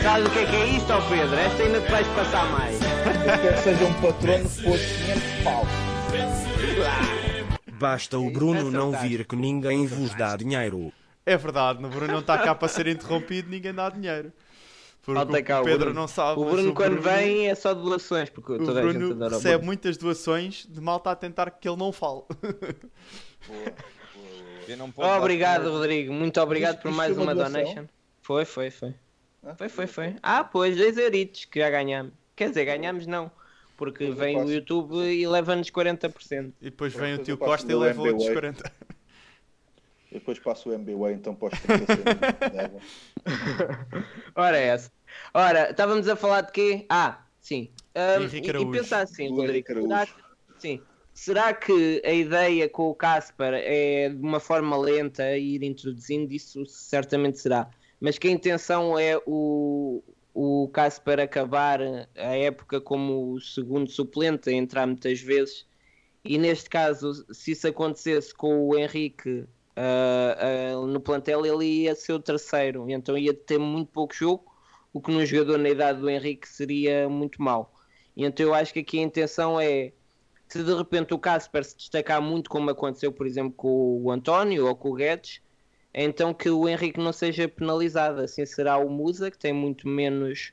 Sabes 0.02 0.28
o 0.28 0.30
que 0.30 0.38
é 0.40 0.46
que 0.46 0.56
é 0.56 0.66
isto, 0.76 0.86
Pedro? 1.08 1.34
Esta 1.36 1.62
ainda 1.62 1.80
te 1.80 1.90
vais 1.90 2.06
passar 2.08 2.50
mais. 2.52 2.74
Eu 2.80 3.42
quero 3.42 3.54
que 3.56 3.62
seja 3.62 3.84
um 3.84 3.94
patrono 3.94 4.44
pôs 4.62 4.80
500 4.80 5.44
pau. 5.44 5.66
Basta 7.78 8.18
o 8.18 8.30
Bruno 8.30 8.70
não 8.70 8.92
vir 8.92 9.24
que 9.26 9.36
ninguém 9.36 9.86
vos 9.86 10.14
dá 10.14 10.36
dinheiro. 10.36 10.92
É 11.32 11.36
verdade, 11.36 11.80
no 11.80 11.88
Bruno 11.88 12.12
não 12.12 12.20
está 12.20 12.36
cá 12.38 12.54
para 12.54 12.66
ser 12.68 12.86
interrompido, 12.88 13.48
ninguém 13.50 13.72
dá 13.72 13.88
dinheiro. 13.88 14.32
Porque 15.02 15.42
cá 15.42 15.58
o 15.58 15.62
o 15.62 15.64
Pedro 15.64 15.78
Bruno. 15.86 16.00
não 16.00 16.08
sabe. 16.08 16.40
O 16.40 16.44
Bruno, 16.44 16.74
quando 16.74 17.00
Bruno- 17.00 17.02
vem, 17.16 17.48
é 17.48 17.54
só 17.54 17.72
doações, 17.72 18.28
porque 18.28 18.52
O 18.52 18.58
toda 18.58 18.80
a 18.80 18.82
gente 18.82 18.98
Bruno 18.98 19.12
adora 19.14 19.32
o 19.32 19.36
recebe 19.36 19.54
Bruno. 19.54 19.66
muitas 19.66 19.96
doações 19.96 20.66
de 20.68 20.80
mal 20.80 20.96
está 20.98 21.12
a 21.12 21.16
tentar 21.16 21.50
que 21.50 21.68
ele 21.68 21.76
não 21.78 21.92
fale. 21.92 22.22
Eu 24.68 24.76
não 24.76 24.90
posso 24.90 25.08
dar 25.08 25.18
Obrigado, 25.18 25.60
dinheiro. 25.62 25.78
Rodrigo. 25.78 26.12
Muito 26.12 26.40
obrigado 26.40 26.80
por 26.82 26.92
mais 26.92 27.16
uma 27.16 27.32
uma 27.32 27.34
donation. 27.34 27.86
Foi, 28.22 28.44
foi, 28.44 28.70
foi. 28.70 28.94
Ah, 29.42 29.54
Foi, 29.54 29.68
foi, 29.68 29.86
foi. 29.86 30.16
Ah, 30.22 30.44
pois, 30.44 30.76
dois 30.76 30.98
euritos 30.98 31.46
que 31.46 31.58
já 31.60 31.70
ganhamos. 31.70 32.12
Quer 32.36 32.48
dizer, 32.50 32.64
ganhamos 32.66 33.06
não. 33.06 33.30
Porque 33.76 34.10
vem 34.10 34.36
o. 34.42 34.50
YouTube 34.50 34.96
e 34.96 35.26
leva-nos 35.26 35.70
40%. 35.70 36.52
E 36.60 36.64
depois 36.66 36.92
vem 36.92 37.14
o 37.14 37.18
tio 37.18 37.38
Costa 37.38 37.70
e 37.72 37.74
leva 37.74 38.02
outros 38.02 38.26
MBWay. 38.26 38.52
40. 38.52 38.72
Depois 40.12 40.38
passo 40.38 40.70
o 40.70 40.72
MBWay 40.72 41.14
então 41.14 41.34
para 41.34 41.54
os 41.54 41.60
30 41.60 41.86
centímetros 41.86 42.50
de 42.50 42.58
água. 42.58 42.80
Ora, 44.34 44.58
é 44.58 44.66
essa. 44.66 44.92
Ora, 45.32 45.70
estávamos 45.70 46.08
a 46.08 46.16
falar 46.16 46.40
de 46.42 46.52
quê? 46.52 46.86
Ah, 46.88 47.24
sim. 47.40 47.70
Ahm, 47.94 48.24
Henrique 48.24 48.50
e, 48.50 48.62
e 48.62 48.70
pensar 48.70 49.02
assim, 49.02 49.28
Rodrigo. 49.28 49.66
Será 49.66 50.06
que, 50.06 50.12
sim. 50.58 50.82
Será 51.14 51.54
que 51.54 52.02
a 52.04 52.12
ideia 52.12 52.68
com 52.68 52.88
o 52.88 52.94
Casper 52.94 53.54
é 53.54 54.08
de 54.08 54.22
uma 54.22 54.40
forma 54.40 54.76
lenta 54.76 55.36
ir 55.36 55.62
introduzindo? 55.62 56.32
Isso 56.32 56.64
certamente 56.66 57.38
será. 57.38 57.68
Mas 58.00 58.18
que 58.18 58.26
a 58.26 58.30
intenção 58.30 58.98
é 58.98 59.20
o, 59.26 60.02
o 60.34 60.68
Casper 60.72 61.20
acabar 61.20 61.80
a 61.82 62.36
época 62.36 62.80
como 62.80 63.32
o 63.32 63.40
segundo 63.40 63.90
suplente, 63.90 64.48
a 64.48 64.52
entrar 64.52 64.86
muitas 64.86 65.20
vezes. 65.20 65.66
E 66.24 66.38
neste 66.38 66.68
caso, 66.68 67.26
se 67.32 67.52
isso 67.52 67.68
acontecesse 67.68 68.34
com 68.34 68.68
o 68.68 68.76
Henrique 68.76 69.46
ah, 69.82 70.86
no 70.86 71.00
plantel, 71.00 71.44
ele 71.46 71.64
ia 71.84 71.94
ser 71.94 72.12
o 72.12 72.20
terceiro. 72.20 72.88
Então 72.90 73.16
ia 73.16 73.34
ter 73.34 73.58
muito 73.58 73.90
pouco 73.92 74.14
jogo, 74.14 74.44
o 74.92 75.00
que 75.00 75.10
num 75.12 75.24
jogador 75.24 75.58
na 75.58 75.68
idade 75.70 76.00
do 76.00 76.08
Henrique 76.10 76.48
seria 76.48 77.08
muito 77.08 77.42
mau. 77.42 77.74
Então 78.16 78.46
eu 78.46 78.54
acho 78.54 78.72
que 78.72 78.80
aqui 78.80 78.98
a 78.98 79.02
intenção 79.02 79.60
é 79.60 79.92
se 80.48 80.64
de 80.64 80.74
repente 80.74 81.14
o 81.14 81.18
Casper 81.18 81.64
se 81.64 81.76
destacar 81.76 82.20
muito, 82.22 82.50
como 82.50 82.70
aconteceu, 82.70 83.12
por 83.12 83.26
exemplo, 83.26 83.52
com 83.54 84.02
o 84.02 84.10
António 84.10 84.66
ou 84.66 84.76
com 84.76 84.90
o 84.90 84.94
Guedes, 84.94 85.40
então 85.94 86.34
que 86.34 86.50
o 86.50 86.68
Henrique 86.68 87.00
não 87.00 87.12
seja 87.12 87.48
penalizado. 87.48 88.20
Assim 88.22 88.44
será 88.46 88.78
o 88.78 88.90
Musa, 88.90 89.30
que 89.30 89.38
tem 89.38 89.52
muito 89.52 89.88
menos 89.88 90.52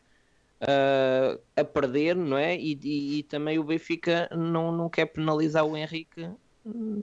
ah, 0.62 1.40
a 1.56 1.64
perder, 1.66 2.16
não 2.16 2.38
é? 2.38 2.56
E, 2.58 2.74
e- 2.84 3.20
e 3.20 3.24
também 3.24 3.60
o 3.60 3.64
Benfica 3.64 4.30
não, 4.32 4.72
não 4.72 4.90
quer 4.90 5.06
penalizar 5.08 5.66
o 5.66 5.76
Henrique 5.78 6.30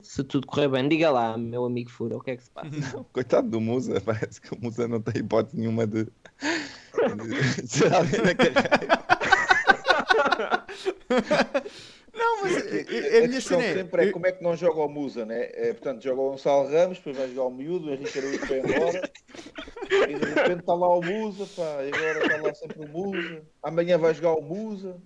se 0.01 0.23
tudo 0.23 0.47
correr 0.47 0.67
bem. 0.67 0.87
Diga 0.87 1.11
lá, 1.11 1.37
meu 1.37 1.65
amigo 1.65 1.89
Fura, 1.89 2.17
o 2.17 2.21
que 2.21 2.31
é 2.31 2.37
que 2.37 2.43
se 2.43 2.51
passa? 2.51 2.69
Coitado 3.13 3.49
do 3.49 3.61
Musa, 3.61 4.01
parece 4.05 4.41
que 4.41 4.53
o 4.53 4.59
Musa 4.61 4.87
não 4.87 5.01
tem 5.01 5.21
hipótese 5.21 5.57
nenhuma 5.57 5.85
de, 5.87 6.05
de 6.05 7.67
ser 7.67 7.93
alguém 7.93 8.21
na 8.21 8.35
carreira. 8.35 9.05
Não, 12.15 12.43
mas 12.43 12.55
a, 12.55 12.59
A, 12.59 12.61
a 12.61 13.27
minha 13.27 13.29
questão 13.29 13.59
cena 13.59 13.71
é. 13.71 13.75
sempre 13.75 14.05
é 14.05 14.11
como 14.11 14.25
é 14.25 14.31
que 14.31 14.41
não 14.41 14.55
joga 14.55 14.79
o 14.79 14.87
Musa, 14.87 15.25
né? 15.25 15.49
É, 15.53 15.73
portanto, 15.73 16.01
joga 16.01 16.21
o 16.21 16.29
Gonçalo 16.31 16.69
Ramos, 16.69 16.97
depois 16.97 17.17
vai 17.17 17.27
jogar 17.27 17.43
o 17.43 17.51
Miúdo, 17.51 17.89
o 17.89 17.93
Henrique 17.93 18.17
Araújo 18.17 18.45
vai 18.45 18.59
embora. 18.59 19.11
E 20.09 20.15
de 20.15 20.25
repente 20.25 20.59
está 20.61 20.73
lá 20.73 20.97
o 20.97 21.01
Musa, 21.01 21.45
pá, 21.55 21.83
e 21.83 21.93
agora 21.93 22.25
está 22.25 22.41
lá 22.41 22.53
sempre 22.53 22.85
o 22.85 22.87
Musa. 22.87 23.43
Amanhã 23.61 23.97
vai 23.97 24.13
jogar 24.13 24.33
o 24.33 24.41
Musa. 24.41 24.97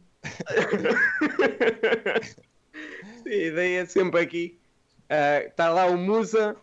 Sim, 3.23 3.29
a 3.29 3.35
ideia 3.47 3.81
é 3.81 3.85
sempre 3.85 4.19
aqui. 4.21 4.61
Está 5.09 5.69
lá 5.69 5.85
o 5.87 5.97
Musa 5.97 6.55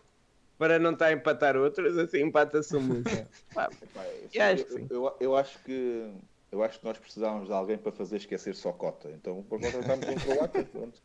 para 0.57 0.79
não 0.79 0.93
estar 0.93 1.07
a 1.07 1.13
empatar 1.13 1.57
outros, 1.57 1.97
assim 1.97 2.19
empata-se 2.23 2.75
o 2.75 2.81
Musa. 2.81 3.29
Pá, 3.53 3.71
Pá, 3.93 4.05
eu, 4.07 4.29
Eu 4.33 4.43
acho 4.43 4.65
que 4.65 4.71
eu- 4.71 4.79
sim. 4.79 4.89
eu- 4.89 5.17
eu 5.21 5.35
acho 5.35 5.59
que 5.63 6.13
eu 6.51 6.63
acho 6.63 6.79
que 6.79 6.85
nós 6.85 6.97
precisávamos 6.97 7.47
de 7.47 7.53
alguém 7.53 7.77
para 7.77 7.91
fazer 7.91 8.17
esquecer 8.17 8.55
só 8.55 8.71
cota. 8.71 9.11
Então, 9.11 9.43
por 9.43 9.59
conta 9.59 9.79
estamos 9.81 10.07
em 10.09 10.19
Croácia, 10.19 10.65
pronto. 10.71 11.01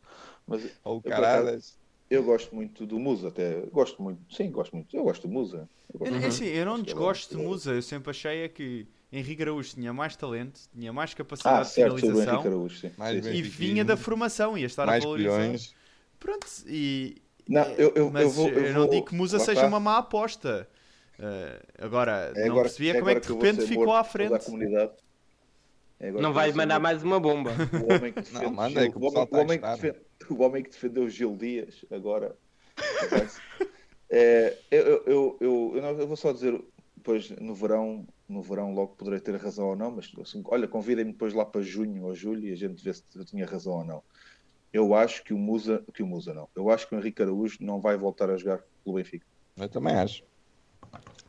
Mas 0.46 0.62
Ou 0.84 1.02
caradas. 1.02 1.78
eu 2.08 2.22
gosto 2.24 2.54
muito 2.54 2.86
do 2.86 2.98
Musa, 2.98 3.28
até 3.28 3.62
gosto 3.66 4.02
muito, 4.02 4.32
sim, 4.34 4.50
gosto 4.50 4.76
muito. 4.76 4.96
Eu 4.96 5.02
gosto 5.04 5.26
do 5.26 5.32
Musa. 5.34 5.68
Eu 5.92 5.98
gosto 5.98 6.14
É 6.14 6.18
muito. 6.18 6.28
assim, 6.28 6.44
eu 6.46 6.66
não 6.66 6.78
é 6.78 6.82
desgosto 6.82 7.36
de. 7.36 7.42
Musa, 7.44 7.74
eu 7.74 7.82
sempre 7.82 8.10
achei 8.10 8.44
é 8.44 8.48
que 8.48 8.88
Henrique 9.12 9.42
Araújo 9.42 9.74
tinha 9.74 9.92
mais 9.92 10.16
talento, 10.16 10.60
tinha 10.76 10.92
mais 10.92 11.12
capacidade 11.12 11.58
Ah, 11.58 11.62
de 11.62 11.68
certo, 11.70 11.92
Henrique 11.92 12.06
finalização 12.08 12.40
Araújo, 12.40 12.76
sim. 12.78 12.90
Mais 12.96 13.16
Sim, 13.24 13.30
sim. 13.30 13.36
e 13.36 13.42
vinha 13.42 13.84
da 13.84 13.96
formação, 13.96 14.56
ia 14.56 14.66
estar 14.66 14.86
mais 14.86 15.02
a 15.02 15.06
valorizar. 15.06 15.38
bilhões. 15.38 15.74
Pronto, 16.18 16.46
e. 16.66 17.20
Não, 17.48 17.62
eu, 17.72 17.92
eu, 17.94 18.10
mas 18.10 18.22
eu 18.22 18.30
vou, 18.30 18.48
eu 18.48 18.72
não 18.72 18.80
vou- 18.82 18.90
digo 18.90 19.06
que 19.06 19.14
Musa 19.14 19.38
seja 19.38 19.66
uma 19.66 19.78
má 19.80 19.98
aposta. 19.98 20.66
Eh, 21.18 21.60
agora, 21.78 22.32
É 22.34 22.40
não 22.46 22.52
agora- 22.52 22.62
percebia 22.68 22.92
é 22.92 22.98
como 22.98 23.10
é 23.10 23.14
que 23.20 23.26
de 23.26 23.32
repente 23.32 23.66
ficou 23.66 23.92
à 23.92 24.02
frente. 24.04 24.44
comunidade. 24.46 24.92
É 26.00 26.08
agora 26.08 26.22
Não 26.22 26.32
ser 26.52 26.56
mandar 26.56 26.74
morto. 26.80 26.82
mais 26.82 27.02
uma 27.02 27.20
bomba. 27.20 27.50
O 27.50 27.92
homem 27.94 28.12
que 28.12 28.20
defende, 28.22 28.44
Não, 28.44 28.52
manda, 28.52 28.70
Gil- 28.70 28.88
é 28.88 28.90
que 28.90 28.96
o 28.96 28.98
o, 28.98 29.02
pessoal 29.02 29.28
homem, 29.30 29.34
está 29.34 29.36
o 29.36 29.38
a 29.38 29.42
homem 29.42 29.58
que 29.58 29.66
gostar. 29.66 29.76
defende- 29.76 30.04
o 30.30 30.42
homem 30.42 30.62
que 30.62 30.70
defendeu 30.70 31.08
Gil 31.10 31.36
Dias 31.36 31.84
agora. 31.90 32.34
É, 34.14 34.58
eu, 34.70 34.80
eu, 34.82 35.02
eu, 35.06 35.36
eu, 35.40 35.72
eu 35.76 35.82
não- 35.82 35.98
eu 35.98 36.06
vou 36.06 36.16
só 36.18 36.32
dizer, 36.32 36.60
depois 36.94 37.30
no 37.30 37.54
verão, 37.54 38.06
no 38.32 38.42
verão 38.42 38.74
logo 38.74 38.96
poderei 38.96 39.20
ter 39.20 39.36
razão 39.36 39.68
ou 39.68 39.76
não, 39.76 39.90
mas 39.90 40.10
assim, 40.20 40.42
olha, 40.46 40.66
convidem-me 40.66 41.12
depois 41.12 41.34
lá 41.34 41.44
para 41.44 41.60
junho 41.60 42.04
ou 42.04 42.14
julho 42.14 42.48
e 42.48 42.52
a 42.52 42.56
gente 42.56 42.82
vê 42.82 42.92
se 42.92 43.04
eu 43.14 43.24
tinha 43.24 43.46
razão 43.46 43.74
ou 43.74 43.84
não. 43.84 44.02
Eu 44.72 44.94
acho 44.94 45.22
que 45.22 45.34
o 45.34 45.38
Musa, 45.38 45.84
que 45.94 46.02
o 46.02 46.06
Musa 46.06 46.32
não, 46.34 46.48
eu 46.56 46.70
acho 46.70 46.88
que 46.88 46.94
o 46.94 46.98
Henrique 46.98 47.22
Araújo 47.22 47.58
não 47.60 47.80
vai 47.80 47.96
voltar 47.96 48.30
a 48.30 48.36
jogar 48.36 48.64
pelo 48.84 48.96
Benfica. 48.96 49.26
Eu 49.56 49.68
também 49.68 49.94
acho. 49.94 50.24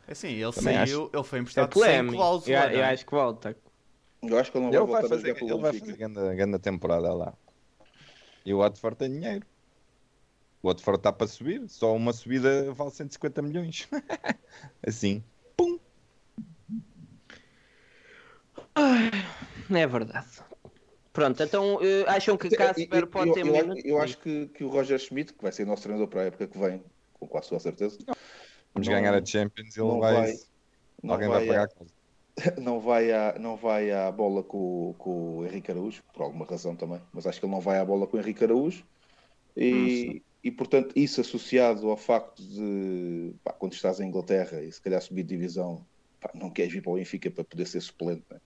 Assim, 0.08 0.30
ele 0.30 0.52
Também 0.52 0.76
saiu, 0.76 1.10
ele 1.14 1.24
foi 1.24 1.40
É 1.40 1.42
emprestado 1.42 1.74
sem 1.80 2.04
polémico. 2.04 2.24
Eu, 2.50 2.58
cláusula. 2.58 2.74
eu 2.74 2.84
é? 2.84 2.84
acho 2.84 3.06
que 3.06 3.12
volta. 3.12 3.58
Eu 4.22 4.40
acho 4.40 4.52
que 4.52 4.58
ele 4.58 4.66
não 4.66 4.74
Ele 4.74 4.80
vai 4.80 4.88
vai 4.88 5.02
voltar 5.02 5.06
a 5.06 5.10
fazer, 5.10 5.28
jogar 5.30 5.36
pelo 5.36 5.52
ele 5.52 5.62
vai 5.62 5.72
Benfica. 5.72 5.86
fazer 5.86 5.98
grande, 5.98 6.36
grande 6.36 6.60
temporada 6.60 7.14
lá. 7.14 7.38
E 8.46 8.54
o 8.54 8.60
Watford 8.60 8.98
tem 8.98 9.12
dinheiro. 9.12 9.46
O 10.62 10.68
Watford 10.70 11.00
está 11.00 11.12
para 11.14 11.28
subir. 11.28 11.68
Só 11.70 11.96
uma 11.96 12.14
subida 12.14 12.72
vale 12.74 12.92
150 12.92 13.42
milhões. 13.42 13.88
assim. 14.86 15.24
Pum. 18.74 19.76
É 19.76 19.88
verdade. 19.88 20.28
Pronto, 21.12 21.44
então 21.44 21.80
eh, 21.82 22.04
acham 22.08 22.36
que 22.36 22.50
Casper 22.50 23.06
pode 23.08 23.30
eu, 23.30 23.34
ter 23.34 23.46
eu, 23.46 23.74
eu 23.86 24.02
acho 24.02 24.18
que, 24.18 24.48
que 24.48 24.64
o 24.64 24.70
Roger 24.70 24.98
Schmidt, 25.00 25.34
que 25.34 25.42
vai 25.44 25.52
ser 25.52 25.66
nosso 25.66 25.84
treinador 25.84 26.08
para 26.08 26.22
a 26.22 26.26
época 26.26 26.48
que 26.48 26.58
vem, 26.58 26.84
com 27.14 27.28
quase 27.28 27.48
sua 27.48 27.60
certeza, 27.60 27.98
Vamos 28.74 28.88
Não- 28.88 28.94
ganhar 28.96 29.14
a 29.14 29.24
Champions 29.24 29.76
e 29.76 29.80
ele 29.80 29.88
não 29.88 30.00
vai. 30.00 30.14
vai- 30.14 30.34
não 31.04 31.14
alguém 31.14 31.30
vai, 31.30 31.46
vai 31.46 31.48
pagar 31.48 31.68
a, 31.70 31.84
a 31.84 31.86
não, 32.60 32.80
vai 32.80 33.12
à, 33.12 33.38
não 33.38 33.56
vai 33.56 33.92
à 33.92 34.12
bola 34.12 34.44
com, 34.44 34.90
o- 34.90 34.94
com 34.96 35.38
o 35.38 35.46
Henrique 35.46 35.70
Araújo, 35.70 36.02
por 36.12 36.24
alguma 36.24 36.46
razão 36.46 36.76
também, 36.76 37.00
mas 37.14 37.28
acho 37.28 37.40
que 37.40 37.46
ele 37.46 37.54
não 37.54 37.62
vai 37.62 37.78
à 37.78 37.86
bola 37.86 38.08
com 38.08 38.18
o 38.18 38.20
Henrique 38.20 38.44
Araújo. 38.44 38.84
E, 39.56 40.24
e 40.44 40.52
portanto, 40.52 40.94
isso 40.98 41.22
associado 41.22 41.88
ao 41.92 41.98
facto 41.98 42.42
de 42.42 43.36
pá, 43.44 43.54
quando 43.54 43.74
estás 43.74 44.00
em 44.00 44.08
Inglaterra 44.08 44.64
e 44.64 44.72
se 44.72 44.82
calhar 44.82 45.00
subir 45.00 45.22
de 45.22 45.30
divisão, 45.30 45.86
pá, 46.20 46.32
não 46.34 46.50
queres 46.50 46.74
vir 46.74 46.82
para 46.82 46.92
o 46.94 46.96
Benfica 46.96 47.30
para 47.30 47.44
poder 47.44 47.68
ser 47.68 47.82
suplente. 47.82 48.24
né? 48.32 48.40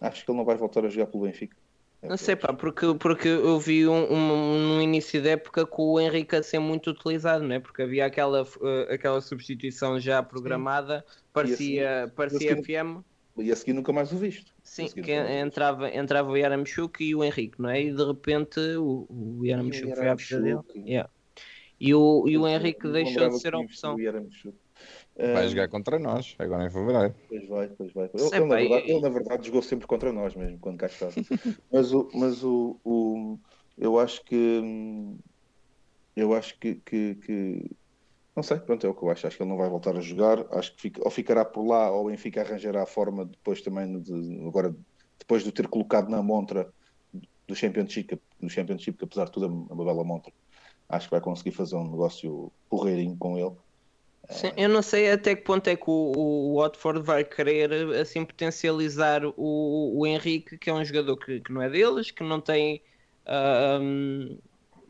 Acho 0.00 0.24
que 0.24 0.30
ele 0.30 0.38
não 0.38 0.44
vai 0.44 0.56
voltar 0.56 0.84
a 0.84 0.88
jogar 0.88 1.06
pelo 1.06 1.24
Benfica. 1.24 1.56
É 2.02 2.08
Não 2.08 2.16
sei, 2.16 2.34
pá, 2.34 2.52
porque, 2.54 2.94
porque 2.98 3.28
eu 3.28 3.58
vi 3.60 3.86
um, 3.86 4.10
um- 4.10 4.68
no 4.76 4.82
início 4.82 5.22
da 5.22 5.30
época 5.30 5.66
com 5.66 5.82
o 5.82 6.00
Henrique 6.00 6.34
a 6.34 6.42
ser 6.42 6.58
muito 6.58 6.90
utilizado, 6.90 7.44
não 7.44 7.54
é? 7.54 7.60
Porque 7.60 7.82
havia 7.82 8.06
aquela, 8.06 8.40
eh, 8.62 8.94
aquela 8.94 9.20
substituição 9.20 10.00
já 10.00 10.22
programada, 10.22 11.04
parecia, 11.30 12.10
parecia 12.16 12.54
assim- 12.54 12.62
FM, 12.62 13.04
E 13.36 13.52
a 13.52 13.56
seguir 13.56 13.74
nunca 13.74 13.92
mais 13.92 14.12
o 14.12 14.16
visto. 14.16 14.50
sim, 14.62 14.88
que 14.88 15.12
entrava, 15.12 15.90
entrava 15.94 16.30
o 16.30 16.36
Yaramchuk 16.36 17.04
e 17.04 17.14
o 17.14 17.22
Henrique, 17.22 17.60
não 17.60 17.68
é? 17.68 17.82
E 17.82 17.92
de 17.94 18.02
repente 18.04 18.58
o, 18.76 19.06
o 19.10 19.44
Yaramchuk 19.44 19.94
foi 19.94 20.08
à 20.08 20.14
vida 20.14 20.40
dele. 20.42 20.88
Yeah. 20.90 21.10
E 21.78 21.94
o, 21.94 22.24
e 22.26 22.36
o 22.38 22.48
Henrique 22.48 22.88
deixou 22.88 23.28
de 23.28 23.38
ser 23.40 23.54
a 23.54 23.58
opção. 23.58 23.94
o. 23.94 24.54
Vai 25.32 25.48
jogar 25.48 25.68
contra 25.68 25.98
nós, 25.98 26.34
agora 26.38 26.64
em 26.66 26.70
fevereiro. 26.70 27.14
Pois 27.28 27.48
vai, 27.48 27.68
pois 27.68 27.92
vai. 27.92 28.04
Ele, 28.14 28.22
ele, 28.36 28.44
na 28.46 28.56
verdade, 28.56 28.90
ele, 28.90 29.00
na 29.00 29.08
verdade, 29.08 29.46
jogou 29.46 29.62
sempre 29.62 29.86
contra 29.86 30.12
nós 30.12 30.34
mesmo, 30.34 30.58
quando 30.58 30.78
cá 30.78 30.86
estava. 30.86 31.14
mas 31.70 31.92
o, 31.92 32.10
mas 32.14 32.42
o, 32.42 32.80
o- 32.84 33.38
eu 33.76 33.98
acho 33.98 34.24
que 34.24 34.36
eu 36.16 36.34
acho 36.34 36.58
que, 36.58 36.76
que, 36.76 37.14
que- 37.16 37.70
não 38.36 38.42
sei, 38.42 38.58
pronto, 38.60 38.86
é 38.86 38.90
o 38.90 38.94
que 38.94 39.04
eu 39.04 39.10
acho. 39.10 39.26
Acho 39.26 39.36
que 39.36 39.42
ele 39.42 39.50
não 39.50 39.58
vai 39.58 39.68
voltar 39.70 39.96
a 39.96 40.00
jogar. 40.00 40.46
Acho 40.56 40.74
que 40.76 40.82
fica, 40.82 41.02
ou 41.04 41.10
ficará 41.10 41.44
por 41.44 41.64
lá, 41.66 41.90
ou 41.92 42.06
o 42.06 42.10
Benfica 42.10 42.42
arranjará 42.42 42.84
a 42.84 42.86
forma 42.86 43.26
depois 43.26 43.62
também 43.62 44.00
de, 44.02 44.12
agora 44.48 44.74
depois 45.18 45.42
de 45.44 45.50
o 45.50 45.52
ter 45.52 45.68
colocado 45.68 46.08
na 46.10 46.22
montra 46.22 46.72
do 47.48 47.54
Championship, 47.56 48.20
no 48.40 48.50
Championship, 48.50 48.98
que 48.98 49.04
apesar 49.04 49.26
de 49.26 49.32
tudo 49.32 49.46
é 49.46 49.48
uma 49.48 49.84
bela 49.84 50.04
montra. 50.04 50.32
Acho 50.88 51.08
que 51.08 51.12
vai 51.12 51.20
conseguir 51.22 51.52
fazer 51.52 51.76
um 51.76 51.90
negócio 51.90 52.52
porreirinho 52.70 53.16
com 53.18 53.38
ele. 53.38 53.56
Sim, 54.28 54.52
eu 54.56 54.68
não 54.68 54.80
sei 54.82 55.10
até 55.10 55.34
que 55.34 55.42
ponto 55.42 55.66
é 55.68 55.76
que 55.76 55.84
o, 55.88 56.52
o 56.52 56.60
Watford 56.60 57.02
vai 57.02 57.24
querer 57.24 57.72
assim 58.00 58.24
potencializar 58.24 59.24
o, 59.26 59.34
o 59.98 60.06
Henrique, 60.06 60.56
que 60.56 60.70
é 60.70 60.72
um 60.74 60.84
jogador 60.84 61.16
que, 61.16 61.40
que 61.40 61.52
não 61.52 61.60
é 61.62 61.68
deles, 61.68 62.10
que 62.12 62.22
não 62.22 62.40
tem. 62.40 62.82
hum, 63.80 64.38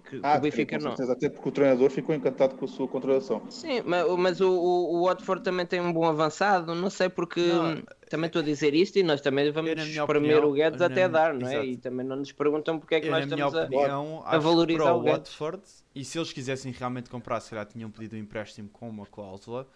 que, 0.05 0.17
Ah, 0.23 0.39
o 0.39 0.41
Benfica 0.41 0.79
com 0.79 0.81
não. 0.81 0.97
certeza, 0.97 1.13
até 1.13 1.29
porque 1.31 1.49
o 1.49 1.53
treinador 1.53 1.91
ficou 1.91 2.15
encantado 2.15 2.57
com 2.57 2.65
a 2.65 2.69
sua 2.69 2.89
contratação. 2.89 3.47
Sim, 3.49 3.83
mas, 3.85 4.07
mas 4.19 4.41
o, 4.41 4.49
o, 4.51 4.99
o 5.01 5.05
Watford 5.07 5.43
também 5.43 5.67
tem 5.67 5.81
um 5.81 5.93
bom 5.93 6.05
avançado, 6.07 6.75
não 6.75 6.89
sei 6.89 7.09
porque 7.09 7.41
Não. 7.41 7.83
Também 8.11 8.27
estou 8.27 8.43
a 8.43 8.45
dizer 8.45 8.75
isto 8.75 8.99
e 8.99 9.05
nós 9.05 9.21
também 9.21 9.53
vamos 9.53 9.71
espremer 9.71 10.45
o 10.45 10.53
Guedes 10.53 10.83
até 10.83 11.09
dar, 11.09 11.33
não 11.33 11.47
é? 11.49 11.53
Exato. 11.53 11.67
E 11.67 11.77
também 11.77 12.05
não 12.05 12.17
nos 12.17 12.33
perguntam 12.33 12.77
porque 12.79 12.97
é 12.97 13.01
que 13.01 13.07
Eu, 13.07 13.13
nós 13.13 13.23
estamos 13.25 13.55
a. 13.55 13.63
opinião, 13.65 14.23
a 14.25 14.31
acho 14.31 14.41
valorizar 14.41 14.83
para 14.83 14.95
o 14.95 14.99
o. 14.99 15.05
Watford, 15.05 15.63
e 15.95 16.05
se 16.05 16.19
eles 16.19 16.33
quisessem 16.33 16.73
realmente 16.73 17.09
comprar, 17.09 17.41
se 17.41 17.51
calhar 17.51 17.65
tinham 17.67 17.89
pedido 17.89 18.17
um 18.17 18.19
empréstimo 18.19 18.69
com 18.69 18.89
uma 18.89 19.07
cláusula, 19.07 19.69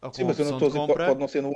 com 0.00 0.12
Sim, 0.12 0.24
mas 0.24 0.38
eu 0.38 0.46
não 0.46 0.52
estou 0.54 0.66
a 0.66 0.70
dizer, 0.70 0.78
compra. 0.80 1.06
pode 1.08 1.20
não 1.20 1.28
ser 1.28 1.42
no, 1.42 1.52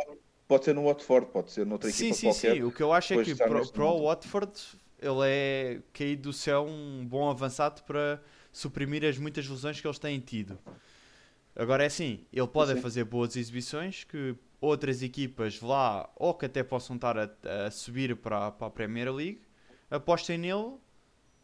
pode 0.46 0.64
ser 0.66 0.74
no 0.74 0.84
Watford, 0.84 1.26
pode 1.32 1.50
ser 1.50 1.64
noutra 1.64 1.90
Sim, 1.90 2.10
equipa 2.10 2.14
sim, 2.14 2.26
qualquer. 2.26 2.54
sim. 2.56 2.62
O 2.62 2.70
que 2.70 2.82
eu 2.82 2.92
acho 2.92 3.14
é 3.14 3.24
que 3.24 3.34
para, 3.34 3.64
para 3.64 3.84
o. 3.84 4.02
Watford 4.04 4.52
ele 5.00 5.20
é 5.22 5.80
caído 5.94 6.22
do 6.24 6.32
céu 6.32 6.66
um 6.66 7.06
bom 7.06 7.30
avançado 7.30 7.82
para 7.84 8.20
suprimir 8.52 9.02
as 9.04 9.16
muitas 9.16 9.48
lesões 9.48 9.80
que 9.80 9.86
eles 9.86 9.98
têm 9.98 10.20
tido. 10.20 10.58
Agora 11.56 11.82
é 11.84 11.86
assim, 11.86 12.20
ele 12.32 12.46
pode 12.46 12.74
Sim. 12.74 12.80
fazer 12.82 13.04
boas 13.04 13.34
exibições 13.34 14.04
que 14.04 14.36
outras 14.60 15.02
equipas 15.02 15.60
lá, 15.60 16.10
ou 16.16 16.34
que 16.34 16.46
até 16.46 16.62
possam 16.62 16.96
estar 16.96 17.16
a, 17.18 17.30
a 17.66 17.70
subir 17.70 18.16
para, 18.16 18.50
para 18.52 18.66
a 18.66 18.70
Premier 18.70 19.12
League, 19.14 19.42
apostem 19.90 20.38
nele 20.38 20.74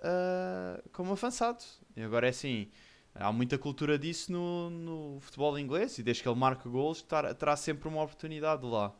ah, 0.03 0.83
como 0.93 1.13
avançado. 1.13 1.65
E 1.97 2.03
agora 2.03 2.27
é 2.27 2.31
assim, 2.31 2.71
há 3.15 3.33
muita 3.33 3.59
cultura 3.59 3.99
disso 3.99 4.33
no, 4.33 4.71
no 4.71 5.21
futebol 5.21 5.59
inglês 5.59 5.99
e 5.99 6.03
desde 6.03 6.23
que 6.23 6.29
ele 6.29 6.39
marca 6.39 6.69
golos 6.69 7.03
tar- 7.03 7.35
terá 7.35 7.57
sempre 7.57 7.89
uma 7.89 8.03
oportunidade 8.03 8.65
lá. 8.67 8.95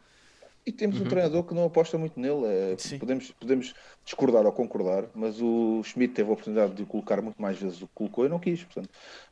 E 0.67 0.73
temos 0.73 0.99
um 1.01 1.07
treinador 1.07 1.45
que 1.45 1.55
não 1.55 1.65
aposta 1.65 1.99
muito 1.99 2.19
nele. 2.19 2.47
é, 2.47 2.73
Uhum. 2.73 2.77
Sim. 2.79 2.99
podemos, 2.99 3.31
podemos 3.33 3.75
discordar 4.05 4.47
ou 4.47 4.53
concordar, 4.53 5.11
mas 5.15 5.41
o 5.41 5.83
Schmidt 5.85 6.15
teve 6.15 6.31
a 6.31 6.33
oportunidade 6.33 6.75
de 6.75 6.83
o 6.83 6.87
colocar 6.87 7.21
muito 7.21 7.41
mais 7.41 7.59
vezes 7.59 7.79
do 7.79 7.87
que 7.89 7.95
colocou 7.95 8.25
e 8.25 8.29
não 8.29 8.39
quis. 8.41 8.65
Portanto, 8.65 8.89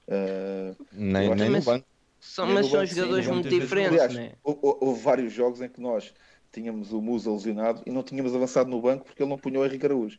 eh, 0.09 0.75
Nem, 0.93 1.31
nem 1.31 1.51
no 1.51 1.61
banco. 1.63 1.87
São, 2.23 2.47
Nem 2.47 2.55
mas 2.55 2.69
são 2.69 2.87
sim, 2.87 2.87
jogadores 2.87 3.29
muitas 3.29 3.55
muito 3.55 3.55
diferentes, 3.55 3.85
aliás, 3.87 4.15
né? 4.15 4.37
hou- 4.45 4.59
hou- 4.63 4.79
houve 4.83 5.03
vários 5.03 5.33
jogos 5.33 5.61
em 5.61 5.69
que 5.71 5.81
nós 5.81 6.13
tínhamos 6.53 6.93
o 6.93 7.01
Musa 7.03 7.31
lesionado 7.33 7.83
e 7.87 7.91
não 7.93 8.03
tínhamos 8.03 8.35
avançado 8.35 8.71
no 8.71 8.81
banco 8.83 9.05
porque 9.07 9.23
ele 9.23 9.31
não 9.31 9.39
punhou 9.39 9.63
o 9.63 9.67
Henrique 9.67 9.87
Araújo. 9.87 10.19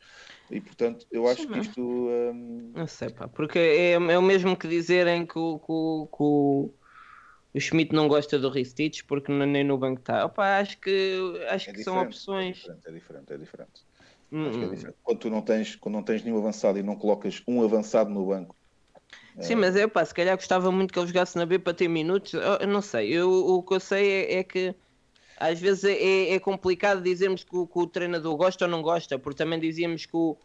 E 0.50 0.62
portanto, 0.62 1.06
eu 1.12 1.28
acho 1.30 1.48
Sim, 1.48 1.52
que 1.52 1.60
isto. 1.60 1.82
hum, 1.82 2.76
Não 2.76 2.88
sei, 2.88 3.10
pá, 3.10 3.28
porque 3.28 3.60
é, 3.60 3.92
é 3.94 4.18
o 4.18 4.22
mesmo 4.22 4.58
que 4.58 4.68
dizerem 4.68 5.28
que 5.28 5.38
o, 5.38 5.60
que 5.60 5.66
o, 5.72 6.08
que 6.08 6.18
o, 6.24 6.76
o 7.56 7.60
Schmidt 7.62 7.94
não 7.96 8.08
gosta 8.08 8.40
do 8.40 8.50
Ristich 8.50 9.06
porque 9.06 9.32
nem 9.32 9.64
no 9.64 9.78
banco 9.78 10.02
está. 10.02 10.26
Opa, 10.26 10.60
acho 10.60 10.80
que, 10.82 11.20
acho 11.50 11.70
é 11.70 11.74
que 11.74 11.80
são 11.80 12.02
opções. 12.02 12.72
É 12.76 12.76
diferente, 12.76 12.88
é 12.88 12.92
diferente. 12.94 13.34
É 13.34 13.38
diferente. 13.38 13.82
Hum, 14.32 14.48
Acho 14.48 14.60
que 14.60 14.66
é 14.66 14.70
diferente. 14.70 15.00
Quando 15.04 15.20
tu 15.20 15.30
não 15.30 15.44
tens, 15.44 15.76
quando 15.78 15.96
não 15.96 16.04
tens 16.04 16.24
nenhum 16.24 16.38
avançado 16.40 16.80
e 16.80 16.84
não 16.84 16.98
colocas 16.98 17.44
um 17.48 17.64
avançado 17.64 18.10
no 18.12 18.28
banco, 18.28 18.58
Sim, 19.40 19.56
mas 19.56 19.76
é 19.76 19.88
pá, 19.88 20.06
se 20.06 20.14
calhar 20.14 20.36
gostava 20.38 20.72
muito 20.72 20.94
que 20.94 21.00
ele 21.00 21.08
jogasse 21.08 21.36
na 21.38 21.46
B 21.46 21.60
para 21.60 21.74
ter 21.74 21.88
minutos. 21.88 22.34
Eu, 22.34 22.42
eu 22.42 22.68
não 22.68 22.82
sei, 22.82 23.10
eu, 23.12 23.30
o 23.32 23.64
que 23.64 23.74
eu 23.76 23.80
sei 23.80 24.12
é, 24.26 24.34
é 24.40 24.44
que 24.44 24.76
às 25.38 25.60
vezes 25.60 25.84
é, 25.86 25.94
é- 25.94 26.36
é 26.36 26.40
complicado 26.40 27.02
dizermos 27.04 27.44
que 27.44 27.56
o, 27.56 27.68
que 27.68 27.80
o 27.80 27.88
treinador 27.88 28.36
gosta 28.38 28.66
ou 28.66 28.72
não 28.72 28.82
gosta, 28.82 29.20
porque 29.20 29.38
também 29.38 29.60
dizíamos 29.60 30.06
que 30.06 30.16
o, 30.18 30.38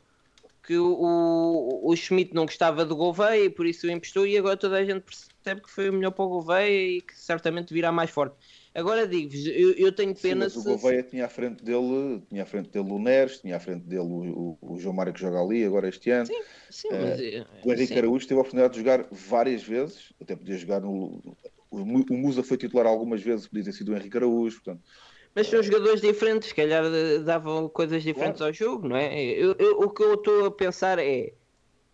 que 0.62 0.77
o, 0.78 0.86
o, 0.94 1.90
o 1.93 1.97
Schmidt 1.97 2.35
não 2.35 2.44
gostava 2.47 2.85
do 2.85 2.97
Gouveia 2.97 3.44
e 3.47 3.51
por 3.51 3.66
isso 3.66 3.86
o 3.86 3.90
emprestou 3.90 4.27
e 4.27 4.36
agora 4.39 4.56
toda 4.56 4.77
a 4.78 4.85
gente 4.85 5.02
percebe 5.02 5.62
que 5.62 5.70
foi 5.70 5.90
o 5.90 5.93
melhor 5.93 6.12
para 6.12 6.24
o 6.24 6.28
Gouveia 6.28 6.98
e 6.98 7.02
que 7.02 7.19
certamente 7.19 7.73
virá 7.74 7.93
mais 7.93 8.10
forte. 8.10 8.36
Agora 8.74 9.06
digo-vos, 9.08 9.46
eu, 9.46 9.72
eu 9.76 9.92
tenho 9.94 10.14
Sim, 10.14 10.20
pena 10.20 10.48
o 10.54 10.62
se- 10.62 10.62
Gouveia 10.62 11.02
tinha 11.02 11.26
à 11.26 11.28
frente 11.28 11.62
dele, 11.64 12.20
tinha 12.28 12.42
à 12.42 12.46
frente 12.46 12.70
dele 12.70 12.90
o 12.90 12.98
Neres, 12.98 13.40
tinha 13.40 13.56
à 13.56 13.60
frente 13.60 13.84
dele 13.86 14.02
o, 14.02 14.58
o, 14.60 14.74
o 14.74 14.78
João 14.78 14.94
Mário 14.94 15.12
que 15.12 15.20
joga 15.20 15.40
ali 15.40 15.64
agora 15.64 15.88
este 15.88 16.10
ano. 16.10 16.32
Sim, 16.70 16.92
mas, 16.98 17.18
eh, 17.18 17.44
O 17.64 17.72
Henrique 17.72 17.92
sim. 17.94 17.98
Araújo 17.98 18.26
teve 18.26 18.38
a 18.38 18.42
oportunidade 18.42 18.74
de 18.74 18.80
jogar 18.80 19.08
várias 19.12 19.62
vezes, 19.62 20.12
até 20.20 20.34
podia 20.36 20.56
jogar 20.56 20.80
no. 20.80 21.36
O 21.70 21.84
Mu- 21.84 22.04
o 22.10 22.16
Musa 22.16 22.42
foi 22.42 22.56
titular 22.56 22.86
algumas 22.86 23.22
vezes, 23.22 23.46
podia 23.48 23.64
ter 23.64 23.72
sido 23.72 23.92
o 23.92 23.96
Henrique 23.96 24.16
Araújo, 24.16 24.62
portanto, 24.62 24.82
Mas 25.34 25.46
são 25.48 25.62
jogadores 25.62 26.00
diferentes, 26.00 26.48
se 26.48 26.54
calhar 26.54 26.84
eh, 26.84 27.18
davam 27.20 27.68
coisas 27.68 28.02
diferentes 28.02 28.40
ao 28.42 28.52
jogo, 28.52 28.88
não 28.88 28.96
é? 28.96 29.22
Eu- 29.30 29.54
eu- 29.58 29.78
o 29.80 29.90
que 29.92 30.02
eu 30.02 30.14
estou 30.14 30.46
a 30.46 30.50
pensar 30.56 30.98
é 30.98 31.34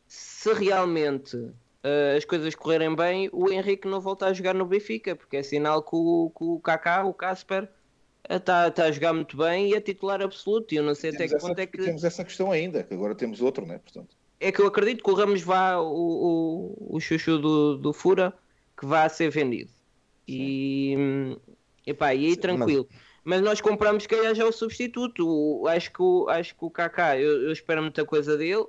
se 0.09 0.52
realmente 0.55 1.36
uh, 1.85 2.16
as 2.16 2.24
coisas 2.24 2.55
correrem 2.55 2.94
bem, 2.97 3.28
o 3.32 3.51
Henrique 3.51 3.86
não 3.86 4.01
volta 4.01 4.27
a 4.27 4.32
jogar 4.32 4.55
no 4.55 4.66
Benfica, 4.66 5.15
porque 5.15 5.36
é 5.36 5.43
sinal 5.43 5.82
que 5.82 5.94
o, 5.94 6.32
que 6.36 6.44
o 6.44 6.61
Kaká, 6.61 7.05
o 7.05 7.15
Casper, 7.15 7.70
está 8.28 8.70
tá 8.70 8.85
a 8.85 8.93
jogar 8.93 9.12
muito 9.12 9.36
bem 9.36 9.70
e 9.70 9.74
é 9.74 9.81
titular 9.81 10.23
absoluto. 10.23 10.73
E 10.74 10.78
eu 10.78 10.82
não 10.82 10.94
sei 10.94 11.12
Temos 11.12 11.16
até 11.16 11.28
que 11.28 11.35
essa, 11.36 11.47
ponto 11.48 11.59
é 11.59 11.66
que. 11.66 11.78
temos 11.78 12.05
essa 12.05 12.24
questão 12.24 12.51
ainda, 12.51 12.82
que 12.82 12.94
agora 12.94 13.15
temos 13.15 13.40
outro, 13.40 13.66
né? 13.66 13.78
Portanto, 13.78 14.16
É 14.40 14.51
que 14.51 14.61
eu 14.61 14.66
acredito 14.66 15.05
que 15.05 15.11
o 15.11 15.15
Ramos 15.15 15.43
vá, 15.43 15.78
o, 15.78 16.74
o, 16.90 16.97
o 16.97 17.01
chuchu 17.01 17.39
do, 17.39 17.77
do 17.77 17.93
Fura, 17.93 18.35
que 18.78 18.86
vá 18.86 19.09
ser 19.09 19.31
vendido. 19.31 19.70
E, 20.27 20.97
epá, 21.86 22.15
e 22.15 22.27
aí 22.27 22.35
Sim, 22.35 22.40
tranquilo. 22.40 22.89
Mas... 23.23 23.40
nós 23.43 23.61
compramos 23.61 24.06
que 24.06 24.35
já 24.35 24.47
o 24.47 24.52
substituto. 24.52 25.27
O- 25.27 25.66
acho, 25.69 25.93
que 25.93 26.02
o, 26.02 26.28
acho 26.28 26.55
que 26.55 26.65
o 26.65 26.70
Kaká, 26.70 27.19
eu, 27.19 27.43
eu 27.44 27.52
espero 27.52 27.82
muita 27.82 28.05
coisa 28.05 28.36
dele. 28.36 28.66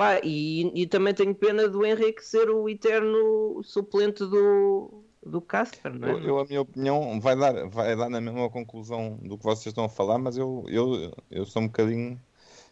Pá, 0.00 0.18
e, 0.24 0.62
e 0.80 0.86
também 0.86 1.12
tenho 1.12 1.34
pena 1.34 1.68
do 1.68 1.84
Henrique 1.84 2.24
ser 2.24 2.48
o 2.48 2.66
eterno 2.70 3.62
suplente 3.62 4.24
do, 4.24 5.04
do 5.22 5.42
Casper, 5.42 5.92
não 5.92 6.08
é? 6.08 6.12
Eu, 6.12 6.20
eu, 6.20 6.38
a 6.38 6.46
minha 6.46 6.62
opinião, 6.62 7.20
vai 7.20 7.36
dar, 7.36 7.68
vai 7.68 7.94
dar 7.94 8.08
na 8.08 8.18
mesma 8.18 8.48
conclusão 8.48 9.18
do 9.18 9.36
que 9.36 9.44
vocês 9.44 9.66
estão 9.66 9.84
a 9.84 9.90
falar, 9.90 10.16
mas 10.16 10.38
eu, 10.38 10.64
eu, 10.68 11.12
eu 11.30 11.44
sou 11.44 11.60
um 11.60 11.66
bocadinho 11.66 12.18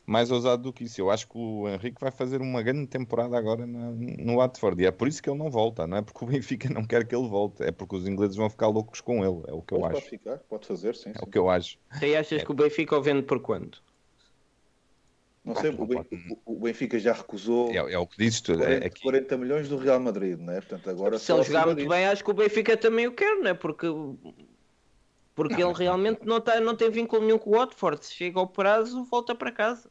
mais 0.06 0.30
ousado 0.30 0.62
do 0.62 0.72
que 0.72 0.84
isso. 0.84 1.02
Eu 1.02 1.10
acho 1.10 1.28
que 1.28 1.36
o 1.36 1.68
Henrique 1.68 2.00
vai 2.00 2.10
fazer 2.10 2.40
uma 2.40 2.62
grande 2.62 2.86
temporada 2.86 3.36
agora 3.36 3.66
na- 3.66 3.90
no 3.90 4.36
Watford. 4.36 4.82
E 4.82 4.86
é 4.86 4.90
por 4.90 5.06
isso 5.06 5.22
que 5.22 5.28
ele 5.28 5.38
não 5.38 5.50
volta, 5.50 5.86
não 5.86 5.98
é 5.98 6.02
porque 6.02 6.24
o 6.24 6.28
Benfica 6.28 6.70
não 6.70 6.82
quer 6.86 7.06
que 7.06 7.14
ele 7.14 7.28
volte, 7.28 7.62
é 7.62 7.70
porque 7.70 7.94
os 7.94 8.08
ingleses 8.08 8.36
vão 8.36 8.48
ficar 8.48 8.68
loucos 8.68 9.02
com 9.02 9.22
ele. 9.22 9.42
É 9.48 9.52
o 9.52 9.60
que 9.60 9.74
eu 9.74 9.80
pode, 9.80 9.92
acho. 9.92 9.92
pode 9.92 10.08
ficar, 10.08 10.38
pode 10.48 10.66
fazer, 10.66 10.94
sim. 10.96 11.10
É 11.10 11.18
sim. 11.18 11.24
o 11.24 11.26
que 11.26 11.36
eu 11.36 11.50
acho. 11.50 11.78
E 12.00 12.16
achas 12.16 12.42
que 12.42 12.50
o 12.52 12.54
Benfica 12.54 12.96
o 12.96 13.02
vende 13.02 13.22
por 13.22 13.40
quanto? 13.40 13.82
Não 15.48 15.54
sei, 15.54 15.70
o, 15.70 15.86
Ben- 15.86 16.04
o- 16.46 16.52
o 16.54 16.60
Benfica 16.60 16.98
já 16.98 17.12
recusou 17.12 17.72
É, 17.72 17.76
é 17.94 17.98
o 17.98 18.06
que 18.06 18.18
dizes 18.18 18.40
tu. 18.42 18.52
É, 18.52 18.56
40, 18.56 18.86
é 18.86 18.90
que 18.90 19.00
40 19.02 19.36
milhões 19.38 19.68
do 19.68 19.76
Real 19.78 19.98
Madrid, 19.98 20.38
não 20.38 20.52
é? 20.52 20.60
Portanto, 20.60 20.90
agora 20.90 21.18
Se 21.18 21.32
ele 21.32 21.42
jogar 21.42 21.66
muito 21.66 21.88
bem, 21.88 22.06
acho 22.06 22.22
que 22.22 22.30
o 22.30 22.34
Benfica 22.34 22.76
também 22.76 23.06
o 23.06 23.12
quer, 23.12 23.34
não 23.36 23.48
é? 23.48 23.54
Porque, 23.54 23.86
porque 25.34 25.62
ele 25.62 25.72
realmente 25.72 26.20
não, 26.24 26.40
tá, 26.40 26.60
não 26.60 26.76
tem 26.76 26.90
vínculo 26.90 27.22
nenhum 27.24 27.38
com 27.38 27.50
o 27.50 27.52
Watford. 27.54 28.04
Se 28.04 28.14
chega 28.14 28.38
ao 28.38 28.48
prazo, 28.48 29.04
volta 29.04 29.34
para 29.34 29.52
casa. 29.52 29.90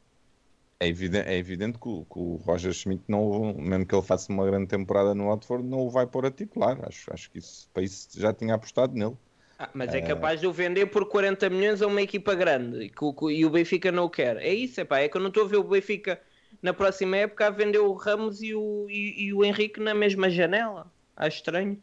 É 0.80 0.88
evidente, 0.88 1.28
é 1.28 1.36
evidente 1.36 1.80
que, 1.80 1.88
o, 1.88 2.06
que 2.06 2.20
o 2.20 2.36
Roger 2.36 2.72
Schmidt, 2.72 3.04
não, 3.08 3.52
mesmo 3.56 3.86
que 3.88 3.96
ele 3.96 4.04
faça 4.06 4.32
uma 4.32 4.46
grande 4.46 4.68
temporada 4.68 5.16
no 5.16 5.26
Watford, 5.28 5.68
não 5.68 5.80
o 5.80 5.90
vai 5.90 6.06
pôr 6.06 6.26
a 6.26 6.32
titular. 6.32 6.78
Acho, 6.88 7.12
acho 7.12 7.32
que 7.32 7.40
isso, 7.40 7.68
para 7.74 7.82
isso 7.82 8.08
já 8.20 8.32
tinha 8.32 8.54
apostado 8.54 8.94
nele. 8.94 9.18
Ah, 9.60 9.70
mas 9.74 9.94
é 9.94 10.02
capaz 10.02 10.40
de 10.40 10.46
o 10.48 10.54
vender 10.54 10.86
por 10.88 11.08
40 11.08 11.50
milhões 11.50 11.82
a 11.82 11.88
uma 11.88 12.02
equipa 12.02 12.36
grande 12.36 12.84
e, 12.86 12.90
que 12.90 13.04
e 13.32 13.46
o 13.46 13.50
Benfica 13.50 13.92
não 13.92 14.06
o 14.06 14.10
quer. 14.10 14.38
É 14.38 14.54
isso, 14.54 14.80
é 14.82 14.86
pá. 14.86 15.00
É 15.00 15.10
que 15.10 15.18
eu 15.18 15.22
não 15.22 15.30
estou 15.30 15.46
a 15.46 15.48
ver 15.48 15.58
o 15.58 15.64
Benfica 15.64 16.22
na 16.62 16.74
próxima 16.74 17.18
época 17.18 17.48
a 17.48 17.50
vender 17.50 17.80
o 17.80 17.94
Ramos 17.94 18.42
e 18.42 18.54
o, 18.54 18.88
e, 18.90 19.26
e 19.26 19.34
o 19.34 19.44
Henrique 19.44 19.80
na 19.80 19.94
mesma 19.96 20.30
janela. 20.30 20.92
Acho 21.16 21.38
estranho. 21.38 21.82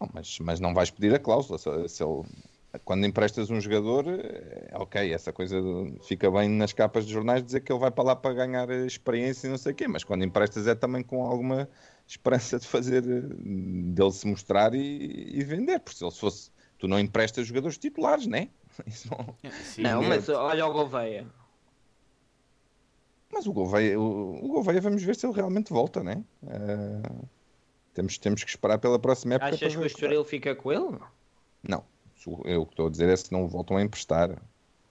Não, 0.00 0.08
mas, 0.14 0.38
mas 0.40 0.60
não 0.60 0.72
vais 0.74 0.90
pedir 0.90 1.14
a 1.14 1.18
cláusula. 1.18 1.58
Se, 1.58 1.88
se 1.88 2.02
ele- 2.02 2.24
quando 2.84 3.04
emprestas 3.06 3.50
um 3.50 3.60
jogador, 3.60 4.04
é, 4.08 4.70
ok, 4.74 5.12
essa 5.12 5.32
coisa 5.32 5.56
fica 6.06 6.30
bem 6.30 6.48
nas 6.48 6.72
capas 6.72 7.06
de 7.06 7.12
jornais 7.12 7.42
dizer 7.42 7.60
que 7.60 7.72
ele 7.72 7.80
vai 7.80 7.90
para 7.90 8.04
lá 8.04 8.16
para 8.16 8.34
ganhar 8.34 8.70
experiência 8.70 9.46
e 9.46 9.50
não 9.50 9.58
sei 9.58 9.72
o 9.72 9.74
quê, 9.74 9.88
mas 9.88 10.04
quando 10.04 10.24
emprestas 10.24 10.66
é 10.66 10.74
também 10.74 11.02
com 11.02 11.24
alguma 11.24 11.68
esperança 12.08 12.58
de 12.58 12.66
fazer 12.66 13.02
dele 13.02 14.12
se 14.12 14.26
mostrar 14.26 14.74
e, 14.74 15.30
e 15.38 15.44
vender, 15.44 15.78
porque 15.80 15.98
se 15.98 16.04
ele 16.04 16.10
fosse, 16.12 16.50
tu 16.78 16.88
não 16.88 16.98
emprestas 16.98 17.46
jogadores 17.46 17.76
titulares, 17.78 18.26
né? 18.26 18.48
Isso 18.86 19.08
não- 19.10 19.52
Sim, 19.62 19.82
não, 19.82 20.02
é. 20.02 20.08
mas 20.08 20.28
olha 20.28 20.66
o 20.66 20.72
Gouveia. 20.72 21.26
Mas 23.30 23.46
o 23.46 23.52
Gouveia, 23.52 24.00
o, 24.00 24.44
o 24.44 24.48
Gouveia, 24.48 24.80
vamos 24.80 25.02
ver 25.02 25.14
se 25.14 25.26
ele 25.26 25.34
realmente 25.34 25.70
volta, 25.70 26.02
né? 26.02 26.24
Eh, 26.46 27.02
temos, 27.92 28.16
temos 28.16 28.42
que 28.42 28.48
esperar 28.50 28.78
pela 28.78 28.98
próxima 28.98 29.34
época. 29.34 29.54
Achas 29.54 29.76
que 29.76 29.82
o. 29.82 29.86
Estoril 29.86 30.24
fica 30.24 30.56
com 30.56 30.72
ele? 30.72 30.98
Não, 31.62 31.84
eu 32.46 32.62
o 32.62 32.66
que 32.66 32.72
estou 32.72 32.86
a 32.86 32.90
dizer 32.90 33.08
é 33.10 33.16
se 33.16 33.30
não 33.30 33.44
o 33.44 33.48
voltam 33.48 33.76
a 33.76 33.82
emprestar. 33.82 34.40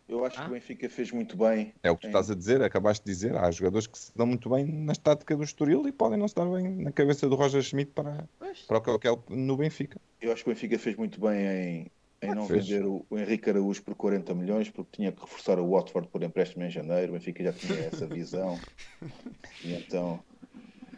Eu 0.08 0.24
acho 0.24 0.40
Ah. 0.40 0.44
que 0.44 0.50
o 0.50 0.54
Benfica 0.54 0.90
fez 0.90 1.12
muito 1.12 1.36
bem. 1.38 1.74
É 1.84 1.92
o 1.92 1.96
que 1.96 2.02
tu 2.04 2.08
em- 2.08 2.10
estás 2.10 2.32
a 2.32 2.36
dizer, 2.36 2.62
acabaste 2.62 3.06
de 3.06 3.12
dizer. 3.12 3.36
Há 3.36 3.52
jogadores 3.52 3.88
que 3.88 3.98
se 3.98 4.12
dão 4.16 4.26
muito 4.26 4.50
bem 4.50 4.66
na 4.66 4.96
tática 4.96 5.36
do 5.36 5.44
Estoril 5.44 5.86
e 5.88 5.92
podem 5.92 6.18
não 6.18 6.26
estar 6.26 6.46
bem 6.46 6.64
na 6.78 6.92
cabeça 6.92 7.28
do 7.28 7.36
Roger 7.36 7.62
Schmidt 7.62 7.92
para, 7.92 8.28
para 8.68 8.78
o 8.78 8.82
que 8.82 8.90
ele 8.90 9.00
quer 9.00 9.18
no 9.30 9.58
Benfica. 9.58 10.00
Eu 10.22 10.32
acho 10.32 10.44
que 10.44 10.50
o 10.50 10.54
Benfica 10.54 10.80
fez 10.80 10.96
muito 10.96 11.20
bem 11.20 11.40
em, 11.46 11.92
em 12.22 12.30
Ah, 12.30 12.36
não 12.36 12.48
fez. 12.48 12.66
vender 12.68 12.86
o, 12.86 13.06
o 13.10 13.18
Henrique 13.20 13.50
Araújo 13.50 13.84
por 13.84 13.96
40 13.96 14.34
milhões, 14.34 14.70
porque 14.70 14.92
tinha 14.96 15.12
que 15.12 15.20
reforçar 15.20 15.60
o 15.60 15.70
Watford 15.72 16.08
por 16.08 16.24
empréstimo 16.24 16.64
em 16.64 16.70
janeiro. 16.70 17.12
O 17.12 17.16
Benfica 17.16 17.44
já 17.44 17.52
tinha 17.54 17.78
essa 17.80 18.06
visão. 18.08 18.58
E 19.64 19.74
então, 19.74 20.20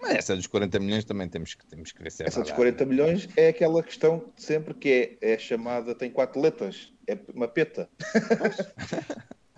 Mas 0.01 0.11
essa 0.15 0.35
dos 0.35 0.47
40 0.47 0.79
milhões 0.79 1.03
também 1.03 1.27
temos 1.27 1.55
que, 1.55 1.65
temos 1.65 1.91
que 1.91 2.01
ver 2.03 2.11
se 2.11 2.23
é 2.23 2.27
essa 2.27 2.41
dos 2.41 2.49
verdade. 2.51 2.75
40 2.77 2.85
milhões 2.85 3.27
é 3.35 3.49
aquela 3.49 3.81
questão 3.83 4.23
de 4.35 4.41
sempre 4.43 4.73
que 4.73 5.17
é, 5.21 5.33
é 5.33 5.37
chamada, 5.39 5.93
tem 5.95 6.09
quatro 6.11 6.39
letras, 6.39 6.93
é 7.09 7.19
uma 7.33 7.47
peta. 7.47 7.89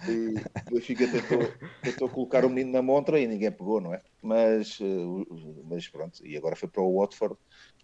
E 0.09 0.35
o 0.69 0.73
Benfica 0.75 1.05
tentou, 1.07 1.47
tentou 1.83 2.09
colocar 2.09 2.43
o 2.43 2.49
menino 2.49 2.71
na 2.71 2.81
montra 2.81 3.19
e 3.19 3.27
ninguém 3.27 3.51
pegou, 3.51 3.79
não 3.79 3.93
é? 3.93 4.01
Mas, 4.21 4.79
eh, 4.81 5.65
mas 5.65 5.87
pronto, 5.87 6.25
e 6.25 6.35
agora 6.35 6.55
foi 6.55 6.67
para 6.69 6.81
o 6.81 6.99
Watford 6.99 7.35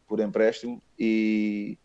por 0.07 0.19
empréstimo 0.19 0.81
e, 0.98 1.77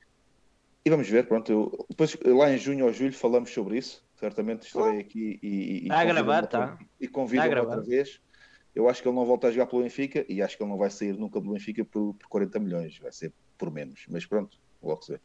e 0.86 0.90
vamos 0.90 1.08
ver, 1.08 1.26
pronto. 1.26 1.52
eu- 1.52 1.86
depois 1.90 2.16
lá 2.24 2.50
em 2.50 2.56
junho 2.56 2.86
ou 2.86 2.92
julho 2.92 3.12
falamos 3.12 3.50
sobre 3.50 3.76
isso. 3.78 4.02
Certamente 4.18 4.66
estarei 4.66 5.00
aqui 5.00 5.38
e, 5.42 5.48
e, 5.48 5.88
e 5.88 5.92
a 5.92 6.04
gravar, 6.04 6.42
outra- 6.44 6.66
tá. 6.68 6.78
e 7.00 7.08
convido 7.08 7.42
outra 7.60 7.82
vez. 7.82 8.20
Eu 8.74 8.88
acho 8.88 9.02
que 9.02 9.08
ele 9.08 9.16
não 9.16 9.26
volta 9.26 9.48
a 9.48 9.50
jogar 9.50 9.66
pelo 9.66 9.82
Benfica 9.82 10.24
e 10.30 10.40
acho 10.40 10.56
que 10.56 10.62
ele 10.62 10.70
não 10.70 10.78
vai 10.78 10.88
sair 10.88 11.12
nunca 11.12 11.38
do 11.40 11.52
Benfica 11.52 11.84
por, 11.84 12.14
por 12.14 12.26
40 12.28 12.58
milhões, 12.58 12.98
vai 12.98 13.12
ser 13.12 13.34
por 13.58 13.70
menos. 13.70 14.04
Mas 14.08 14.24
pronto, 14.24 14.56
vê. 15.08 15.20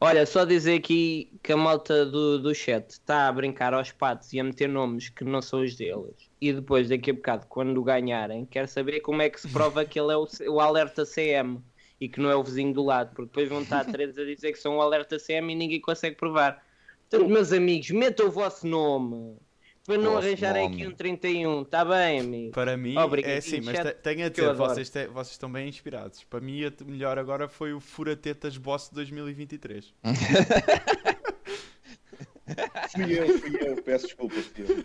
Olha, 0.00 0.26
só 0.26 0.44
dizer 0.44 0.78
aqui 0.78 1.32
que 1.42 1.52
a 1.52 1.56
malta 1.56 2.04
do, 2.04 2.38
do 2.38 2.54
chat 2.54 2.90
está 2.90 3.28
a 3.28 3.32
brincar 3.32 3.72
aos 3.72 3.90
patos 3.90 4.32
e 4.32 4.40
a 4.40 4.44
meter 4.44 4.68
nomes 4.68 5.08
que 5.08 5.24
não 5.24 5.40
são 5.40 5.62
os 5.62 5.74
deles. 5.74 6.30
E 6.40 6.52
depois, 6.52 6.88
daqui 6.88 7.10
a 7.10 7.14
bocado, 7.14 7.46
quando 7.48 7.82
ganharem, 7.82 8.44
quer 8.44 8.68
saber 8.68 9.00
como 9.00 9.22
é 9.22 9.30
que 9.30 9.40
se 9.40 9.48
prova 9.48 9.84
que 9.84 9.98
ele 9.98 10.12
é 10.12 10.16
o, 10.16 10.26
o 10.48 10.60
alerta 10.60 11.04
CM 11.04 11.62
e 12.00 12.08
que 12.08 12.20
não 12.20 12.30
é 12.30 12.36
o 12.36 12.44
vizinho 12.44 12.74
do 12.74 12.84
lado. 12.84 13.14
Porque 13.14 13.28
depois 13.28 13.48
vão 13.48 13.62
estar 13.62 13.84
três 13.84 14.18
a 14.18 14.24
dizer 14.24 14.52
que 14.52 14.58
são 14.58 14.76
o 14.76 14.82
alerta 14.82 15.16
CM 15.18 15.52
e 15.52 15.56
ninguém 15.56 15.80
consegue 15.80 16.16
provar. 16.16 16.62
Portanto, 17.08 17.30
meus 17.30 17.52
amigos, 17.52 17.90
metam 17.90 18.26
o 18.26 18.30
vosso 18.30 18.66
nome. 18.66 19.38
Para 19.86 19.98
não 19.98 20.16
arranjarem 20.16 20.66
aqui 20.66 20.86
um 20.86 20.92
31. 20.92 21.62
Está 21.62 21.84
bem, 21.84 22.20
amigo? 22.20 22.52
Para 22.52 22.74
mim, 22.76 22.96
Obrigadinho, 22.96 23.34
é 23.34 23.38
assim, 23.38 23.60
mas 23.60 23.76
tenho 24.02 24.24
a 24.24 24.28
dizer, 24.30 24.54
vocês, 24.54 24.88
te- 24.88 25.06
vocês 25.08 25.32
estão 25.32 25.52
bem 25.52 25.68
inspirados. 25.68 26.24
Para 26.24 26.40
mim, 26.40 26.64
a 26.64 26.72
melhor 26.84 27.18
agora 27.18 27.48
foi 27.48 27.74
o 27.74 27.80
Furatetas 27.80 28.56
Boss 28.56 28.88
2023. 28.92 29.92
Fui 32.92 33.18
eu, 33.18 33.38
fui 33.38 33.58
eu, 33.60 33.82
peço 33.82 34.06
desculpas. 34.06 34.44
fui 34.46 34.64
eu. 34.64 34.84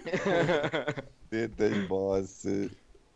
Tetas, 1.30 1.77
boss. 1.88 2.43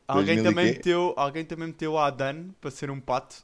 Alguém 0.08 0.36
2000 0.36 0.44
também, 0.44 0.66
meteu, 0.66 1.14
alguém 1.16 1.46
também 1.46 1.68
meteu 1.70 1.98
a 1.98 2.08
Adan 2.08 2.50
para 2.60 2.70
ser 2.70 2.92
um 2.92 3.00
pato. 3.00 3.38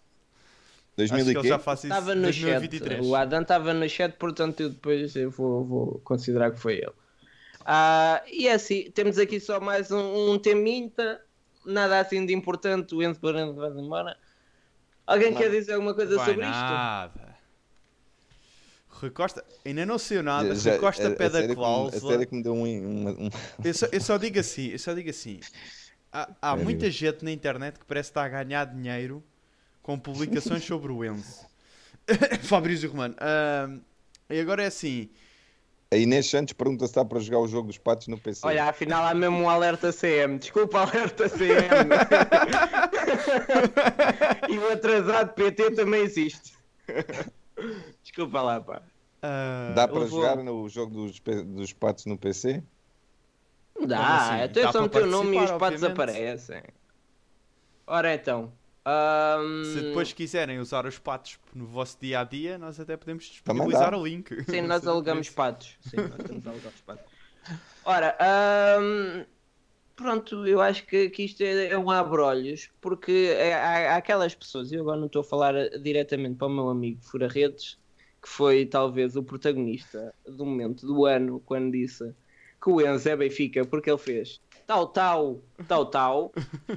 2000 0.97 1.21
Acho 1.21 1.31
e 1.31 1.41
que 1.41 1.47
já 1.47 1.57
faz 1.57 1.79
isso 1.79 1.87
Estava 1.87 2.13
no 2.13 2.23
2023. 2.23 2.99
chat. 2.99 3.07
O 3.09 3.15
Adam 3.15 3.41
estava 3.41 3.73
no 3.73 3.87
chat, 3.89 4.13
portanto 4.17 4.59
eu 4.59 4.69
depois 4.69 5.15
eu 5.15 5.31
vou, 5.31 5.63
vou 5.63 6.01
considerar 6.03 6.51
que 6.51 6.59
foi 6.59 6.75
ele. 6.75 6.91
Ah, 7.71 8.23
e 8.25 8.47
é 8.47 8.53
assim, 8.53 8.89
temos 8.89 9.19
aqui 9.19 9.39
só 9.39 9.59
mais 9.59 9.91
um, 9.91 10.31
um 10.31 10.39
teminta, 10.39 11.21
nada 11.63 11.99
assim 11.99 12.25
de 12.25 12.33
importante, 12.33 12.95
o 12.95 13.03
Enzo 13.03 13.19
Barão 13.19 13.53
vai 13.53 13.69
embora. 13.69 14.17
Alguém 15.05 15.35
quer 15.35 15.51
dizer 15.51 15.73
alguma 15.73 15.93
coisa 15.93 16.15
Vai 16.17 16.25
sobre 16.25 16.45
isto? 16.45 16.51
nada. 16.55 17.37
Rui 18.89 19.11
Costa, 19.11 19.45
ainda 19.63 19.85
não 19.85 19.99
sei 19.99 20.23
nada. 20.23 20.55
Já- 20.55 20.71
Rui 20.71 20.79
Costa 20.79 21.03
a- 21.09 21.11
a 21.11 21.15
pede 21.15 21.25
a 21.37 21.39
sério 21.41 21.47
que 21.47 21.47
me- 21.47 21.51
A 21.51 21.55
cláusula. 21.55 22.11
sério 22.11 22.27
que 22.27 22.35
me 22.35 22.41
deu 22.43 22.53
um. 22.53 22.63
um- 22.65 23.09
um- 23.25 23.29
Eu 23.63 23.73
só, 23.75 23.85
eu 23.91 24.01
só 24.01 24.17
digo 24.17 24.39
assim, 24.39 24.67
eu 24.69 24.79
só 24.79 24.93
digo 24.93 25.09
assim. 25.11 25.39
Há, 26.11 26.27
há 26.41 26.55
muita 26.57 26.89
gente 26.89 27.23
na 27.23 27.31
internet 27.31 27.77
que 27.77 27.85
parece 27.85 28.09
estar 28.09 28.23
a 28.23 28.29
ganhar 28.29 28.65
dinheiro 28.65 29.23
com 29.83 29.97
publicações 29.99 30.63
sobre 30.65 30.91
o 30.91 31.05
Enzo. 31.05 31.45
Fabrício 32.41 32.89
Romano. 32.89 33.15
ahm, 33.19 33.79
e 34.27 34.39
agora 34.39 34.63
é 34.63 34.65
assim. 34.65 35.09
A 35.91 35.97
Inês 35.97 36.27
Santos 36.29 36.53
pergunta 36.53 36.85
se 36.85 36.91
está 36.91 37.03
para 37.03 37.19
jogar 37.19 37.39
o 37.39 37.47
jogo 37.47 37.67
dos 37.67 37.79
patos 37.79 38.07
no 38.07 38.15
PC. 38.19 38.45
Olha, 38.45 38.65
afinal 38.65 39.03
há 39.05 39.13
mesmo 39.15 39.37
um 39.39 39.49
alerta 39.49 39.91
CM. 39.91 40.37
Desculpa, 40.37 40.81
alerta 40.85 41.27
CM. 41.27 41.89
e 44.47 44.57
o 44.59 44.71
atrasado 44.71 45.33
PT 45.33 45.71
também 45.71 46.01
existe. 46.03 46.53
Desculpa 48.03 48.39
lá, 48.39 48.61
pá. 48.61 48.83
ah, 49.23 49.73
Dá 49.75 49.87
para 49.87 50.01
vou- 50.01 50.07
jogar 50.21 50.35
no 50.43 50.69
jogo 50.69 50.93
dos, 50.93 51.19
dos 51.19 51.73
patos 51.73 52.05
no 52.05 52.19
PC? 52.19 52.61
Dá, 53.87 54.17
assim? 54.35 54.43
até 54.43 54.61
Dá 54.61 54.71
só 54.71 54.81
meter 54.83 55.03
o 55.03 55.07
nome 55.07 55.37
e 55.37 55.43
os 55.43 55.49
patos 55.51 55.81
obviamente. 55.81 55.91
aparecem. 55.93 56.61
Ora 57.87 58.13
então. 58.13 58.53
Ahm, 58.89 59.63
se 59.63 59.81
depois 59.81 60.13
quiserem 60.13 60.59
usar 60.59 60.85
os 60.85 60.97
patos 60.97 61.39
no 61.53 61.65
vosso 61.65 61.97
dia 61.99 62.21
a 62.21 62.23
dia, 62.23 62.57
nós 62.57 62.79
até 62.79 62.95
podemos 62.97 63.25
disponibilizar 63.25 63.93
o 63.93 64.05
link. 64.05 64.43
Sim, 64.49 64.61
nós 64.61 64.85
é. 65.29 65.33
patos. 65.33 65.77
Sim, 65.81 65.97
nós 65.97 66.27
temos 66.27 66.47
alegamos 66.47 66.81
patos. 66.81 67.05
Ora, 67.85 68.17
ahm, 68.19 69.25
pronto, 69.95 70.47
eu 70.47 70.61
acho 70.61 70.85
que, 70.85 71.09
que 71.09 71.23
isto 71.23 71.41
é, 71.41 71.67
é 71.67 71.77
um 71.77 71.89
abrolhos, 71.89 72.69
porque 72.79 73.35
há, 73.53 73.93
há 73.93 73.95
aquelas 73.97 74.33
pessoas, 74.33 74.71
e 74.71 74.75
eu 74.75 74.81
agora 74.81 74.97
não 74.97 75.07
estou 75.07 75.21
a 75.21 75.25
falar 75.25 75.53
diretamente 75.81 76.37
para 76.37 76.47
o 76.47 76.49
meu 76.49 76.69
amigo 76.69 77.01
Fura 77.01 77.27
Redes, 77.27 77.77
que 78.21 78.29
foi 78.29 78.65
talvez 78.65 79.15
o 79.15 79.23
protagonista 79.23 80.13
do 80.25 80.45
momento 80.45 80.85
do 80.85 81.05
ano, 81.05 81.39
quando 81.45 81.71
disse 81.71 82.13
que 82.61 82.69
o 82.69 82.81
Enzo 82.81 83.09
é 83.09 83.15
Benfica, 83.15 83.65
porque 83.65 83.89
ele 83.89 83.97
fez 83.97 84.41
tal, 84.69 84.85
tal, 84.85 85.41
tal, 85.67 85.85
tal, 85.87 86.31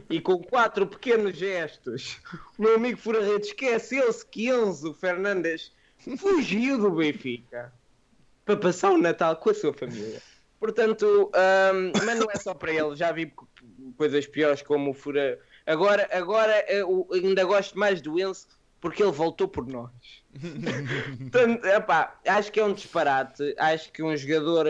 e 0.09 0.19
com 0.19 0.39
quatro 0.39 0.86
pequenos 0.86 1.36
gestos, 1.36 2.23
o 2.59 2.62
meu 2.62 2.77
amigo 2.77 2.98
Fura 2.98 3.23
Redes 3.23 3.48
esqueceu-se 3.48 4.24
que 4.24 4.48
Enzo 4.48 4.94
Fernandes 4.94 5.70
fugiu 6.16 6.78
do 6.78 6.90
Benfica 6.90 7.70
para 8.47 8.56
passar 8.56 8.93
o 8.93 8.98
Natal 8.98 9.36
com 9.36 9.51
a 9.51 9.55
sua 9.55 9.74
família. 9.74 10.23
Portanto, 10.59 11.31
um, 11.35 12.05
mas 12.06 12.19
não 12.19 12.31
é 12.31 12.36
só 12.36 12.55
para 12.55 12.73
ele, 12.73 12.97
já 12.97 13.12
vi 13.12 13.31
coisas 13.98 14.27
piores 14.27 14.62
como 14.62 14.93
o 14.93 14.94
Fura. 14.94 15.39
Agora, 15.66 16.09
agora 16.12 16.64
eu 16.70 17.06
ainda 17.12 17.44
gosto 17.44 17.78
mais 17.78 18.01
do 18.01 18.19
Enzo 18.19 18.47
porque 18.81 19.02
ele 19.02 19.12
voltou 19.12 19.47
por 19.47 19.66
nós. 19.66 19.90
Portanto, 21.31 21.66
epá, 21.66 22.19
acho 22.27 22.51
que 22.51 22.59
é 22.59 22.64
um 22.64 22.73
disparate. 22.73 23.55
Acho 23.59 23.93
que 23.93 24.02
um 24.02 24.16
jogador, 24.16 24.66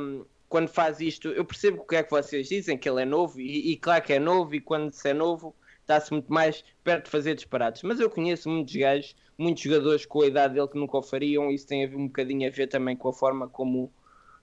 um, 0.00 0.24
quando 0.48 0.68
faz 0.68 1.00
isto, 1.00 1.28
eu 1.28 1.44
percebo 1.44 1.82
o 1.82 1.86
que 1.86 1.96
é 1.96 2.02
que 2.02 2.10
vocês 2.10 2.48
dizem, 2.48 2.78
que 2.78 2.88
ele 2.88 3.02
é 3.02 3.04
novo, 3.04 3.40
e, 3.40 3.72
e 3.72 3.76
claro 3.76 4.02
que 4.04 4.12
é 4.12 4.18
novo, 4.18 4.54
e 4.54 4.60
quando 4.60 4.92
se 4.92 5.08
é 5.08 5.14
novo, 5.14 5.54
está-se 5.80 6.12
muito 6.12 6.32
mais 6.32 6.64
perto 6.82 7.04
de 7.04 7.10
fazer 7.10 7.34
disparates. 7.34 7.82
Mas 7.82 8.00
eu 8.00 8.10
conheço 8.10 8.48
muitos 8.48 8.74
gajos, 8.74 9.16
muitos 9.38 9.62
jogadores 9.62 10.06
com 10.06 10.22
a 10.22 10.26
idade 10.26 10.54
dele 10.54 10.68
que 10.68 10.78
nunca 10.78 10.98
o 10.98 11.02
fariam, 11.02 11.50
isso 11.50 11.66
tem 11.66 11.86
um 11.94 12.06
bocadinho 12.06 12.48
a 12.48 12.50
ver 12.50 12.68
também 12.68 12.96
com 12.96 13.08
a 13.08 13.12
forma 13.12 13.48
como 13.48 13.92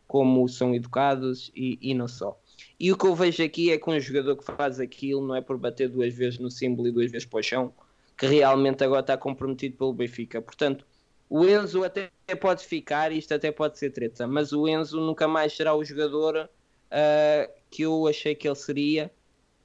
como 0.05 0.47
são 0.47 0.75
educados 0.75 1.51
e, 1.55 1.79
e 1.81 1.93
não 1.95 2.07
só. 2.07 2.39
E 2.79 2.91
o 2.91 2.97
que 2.97 3.07
eu 3.07 3.15
vejo 3.15 3.43
aqui 3.43 3.71
é 3.71 3.77
que 3.79 3.89
um 3.89 3.99
jogador 3.99 4.35
que 4.35 4.43
faz 4.43 4.79
aquilo 4.79 5.25
não 5.25 5.35
é 5.35 5.41
por 5.41 5.57
bater 5.57 5.89
duas 5.89 6.13
vezes 6.13 6.37
no 6.37 6.51
símbolo 6.51 6.87
e 6.87 6.91
duas 6.91 7.09
vezes 7.11 7.25
para 7.25 7.39
o 7.39 7.43
chão, 7.43 7.73
que 8.15 8.27
realmente 8.27 8.83
agora 8.83 9.01
está 9.01 9.17
comprometido 9.17 9.75
pelo 9.75 9.93
Benfica. 9.93 10.41
Portanto, 10.41 10.85
o 11.33 11.47
Enzo 11.47 11.83
até 11.83 12.11
pode 12.39 12.63
ficar, 12.63 13.11
isto 13.11 13.33
até 13.33 13.51
pode 13.51 13.79
ser 13.79 13.89
treta, 13.89 14.27
mas 14.27 14.53
o 14.53 14.67
Enzo 14.67 15.01
nunca 15.01 15.27
mais 15.27 15.53
será 15.53 15.73
o 15.73 15.83
jogador 15.83 16.37
uh, 16.37 17.53
que 17.71 17.81
eu 17.81 18.07
achei 18.07 18.35
que 18.35 18.47
ele 18.47 18.55
seria 18.55 19.11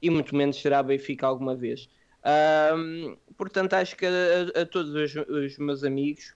e 0.00 0.08
muito 0.08 0.34
menos 0.34 0.60
será 0.60 0.82
Benfica 0.82 1.26
alguma 1.26 1.54
vez. 1.54 1.88
Portanto, 3.36 3.74
acho 3.74 3.96
que 3.96 4.06
a, 4.06 4.62
a 4.62 4.66
todos 4.66 4.94
os, 4.94 5.14
os 5.28 5.58
meus 5.58 5.84
amigos 5.84 6.34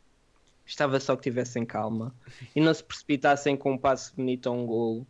Estava 0.64 1.00
só 1.00 1.16
que 1.16 1.22
tivessem 1.22 1.64
calma 1.64 2.14
e 2.54 2.60
não 2.60 2.72
se 2.72 2.84
precipitassem 2.84 3.56
com 3.56 3.72
um 3.72 3.78
passo 3.78 4.14
bonito 4.14 4.48
a 4.48 4.52
um 4.52 4.64
golo. 4.64 5.06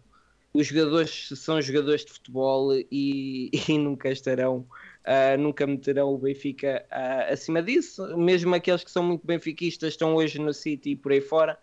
Os 0.52 0.66
jogadores 0.66 1.28
são 1.36 1.60
jogadores 1.60 2.04
de 2.04 2.12
futebol 2.12 2.74
e, 2.74 3.50
e 3.68 3.78
nunca 3.78 4.10
estarão, 4.10 4.66
uh, 5.06 5.38
nunca 5.38 5.66
meterão 5.66 6.12
o 6.12 6.18
Benfica 6.18 6.84
uh, 6.90 7.32
acima 7.32 7.62
disso. 7.62 8.16
Mesmo 8.16 8.54
aqueles 8.54 8.84
que 8.84 8.90
são 8.90 9.02
muito 9.02 9.26
benfiquistas 9.26 9.90
estão 9.90 10.14
hoje 10.14 10.38
no 10.38 10.52
City 10.52 10.90
e 10.90 10.96
por 10.96 11.12
aí 11.12 11.20
fora. 11.20 11.58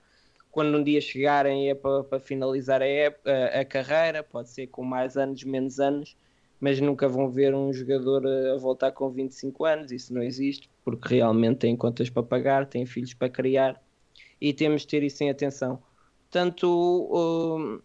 Quando 0.52 0.78
um 0.78 0.84
dia 0.84 1.00
chegarem 1.00 1.70
é 1.70 1.76
para, 1.76 2.04
para 2.04 2.20
finalizar 2.20 2.82
a, 2.82 2.86
época, 2.86 3.32
a, 3.32 3.60
a 3.62 3.66
carreira, 3.66 4.24
pode 4.24 4.50
ser 4.50 4.68
com 4.68 4.84
mais 4.84 5.16
anos, 5.16 5.44
menos 5.44 5.80
anos, 5.80 6.18
mas 6.60 6.80
nunca 6.80 7.08
vão 7.08 7.30
ver 7.30 7.54
um 7.54 7.72
jogador 7.72 8.26
a 8.26 8.58
voltar 8.58 8.92
com 8.92 9.10
25 9.10 9.66
anos, 9.66 9.92
isso 9.92 10.14
não 10.14 10.24
existe, 10.24 10.70
porque 10.84 11.16
realmente 11.16 11.60
tem 11.60 11.76
contas 11.76 12.10
para 12.10 12.24
pagar, 12.24 12.66
tem 12.66 12.86
filhos 12.86 13.14
para 13.14 13.30
criar 13.30 13.82
e 14.42 14.54
temos 14.54 14.82
de 14.82 14.88
ter 14.88 15.04
isso 15.04 15.24
em 15.24 15.30
atenção. 15.30 15.82
Portanto, 16.24 16.68
uh, 16.68 17.82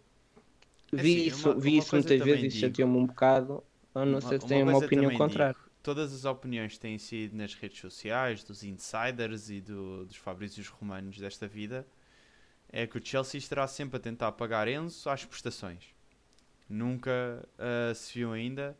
vi, 0.91 1.13
assim, 1.13 1.27
isso, 1.27 1.49
uma, 1.49 1.59
vi 1.59 1.69
uma 1.71 1.79
isso 1.79 1.95
muitas 1.95 2.21
vezes 2.21 2.53
e 2.53 2.57
chateou-me 2.57 2.97
um 2.97 3.05
bocado. 3.05 3.63
Eu 3.95 4.05
não 4.05 4.19
uma, 4.19 4.21
sei 4.21 4.39
se 4.39 4.47
tem 4.47 4.63
uma 4.63 4.77
opinião 4.77 5.15
contrária. 5.15 5.53
Digo, 5.53 5.69
todas 5.81 6.13
as 6.13 6.25
opiniões 6.25 6.77
têm 6.77 6.97
sido 6.97 7.35
nas 7.35 7.53
redes 7.53 7.79
sociais, 7.79 8.43
dos 8.43 8.63
insiders 8.63 9.49
e 9.49 9.61
do, 9.61 10.05
dos 10.05 10.17
Fabrícios 10.17 10.67
Romanos 10.67 11.17
desta 11.17 11.47
vida, 11.47 11.87
é 12.69 12.85
que 12.85 12.97
o 12.97 13.01
Chelsea 13.03 13.37
estará 13.37 13.67
sempre 13.67 13.97
a 13.97 13.99
tentar 13.99 14.31
pagar 14.33 14.67
Enzo 14.67 15.09
às 15.09 15.23
prestações 15.23 15.95
nunca 16.69 17.47
uh, 17.59 17.93
se 17.95 18.13
viu 18.19 18.33
ainda 18.33 18.77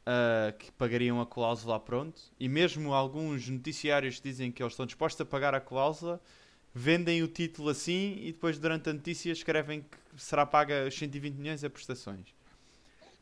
uh, 0.00 0.56
que 0.58 0.70
pagariam 0.72 1.20
a 1.20 1.26
cláusula 1.26 1.78
pronto. 1.78 2.20
E 2.38 2.48
mesmo 2.48 2.92
alguns 2.92 3.48
noticiários 3.48 4.20
dizem 4.20 4.50
que 4.50 4.62
eles 4.62 4.72
estão 4.72 4.86
dispostos 4.86 5.20
a 5.20 5.24
pagar 5.24 5.54
a 5.54 5.60
cláusula, 5.60 6.20
vendem 6.74 7.22
o 7.22 7.28
título 7.28 7.68
assim 7.68 8.16
e 8.20 8.32
depois 8.32 8.58
durante 8.58 8.88
a 8.90 8.92
notícia 8.92 9.30
escrevem 9.30 9.82
que 9.82 10.22
será 10.22 10.44
paga 10.44 10.90
120 10.90 11.34
milhões 11.34 11.64
a 11.64 11.70
prestações. 11.70 12.34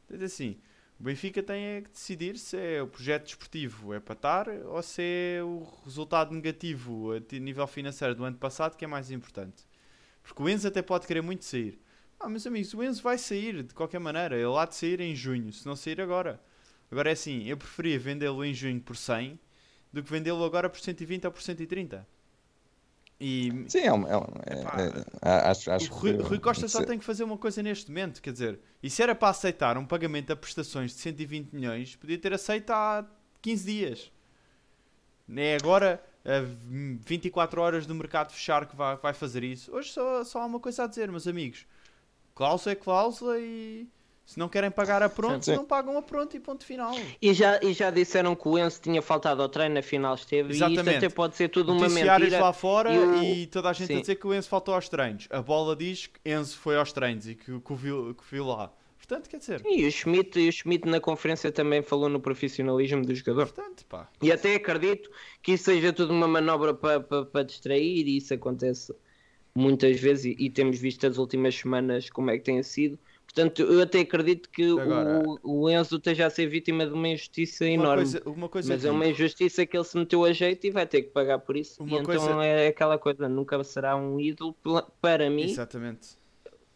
Então, 0.08 0.24
assim, 0.24 0.58
o 1.00 1.02
Benfica 1.02 1.42
tem 1.42 1.64
é 1.64 1.80
que 1.80 1.88
decidir 1.88 2.36
se 2.36 2.58
é 2.58 2.82
o 2.82 2.86
projeto 2.86 3.24
desportivo 3.24 3.94
é 3.94 3.98
para 3.98 4.12
estar 4.12 4.48
ou 4.66 4.82
se 4.82 5.00
é 5.00 5.42
o 5.42 5.66
resultado 5.82 6.34
negativo 6.34 7.12
a 7.14 7.38
nível 7.38 7.66
financeiro 7.66 8.14
do 8.14 8.22
ano 8.22 8.36
passado 8.36 8.76
que 8.76 8.84
é 8.84 8.88
mais 8.88 9.10
importante. 9.10 9.64
Porque 10.22 10.42
o 10.42 10.46
Enzo 10.46 10.68
até 10.68 10.82
pode 10.82 11.06
querer 11.06 11.22
muito 11.22 11.42
sair. 11.46 11.80
Ah, 12.18 12.28
meus 12.28 12.46
amigos, 12.46 12.74
o 12.74 12.82
Enzo 12.82 13.02
vai 13.02 13.16
sair 13.16 13.62
de 13.62 13.72
qualquer 13.72 13.98
maneira. 13.98 14.36
Ele 14.36 14.54
há 14.54 14.66
de 14.66 14.76
sair 14.76 15.00
em 15.00 15.16
junho, 15.16 15.50
se 15.54 15.64
não 15.64 15.74
sair 15.74 16.02
agora. 16.02 16.38
Agora 16.90 17.08
é 17.08 17.12
assim, 17.14 17.48
eu 17.48 17.56
preferia 17.56 17.98
vendê-lo 17.98 18.44
em 18.44 18.52
junho 18.52 18.78
por 18.78 18.94
100 18.94 19.40
do 19.90 20.02
que 20.02 20.10
vendê-lo 20.10 20.44
agora 20.44 20.68
por 20.68 20.80
120 20.80 21.24
ou 21.24 21.32
por 21.32 21.40
130. 21.40 22.06
E... 23.20 23.66
Sim, 23.68 23.80
é, 23.80 23.92
um, 23.92 24.06
é, 24.06 24.14
é, 24.14 25.28
é, 25.28 25.50
acho, 25.50 25.70
acho 25.70 25.92
Rui, 25.92 26.16
que, 26.16 26.22
Rui 26.22 26.38
Costa 26.38 26.66
só 26.66 26.82
tem 26.82 26.98
que 26.98 27.04
fazer 27.04 27.22
uma 27.22 27.36
coisa 27.36 27.62
neste 27.62 27.90
momento, 27.90 28.22
quer 28.22 28.32
dizer, 28.32 28.58
e 28.82 28.88
se 28.88 29.02
era 29.02 29.14
para 29.14 29.28
aceitar 29.28 29.76
um 29.76 29.84
pagamento 29.84 30.32
a 30.32 30.36
prestações 30.36 30.92
de 30.92 31.00
120 31.00 31.52
milhões, 31.52 31.96
podia 31.96 32.16
ter 32.16 32.32
aceito 32.32 32.70
há 32.70 33.04
15 33.42 33.64
dias. 33.66 34.12
É 35.36 35.56
agora, 35.56 36.02
a 36.24 36.40
24 37.06 37.60
horas 37.60 37.86
do 37.86 37.94
mercado 37.94 38.32
fechar 38.32 38.66
que 38.66 38.74
vai, 38.74 38.96
vai 38.96 39.12
fazer 39.12 39.44
isso. 39.44 39.70
Hoje 39.74 39.90
só, 39.90 40.24
só 40.24 40.40
há 40.40 40.46
uma 40.46 40.58
coisa 40.58 40.84
a 40.84 40.86
dizer, 40.86 41.10
meus 41.10 41.28
amigos 41.28 41.66
cláusula 42.40 42.72
é 42.72 42.74
cláusula 42.74 43.38
e 43.38 43.86
se 44.24 44.38
não 44.38 44.48
querem 44.48 44.70
pagar 44.70 45.02
a 45.02 45.08
pronto, 45.08 45.44
sim, 45.44 45.50
sim. 45.52 45.56
não 45.56 45.64
pagam 45.64 45.98
a 45.98 46.02
pronto 46.02 46.36
e 46.36 46.40
ponto 46.40 46.64
final. 46.64 46.94
E 47.20 47.34
já, 47.34 47.58
e 47.62 47.72
já 47.72 47.90
disseram 47.90 48.36
que 48.36 48.46
o 48.46 48.58
Enzo 48.58 48.80
tinha 48.80 49.02
faltado 49.02 49.42
ao 49.42 49.48
treino, 49.48 49.78
afinal 49.78 50.14
esteve. 50.14 50.52
Exatamente. 50.52 50.78
E 50.78 50.92
isto 50.92 50.96
até 50.98 51.08
pode 51.08 51.36
ser 51.36 51.48
tudo 51.48 51.72
uma 51.72 51.88
mentira. 51.88 52.40
lá 52.40 52.52
fora 52.52 52.92
e, 52.92 53.42
e, 53.42 53.46
toda 53.46 53.70
a 53.70 53.72
gente 53.72 53.88
sim. 53.88 53.96
a 53.96 54.00
dizer 54.00 54.14
que 54.14 54.26
o 54.26 54.34
Enzo 54.34 54.48
faltou 54.48 54.74
aos 54.74 54.88
treinos. 54.88 55.26
A 55.30 55.42
bola 55.42 55.74
diz 55.74 56.06
que 56.06 56.20
Enzo 56.24 56.56
foi 56.58 56.76
aos 56.76 56.92
treinos 56.92 57.26
e 57.26 57.34
que, 57.34 57.60
que, 57.60 57.72
o, 57.72 57.76
viu, 57.76 58.14
que 58.14 58.24
viu 58.30 58.46
lá. 58.46 58.72
Portanto, 59.10 59.28
quer 59.28 59.38
dizer. 59.38 59.62
E 59.66 59.84
o 59.84 59.90
Schmidt, 59.90 60.38
o 60.38 60.52
Schmidt 60.52 60.88
na 60.88 61.00
conferência 61.00 61.50
também 61.50 61.82
falou 61.82 62.08
no 62.08 62.20
profissionalismo 62.20 63.04
do 63.04 63.12
jogador. 63.12 63.48
Portanto, 63.48 63.84
pá. 63.86 64.08
E 64.22 64.30
até 64.30 64.54
acredito 64.54 65.10
que 65.42 65.52
isso 65.52 65.64
seja 65.64 65.92
tudo 65.92 66.12
uma 66.12 66.28
manobra 66.28 66.72
para 66.72 67.00
pa, 67.00 67.24
pa 67.24 67.42
distrair 67.42 68.06
e 68.06 68.18
isso 68.18 68.32
acontece 68.32 68.94
muitas 69.52 69.98
vezes 69.98 70.26
e, 70.26 70.36
e, 70.38 70.48
temos 70.48 70.78
visto 70.78 71.04
as 71.08 71.18
últimas 71.18 71.56
semanas 71.56 72.08
como 72.08 72.30
é 72.30 72.38
que 72.38 72.44
tem 72.44 72.62
sido. 72.62 72.96
Portanto, 73.32 73.62
eu 73.62 73.80
até 73.80 74.00
acredito 74.00 74.48
que 74.50 74.64
Agora, 74.70 75.22
o, 75.24 75.62
o, 75.62 75.70
Enzo 75.70 75.96
esteja 75.96 76.26
a 76.26 76.30
ser 76.30 76.48
vítima 76.48 76.84
de 76.84 76.92
uma 76.92 77.08
injustiça 77.08 77.64
uma 77.64 77.72
enorme. 77.72 78.02
Coisa, 78.02 78.22
uma 78.26 78.48
coisa 78.48 78.72
mas 78.72 78.84
é 78.84 78.90
uma 78.90 79.06
injustiça 79.06 79.64
que 79.64 79.76
ele 79.76 79.84
se 79.84 79.96
meteu 79.96 80.24
a 80.24 80.32
jeito 80.32 80.66
e 80.66 80.70
vai 80.70 80.84
ter 80.84 81.02
que 81.02 81.10
pagar 81.10 81.38
por 81.38 81.56
isso. 81.56 81.80
Uma 81.80 82.00
e 82.00 82.02
coisa... 82.02 82.24
então 82.24 82.42
é 82.42 82.66
aquela 82.66 82.98
coisa, 82.98 83.28
nunca 83.28 83.62
será 83.62 83.96
um 83.96 84.18
ídolo 84.18 84.56
para 85.00 85.30
mim. 85.30 85.44
Exatamente. 85.44 86.18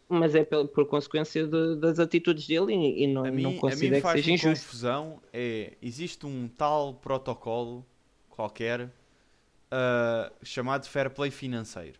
Mas 0.07 0.33
é 0.33 0.45
por, 0.45 0.67
por 0.69 0.87
consequência 0.87 1.45
de, 1.45 1.75
das 1.75 1.99
atitudes 1.99 2.47
dele 2.47 2.73
e, 2.73 3.03
e 3.03 3.07
não, 3.07 3.25
a 3.25 3.31
mim, 3.31 3.41
não 3.41 3.57
considero 3.57 4.01
que 4.01 4.11
seja 4.13 4.31
injusto. 4.31 4.65
confusão 4.65 5.21
é, 5.33 5.73
existe 5.81 6.25
um 6.25 6.47
tal 6.47 6.93
protocolo 6.93 7.85
qualquer 8.29 8.83
uh, 8.83 10.31
chamado 10.41 10.87
fair 10.87 11.09
play 11.09 11.31
financeiro 11.31 11.99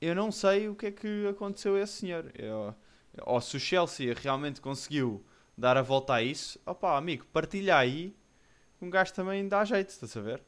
eu 0.00 0.14
não 0.14 0.30
sei 0.30 0.68
o 0.68 0.74
que 0.74 0.86
é 0.86 0.90
que 0.90 1.26
aconteceu 1.26 1.74
a 1.74 1.80
esse 1.80 1.94
senhor. 1.94 2.30
Eu, 2.36 2.74
ou 3.22 3.40
se 3.40 3.56
o 3.56 3.60
Chelsea 3.60 4.14
realmente 4.14 4.60
conseguiu 4.60 5.24
dar 5.56 5.76
a 5.76 5.82
volta 5.82 6.14
a 6.14 6.22
isso, 6.22 6.60
opá, 6.64 6.96
amigo, 6.96 7.26
partilha 7.32 7.76
aí, 7.76 8.14
um 8.80 8.88
gajo 8.88 9.12
também 9.12 9.48
dá 9.48 9.64
jeito, 9.64 9.90
estás 9.90 10.16
a 10.16 10.20
ver? 10.20 10.42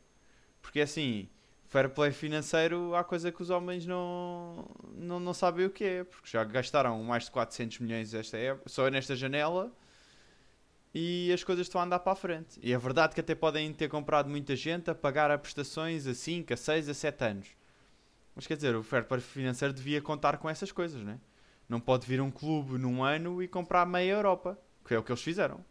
Porque 0.62 0.80
assim, 0.80 1.28
fair 1.66 1.88
play 1.88 2.12
financeiro, 2.12 2.94
há 2.94 3.02
coisa 3.02 3.32
que 3.32 3.42
os 3.42 3.50
homens 3.50 3.86
não, 3.86 4.68
não, 4.94 5.18
não 5.18 5.34
sabem 5.34 5.66
o 5.66 5.70
que 5.70 5.84
é, 5.84 6.04
porque 6.04 6.28
já 6.28 6.44
gastaram 6.44 7.02
mais 7.02 7.24
de 7.24 7.30
400 7.30 7.80
milhões 7.80 8.14
esta 8.14 8.36
época, 8.36 8.68
só 8.68 8.88
nesta 8.88 9.16
janela 9.16 9.72
e 10.94 11.32
as 11.32 11.44
coisas 11.44 11.66
estão 11.66 11.80
a 11.80 11.84
andar 11.84 12.00
para 12.00 12.12
a 12.12 12.16
frente. 12.16 12.58
E 12.62 12.72
é 12.72 12.78
verdade 12.78 13.14
que 13.14 13.20
até 13.20 13.34
podem 13.34 13.72
ter 13.72 13.88
comprado 13.88 14.28
muita 14.28 14.56
gente 14.56 14.90
a 14.90 14.94
pagar 14.94 15.30
a 15.30 15.38
prestações 15.38 16.06
a 16.06 16.14
5, 16.14 16.52
a 16.52 16.56
6, 16.56 16.88
a 16.88 16.94
7 16.94 17.24
anos. 17.24 17.48
Mas 18.34 18.46
quer 18.46 18.56
dizer, 18.56 18.74
o 18.74 18.82
fair 18.82 19.04
play 19.04 19.20
financeiro 19.20 19.72
devia 19.72 20.00
contar 20.02 20.38
com 20.38 20.48
essas 20.48 20.72
coisas, 20.72 21.02
né? 21.02 21.20
Não 21.70 21.78
pode 21.78 22.04
vir 22.04 22.20
um 22.20 22.32
clube 22.32 22.76
num 22.76 23.04
ano 23.04 23.40
e 23.40 23.46
comprar 23.46 23.86
meia 23.86 24.10
Europa, 24.10 24.58
que 24.84 24.92
é 24.92 24.98
o 24.98 25.04
que 25.04 25.12
eles 25.12 25.22
fizeram. 25.22 25.64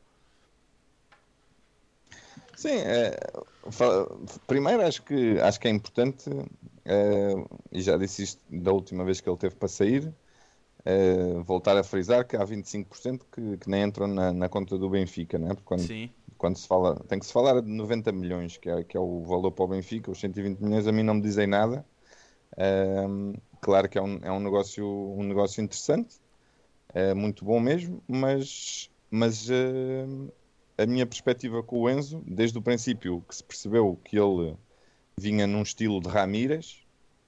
Sim, 2.56 2.78
é, 2.78 3.20
primeiro 4.48 4.82
acho 4.82 5.04
que, 5.04 5.38
acho 5.42 5.60
que 5.60 5.68
é 5.68 5.72
importante, 5.72 6.30
é, 6.86 7.34
e 7.70 7.82
já 7.82 7.98
disse 7.98 8.24
isto 8.24 8.42
da 8.50 8.72
última 8.72 9.04
vez 9.04 9.20
que 9.20 9.30
ele 9.30 9.38
teve 9.38 9.56
para 9.56 9.68
sair, 9.68 10.14
Uh, 10.86 11.44
voltar 11.44 11.76
a 11.76 11.84
frisar 11.84 12.26
que 12.26 12.38
há 12.38 12.46
25% 12.46 13.26
que, 13.30 13.58
que 13.58 13.70
nem 13.70 13.84
entram 13.84 14.08
na, 14.08 14.32
na 14.32 14.48
conta 14.48 14.78
do 14.78 14.90
Benfica, 14.90 15.38
né? 15.38 15.50
Porque 15.50 15.66
quando, 15.66 15.86
Sim. 15.86 16.10
quando 16.38 16.56
se 16.56 16.66
fala, 16.66 16.96
tem 17.02 17.20
que 17.20 17.26
se 17.26 17.34
falar 17.34 17.62
de 17.62 17.70
90 17.70 18.14
milhões, 18.14 18.56
que 18.56 18.70
é, 18.70 18.82
que 18.86 18.96
é 18.96 19.00
o 19.00 19.22
valor 19.26 19.52
para 19.52 19.66
o 19.66 19.68
Benfica, 19.68 20.10
os 20.10 20.18
120 20.22 20.58
milhões 20.62 20.88
a 20.88 20.92
mim 20.94 21.04
não 21.04 21.16
me 21.16 21.22
dizem 21.22 21.48
nada. 21.48 21.86
Um, 22.58 23.34
claro 23.62 23.90
que 23.90 23.98
é 23.98 24.02
um, 24.02 24.20
é 24.22 24.32
um, 24.32 24.40
negócio, 24.40 24.86
um 24.86 25.24
negócio 25.24 25.62
interessante, 25.62 26.16
é 26.94 27.14
muito 27.14 27.46
bom 27.46 27.60
mesmo, 27.60 28.02
mas, 28.08 28.90
mas 29.10 29.50
uh, 29.50 30.32
a 30.78 30.86
minha 30.86 31.06
perspectiva 31.06 31.62
com 31.62 31.82
o 31.82 31.90
Enzo, 31.90 32.24
desde 32.26 32.58
o 32.58 32.62
princípio 32.62 33.24
que 33.28 33.36
se 33.36 33.44
percebeu 33.44 34.00
que 34.04 34.18
ele 34.18 34.56
vinha 35.18 35.46
num 35.46 35.62
estilo 35.62 36.00
de 36.02 36.10
Ramírez, 36.10 36.84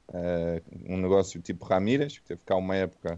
uh, 0.09 0.61
um 0.87 0.97
negócio 0.97 1.41
tipo 1.41 1.65
Ramírez, 1.65 2.17
que 2.17 2.25
teve 2.25 2.41
cá 2.45 2.55
uma 2.55 2.75
época 2.75 3.17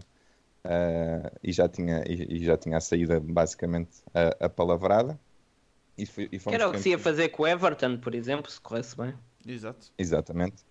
Uh, 0.64 1.28
e, 1.42 1.52
já 1.52 1.68
tinha, 1.68 2.02
e, 2.06 2.38
e, 2.38 2.44
já 2.44 2.56
tinha 2.56 2.78
a 2.78 2.80
saída 2.80 3.20
basicamente 3.20 4.02
a, 4.14 4.46
a 4.46 4.48
palavrada. 4.48 5.20
E, 5.96 6.06
foi, 6.06 6.24
e 6.32 6.38
que 6.38 6.54
era 6.54 6.68
o 6.68 6.72
que 6.72 6.78
se 6.78 6.88
ia 6.88 6.98
fazer 6.98 7.28
com 7.28 7.42
o 7.42 7.46
Everton, 7.46 7.98
por 7.98 8.14
exemplo, 8.14 8.50
se 8.50 8.58
corresse 8.60 8.96
bem. 8.96 9.14
Exato. 9.46 9.92
Exatamente. 9.98 10.64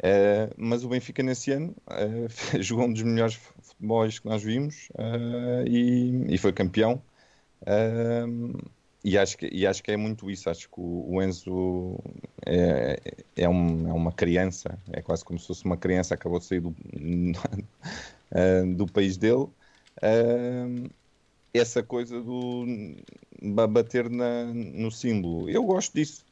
Uh, 0.00 0.52
mas 0.56 0.84
o 0.84 0.88
Benfica 0.88 1.22
nesse 1.22 1.52
ano 1.52 1.74
uh, 1.88 2.28
jogou 2.60 2.86
um 2.86 2.92
dos 2.92 3.02
melhores 3.02 3.34
futebols 3.34 4.18
que 4.18 4.26
nós 4.26 4.42
vimos 4.42 4.88
e, 5.66 6.26
e, 6.28 6.38
foi 6.38 6.52
campeão. 6.52 7.00
e, 9.04 9.16
acho 9.16 9.38
que, 9.38 9.48
e 9.52 9.66
acho 9.66 9.82
que 9.82 9.92
é 9.92 9.96
muito 9.96 10.30
isso. 10.30 10.50
Acho 10.50 10.68
que 10.68 10.80
o, 10.80 11.14
o 11.14 11.22
Enzo 11.22 11.98
é, 12.44 13.00
é, 13.36 13.48
um, 13.48 13.88
é, 13.88 13.92
uma 13.92 14.12
criança, 14.12 14.78
é 14.92 15.00
quase 15.00 15.24
como 15.24 15.38
se 15.38 15.46
fosse 15.46 15.64
uma 15.64 15.76
criança, 15.76 16.14
acabou 16.14 16.38
de 16.38 16.44
sair 16.44 16.60
do, 16.60 16.70
uh, 16.70 16.74
do 18.76 18.86
país 18.86 19.16
dele, 19.16 19.44
uh, 19.44 20.90
essa 21.52 21.82
coisa 21.82 22.20
do 22.20 22.66
bater 23.68 24.10
na, 24.10 24.44
no 24.52 24.90
símbolo. 24.90 25.48
Eu 25.48 25.64
gosto 25.64 25.94
disso. 25.94 26.24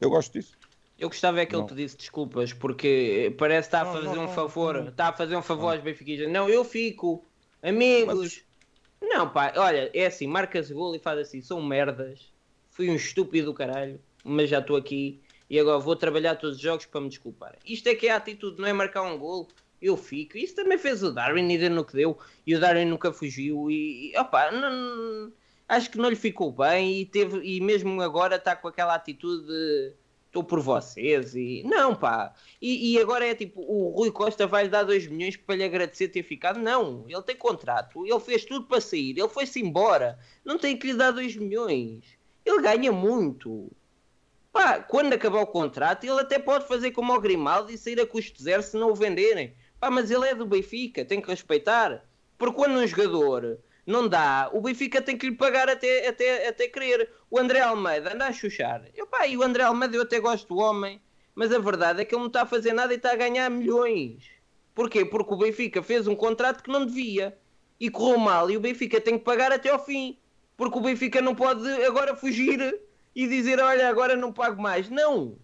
Eu 0.00 0.10
gosto 0.10 0.32
disso. 0.32 0.56
Eu 1.04 1.10
gostava 1.10 1.38
é 1.38 1.44
que 1.44 1.54
ele 1.54 1.66
pedisse 1.66 1.98
desculpas, 1.98 2.54
porque 2.54 3.34
parece 3.36 3.68
que 3.68 3.76
está 3.76 3.82
a 3.82 3.92
fazer 3.92 4.06
não, 4.06 4.16
não, 4.16 4.24
um 4.24 4.28
favor. 4.28 4.74
Não, 4.76 4.88
está 4.88 5.08
a 5.08 5.12
fazer 5.12 5.36
um 5.36 5.42
favor 5.42 5.74
aos 5.74 5.82
benfiquistas. 5.82 6.30
Não, 6.32 6.48
eu 6.48 6.64
fico. 6.64 7.22
Amigos. 7.62 8.42
Mas... 9.02 9.10
Não, 9.10 9.28
pá, 9.28 9.52
olha, 9.54 9.90
é 9.92 10.06
assim, 10.06 10.26
marcas 10.26 10.70
gol 10.70 10.96
e 10.96 10.98
faz 10.98 11.18
assim, 11.18 11.42
são 11.42 11.62
merdas. 11.62 12.32
Fui 12.70 12.88
um 12.88 12.94
estúpido 12.94 13.48
do 13.48 13.54
caralho, 13.54 14.00
mas 14.24 14.48
já 14.48 14.60
estou 14.60 14.76
aqui 14.76 15.20
e 15.50 15.60
agora 15.60 15.78
vou 15.78 15.94
trabalhar 15.94 16.36
todos 16.36 16.56
os 16.56 16.62
jogos 16.62 16.86
para 16.86 17.02
me 17.02 17.10
desculpar. 17.10 17.54
Isto 17.66 17.90
é 17.90 17.94
que 17.94 18.06
é 18.06 18.12
a 18.12 18.16
atitude, 18.16 18.58
não 18.58 18.66
é 18.66 18.72
marcar 18.72 19.02
um 19.02 19.18
gol 19.18 19.46
eu 19.82 19.98
fico. 19.98 20.38
Isso 20.38 20.54
também 20.54 20.78
fez 20.78 21.02
o 21.02 21.12
Darwin 21.12 21.52
e 21.52 21.58
deu 21.58 21.70
no 21.70 21.84
que 21.84 21.92
deu. 21.92 22.16
E 22.46 22.54
o 22.54 22.60
Darwin 22.60 22.86
nunca 22.86 23.12
fugiu. 23.12 23.70
E, 23.70 24.10
e 24.10 24.18
opa, 24.18 24.50
não, 24.50 25.30
acho 25.68 25.90
que 25.90 25.98
não 25.98 26.08
lhe 26.08 26.16
ficou 26.16 26.50
bem. 26.50 27.02
E, 27.02 27.04
teve, 27.04 27.42
e 27.44 27.60
mesmo 27.60 28.00
agora 28.00 28.36
está 28.36 28.56
com 28.56 28.68
aquela 28.68 28.94
atitude 28.94 29.46
de 29.46 29.92
estou 30.34 30.42
por 30.42 30.60
vocês. 30.60 31.34
E 31.36 31.62
não, 31.64 31.94
pá. 31.94 32.34
E, 32.60 32.92
e 32.92 33.00
agora 33.00 33.24
é 33.24 33.34
tipo: 33.34 33.60
o 33.60 33.90
Rui 33.90 34.10
Costa 34.10 34.46
vai 34.46 34.68
dar 34.68 34.82
2 34.82 35.06
milhões 35.06 35.36
para 35.36 35.54
lhe 35.54 35.64
agradecer 35.64 36.08
ter 36.08 36.24
ficado. 36.24 36.58
Não, 36.58 37.04
ele 37.08 37.22
tem 37.22 37.36
contrato. 37.36 38.04
Ele 38.04 38.20
fez 38.20 38.44
tudo 38.44 38.66
para 38.66 38.80
sair. 38.80 39.16
Ele 39.16 39.28
foi-se 39.28 39.60
embora. 39.60 40.18
Não 40.44 40.58
tem 40.58 40.76
que 40.76 40.88
lhe 40.88 40.94
dar 40.94 41.12
2 41.12 41.36
milhões. 41.36 42.04
Ele 42.44 42.60
ganha 42.60 42.90
muito. 42.90 43.70
Pá, 44.52 44.80
quando 44.80 45.12
acabar 45.12 45.40
o 45.40 45.46
contrato, 45.46 46.04
ele 46.04 46.20
até 46.20 46.38
pode 46.38 46.66
fazer 46.66 46.90
como 46.90 47.12
o 47.12 47.20
Grimaldi 47.20 47.74
e 47.74 47.78
sair 47.78 48.00
a 48.00 48.06
custo 48.06 48.42
zero 48.42 48.62
se 48.62 48.76
não 48.76 48.90
o 48.90 48.94
venderem. 48.94 49.54
Pá, 49.80 49.90
mas 49.90 50.10
ele 50.10 50.28
é 50.28 50.34
do 50.34 50.46
Benfica, 50.46 51.04
tem 51.04 51.20
que 51.20 51.28
respeitar. 51.28 52.04
Porque 52.38 52.56
quando 52.56 52.78
um 52.78 52.86
jogador 52.86 53.58
não 53.86 54.08
dá, 54.08 54.50
o 54.52 54.60
Benfica 54.60 55.00
tem 55.02 55.16
que 55.16 55.28
lhe 55.28 55.36
pagar 55.36 55.68
até, 55.68 56.08
até, 56.08 56.48
até 56.48 56.68
querer. 56.68 57.10
O 57.30 57.38
André 57.38 57.60
Almeida 57.60 58.14
anda 58.14 58.26
a 58.26 58.32
chuchar. 58.32 58.84
Eu, 58.94 59.06
pá, 59.06 59.26
e 59.26 59.36
o 59.36 59.42
André 59.42 59.62
Almeida 59.62 59.96
eu 59.96 60.02
até 60.02 60.18
gosto 60.20 60.48
do 60.48 60.56
homem, 60.56 61.00
mas 61.34 61.52
a 61.52 61.58
verdade 61.58 62.00
é 62.00 62.04
que 62.04 62.14
ele 62.14 62.20
não 62.20 62.28
está 62.28 62.42
a 62.42 62.46
fazer 62.46 62.72
nada 62.72 62.92
e 62.92 62.96
está 62.96 63.12
a 63.12 63.16
ganhar 63.16 63.50
milhões. 63.50 64.24
Porquê? 64.74 65.04
Porque 65.04 65.34
o 65.34 65.36
Benfica 65.36 65.82
fez 65.82 66.06
um 66.06 66.16
contrato 66.16 66.62
que 66.62 66.70
não 66.70 66.84
devia 66.86 67.36
e 67.78 67.90
correu 67.90 68.18
mal 68.18 68.50
e 68.50 68.56
o 68.56 68.60
Benfica 68.60 69.00
tem 69.00 69.18
que 69.18 69.24
pagar 69.24 69.52
até 69.52 69.70
ao 69.70 69.84
fim. 69.84 70.18
Porque 70.56 70.78
o 70.78 70.82
Benfica 70.82 71.20
não 71.20 71.34
pode 71.34 71.68
agora 71.84 72.16
fugir 72.16 72.80
e 73.14 73.26
dizer: 73.26 73.60
Olha, 73.60 73.88
agora 73.88 74.16
não 74.16 74.32
pago 74.32 74.60
mais. 74.60 74.88
Não! 74.88 75.36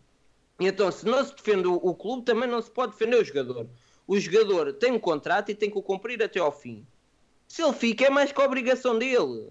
Então, 0.59 0.91
se 0.91 1.07
não 1.07 1.25
se 1.25 1.35
defende 1.35 1.67
o, 1.67 1.75
o 1.75 1.95
clube, 1.95 2.25
também 2.25 2.49
não 2.49 2.61
se 2.61 2.71
pode 2.71 2.93
defender 2.93 3.17
o 3.17 3.25
jogador 3.25 3.69
o 4.11 4.19
jogador 4.19 4.73
tem 4.73 4.91
um 4.91 4.99
contrato 4.99 5.53
e 5.53 5.55
tem 5.55 5.71
que 5.71 5.79
o 5.79 5.83
cumprir 5.83 6.21
até 6.21 6.41
ao 6.41 6.51
fim. 6.51 6.85
Se 7.51 7.65
ele 7.65 7.73
fica, 7.73 8.05
é 8.05 8.11
mais 8.11 8.31
que 8.31 8.41
a 8.41 8.45
obrigação 8.45 8.97
dele. 8.97 9.51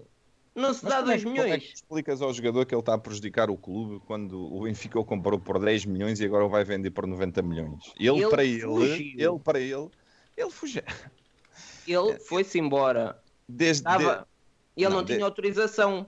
Não 0.54 0.72
se 0.72 0.82
Mas 0.82 0.94
dá 0.94 1.02
2 1.02 1.22
é, 1.22 1.24
milhões. 1.26 1.42
Como 1.42 1.54
é 1.54 1.58
que 1.58 1.74
explicas 1.74 2.22
ao 2.22 2.32
jogador 2.32 2.64
que 2.64 2.74
ele 2.74 2.80
está 2.80 2.94
a 2.94 2.98
prejudicar 2.98 3.50
o 3.50 3.58
clube 3.58 4.02
quando 4.06 4.40
o 4.40 4.62
Benfica 4.62 4.98
o 4.98 5.04
comprou 5.04 5.38
por 5.38 5.58
10 5.60 5.84
milhões 5.84 6.18
e 6.18 6.24
agora 6.24 6.46
o 6.46 6.48
vai 6.48 6.64
vender 6.64 6.92
por 6.92 7.06
90 7.06 7.42
milhões? 7.42 7.92
Ele, 7.98 8.22
ele 8.22 8.28
para 8.30 8.42
ele, 8.42 9.14
ele 9.18 9.38
para 9.44 9.60
ele, 9.60 9.90
ele 10.34 10.50
fugiu. 10.50 10.82
Ele 11.86 12.18
foi-se 12.20 12.58
embora. 12.58 13.22
Desde, 13.46 13.82
Estava... 13.82 14.26
Ele 14.74 14.88
não, 14.88 14.96
não 14.96 15.04
tinha 15.04 15.18
de... 15.18 15.24
autorização. 15.24 16.06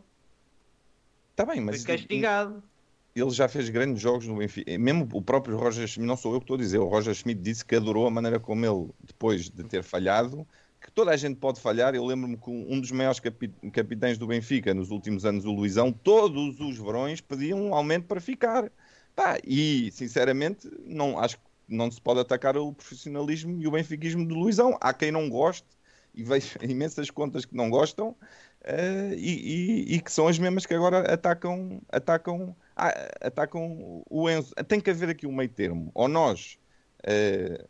Está 1.32 1.44
bem, 1.44 1.60
mas. 1.60 1.84
Foi 1.84 1.98
castigado 1.98 2.62
ele 3.14 3.30
já 3.30 3.46
fez 3.46 3.68
grandes 3.68 4.00
jogos 4.00 4.26
no 4.26 4.36
Benfica. 4.36 4.78
Mesmo 4.78 5.06
o 5.12 5.20
próprio 5.20 5.58
Roger 5.58 5.86
Schmidt, 5.86 6.08
não 6.08 6.16
sou 6.16 6.32
eu 6.32 6.40
que 6.40 6.44
estou 6.44 6.54
a 6.54 6.58
dizer, 6.58 6.78
o 6.78 6.88
Roger 6.88 7.14
Schmidt 7.14 7.42
disse 7.42 7.62
que 7.62 7.76
adorou 7.76 8.06
a 8.06 8.10
maneira 8.10 8.40
como 8.40 8.64
ele, 8.64 8.90
depois 9.02 9.50
de 9.50 9.62
ter 9.64 9.82
falhado, 9.82 10.46
toda 10.94 11.10
a 11.10 11.16
gente 11.16 11.36
pode 11.36 11.60
falhar. 11.60 11.94
Eu 11.94 12.04
lembro-me 12.04 12.36
que 12.36 12.50
um 12.50 12.80
dos 12.80 12.90
maiores 12.90 13.20
capitães 13.72 14.18
do 14.18 14.26
Benfica 14.26 14.74
nos 14.74 14.90
últimos 14.90 15.24
anos, 15.24 15.44
o 15.44 15.52
Luizão, 15.52 15.92
todos 15.92 16.60
os 16.60 16.78
verões 16.78 17.20
pediam 17.20 17.60
um 17.60 17.74
aumento 17.74 18.06
para 18.06 18.20
ficar. 18.20 18.70
Pá, 19.14 19.38
e, 19.46 19.90
sinceramente, 19.92 20.70
não, 20.84 21.18
acho 21.18 21.36
que 21.36 21.42
não 21.68 21.90
se 21.90 22.00
pode 22.00 22.20
atacar 22.20 22.56
o 22.56 22.72
profissionalismo 22.72 23.60
e 23.60 23.66
o 23.66 23.70
benfiquismo 23.70 24.26
do 24.26 24.34
Luizão. 24.34 24.76
Há 24.80 24.92
quem 24.92 25.10
não 25.12 25.28
goste, 25.28 25.66
e 26.14 26.22
vejo 26.22 26.58
imensas 26.62 27.10
contas 27.10 27.44
que 27.44 27.56
não 27.56 27.70
gostam, 27.70 28.10
uh, 28.10 29.14
e, 29.16 29.86
e, 29.90 29.94
e, 29.96 30.00
que 30.00 30.12
são 30.12 30.28
as 30.28 30.38
mesmas 30.38 30.66
que 30.66 30.74
agora 30.74 31.12
atacam, 31.12 31.80
atacam 31.90 32.56
ah, 32.76 32.92
atacam 33.20 34.02
o 34.08 34.30
Enzo. 34.30 34.54
Tem 34.66 34.80
que 34.80 34.90
haver 34.90 35.10
aqui 35.10 35.26
um 35.26 35.34
meio 35.34 35.48
termo. 35.48 35.90
Ou 35.94 36.08
nós, 36.08 36.58
uh, 37.00 37.68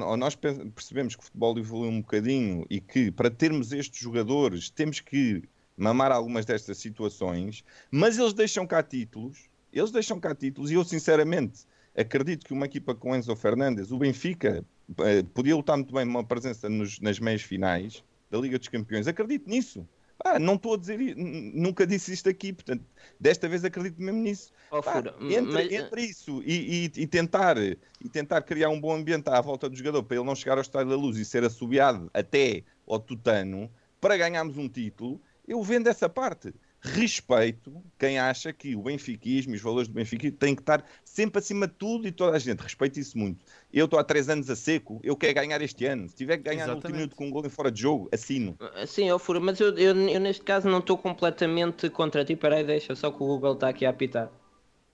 ou, 0.00 0.16
nós 0.16 0.34
percebemos 0.34 1.14
que 1.14 1.22
o 1.22 1.24
futebol 1.24 1.58
evoluiu 1.58 1.90
um 1.90 2.00
bocadinho 2.00 2.66
e 2.70 2.80
que 2.80 3.10
para 3.10 3.30
termos 3.30 3.72
estes 3.72 4.00
jogadores 4.00 4.70
temos 4.70 5.00
que 5.00 5.42
mamar 5.76 6.12
algumas 6.12 6.44
destas 6.44 6.78
situações, 6.78 7.64
mas 7.90 8.18
eles 8.18 8.32
deixam 8.32 8.66
cá 8.66 8.82
títulos. 8.82 9.50
Eles 9.72 9.90
deixam 9.90 10.20
cá 10.20 10.34
títulos 10.34 10.70
e 10.70 10.74
eu 10.74 10.84
sinceramente 10.84 11.66
acredito 11.96 12.46
que 12.46 12.52
uma 12.52 12.66
equipa 12.66 12.94
com 12.94 13.14
Enzo 13.16 13.34
Fernandes, 13.34 13.90
o 13.90 13.98
Benfica, 13.98 14.64
uh, 14.90 15.24
podia 15.34 15.56
lutar 15.56 15.76
muito 15.76 15.92
bem 15.92 16.04
numa 16.04 16.24
presença 16.24 16.68
nos, 16.68 17.00
nas 17.00 17.18
meias 17.18 17.42
finais 17.42 18.04
da 18.30 18.38
Liga 18.38 18.58
dos 18.58 18.68
Campeões. 18.68 19.06
Acredito 19.06 19.48
nisso. 19.48 19.86
Ah, 20.24 20.38
não 20.38 20.54
estou 20.54 20.74
a 20.74 20.76
dizer, 20.76 21.16
nunca 21.16 21.84
disse 21.84 22.12
isto 22.12 22.28
aqui, 22.28 22.52
portanto, 22.52 22.84
desta 23.18 23.48
vez 23.48 23.64
acredito 23.64 24.00
mesmo 24.00 24.20
nisso. 24.20 24.52
Oh, 24.70 24.80
Pá, 24.80 24.98
entre, 24.98 25.52
mas... 25.52 25.72
entre, 25.72 26.02
isso 26.02 26.40
e, 26.44 26.84
e, 26.96 27.02
e, 27.02 27.06
tentar, 27.06 27.58
e 27.58 27.76
tentar 28.10 28.42
criar 28.42 28.68
um 28.68 28.80
bom 28.80 28.94
ambiente 28.94 29.28
à 29.28 29.40
volta 29.40 29.68
do 29.68 29.76
jogador 29.76 30.02
para 30.04 30.16
ele 30.16 30.26
não 30.26 30.36
chegar 30.36 30.54
ao 30.54 30.62
estádio 30.62 30.90
da 30.90 30.96
luz 30.96 31.18
e 31.18 31.24
ser 31.24 31.42
assobiado 31.42 32.08
até 32.14 32.62
ao 32.86 33.00
tutano 33.00 33.68
para 34.00 34.16
ganharmos 34.16 34.56
um 34.56 34.68
título, 34.68 35.20
eu 35.46 35.60
vendo 35.62 35.88
essa 35.88 36.08
parte 36.08 36.54
respeito 36.82 37.82
quem 37.96 38.18
acha 38.18 38.52
que 38.52 38.74
o 38.74 38.82
benfiquismo 38.82 39.54
e 39.54 39.56
os 39.56 39.62
valores 39.62 39.86
do 39.86 39.94
Benfica 39.94 40.30
têm 40.32 40.54
que 40.54 40.62
estar 40.62 40.84
sempre 41.04 41.38
acima 41.38 41.68
de 41.68 41.74
tudo 41.74 42.08
e 42.08 42.12
toda 42.12 42.36
a 42.36 42.40
gente. 42.40 42.60
Respeito 42.60 42.98
isso 42.98 43.16
muito. 43.16 43.44
Eu 43.72 43.84
estou 43.84 44.00
há 44.00 44.04
três 44.04 44.28
anos 44.28 44.50
a 44.50 44.56
seco, 44.56 45.00
eu 45.04 45.16
quero 45.16 45.34
ganhar 45.34 45.62
este 45.62 45.86
ano. 45.86 46.08
Se 46.08 46.16
tiver 46.16 46.38
que 46.38 46.42
ganhar 46.42 46.64
Exatamente. 46.64 46.82
no 46.82 46.88
último 46.88 46.96
minuto 46.96 47.16
com 47.16 47.26
um 47.26 47.30
gol 47.30 47.46
em 47.46 47.48
fora 47.48 47.70
de 47.70 47.80
jogo, 47.80 48.08
assino. 48.12 48.58
Sim, 48.86 49.08
eu 49.08 49.18
furo, 49.18 49.40
mas 49.40 49.60
eu, 49.60 49.76
eu, 49.78 49.96
eu, 50.08 50.20
neste 50.20 50.42
caso 50.42 50.68
não 50.68 50.80
estou 50.80 50.98
completamente 50.98 51.88
contra 51.88 52.24
ti. 52.24 52.34
Peraí, 52.34 52.64
deixa, 52.64 52.96
só 52.96 53.10
que 53.10 53.22
o 53.22 53.26
Google 53.26 53.54
está 53.54 53.68
aqui 53.68 53.86
a 53.86 53.90
apitar. 53.90 54.30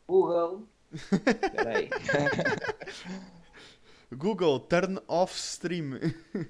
Google. 0.07 0.69
Peraí. 1.55 1.89
Google, 4.13 4.61
turn 4.61 4.99
off 5.09 5.35
stream. 5.35 5.99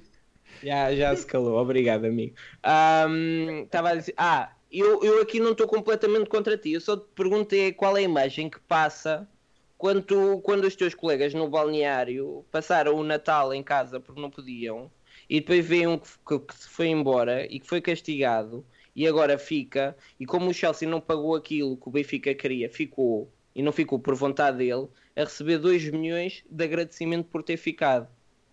Já, 0.60 0.92
já 0.92 1.14
se 1.14 1.24
calou, 1.24 1.56
obrigado, 1.56 2.04
amigo. 2.04 2.34
Estava 2.56 3.88
um, 3.88 3.92
a 3.92 3.94
dizer. 3.94 4.14
Ah, 4.16 4.50
eu, 4.70 5.02
eu 5.02 5.20
aqui 5.20 5.40
não 5.40 5.52
estou 5.52 5.66
completamente 5.66 6.28
contra 6.28 6.56
ti. 6.56 6.72
Eu 6.72 6.80
só 6.80 6.96
te 6.96 7.06
perguntei 7.14 7.72
qual 7.72 7.96
é 7.96 8.00
a 8.00 8.02
imagem 8.02 8.50
que 8.50 8.60
passa 8.60 9.28
quando, 9.76 10.02
tu, 10.02 10.40
quando 10.42 10.64
os 10.64 10.76
teus 10.76 10.94
colegas 10.94 11.32
no 11.34 11.48
balneário 11.48 12.44
passaram 12.50 12.94
o 12.94 13.04
Natal 13.04 13.54
em 13.54 13.62
casa 13.62 14.00
porque 14.00 14.20
não 14.20 14.30
podiam 14.30 14.90
e 15.30 15.40
depois 15.40 15.64
veem 15.64 15.86
um 15.86 15.98
que, 15.98 16.08
que, 16.26 16.38
que 16.38 16.54
se 16.54 16.68
foi 16.68 16.88
embora 16.88 17.46
e 17.46 17.60
que 17.60 17.66
foi 17.66 17.80
castigado 17.80 18.64
e 18.94 19.06
agora 19.06 19.38
fica. 19.38 19.96
E 20.18 20.26
como 20.26 20.50
o 20.50 20.54
Chelsea 20.54 20.88
não 20.88 21.00
pagou 21.00 21.34
aquilo 21.34 21.76
que 21.76 21.88
o 21.88 21.92
Benfica 21.92 22.34
queria, 22.34 22.68
ficou 22.68 23.30
e 23.54 23.62
não 23.62 23.72
ficou 23.72 23.98
por 23.98 24.14
vontade 24.14 24.58
dele 24.58 24.88
a 25.16 25.20
receber 25.20 25.58
2 25.58 25.90
milhões 25.90 26.44
de 26.48 26.64
agradecimento 26.64 27.26
por 27.26 27.42
ter 27.42 27.56
ficado. 27.56 28.08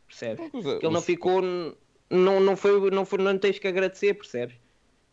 Percebes? 0.08 0.50
Que 0.52 0.86
ele 0.86 0.94
não 0.94 1.02
ficou 1.02 1.42
não, 2.10 2.40
não, 2.40 2.56
foi, 2.56 2.92
não, 2.92 3.06
foi, 3.06 3.20
não 3.20 3.38
tens 3.38 3.60
que 3.60 3.68
agradecer, 3.68 4.14
percebes? 4.14 4.56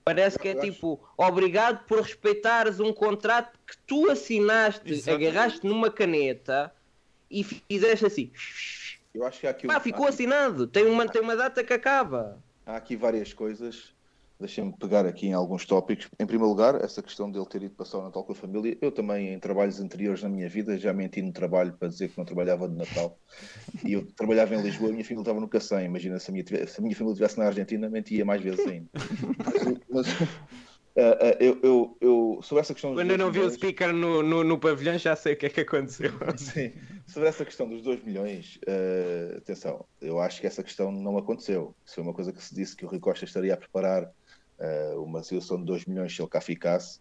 Parece 0.05 0.39
que 0.39 0.49
é 0.49 0.55
tipo, 0.55 1.01
obrigado 1.17 1.85
por 1.87 2.01
respeitares 2.01 2.81
um 2.81 2.93
contrato 2.93 3.59
que 3.67 3.77
tu 3.87 4.11
assinaste, 4.11 4.93
Exatamente. 4.93 5.29
agarraste 5.29 5.67
numa 5.67 5.91
caneta 5.91 6.73
e 7.31 7.45
fizeste 7.45 8.07
assim. 8.07 8.33
Eu 9.15 9.25
acho 9.25 9.41
que 9.41 9.47
há 9.47 9.51
aqui, 9.51 9.67
Pá, 9.67 9.79
ficou 9.79 10.07
assinado. 10.07 10.67
Tem 10.67 10.87
uma, 10.87 11.07
tem 11.07 11.23
uma 11.23 11.37
data 11.37 11.63
que 11.63 11.73
acaba. 11.73 12.43
há 12.67 12.77
aqui 12.77 12.97
várias 12.97 13.33
coisas. 13.33 13.95
Deixem-me 14.43 14.73
pegar 14.77 15.07
aqui 15.07 15.29
em 15.29 15.33
alguns 15.33 15.65
tópicos. 15.65 16.09
Em 16.19 16.27
primeiro 16.27 16.49
lugar, 16.49 16.83
essa 16.83 17.01
questão 17.01 17.31
dele 17.31 17.47
ter 17.47 17.63
ido 17.63 17.77
passar 17.77 17.99
o 17.99 18.03
Natal 18.03 18.25
com 18.25 18.33
a 18.33 18.35
família. 18.35 18.77
Eu 18.81 18.91
também, 18.91 19.33
em 19.33 19.39
trabalhos 19.39 19.81
anteriores 19.81 20.21
na 20.21 20.29
minha 20.29 20.49
vida, 20.49 20.77
já 20.77 20.93
menti 20.93 21.23
no 21.23 21.33
trabalho 21.33 21.73
para 21.79 21.87
dizer 21.87 22.09
que 22.09 22.19
não 22.19 22.25
trabalhava 22.25 22.69
de 22.69 22.75
Natal. 22.75 23.17
E 23.85 23.93
eu 23.93 24.05
trabalhava 24.17 24.55
em 24.57 24.63
Lisboa 24.63 24.89
e 24.89 24.91
a 24.91 24.95
minha 24.95 25.05
família 25.05 25.23
estava 25.23 25.41
no 25.41 25.49
Cacém. 25.49 25.87
Imagina 25.87 26.19
se 26.19 26.31
a 26.31 26.33
minha, 26.33 26.45
se 26.45 26.81
a 26.81 26.83
minha 26.83 26.97
família 26.97 27.13
estivesse 27.13 27.39
na 27.39 27.47
Argentina, 27.47 27.89
mentia 27.89 28.25
mais 28.25 28.43
vezes 28.43 28.67
ainda. 28.67 28.89
Mas, 29.89 30.09
ah, 30.97 31.19
ah, 31.21 31.37
eu, 31.41 31.59
eu, 31.63 31.97
eu, 32.01 32.41
sobre 32.43 32.61
essa 32.61 32.75
questão 32.75 32.93
Quando 32.93 33.11
eu 33.11 33.17
não 33.17 33.33
vi 33.33 33.41
o 33.41 33.51
speaker 33.51 33.95
no, 33.95 34.23
no, 34.23 34.45
no 34.45 34.59
pavilhão, 34.59 34.99
já 34.99 35.17
sei 35.17 35.33
o 35.33 35.37
que 35.37 35.47
é 35.47 35.49
que 35.49 35.61
aconteceu. 35.61 36.13
Sim. 36.37 36.73
Sobre 37.07 37.29
essa 37.29 37.45
questão 37.45 37.67
dos 37.69 37.83
2 37.83 38.03
milhões, 38.05 38.59
eh, 38.67 39.37
atenção, 39.39 39.87
eu 40.01 40.21
acho 40.21 40.41
que 40.41 40.47
essa 40.47 40.63
questão 40.63 40.93
não 40.93 41.17
aconteceu. 41.17 41.75
Isso 41.85 41.95
foi 41.95 42.05
uma 42.05 42.13
coisa 42.13 42.33
que 42.33 42.43
se 42.45 42.55
disse 42.55 42.77
que 42.77 42.85
o 42.85 42.89
Rui 42.89 43.01
Costa 43.01 43.25
estaria 43.25 43.55
a 43.55 43.57
preparar 43.57 44.11
uma 44.97 45.23
situação 45.23 45.59
de 45.59 45.65
2 45.65 45.85
milhões 45.87 46.15
se 46.15 46.21
ele 46.23 46.29
cá 46.29 46.41
ficasse, 46.41 47.01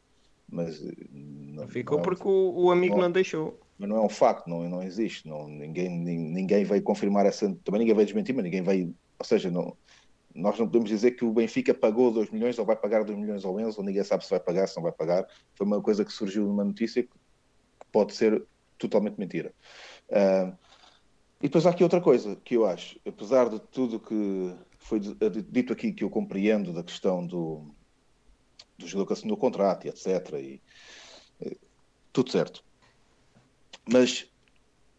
mas 0.50 0.82
eh, 0.82 0.92
não, 1.12 1.68
Ficou 1.68 1.98
não 1.98 2.00
é 2.00 2.02
um- 2.02 2.04
porque 2.06 2.28
o, 2.28 2.66
o 2.66 2.72
amigo 2.72 2.96
não- 2.96 3.04
não 3.04 3.12
deixou. 3.12 3.60
mas 3.78 3.90
não 3.90 3.98
é 3.98 4.02
um 4.02 4.10
facto, 4.10 4.48
não, 4.48 4.68
não 4.70 4.84
existe. 4.84 5.28
Não, 5.28 5.48
ninguém, 5.48 5.90
nin- 5.90 6.32
ninguém 6.34 6.64
veio 6.64 6.84
confirmar 6.84 7.26
essa. 7.26 7.46
Também 7.64 7.80
ninguém 7.80 7.96
veio 7.96 8.06
desmentir, 8.06 8.34
mas 8.36 8.44
ninguém 8.44 8.62
veio. 8.62 8.96
Ou 9.20 9.26
seja, 9.26 9.50
não, 9.52 9.78
nós 10.34 10.58
não 10.58 10.66
podemos 10.66 10.90
dizer 10.90 11.12
que 11.12 11.26
o 11.26 11.34
Benfica 11.34 11.74
pagou 11.74 12.12
2 12.12 12.30
milhões 12.32 12.58
ou 12.58 12.66
vai 12.66 12.76
pagar 12.76 13.04
2 13.04 13.18
milhões 13.18 13.44
ao 13.46 13.60
Enzo, 13.60 13.80
ou 13.80 13.86
ninguém 13.86 14.04
sabe 14.04 14.24
se 14.24 14.30
vai 14.30 14.40
pagar, 14.40 14.68
se 14.68 14.76
não 14.76 14.84
vai 14.84 14.92
pagar. 14.92 15.26
Foi 15.58 15.66
uma 15.68 15.82
coisa 15.82 16.04
que 16.06 16.12
surgiu 16.12 16.48
numa 16.48 16.64
notícia 16.64 17.04
que 17.04 17.10
pode 17.92 18.14
ser 18.14 18.44
totalmente 18.78 19.18
mentira. 19.18 19.54
Ah, 20.12 20.56
e 21.42 21.48
depois 21.48 21.66
há 21.66 21.72
aqui 21.72 21.84
outra 21.84 22.00
coisa 22.00 22.36
que 22.36 22.56
eu 22.56 22.66
acho, 22.66 23.00
apesar 23.06 23.50
de 23.50 23.60
tudo 23.60 24.00
que 24.00 24.56
foi 24.82 25.00
di- 25.00 25.16
dito 25.44 25.72
aqui, 25.72 25.94
que 25.94 26.04
eu 26.04 26.10
compreendo 26.10 26.74
da 26.74 26.84
questão 26.84 27.26
do, 27.26 27.74
do 28.78 28.88
jogador 28.88 29.08
que 29.08 29.14
assinou 29.14 29.38
o 29.38 29.40
contrato 29.40 29.86
e 29.86 29.90
etc. 29.90 30.34
E, 30.34 30.62
eh, 31.40 31.56
tudo 32.12 32.32
certo. 32.32 32.64
Mas 33.90 34.30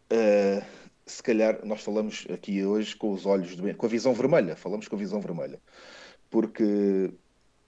eh, 0.09 0.65
se 1.05 1.23
calhar 1.23 1.65
nós 1.67 1.83
falamos 1.83 2.27
aqui 2.33 2.65
hoje 2.65 2.97
com 2.97 3.13
os 3.13 3.27
olhos, 3.27 3.57
com 3.77 3.87
a 3.87 3.89
visão 3.89 4.15
vermelha, 4.15 4.57
falamos 4.57 4.89
com 4.89 4.97
a 4.97 4.99
visão 4.99 5.21
vermelha. 5.21 5.61
Porque 6.31 7.13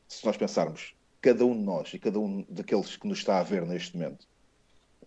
se 0.08 0.24
nós 0.24 0.36
pensarmos, 0.36 0.94
cada 1.20 1.44
um 1.44 1.56
de 1.56 1.64
nós 1.64 1.92
e 1.92 1.98
cada 1.98 2.18
um 2.18 2.46
daqueles 2.48 2.96
que 2.96 3.08
nos 3.08 3.18
está 3.18 3.40
a 3.40 3.42
ver 3.42 3.66
neste 3.66 3.96
momento, 3.96 4.26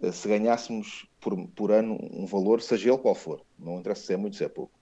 eh, 0.01 0.11
se 0.11 0.27
ganhássemos 0.27 1.07
por, 1.21 1.47
por 1.49 1.71
ano 1.71 1.97
um 2.11 2.25
valor, 2.25 2.61
seja 2.61 2.89
ele 2.89 2.97
qual 2.97 3.15
for, 3.15 3.43
não 3.57 3.79
interessa 3.79 4.05
se 4.05 4.13
é 4.13 4.17
muito, 4.17 4.35
se 4.35 4.43
é 4.43 4.49
pouco, 4.49 4.76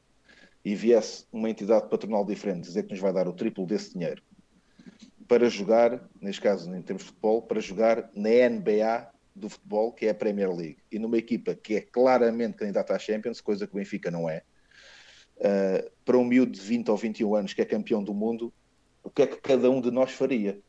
e 0.65 0.73
viesse 0.73 1.25
uma 1.31 1.47
entidade 1.47 1.87
patronal 1.87 2.25
diferente 2.25 2.63
dizer 2.63 2.83
que 2.83 2.91
nos 2.91 2.99
vai 2.99 3.13
dar 3.13 3.27
o 3.27 3.33
triplo 3.33 3.67
desse 3.67 3.93
dinheiro 3.93 4.23
para 5.27 5.47
jogar, 5.47 6.07
neste 6.19 6.41
caso 6.41 6.73
em 6.73 6.81
termos 6.81 7.03
de 7.03 7.09
futebol, 7.09 7.41
para 7.43 7.59
jogar 7.59 8.09
na 8.15 8.49
NBA 8.49 9.09
do 9.35 9.49
futebol, 9.49 9.91
que 9.91 10.05
é 10.07 10.09
a 10.09 10.15
Premier 10.15 10.51
League, 10.51 10.77
e 10.91 10.97
numa 10.97 11.17
equipa 11.17 11.55
que 11.55 11.75
é 11.75 11.81
claramente 11.81 12.57
candidata 12.57 12.95
à 12.95 12.99
Champions, 12.99 13.41
coisa 13.41 13.67
que 13.67 13.73
o 13.73 13.77
Benfica 13.77 14.09
não 14.09 14.29
é, 14.29 14.43
uh, 15.37 15.91
para 16.03 16.17
um 16.17 16.23
miúdo 16.23 16.51
de 16.51 16.61
20 16.61 16.89
ou 16.89 16.97
21 16.97 17.35
anos 17.35 17.53
que 17.53 17.61
é 17.61 17.65
campeão 17.65 18.03
do 18.03 18.13
mundo, 18.13 18.53
o 19.03 19.09
que 19.09 19.23
é 19.23 19.27
que 19.27 19.37
cada 19.37 19.69
um 19.69 19.81
de 19.81 19.91
nós 19.91 20.11
faria? 20.11 20.59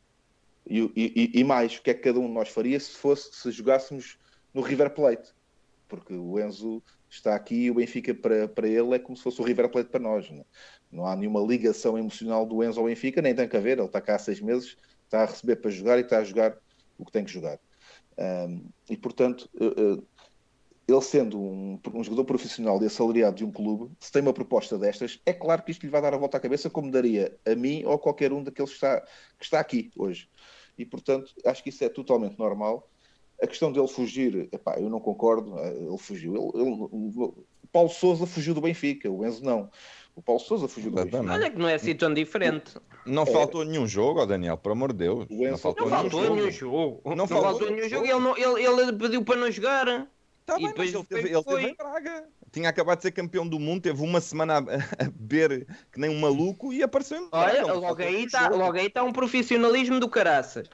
E, 0.69 0.79
e- 0.95 1.31
e 1.39 1.43
mais, 1.43 1.77
o 1.77 1.81
que 1.81 1.91
é 1.91 1.93
que 1.93 2.01
cada 2.01 2.19
um 2.19 2.27
de 2.27 2.33
nós 2.33 2.49
faria 2.49 2.79
se 2.79 2.91
fosse 2.91 3.33
se 3.33 3.51
jogássemos 3.51 4.17
no 4.53 4.61
River 4.61 4.93
Plate? 4.93 5.33
Porque 5.87 6.13
o 6.13 6.39
Enzo 6.39 6.83
está 7.17 7.35
aqui 7.35 7.65
e 7.65 7.71
o 7.71 7.75
Benfica 7.75 8.13
para, 8.13 8.47
para 8.47 8.67
ele 8.67 8.95
é 8.95 8.99
como 8.99 9.15
se 9.15 9.23
fosse 9.23 9.41
o 9.41 9.43
River 9.43 9.69
Plate 9.69 9.89
para 9.89 9.99
nós. 9.99 10.29
Não, 10.29 10.45
não 10.91 11.05
há 11.05 11.15
nenhuma 11.15 11.39
ligação 11.41 11.97
emocional 11.97 12.45
do 12.45 12.63
Enzo 12.63 12.79
ao 12.79 12.85
Benfica, 12.85 13.21
nem 13.21 13.35
tem 13.35 13.47
que 13.47 13.57
haver. 13.57 13.77
Ele 13.77 13.87
está 13.87 14.01
cá 14.01 14.15
há 14.15 14.19
seis 14.19 14.39
meses, 14.39 14.77
está 15.05 15.23
a 15.23 15.25
receber 15.25 15.57
para 15.57 15.71
jogar 15.71 15.97
e 15.97 16.01
está 16.01 16.19
a 16.19 16.23
jogar 16.23 16.57
o 16.97 17.05
que 17.05 17.11
tem 17.11 17.23
que 17.23 17.31
jogar. 17.31 17.59
Um, 18.17 18.69
e 18.89 18.97
portanto, 18.97 19.49
uh, 19.55 19.95
uh, 19.95 20.07
ele 20.87 21.01
sendo 21.01 21.39
um, 21.39 21.79
um 21.93 22.03
jogador 22.03 22.25
profissional 22.25 22.81
e 22.81 22.85
assalariado 22.85 23.35
de 23.35 23.45
um 23.45 23.51
clube, 23.51 23.91
se 23.99 24.11
tem 24.11 24.21
uma 24.21 24.33
proposta 24.33 24.77
destas, 24.77 25.19
é 25.25 25.33
claro 25.33 25.61
que 25.61 25.71
isto 25.71 25.83
lhe 25.83 25.91
vai 25.91 26.01
dar 26.01 26.13
a 26.13 26.17
volta 26.17 26.37
à 26.37 26.39
cabeça, 26.39 26.69
como 26.69 26.89
daria 26.89 27.37
a 27.45 27.53
mim 27.55 27.83
ou 27.83 27.93
a 27.93 27.99
qualquer 27.99 28.31
um 28.31 28.41
daqueles 28.41 28.71
que 28.71 28.77
está, 28.77 29.01
que 29.01 29.43
está 29.43 29.59
aqui 29.59 29.91
hoje. 29.95 30.29
E 30.77 30.85
portanto, 30.85 31.33
acho 31.45 31.61
que 31.61 31.69
isso 31.69 31.83
é 31.83 31.89
totalmente 31.89 32.39
normal. 32.39 32.89
A 33.41 33.47
questão 33.47 33.71
dele 33.71 33.87
fugir, 33.87 34.49
epá, 34.51 34.75
eu 34.79 34.89
não 34.89 34.99
concordo, 34.99 35.57
eh, 35.59 35.73
ele 35.87 35.97
fugiu. 35.97 36.35
Ele, 36.55 36.63
ele- 36.63 36.71
o 37.21 37.45
Paulo 37.71 37.89
Souza 37.89 38.25
fugiu 38.25 38.53
do 38.53 38.61
Benfica, 38.61 39.09
o 39.11 39.25
Enzo 39.25 39.43
não. 39.43 39.69
O 40.15 40.21
Paulo 40.21 40.41
Souza 40.41 40.67
fugiu 40.67 40.89
do 40.89 40.95
Benfica. 40.95 41.19
Olha 41.31 41.49
que 41.51 41.57
não 41.59 41.67
é 41.69 41.75
assim 41.75 41.95
tão 41.95 42.11
diferente. 42.13 42.73
Não 43.05 43.25
faltou 43.25 43.63
nenhum 43.63 43.87
jogo, 43.87 44.21
ó 44.21 44.25
Daniel, 44.25 44.57
por 44.57 44.71
amor 44.71 44.91
de 44.91 44.99
Deus. 44.99 45.27
O 45.29 45.33
Não 45.43 45.49
Enzo- 45.49 45.57
faltou 45.59 45.87
Não 45.87 45.97
nenhum 45.97 46.09
faltou 46.09 46.23
jogo. 46.25 46.35
nenhum 46.35 46.51
jogo. 46.51 47.01
Não 47.05 47.15
Não, 47.15 47.27
faltou 47.27 47.49
faltou 47.51 47.69
nenhum 47.69 47.89
jogo. 47.89 48.05
jogo. 48.07 48.17
Ele, 48.35 48.43
não- 48.43 48.57
ele, 48.57 48.81
ele 48.81 48.93
pediu 48.97 49.23
para 49.23 49.35
não 49.39 49.51
jogar. 49.51 50.07
Tá 50.45 50.55
E 50.55 50.59
bem, 50.59 50.67
depois 50.69 50.93
mas 50.93 50.95
ele 50.95 51.03
teve, 51.21 51.35
ele 51.35 51.43
teve 51.43 51.67
em 51.69 51.75
Braga. 51.75 52.23
Tinha 52.51 52.69
acabado 52.69 52.97
de 52.97 53.03
ser 53.03 53.11
campeão 53.11 53.45
do 53.47 53.59
mundo, 53.59 53.81
teve 53.81 54.01
uma 54.01 54.21
semana 54.21 54.57
a, 54.57 54.61
beber 55.11 55.67
que 55.91 55.99
nem 55.99 56.09
um 56.09 56.19
maluco 56.19 56.71
e 56.73 56.81
apareceu. 56.81 57.27
Olha, 57.31 57.61
Não 57.63 57.79
logo 57.81 58.01
aí 58.01 58.23
está 58.23 58.47
logo 58.49 58.77
aí 58.77 58.89
tá 58.89 59.03
um 59.03 59.11
profissionalismo 59.11 59.99
do 59.99 60.09
caraças. 60.09 60.69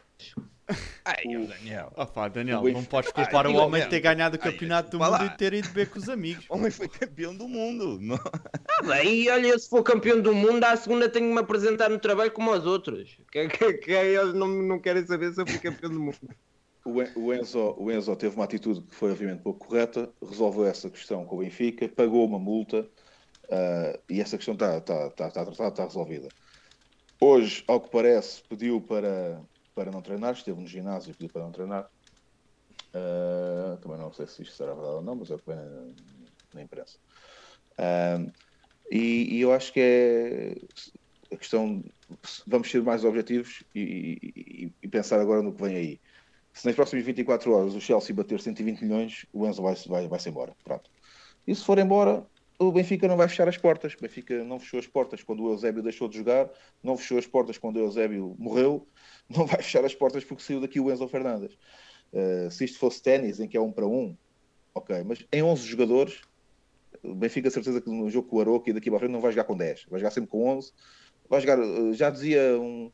Ai, 1.06 1.24
ó, 1.28 1.46
Daniel. 1.46 1.92
Ah 1.98 2.06
pá, 2.06 2.28
Daniel, 2.28 2.62
O 2.62 2.70
não 2.70 2.84
podes 2.86 3.12
culpar 3.14 3.46
o 3.48 3.54
homem 3.56 3.82
de 3.84 3.90
ter 3.90 4.00
ganhado 4.00 4.38
o 4.38 4.40
campeonato 4.40 4.92
do 4.92 5.00
mundo 5.00 5.26
e 5.26 5.30
ter 5.38 5.54
ido 5.54 5.68
beber 5.70 5.90
com 5.90 6.00
os 6.00 6.08
amigos. 6.10 6.46
O 6.50 6.56
homem 6.56 6.72
foi 6.72 6.88
campeão 6.88 7.36
do 7.36 7.48
mundo. 7.48 8.00
Não- 8.00 8.16
Ah, 8.16 8.84
bem, 8.84 9.30
olha, 9.30 9.58
se 9.60 9.70
for 9.70 9.84
campeão 9.84 10.22
do 10.22 10.34
mundo, 10.34 10.64
à 10.64 10.76
segunda 10.78 11.10
tenho 11.10 11.28
que 11.28 11.34
me 11.34 11.40
apresentar 11.40 11.90
no 11.90 12.00
trabalho 12.00 12.32
como 12.32 12.54
aos 12.54 12.66
outros. 12.66 13.18
Que, 13.32 13.48
que, 13.50 13.74
que 13.74 13.92
eles 13.92 14.34
não, 14.34 14.48
não 14.48 14.80
querem 14.80 15.06
saber 15.06 15.34
se 15.34 15.42
eu 15.42 15.48
fui 15.48 15.60
campeão 15.60 15.92
do 15.92 16.00
mundo. 16.00 16.18
O 16.86 17.02
En- 17.02 17.12
o 17.16 17.34
Enzo, 17.34 17.76
o 17.78 17.92
Enzo 17.92 18.16
teve 18.16 18.36
uma 18.36 18.44
atitude 18.46 18.82
que 18.82 18.94
foi 18.96 19.12
obviamente 19.12 19.42
pouco 19.42 19.68
correta, 19.68 20.12
resolveu 20.22 20.66
essa 20.66 20.90
questão 20.90 21.26
com 21.26 21.38
o 21.38 21.40
Benfica, 21.40 21.88
pagou 21.90 22.26
uma 22.26 22.38
multa 22.40 22.88
ah, 23.50 24.00
e 24.10 24.20
essa 24.20 24.36
questão 24.38 24.54
está 24.54 24.82
tá, 24.82 25.10
tá, 25.12 25.32
tá, 25.32 25.46
tá, 25.46 25.72
tá 25.72 25.84
resolvida. 25.86 26.28
Hoje, 27.22 27.64
ao 27.68 27.80
que 27.80 27.90
parece, 27.90 28.44
pediu 28.50 28.82
para, 28.82 29.42
para 29.76 29.92
não 29.92 30.02
treinar, 30.02 30.34
esteve 30.34 30.60
no 30.62 30.68
ginásio 30.68 31.12
e 31.12 31.16
pediu 31.16 31.30
para 31.32 31.44
não 31.44 31.52
treinar. 31.52 31.90
Ah, 32.94 33.78
também 33.82 33.98
não 33.98 34.12
sei 34.12 34.28
se 34.28 34.42
isto 34.44 34.56
será 34.56 34.74
verdade 34.74 34.96
ou 34.96 35.02
não, 35.02 35.16
mas 35.16 35.30
é 35.32 35.36
o 35.36 35.40
que 35.40 35.48
vem 35.48 35.56
na, 35.58 35.94
na 36.54 36.62
imprensa. 36.62 36.98
Ah, 37.80 38.18
e, 38.92 39.38
e 39.38 39.42
eu 39.42 39.54
acho 39.54 39.74
que 39.74 39.80
é 39.82 40.54
a 41.34 41.38
questão. 41.38 41.84
Vamos 42.48 42.70
ser 42.72 42.84
mais 42.84 43.04
objetivos 43.06 43.64
e, 43.76 44.20
e- 44.68 44.76
e 44.84 44.88
pensar 44.90 45.20
agora 45.22 45.42
no 45.44 45.56
que 45.56 45.64
vem 45.64 45.76
aí. 45.78 46.02
Se 46.54 46.66
nas 46.68 46.76
próximas 46.76 47.06
24 47.06 47.52
horas 47.54 47.76
o 47.76 47.82
Chelsea 47.82 48.16
bater 48.16 48.40
120 48.42 48.84
milhões, 48.84 49.26
o 49.34 49.48
Enzo 49.48 49.62
vai, 49.64 49.76
vai, 49.88 50.08
vai-se 50.10 50.30
embora. 50.30 50.56
Pronto. 50.64 50.90
E 51.48 51.56
se 51.56 51.66
for 51.66 51.80
embora, 51.80 52.28
o 52.68 52.72
Benfica 52.72 53.08
não 53.08 53.18
vai 53.18 53.28
fechar 53.28 53.48
as 53.48 53.58
portas. 53.58 53.94
O 53.94 54.02
Benfica 54.02 54.44
não 54.44 54.60
fechou 54.60 54.80
as 54.80 54.88
portas 54.88 55.24
quando 55.24 55.44
o 55.44 55.52
Eusébio 55.52 55.82
deixou 55.82 56.08
de 56.08 56.18
jogar, 56.18 56.50
não 56.84 56.98
fechou 56.98 57.18
as 57.18 57.28
portas 57.28 57.58
quando 57.58 57.78
o 57.78 57.80
Eusébio 57.80 58.36
morreu, 58.38 58.88
não 59.30 59.46
vai 59.46 59.62
fechar 59.62 59.86
as 59.86 59.96
portas 59.96 60.24
porque 60.24 60.44
saiu 60.44 60.62
daqui 60.62 60.80
o 60.80 60.92
Enzo 60.92 61.08
Fernandes. 61.08 61.58
Uh, 62.12 62.50
se 62.52 62.66
isto 62.66 62.78
fosse 62.78 63.02
ténis, 63.02 63.40
em 63.40 63.48
que 63.48 63.58
é 63.58 63.62
um 63.62 63.72
para 63.72 63.88
um, 63.88 64.16
ok, 64.74 65.04
mas 65.04 65.26
em 65.32 65.42
11 65.42 65.66
jogadores, 65.66 66.22
o 67.02 67.16
Benfica, 67.16 67.50
certeza 67.50 67.82
que 67.82 67.90
no 67.90 68.10
jogo 68.10 68.28
com 68.30 68.38
o 68.38 68.42
Aroca 68.42 68.70
e 68.70 68.74
daqui 68.74 68.90
para 68.90 69.00
frente 69.00 69.12
não 69.12 69.22
vai 69.22 69.32
jogar 69.32 69.46
com 69.46 69.58
10, 69.58 69.86
vai 69.90 70.00
jogar 70.00 70.12
sempre 70.12 70.30
com 70.30 70.48
11. 70.48 70.72
Vai 71.30 71.42
jogar, 71.42 71.60
uh, 71.60 71.94
já 71.94 72.10
dizia 72.10 72.60
um, 72.60 72.92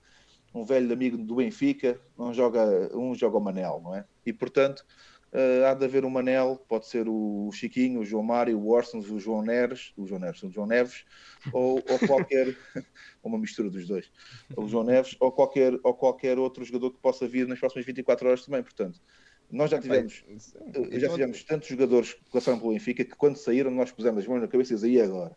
um 0.54 0.64
velho 0.64 0.92
amigo 0.94 1.18
do 1.18 1.36
Benfica, 1.36 2.00
não 2.18 2.34
joga, 2.34 2.90
um 2.96 3.14
joga 3.14 3.38
o 3.38 3.42
Manel, 3.42 3.82
não 3.84 3.96
é? 3.96 4.06
E 4.26 4.32
portanto, 4.32 4.86
uh, 5.34 5.66
há 5.66 5.74
de 5.74 5.86
haver 5.86 6.06
um 6.06 6.10
Manel, 6.10 6.64
pode 6.68 6.88
ser 6.88 7.08
o 7.08 7.50
Chiquinho, 7.52 8.02
o 8.02 8.06
João 8.06 8.24
Mário, 8.24 8.60
o 8.60 8.70
Orsons, 8.70 9.10
o 9.10 9.20
João 9.20 9.42
Neves, 9.42 9.94
o 9.98 10.06
João 10.06 10.22
Neves, 10.22 10.44
o 10.44 10.50
João 10.50 10.68
Neves, 10.68 11.06
ou, 11.54 11.76
ou 11.76 12.00
qualquer, 12.08 12.56
uma 13.24 13.38
mistura 13.38 13.70
dos 13.70 13.88
dois, 13.88 14.12
o 14.56 14.68
João 14.68 14.84
Neves, 14.84 15.16
ou 15.20 15.32
qualquer, 15.32 15.74
ou 15.84 15.94
qualquer 15.94 16.38
outro 16.38 16.64
jogador 16.64 16.92
que 16.92 17.00
possa 17.00 17.28
vir 17.28 17.48
nas 17.48 17.60
próximas 17.60 17.86
24 17.86 18.28
horas 18.28 18.46
também. 18.46 18.64
Portanto, 18.64 19.02
nós 19.52 19.72
já 19.72 19.80
tivemos, 19.80 20.24
Então, 20.68 20.86
já 20.92 21.10
tivemos 21.10 21.44
tantos 21.44 21.68
jogadores 21.68 22.14
que 22.14 22.32
passaram 22.32 22.60
pelo 22.60 22.72
Benfica 22.72 23.04
que 23.04 23.16
quando 23.16 23.38
saíram 23.38 23.72
nós 23.72 23.92
pusemos 23.92 24.20
as 24.20 24.28
mãos 24.28 24.42
na 24.42 24.48
cabeça 24.48 24.74
e 24.74 24.76
dizia, 24.76 25.06
agora? 25.06 25.36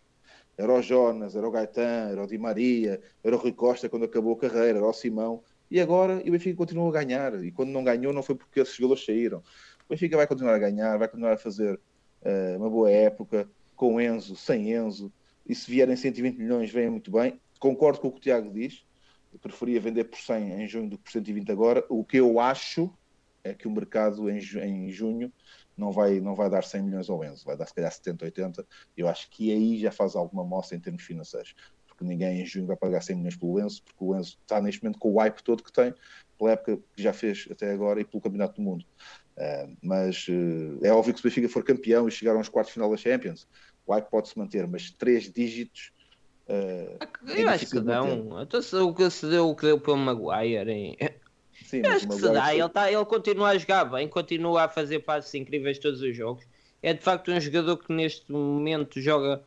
Era 0.56 0.72
o 0.72 0.82
Jonas, 0.82 1.34
era 1.34 1.48
o 1.48 1.50
Gaetan, 1.50 2.10
era 2.10 2.22
o 2.22 2.26
Di 2.26 2.36
Maria, 2.36 3.00
era 3.24 3.34
o 3.34 3.38
Rui 3.38 3.52
Costa 3.52 3.88
quando 3.88 4.04
acabou 4.04 4.34
a 4.34 4.38
carreira, 4.38 4.78
era 4.78 4.86
o 4.86 4.92
Simão. 4.92 5.42
E 5.70 5.80
agora 5.80 6.20
e 6.22 6.28
o 6.28 6.32
Benfica 6.32 6.54
continua 6.54 6.90
a 6.90 7.02
ganhar. 7.02 7.42
E 7.42 7.50
quando 7.50 7.70
não 7.70 7.82
ganhou 7.82 8.12
não 8.12 8.22
foi 8.22 8.34
porque 8.34 8.60
esses 8.60 8.76
jogadores 8.76 9.06
saíram. 9.06 9.42
O 9.86 9.90
Benfica 9.90 10.16
vai 10.16 10.26
continuar 10.26 10.54
a 10.54 10.58
ganhar, 10.58 10.96
vai 10.98 11.08
continuar 11.08 11.32
a 11.32 11.38
fazer 11.38 11.78
eh, 12.22 12.56
uma 12.56 12.70
boa 12.70 12.90
época, 12.90 13.48
com 13.76 14.00
Enzo, 14.00 14.36
sem 14.36 14.72
Enzo. 14.72 15.12
E 15.46 15.54
se 15.54 15.70
vierem 15.70 15.96
120 15.96 16.36
milhões, 16.38 16.70
vem 16.70 16.88
muito 16.88 17.10
bem. 17.10 17.40
concordo 17.58 18.00
com 18.00 18.08
o 18.08 18.12
que 18.12 18.18
o 18.18 18.20
Tiago 18.20 18.52
diz. 18.52 18.84
Eu 19.32 19.38
preferia 19.38 19.80
vender 19.80 20.04
por 20.04 20.18
100 20.18 20.62
em 20.62 20.66
junho 20.66 20.90
do 20.90 20.98
que 20.98 21.04
por 21.04 21.12
120 21.12 21.50
agora. 21.50 21.84
O 21.88 22.04
que 22.04 22.18
eu 22.18 22.38
acho 22.38 22.92
é 23.42 23.54
que 23.54 23.66
o 23.66 23.70
mercado 23.70 24.30
em, 24.30 24.38
em 24.38 24.90
junho 24.90 25.32
não 25.76 25.90
vai, 25.90 26.20
não 26.20 26.34
vai 26.34 26.48
dar 26.48 26.62
100 26.62 26.82
milhões 26.82 27.10
ao 27.10 27.24
Enzo, 27.24 27.44
vai 27.44 27.56
dar 27.56 27.66
se 27.66 27.74
calhar 27.74 27.90
70, 27.90 28.24
80. 28.24 28.66
Eu 28.96 29.08
acho 29.08 29.28
que 29.30 29.52
aí 29.52 29.78
já 29.78 29.90
faz 29.90 30.14
alguma 30.14 30.44
moça 30.44 30.76
em 30.76 30.80
termos 30.80 31.02
financeiros. 31.02 31.54
Porque 31.86 32.04
ninguém 32.04 32.40
em 32.40 32.46
junho 32.46 32.66
vai 32.66 32.76
pagar 32.76 33.02
100 33.02 33.16
milhões 33.16 33.36
pelo 33.36 33.58
Enzo, 33.58 33.82
porque 33.82 34.04
o 34.04 34.16
Enzo 34.16 34.38
está 34.40 34.60
neste 34.60 34.82
momento 34.82 34.98
com 34.98 35.12
o 35.12 35.18
hype 35.18 35.42
todo 35.42 35.62
que 35.62 35.72
tem, 35.72 35.94
pela 36.38 36.52
época 36.52 36.78
que 36.94 37.02
já 37.02 37.12
fez 37.12 37.48
até 37.50 37.72
agora 37.72 38.00
e 38.00 38.04
pelo 38.04 38.22
Campeonato 38.22 38.54
do 38.54 38.62
Mundo. 38.62 38.84
Uh, 39.36 39.76
mas 39.82 40.26
uh, 40.28 40.84
é 40.84 40.92
óbvio 40.92 41.14
que 41.14 41.20
se 41.20 41.26
o 41.26 41.30
Benfica 41.30 41.48
for 41.48 41.64
campeão 41.64 42.06
e 42.06 42.10
chegar 42.10 42.36
aos 42.36 42.48
quartos 42.48 42.70
de 42.70 42.74
final 42.74 42.90
da 42.90 42.96
Champions, 42.96 43.46
o 43.86 43.92
hype 43.92 44.10
pode-se 44.10 44.38
manter, 44.38 44.66
mas 44.66 44.90
três 44.90 45.30
dígitos. 45.32 45.90
Uh, 46.48 46.98
Eu 47.34 47.48
acho 47.48 47.70
que 47.70 47.80
dão. 47.80 48.42
Então, 48.42 48.60
se 48.60 48.76
o 48.76 48.94
que 48.94 49.08
se 49.10 49.26
deu, 49.26 49.48
o 49.48 49.56
que 49.56 49.62
deu 49.66 49.80
pelo 49.80 49.96
Maguire. 49.96 50.70
hein? 50.70 50.96
Sim, 51.64 51.80
Eu 51.82 51.92
acho 51.92 52.06
o 52.06 52.08
que 52.10 52.14
se 52.16 52.22
dá. 52.22 52.44
foi- 52.44 52.58
Ele, 52.58 52.68
tá, 52.68 52.92
ele 52.92 53.04
continua 53.04 53.48
a 53.50 53.58
jogar 53.58 53.84
bem, 53.86 54.08
continua 54.08 54.64
a 54.64 54.68
fazer 54.68 55.00
passos 55.00 55.32
incríveis 55.34 55.78
todos 55.78 56.02
os 56.02 56.14
jogos. 56.16 56.44
É 56.82 56.92
de 56.92 57.00
facto 57.00 57.30
um 57.30 57.40
jogador 57.40 57.76
que 57.78 57.92
neste 57.92 58.30
momento 58.30 59.00
joga 59.00 59.42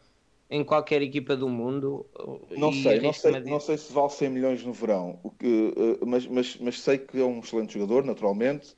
em 0.49 0.63
qualquer 0.63 1.01
equipa 1.01 1.35
do 1.35 1.49
mundo. 1.49 2.05
Não 2.57 2.71
e 2.71 2.83
sei, 2.83 3.01
não 3.01 3.13
sei, 3.13 3.31
arrisco-me 3.31 3.49
a 3.49 3.51
não 3.51 3.59
sei 3.59 3.77
se 3.77 3.91
vale 3.93 4.09
100 4.09 4.29
milhões 4.29 4.63
no 4.63 4.73
verão, 4.73 5.19
o 5.23 5.31
que, 5.31 5.73
eh, 5.75 6.05
mas, 6.05 6.25
mas, 6.27 6.57
mas 6.57 6.79
sei 6.79 6.97
que 6.97 7.19
é 7.19 7.23
um 7.23 7.39
excelente 7.39 7.73
jogador, 7.73 8.05
naturalmente. 8.05 8.75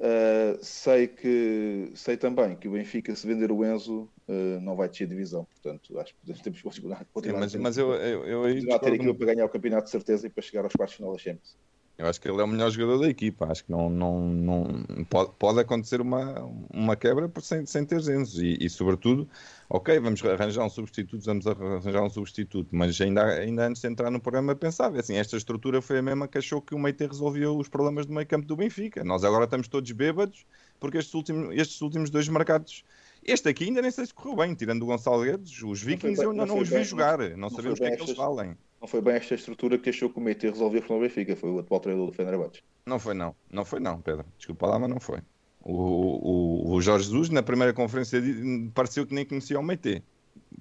Eh, 0.00 0.58
sei 0.60 1.06
que 1.08 1.92
sei 1.94 2.16
também 2.16 2.58
que 2.58 2.66
o 2.68 2.72
Benfica, 2.72 3.14
se 3.14 3.26
vender 3.26 3.52
o 3.52 3.64
Enzo, 3.64 4.12
eh, 4.28 4.58
não 4.60 4.76
vai 4.76 4.88
descer 4.88 5.06
divisão. 5.06 5.44
Portanto, 5.46 5.98
acho 6.00 6.14
que 6.14 6.42
temos 6.42 6.58
que 6.58 6.64
continuar, 6.64 7.06
continuar 7.12 7.40
mas, 7.40 7.50
a 7.54 7.56
ter- 7.56 7.62
mas 7.62 7.78
eu, 7.78 7.94
eu, 7.94 8.26
eu 8.26 8.42
continuar 8.42 8.76
a 8.76 8.80
ter 8.80 8.94
equipa 8.94 9.14
para 9.14 9.34
ganhar 9.34 9.44
o 9.46 9.48
campeonato 9.50 9.84
de 9.84 9.90
certeza 9.90 10.26
e 10.26 10.30
para 10.30 10.42
chegar 10.42 10.64
aos 10.64 10.74
quartos 10.74 10.92
de 10.94 10.96
final 10.96 11.12
da 11.12 11.18
Champions. 11.18 11.56
Eu 11.96 12.06
acho 12.08 12.20
que 12.20 12.28
ele 12.28 12.40
é 12.40 12.44
o 12.44 12.48
melhor 12.48 12.70
jogador 12.70 12.98
da 12.98 13.08
equipa. 13.08 13.46
Acho 13.50 13.64
que 13.64 13.70
não, 13.70 13.88
não, 13.88 14.20
não 14.28 15.04
pode, 15.08 15.30
pode 15.38 15.60
acontecer 15.60 16.00
uma, 16.00 16.40
uma 16.72 16.96
quebra 16.96 17.28
por 17.28 17.40
sem, 17.40 17.64
sem 17.66 17.84
ter 17.84 18.00
Enzo. 18.00 18.44
E, 18.44 18.58
e, 18.60 18.68
sobretudo, 18.68 19.28
ok, 19.70 19.98
vamos 20.00 20.22
arranjar 20.24 20.64
um 20.64 20.68
substituto, 20.70 21.24
vamos 21.24 21.46
arranjar 21.46 22.02
um 22.02 22.10
substituto, 22.10 22.68
mas 22.72 23.00
ainda, 23.00 23.24
ainda 23.24 23.66
antes 23.68 23.80
de 23.80 23.88
entrar 23.88 24.10
no 24.10 24.20
programa 24.20 24.56
pensava 24.56 24.98
assim, 24.98 25.14
esta 25.16 25.36
estrutura 25.36 25.80
foi 25.80 25.98
a 25.98 26.02
mesma 26.02 26.26
que 26.26 26.38
achou 26.38 26.60
que 26.60 26.74
o 26.74 26.78
Meite 26.78 27.06
resolvia 27.06 27.50
os 27.50 27.68
problemas 27.68 28.06
do 28.06 28.12
meio 28.12 28.26
campo 28.26 28.46
do 28.46 28.56
Benfica. 28.56 29.04
Nós 29.04 29.22
agora 29.22 29.44
estamos 29.44 29.68
todos 29.68 29.90
bêbados 29.92 30.44
porque 30.80 30.98
estes 30.98 31.14
últimos, 31.14 31.54
estes 31.56 31.80
últimos 31.80 32.10
dois 32.10 32.28
marcados 32.28 32.84
este 33.26 33.48
aqui 33.48 33.64
ainda 33.64 33.80
nem 33.80 33.90
sei 33.90 34.04
se 34.04 34.12
correu 34.12 34.36
bem, 34.36 34.54
tirando 34.54 34.82
o 34.82 34.86
Gonçalo 34.86 35.22
Guedes, 35.24 35.62
os 35.62 35.80
Vikings 35.80 36.16
bem- 36.16 36.24
eu 36.24 36.30
ainda 36.32 36.44
não 36.44 36.56
não, 36.56 36.62
os 36.62 36.68
vi 36.68 36.74
bem- 36.74 36.84
jogar, 36.84 37.18
não, 37.18 37.36
não 37.38 37.50
sabemos 37.50 37.78
o 37.78 37.82
que 37.82 37.88
é 37.88 37.96
que 37.96 38.02
eles 38.02 38.16
valem. 38.16 38.54
Não 38.84 38.88
foi 38.88 39.00
bem 39.00 39.14
esta 39.14 39.34
estrutura 39.34 39.78
que 39.78 39.88
achou 39.88 40.10
que 40.10 40.18
o 40.18 40.20
Meite 40.20 40.46
resolvia 40.46 40.80
o 40.80 40.82
problema 40.82 41.08
do 41.08 41.08
Benfica, 41.08 41.34
foi 41.34 41.48
o 41.50 41.58
atual 41.58 41.80
treinador 41.80 42.10
do 42.10 42.14
Fenerbahçe. 42.14 42.60
Não 42.84 42.98
foi 42.98 43.14
não, 43.14 43.34
não 43.50 43.64
foi 43.64 43.80
não, 43.80 43.98
Pedro. 44.02 44.26
Desculpa 44.36 44.66
lá, 44.66 44.78
mas 44.78 44.90
não 44.90 45.00
foi. 45.00 45.20
O, 45.62 45.72
o, 45.72 46.74
o 46.74 46.82
Jorge 46.82 47.06
Jesus, 47.06 47.30
na 47.30 47.42
primeira 47.42 47.72
conferência, 47.72 48.20
pareceu 48.74 49.06
que 49.06 49.14
nem 49.14 49.24
conhecia 49.24 49.58
o 49.58 49.62
Meite. 49.62 50.04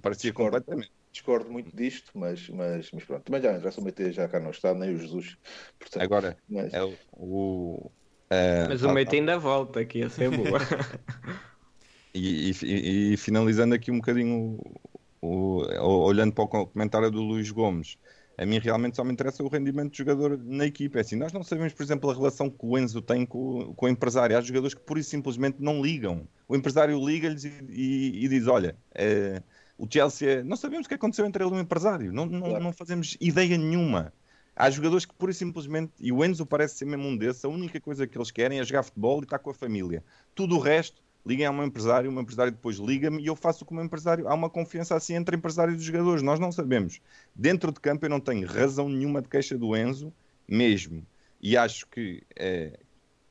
Parecia 0.01 0.31
Discordo. 0.31 0.51
completamente. 0.57 0.89
Discordo 1.11 1.51
muito 1.51 1.75
disto, 1.75 2.11
mas, 2.15 2.47
mas, 2.47 2.89
mas 2.93 3.03
pronto. 3.03 3.23
Também 3.25 3.41
já 3.41 3.57
interessa 3.57 3.81
o 3.81 3.83
Meite 3.83 4.13
já 4.13 4.25
cá 4.29 4.39
não 4.39 4.51
está, 4.51 4.73
nem 4.73 4.95
o 4.95 4.97
Jesus. 4.97 5.35
Portanto, 5.77 6.01
Agora, 6.01 6.37
mas- 6.47 6.73
é 6.73 6.81
o. 6.81 6.93
o 7.11 7.91
é, 8.29 8.69
Mas 8.69 8.83
o 8.83 8.89
ah, 8.89 8.93
Meite 8.93 9.17
ainda 9.17 9.37
volta 9.37 9.81
aqui, 9.81 10.01
a 10.01 10.09
ser 10.09 10.29
boa. 10.29 10.59
E, 12.15 12.51
e- 12.63 13.13
e 13.13 13.17
finalizando 13.17 13.73
aqui 13.73 13.89
um 13.91 13.95
bocadinho, 13.95 14.59
o- 15.19 15.59
o- 15.59 16.05
olhando 16.05 16.31
para 16.31 16.43
o 16.43 16.67
comentário 16.67 17.09
do 17.09 17.21
Luís 17.21 17.49
Gomes, 17.49 17.97
a 18.43 18.45
mim 18.45 18.59
realmente 18.59 18.95
só 18.95 19.03
me 19.03 19.11
interessa 19.11 19.41
o 19.43 19.47
rendimento 19.47 19.91
do 19.91 19.97
jogador 19.97 20.37
na 20.43 20.65
equipa. 20.65 20.97
É 20.99 21.01
assim, 21.01 21.15
nós 21.15 21.31
não 21.33 21.43
sabemos, 21.43 21.73
por 21.73 21.83
exemplo, 21.83 22.09
a 22.09 22.13
relação 22.13 22.49
que 22.49 22.65
o 22.65 22.77
Enzo 22.77 23.01
tem 23.01 23.25
com, 23.25 23.73
com 23.75 23.85
o 23.85 23.89
empresário. 23.89 24.37
Há 24.37 24.41
jogadores 24.41 24.73
que 24.73 24.81
pura 24.81 24.99
e 24.99 25.03
simplesmente 25.03 25.57
não 25.59 25.81
ligam. 25.81 26.27
O 26.47 26.55
empresário 26.55 26.97
liga-lhes 27.03 27.43
e, 27.45 27.51
e- 27.69 28.25
e 28.25 28.27
diz: 28.27 28.47
Olha, 28.47 28.75
eh, 28.93 29.41
o 29.77 29.87
Chelsea. 29.89 30.29
é-" 30.39 30.43
Não 30.43 30.55
sabemos 30.55 30.85
o 30.85 30.89
que 30.89 30.95
aconteceu 30.95 31.25
entre 31.25 31.43
ele 31.43 31.53
e 31.53 31.57
o 31.57 31.59
empresário. 31.61 32.13
Não, 32.13 32.25
não, 32.25 32.41
Claro. 32.41 32.63
não 32.63 32.71
fazemos 32.73 33.17
ideia 33.19 33.57
nenhuma. 33.57 34.13
Há 34.55 34.69
jogadores 34.69 35.03
que 35.05 35.13
pura 35.15 35.31
e 35.31 35.33
simplesmente, 35.35 35.91
e 35.99 36.11
o 36.11 36.23
Enzo 36.23 36.45
parece 36.45 36.75
ser 36.77 36.85
mesmo 36.85 37.07
um 37.07 37.17
desses, 37.17 37.43
a 37.43 37.49
única 37.49 37.81
coisa 37.81 38.05
que 38.05 38.15
eles 38.17 38.29
querem 38.29 38.59
é 38.59 38.63
jogar 38.63 38.83
futebol 38.83 39.19
e 39.19 39.23
estar 39.23 39.39
com 39.39 39.49
a 39.49 39.53
família. 39.53 40.03
Tudo 40.35 40.55
o 40.55 40.59
resto, 40.59 41.01
liguem 41.25 41.45
a 41.45 41.51
um 41.51 41.63
empresário, 41.63 42.09
o 42.09 42.13
meu 42.13 42.21
empresário 42.21 42.51
depois 42.51 42.77
liga-me 42.77 43.21
e 43.21 43.27
eu 43.27 43.35
faço 43.35 43.65
como 43.65 43.81
empresário. 43.81 44.27
Há 44.27 44.33
uma 44.33 44.49
confiança 44.49 44.95
assim 44.95 45.15
entre 45.15 45.35
empresários 45.35 45.81
e 45.81 45.85
jogadores, 45.85 46.21
nós 46.21 46.39
não 46.39 46.51
sabemos. 46.51 46.99
Dentro 47.33 47.71
de 47.71 47.79
campo 47.79 48.05
eu 48.05 48.09
não 48.09 48.19
tenho 48.19 48.47
razão 48.47 48.89
nenhuma 48.89 49.21
de 49.21 49.29
queixa 49.29 49.57
do 49.57 49.75
Enzo, 49.75 50.13
mesmo. 50.47 51.05
E 51.41 51.57
acho 51.57 51.87
que 51.87 52.23
eh, 52.35 52.79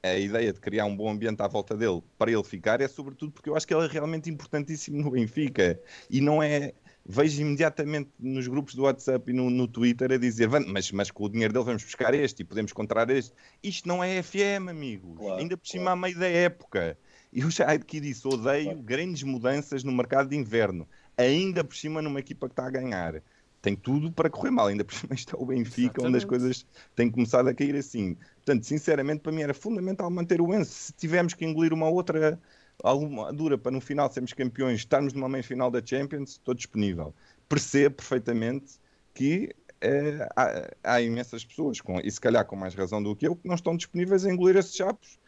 a 0.02 0.16
ideia 0.16 0.52
de 0.52 0.60
criar 0.60 0.84
um 0.84 0.96
bom 0.96 1.08
ambiente 1.08 1.40
à 1.42 1.46
volta 1.46 1.76
dele 1.76 2.02
para 2.18 2.30
ele 2.30 2.42
ficar 2.42 2.80
é 2.80 2.88
sobretudo 2.88 3.32
porque 3.32 3.48
eu 3.48 3.56
acho 3.56 3.66
que 3.66 3.72
ele 3.72 3.84
é 3.84 3.88
realmente 3.88 4.28
importantíssimo 4.28 5.00
no 5.00 5.10
Benfica. 5.10 5.80
E 6.10 6.20
não 6.20 6.42
é. 6.42 6.72
Vejo 7.04 7.40
imediatamente 7.40 8.10
nos 8.18 8.46
grupos 8.46 8.76
do 8.76 8.82
WhatsApp 8.82 9.28
e 9.28 9.34
no, 9.34 9.50
no 9.50 9.66
Twitter 9.66 10.12
a 10.12 10.16
dizer 10.16 10.46
"Vamos, 10.46 10.70
mas, 10.70 10.92
mas 10.92 11.10
com 11.10 11.24
o 11.24 11.28
dinheiro 11.28 11.52
dele 11.52 11.64
vamos 11.64 11.82
buscar 11.82 12.14
este 12.14 12.42
e 12.42 12.44
podemos 12.44 12.72
comprar 12.72 13.10
este. 13.10 13.32
Isto 13.62 13.88
não 13.88 14.04
é 14.04 14.22
FM, 14.22 14.68
amigos. 14.70 15.18
Claro, 15.18 15.40
Ainda 15.40 15.56
por 15.56 15.66
cima 15.66 15.84
claro. 15.84 15.98
a 15.98 16.02
meio 16.02 16.18
da 16.18 16.28
época. 16.28 16.96
Eu 17.32 17.50
já 17.50 17.64
aqui 17.64 17.98
disse, 17.98 18.28
odeio 18.28 18.76
grandes 18.82 19.22
mudanças 19.22 19.82
no 19.82 19.90
mercado 19.90 20.28
de 20.28 20.36
inverno. 20.36 20.86
Ainda 21.16 21.64
por 21.64 21.74
cima 21.74 22.02
numa 22.02 22.20
equipa 22.20 22.46
que 22.46 22.52
está 22.52 22.66
a 22.66 22.70
ganhar. 22.70 23.22
Tem 23.62 23.74
tudo 23.74 24.12
para 24.12 24.28
correr 24.28 24.50
mal. 24.50 24.66
Ainda 24.66 24.84
por 24.84 24.92
cima 24.92 25.14
está 25.14 25.36
o 25.38 25.46
Benfica, 25.46 26.02
onde 26.02 26.18
as 26.18 26.24
Exatamente. 26.24 26.26
coisas 26.26 26.66
têm 26.94 27.10
começado 27.10 27.48
a 27.48 27.54
cair 27.54 27.74
assim. 27.74 28.16
Portanto, 28.36 28.64
sinceramente, 28.64 29.20
para 29.20 29.32
mim 29.32 29.42
era 29.42 29.54
fundamental 29.54 30.10
manter 30.10 30.42
o 30.42 30.52
Enzo. 30.52 30.70
Se 30.70 30.92
tivermos 30.92 31.32
que 31.32 31.44
engolir 31.44 31.72
uma 31.72 31.88
outra 31.88 32.38
alguma 32.82 33.32
dura 33.32 33.56
para 33.56 33.70
no 33.70 33.80
final 33.80 34.12
sermos 34.12 34.32
campeões, 34.32 34.80
estarmos 34.80 35.12
numa 35.12 35.28
meia 35.28 35.44
final 35.44 35.70
da 35.70 35.84
Champions, 35.84 36.32
estou 36.32 36.52
disponível. 36.52 37.14
Percebo 37.48 37.96
perfeitamente 37.96 38.74
que 39.14 39.54
eh, 39.80 40.28
há, 40.36 40.70
há 40.82 41.00
imensas 41.00 41.44
pessoas, 41.44 41.80
com, 41.80 42.00
e 42.00 42.10
se 42.10 42.20
calhar 42.20 42.44
com 42.44 42.56
mais 42.56 42.74
razão 42.74 43.02
do 43.02 43.14
que 43.14 43.26
eu, 43.26 43.36
que 43.36 43.46
não 43.46 43.54
estão 43.54 43.76
disponíveis 43.76 44.24
a 44.26 44.30
engolir 44.30 44.56
esses 44.56 44.74
chapos 44.74 45.18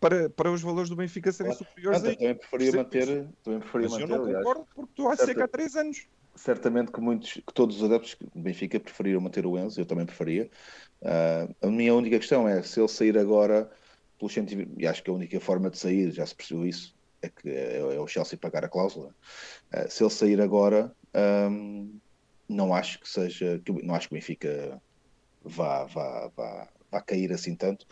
para, 0.00 0.30
para 0.30 0.50
os 0.52 0.62
valores 0.62 0.88
do 0.88 0.96
Benfica 0.96 1.32
serem 1.32 1.52
Claro. 1.52 1.64
superiores 1.66 2.02
Ah, 2.02 2.10
a 2.10 2.14
também 2.14 2.34
preferia 2.36 2.72
manter, 2.72 3.06
também 3.42 3.60
preferia 3.60 3.88
Mas 3.88 4.00
eu 4.00 4.00
manter, 4.00 4.16
não 4.18 4.24
aliás. 4.24 4.44
concordo 4.44 4.66
porque 4.74 4.90
estou 4.92 5.08
a 5.08 5.16
Certo. 5.16 5.28
secar 5.28 5.44
há 5.44 5.48
3 5.48 5.76
anos. 5.76 5.98
certamente 6.36 6.92
que 6.92 7.00
muitos, 7.00 7.32
que 7.34 7.52
todos 7.54 7.76
os 7.78 7.84
adeptos 7.84 8.16
do 8.20 8.40
Benfica 8.40 8.78
preferiram 8.78 9.20
manter 9.20 9.44
o 9.46 9.58
Enzo, 9.58 9.80
eu 9.80 9.86
também 9.86 10.06
preferia. 10.06 10.48
Ah, 11.04 11.48
a 11.62 11.66
minha 11.68 11.94
única 11.94 12.18
questão 12.18 12.48
é 12.48 12.62
se 12.62 12.80
ele 12.80 12.88
sair 12.88 13.18
agora 13.18 13.70
pelos 14.18 14.32
120, 14.32 14.74
e 14.78 14.86
acho 14.86 15.02
que 15.02 15.10
a 15.10 15.14
única 15.14 15.40
forma 15.40 15.70
de 15.70 15.78
sair, 15.78 16.12
já 16.12 16.24
se 16.26 16.34
percebeu 16.36 16.66
isso, 16.66 16.94
é 17.22 17.28
que 17.28 17.48
é, 17.48 17.78
é 17.78 18.00
o 18.00 18.06
Chelsea 18.06 18.38
pagar 18.38 18.64
a 18.64 18.68
cláusula. 18.68 19.14
Ah, 19.72 19.88
se 19.88 20.02
ele 20.02 20.10
sair 20.10 20.40
agora, 20.40 20.92
ahm, 21.14 21.98
não 22.48 22.74
acho 22.74 23.00
que 23.00 23.08
seja, 23.08 23.60
que- 23.64 23.72
não 23.82 23.94
acho 23.94 24.08
que 24.08 24.14
o 24.14 24.18
Benfica 24.18 24.80
vá, 25.42 25.84
vá, 25.86 26.30
vá, 26.36 26.68
vá 26.90 27.02
cair 27.02 27.32
assim 27.32 27.56
tanto. 27.56 27.86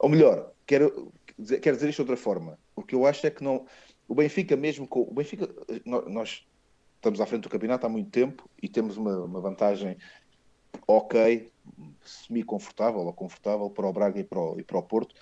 Ou 0.00 0.08
melhor, 0.08 0.52
quero, 0.68 1.12
dizer- 1.38 1.60
quero 1.60 1.76
dizer 1.76 1.88
isto 1.88 2.04
de 2.04 2.10
outra 2.10 2.16
forma. 2.22 2.58
O 2.76 2.82
que 2.82 2.94
eu 2.94 3.06
acho 3.06 3.26
é 3.26 3.30
que 3.30 3.42
não. 3.42 3.66
O 4.06 4.14
Benfica, 4.14 4.54
mesmo 4.56 4.86
com. 4.86 5.00
O 5.00 5.12
Benfica, 5.14 5.48
nó- 5.84 6.02
nós 6.08 6.46
estamos 6.96 7.20
à 7.20 7.26
frente 7.26 7.42
do 7.42 7.48
campeonato 7.48 7.86
há 7.86 7.88
muito 7.88 8.10
tempo 8.10 8.48
e 8.62 8.68
temos 8.68 8.96
uma, 8.96 9.24
uma 9.24 9.40
vantagem 9.40 9.96
ok, 10.86 11.50
semi-confortável 12.04 13.00
ou 13.00 13.12
confortável 13.12 13.70
para 13.70 13.86
o 13.86 13.92
Braga 13.92 14.20
e 14.20 14.24
para 14.24 14.38
o, 14.40 14.60
e 14.60 14.62
para 14.62 14.78
o 14.78 14.82
Porto. 14.82 15.14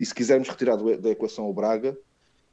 E 0.00 0.04
se 0.06 0.14
quisermos 0.14 0.48
retirar 0.48 0.76
do- 0.76 0.98
da 1.00 1.10
equação 1.10 1.48
o 1.48 1.52
Braga, 1.52 1.96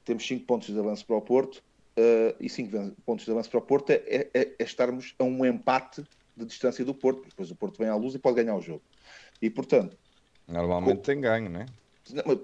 temos 0.03 0.26
5 0.28 0.45
pontos 0.45 0.68
de 0.69 0.78
avanço 0.78 1.06
para 1.06 1.15
o 1.15 1.22
Porto. 1.22 1.64
eh, 1.98 2.34
e 2.40 2.48
5 2.49 2.95
pontos 3.06 3.26
de 3.26 3.32
avanço 3.32 3.49
para 3.49 3.60
o 3.60 3.61
Porto 3.61 3.90
é, 3.90 3.95
é- 4.07 4.30
é- 4.34 4.56
é 4.60 4.64
estarmos 4.64 5.14
a 5.19 5.26
um 5.26 5.45
empate 5.45 6.02
de 6.38 6.45
distância 6.45 6.86
do 6.86 6.95
Porto, 6.95 7.18
porque 7.18 7.32
depois 7.32 7.52
o 7.52 7.56
Porto 7.56 7.78
vem 7.78 7.90
à 7.90 7.95
luz 7.95 8.15
e 8.15 8.19
pode 8.19 8.38
ganhar 8.38 8.56
o 8.56 8.61
jogo. 8.61 8.82
E 9.41 9.49
portanto, 9.49 9.98
Normalmente 10.48 11.02
tem 11.02 11.19
ganho, 11.19 11.49
né? 11.49 11.65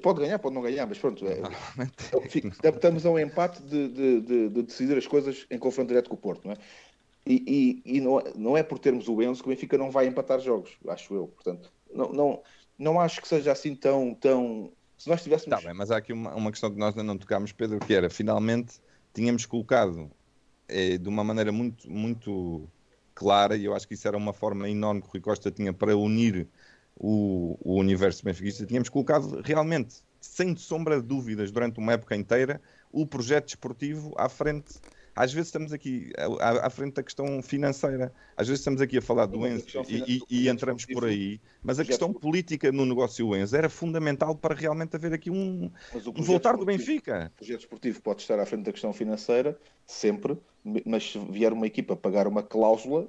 Pode 0.02 0.20
ganhar, 0.22 0.40
pode 0.40 0.56
não 0.56 0.62
ganhar, 0.62 0.86
mas 0.86 0.98
pronto, 0.98 1.26
é, 1.26 1.42
fica- 2.30 2.54
estamos 2.64 3.06
a 3.06 3.12
um 3.12 3.20
empate 3.20 3.62
de, 3.64 3.88
de- 3.90 4.22
de- 4.22 4.50
de 4.50 4.64
decidir 4.64 4.98
as 4.98 5.08
coisas 5.08 5.46
em 5.50 5.58
confronto 5.58 5.90
direto 5.90 6.10
com 6.10 6.16
o 6.16 6.20
Porto, 6.20 6.46
não 6.46 6.54
é? 6.54 6.58
E, 7.26 7.82
e- 7.86 7.98
e 7.98 8.02
não, 8.02 8.20
é- 8.20 8.34
não 8.36 8.58
é 8.58 8.64
por 8.64 8.80
termos 8.80 9.08
o 9.08 9.22
Enzo 9.22 9.44
que 9.44 9.50
o 9.50 9.52
Benfica 9.54 9.78
não 9.78 9.92
vai 9.92 10.08
empatar 10.08 10.40
jogos, 10.40 10.78
acho 10.88 11.14
eu. 11.14 11.28
Portanto, 11.28 11.72
não, 11.94 12.14
não, 12.14 12.44
não 12.78 13.00
acho 13.00 13.22
que 13.22 13.28
seja 13.28 13.52
assim 13.52 13.76
tão. 13.76 14.16
tão... 14.16 14.72
Se 14.98 15.10
nós 15.10 15.22
tivéssemos. 15.22 15.58
Está 15.58 15.70
bem, 15.70 15.78
mas 15.78 15.92
há 15.92 15.98
aqui 15.98 16.14
uma, 16.14 16.34
uma 16.34 16.52
questão 16.52 16.72
que 16.72 16.78
nós 16.80 16.90
ainda 16.92 17.04
não 17.04 17.18
tocámos, 17.18 17.52
Pedro, 17.52 17.80
que 17.80 17.94
era, 17.94 18.10
finalmente, 18.10 18.80
tínhamos 19.14 19.46
colocado 19.46 20.10
eh, 20.70 20.98
de 20.98 21.10
uma 21.10 21.24
maneira 21.24 21.52
muito, 21.52 21.92
muito 21.92 22.68
clara, 23.14 23.58
e 23.58 23.66
eu 23.66 23.76
acho 23.76 23.88
que 23.88 23.94
isso 23.94 24.08
era 24.08 24.16
uma 24.16 24.32
forma 24.32 24.70
enorme 24.70 25.02
que 25.02 25.08
o 25.08 25.12
Rui 25.12 25.22
Costa 25.22 25.52
tinha 25.52 25.74
para 25.74 25.98
unir 25.98 26.48
o, 27.00 27.58
o 27.62 27.76
universo 27.80 28.24
benfiquista, 28.24 28.66
tínhamos 28.66 28.90
colocado 28.90 29.42
realmente, 29.44 29.96
sem 30.20 30.56
sombra 30.56 31.00
de 31.00 31.08
dúvidas, 31.08 31.52
durante 31.52 31.80
uma 31.80 31.94
época 31.94 32.16
inteira, 32.16 32.62
o 32.92 33.06
projeto 33.06 33.46
desportivo 33.46 34.14
à 34.18 34.28
frente, 34.28 34.76
às 35.16 35.32
vezes 35.34 35.48
estamos 35.48 35.74
aqui 35.74 36.12
à, 36.40 36.68
à 36.68 36.70
frente 36.70 36.94
da 36.96 37.04
questão 37.04 37.42
financeira, 37.42 38.12
às 38.36 38.48
vezes 38.48 38.62
estamos 38.62 38.82
aqui 38.82 38.98
a 38.98 39.02
falar 39.02 39.26
do 39.26 39.46
Enzo 39.48 39.66
e, 39.88 40.18
e- 40.18 40.22
e 40.30 40.50
entramos 40.50 40.86
por 40.86 40.92
esportivo- 40.92 41.06
aí, 41.06 41.42
mas 41.64 41.80
a 41.80 41.86
questão 41.86 42.10
esportivo- 42.10 42.32
política 42.32 42.72
no 42.72 42.86
negócio 42.86 43.36
Enzo 43.36 43.56
era 43.56 43.70
fundamental 43.70 44.36
para 44.36 44.54
realmente 44.56 44.96
haver 44.96 45.14
aqui 45.14 45.30
um, 45.32 45.72
um 45.94 46.22
voltar 46.24 46.54
do 46.56 46.60
esportivo- 46.62 46.66
Benfica. 46.66 47.32
O 47.34 47.38
projeto 47.38 47.60
esportivo 47.62 48.02
pode 48.02 48.22
estar 48.22 48.40
à 48.40 48.46
frente 48.46 48.66
da 48.66 48.72
questão 48.72 48.94
financeira, 48.94 49.58
sempre, 49.86 50.38
mas 50.86 51.12
se 51.12 51.20
vier 51.32 51.52
uma 51.54 51.66
equipa 51.68 51.96
pagar 51.96 52.28
uma 52.28 52.44
cláusula, 52.44 53.08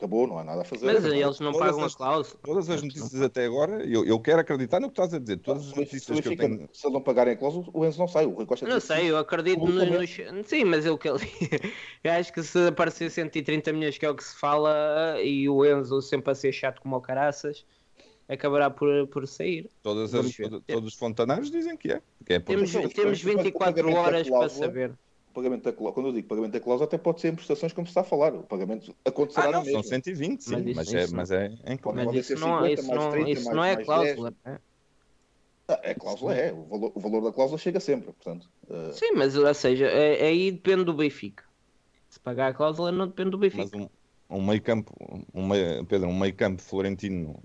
acabou, 0.00 0.26
não 0.26 0.38
há 0.38 0.44
nada 0.44 0.62
a 0.62 0.64
fazer. 0.64 0.86
Mas 0.86 1.04
eles 1.04 1.40
não 1.40 1.52
Todas 1.52 1.68
pagam 1.68 1.82
a 1.82 1.86
as- 1.86 1.94
cláusula. 1.94 2.40
Todas 2.42 2.70
as 2.70 2.82
notícias 2.82 3.20
até 3.22 3.44
agora, 3.44 3.84
eu, 3.84 4.04
eu 4.04 4.18
quero 4.18 4.40
acreditar 4.40 4.80
no 4.80 4.88
que 4.88 4.92
estás 4.94 5.12
a 5.14 5.18
dizer. 5.18 5.36
Todas 5.38 5.68
as 5.68 5.74
notícias 5.74 6.20
que 6.20 6.28
eu 6.28 6.36
tenho. 6.36 6.68
Se 6.72 6.86
eles 6.86 6.94
não 6.94 7.00
pagarem 7.02 7.34
a 7.34 7.36
cláusula, 7.36 7.66
o 7.72 7.84
Enzo 7.84 7.98
não 7.98 8.08
sai. 8.08 8.26
O 8.26 8.30
Rui 8.30 8.46
Costa 8.46 8.66
Não 8.66 8.80
sei, 8.80 9.10
eu 9.10 9.18
acredito 9.18 9.60
Como 9.60 9.72
no, 9.72 9.80
também- 9.80 9.98
nos- 10.00 10.48
Sim, 10.48 10.64
mas 10.64 10.86
eu 10.86 10.98
eu 12.04 12.12
acho 12.12 12.32
que 12.32 12.42
se 12.42 12.66
aparecer 12.68 13.10
130 13.10 13.72
milhões, 13.72 13.98
que 13.98 14.06
é 14.06 14.10
o 14.10 14.14
que 14.14 14.24
se 14.24 14.34
fala, 14.36 15.16
e 15.22 15.48
o 15.48 15.64
Enzo 15.64 16.00
sempre 16.00 16.30
a 16.32 16.34
ser 16.34 16.52
chato 16.52 16.80
como 16.80 16.96
o 16.96 17.00
caraças, 17.00 17.64
acabará 18.28 18.70
por, 18.70 19.06
por 19.08 19.26
sair. 19.26 19.68
Todas 19.82 20.14
as, 20.14 20.34
ver. 20.34 20.48
todo- 20.48 20.60
todos 20.66 20.92
os 20.92 20.98
fontanários 20.98 21.50
dizem 21.50 21.76
que 21.76 21.92
é. 21.92 22.00
Que 22.24 22.34
é 22.34 22.40
Temos, 22.40 22.70
temos 22.72 22.94
mas- 22.94 23.04
mas 23.04 23.22
o 23.22 23.26
24 23.26 23.74
pagamento 23.74 23.94
da 23.94 24.00
horas 24.00 24.28
para 24.30 24.48
saber. 24.48 24.92
Pagamento 25.32 25.62
da 25.62 25.72
cláusula, 25.72 25.92
quando 25.94 26.06
eu 26.08 26.12
digo 26.12 26.28
pagamento 26.28 26.52
da 26.52 26.60
cláusula, 26.60 26.86
até 26.86 26.98
pode 26.98 27.20
ser 27.20 27.28
em 27.32 27.34
prestações 27.36 27.72
como 27.72 27.86
se 27.86 27.90
está 27.90 28.00
a 28.00 28.04
falar. 28.04 28.34
O 28.34 28.42
pagamento 28.42 28.94
acontecerá 29.04 29.48
Ah, 29.48 29.52
na 29.52 29.58
não, 29.58 29.64
são 29.64 29.74
mesma. 29.74 29.82
120, 29.84 30.42
sim, 30.42 30.50
Mas 30.50 30.64
mas, 30.74 30.86
isso- 30.88 30.96
é, 30.96 31.04
isso 31.04 31.16
mas 31.16 31.30
é 31.30 31.46
em 31.66 31.76
Pode- 31.76 31.96
Mas 32.04 32.14
isso 32.16 32.28
ser 32.28 32.38
não, 32.38 32.66
50, 32.66 32.80
isso 32.80 32.88
mais 32.88 33.00
não, 33.04 33.10
30, 33.10 33.30
isso 33.30 33.44
mais- 33.44 33.56
não 33.56 33.64
é 33.64 33.74
mais 33.74 33.86
cláusula. 33.86 34.34
né? 34.44 34.58
Ah, 35.68 35.80
é 35.84 35.94
cláusula, 35.94 36.34
é. 36.34 36.52
O 36.52 36.64
valor, 36.66 36.92
o 36.96 37.00
valor 37.00 37.20
da 37.22 37.32
cláusula 37.32 37.58
chega 37.58 37.78
sempre. 37.80 38.12
Portanto, 38.12 38.48
eh, 38.68 38.92
Sim, 38.92 39.12
mas 39.14 39.36
ou 39.36 39.54
seja, 39.54 39.86
é- 39.86 40.26
aí 40.26 40.50
depende 40.50 40.84
do 40.84 40.94
Benfica. 40.94 41.44
Se 42.08 42.18
pagar 42.18 42.48
a 42.48 42.54
cláusula, 42.54 42.90
não 42.90 43.06
depende 43.06 43.30
do 43.30 43.38
Benfica. 43.38 43.78
Mas 43.78 43.88
um, 44.28 44.36
um 44.38 44.44
meio 44.44 44.62
campo, 44.62 44.92
um 45.32 45.46
meio, 45.46 45.84
Pedro, 45.86 46.08
um 46.08 46.18
meio 46.18 46.34
campo 46.34 46.60
florentino, 46.60 47.40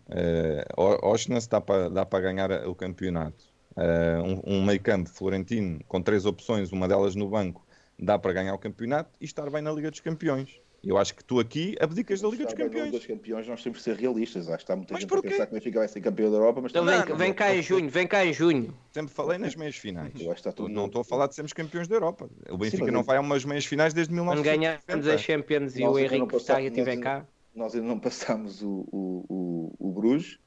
O- 0.77 1.07
Oshness 1.11 1.47
dá 1.47 1.61
para 1.61 1.89
dá 1.89 2.05
para 2.05 2.21
ganhar 2.21 2.67
o 2.67 2.75
campeonato. 2.75 3.53
Eh, 3.77 4.17
um, 4.21 4.57
um 4.59 4.65
meio 4.65 4.81
campo 4.81 5.09
florentino 5.09 5.83
com 5.87 6.01
três 6.01 6.25
opções, 6.25 6.71
uma 6.71 6.87
delas 6.87 7.13
no 7.15 7.29
banco, 7.29 7.64
dá 7.99 8.17
para 8.19 8.33
ganhar 8.33 8.53
o 8.53 8.59
campeonato 8.59 9.11
e 9.19 9.25
estar 9.25 9.49
bem 9.49 9.61
na 9.61 9.71
Liga 9.71 9.89
dos 9.91 9.99
Campeões. 9.99 10.59
Eu 10.83 10.99
acho 10.99 11.15
que 11.15 11.23
tu 11.23 11.39
aqui 11.39 11.75
abdicas 11.81 12.21
da 12.21 12.27
Liga 12.27 12.43
dos 12.43 12.53
está 12.53 12.63
Campeões. 12.63 12.91
dos 12.91 13.05
campeões, 13.07 13.47
nós 13.47 13.63
temos 13.63 13.79
que 13.79 13.83
ser 13.83 13.95
realistas. 13.95 14.47
Acho 14.47 14.57
que 14.57 14.63
está 14.63 14.75
muita 14.75 14.93
Mas 14.93 15.01
gente 15.01 15.09
a 15.11 15.15
porquê? 15.15 15.29
pensar 15.29 15.47
que 15.47 15.53
o 15.53 15.55
Benfica 15.55 15.79
vai 15.79 15.87
ser 15.87 16.01
campeão 16.01 16.29
da 16.29 16.37
Europa, 16.37 16.61
mas 16.61 16.71
Então 16.71 16.85
vem, 16.85 17.15
vem 17.17 17.33
cá 17.33 17.55
em 17.55 17.61
junho, 17.63 17.89
vem 17.89 18.05
cá 18.05 18.23
em 18.23 18.31
junho. 18.31 18.71
Sempre 18.93 19.11
falei 19.11 19.39
nas 19.39 19.55
meias 19.55 19.75
finais. 19.75 20.13
Eu 20.13 20.31
acho 20.31 20.43
que 20.43 20.47
está 20.47 20.51
tudo 20.51 20.69
Não 20.69 20.85
estou 20.85 21.01
a 21.01 21.03
falar 21.03 21.25
de 21.25 21.33
sermos 21.33 21.53
campeões 21.53 21.87
da 21.87 21.95
Europa. 21.95 22.29
O 22.51 22.57
Benfica 22.57 22.83
mas 22.83 22.93
não 22.93 23.01
vai 23.03 23.17
a 23.17 23.21
umas 23.21 23.43
meias 23.43 23.65
finais 23.65 23.95
desde 23.95 24.13
Quando 24.13 24.43
1990. 24.43 24.77
ganharmos 24.87 25.07
a 25.07 25.17
Champions 25.17 25.75
e 25.75 25.79
Nós 25.81 25.95
o 25.95 25.99
Henrique 25.99 26.27
Verstappen 26.31 26.67
estiver 26.67 26.95
nós 26.95 27.03
cá. 27.03 27.25
Nós 27.55 27.73
ainda 27.73 27.87
não 27.87 27.97
passámos 27.99 28.61
o, 28.61 28.87
o, 28.91 29.25
o, 29.79 29.89
o 29.89 29.91
Bruges 29.91 30.37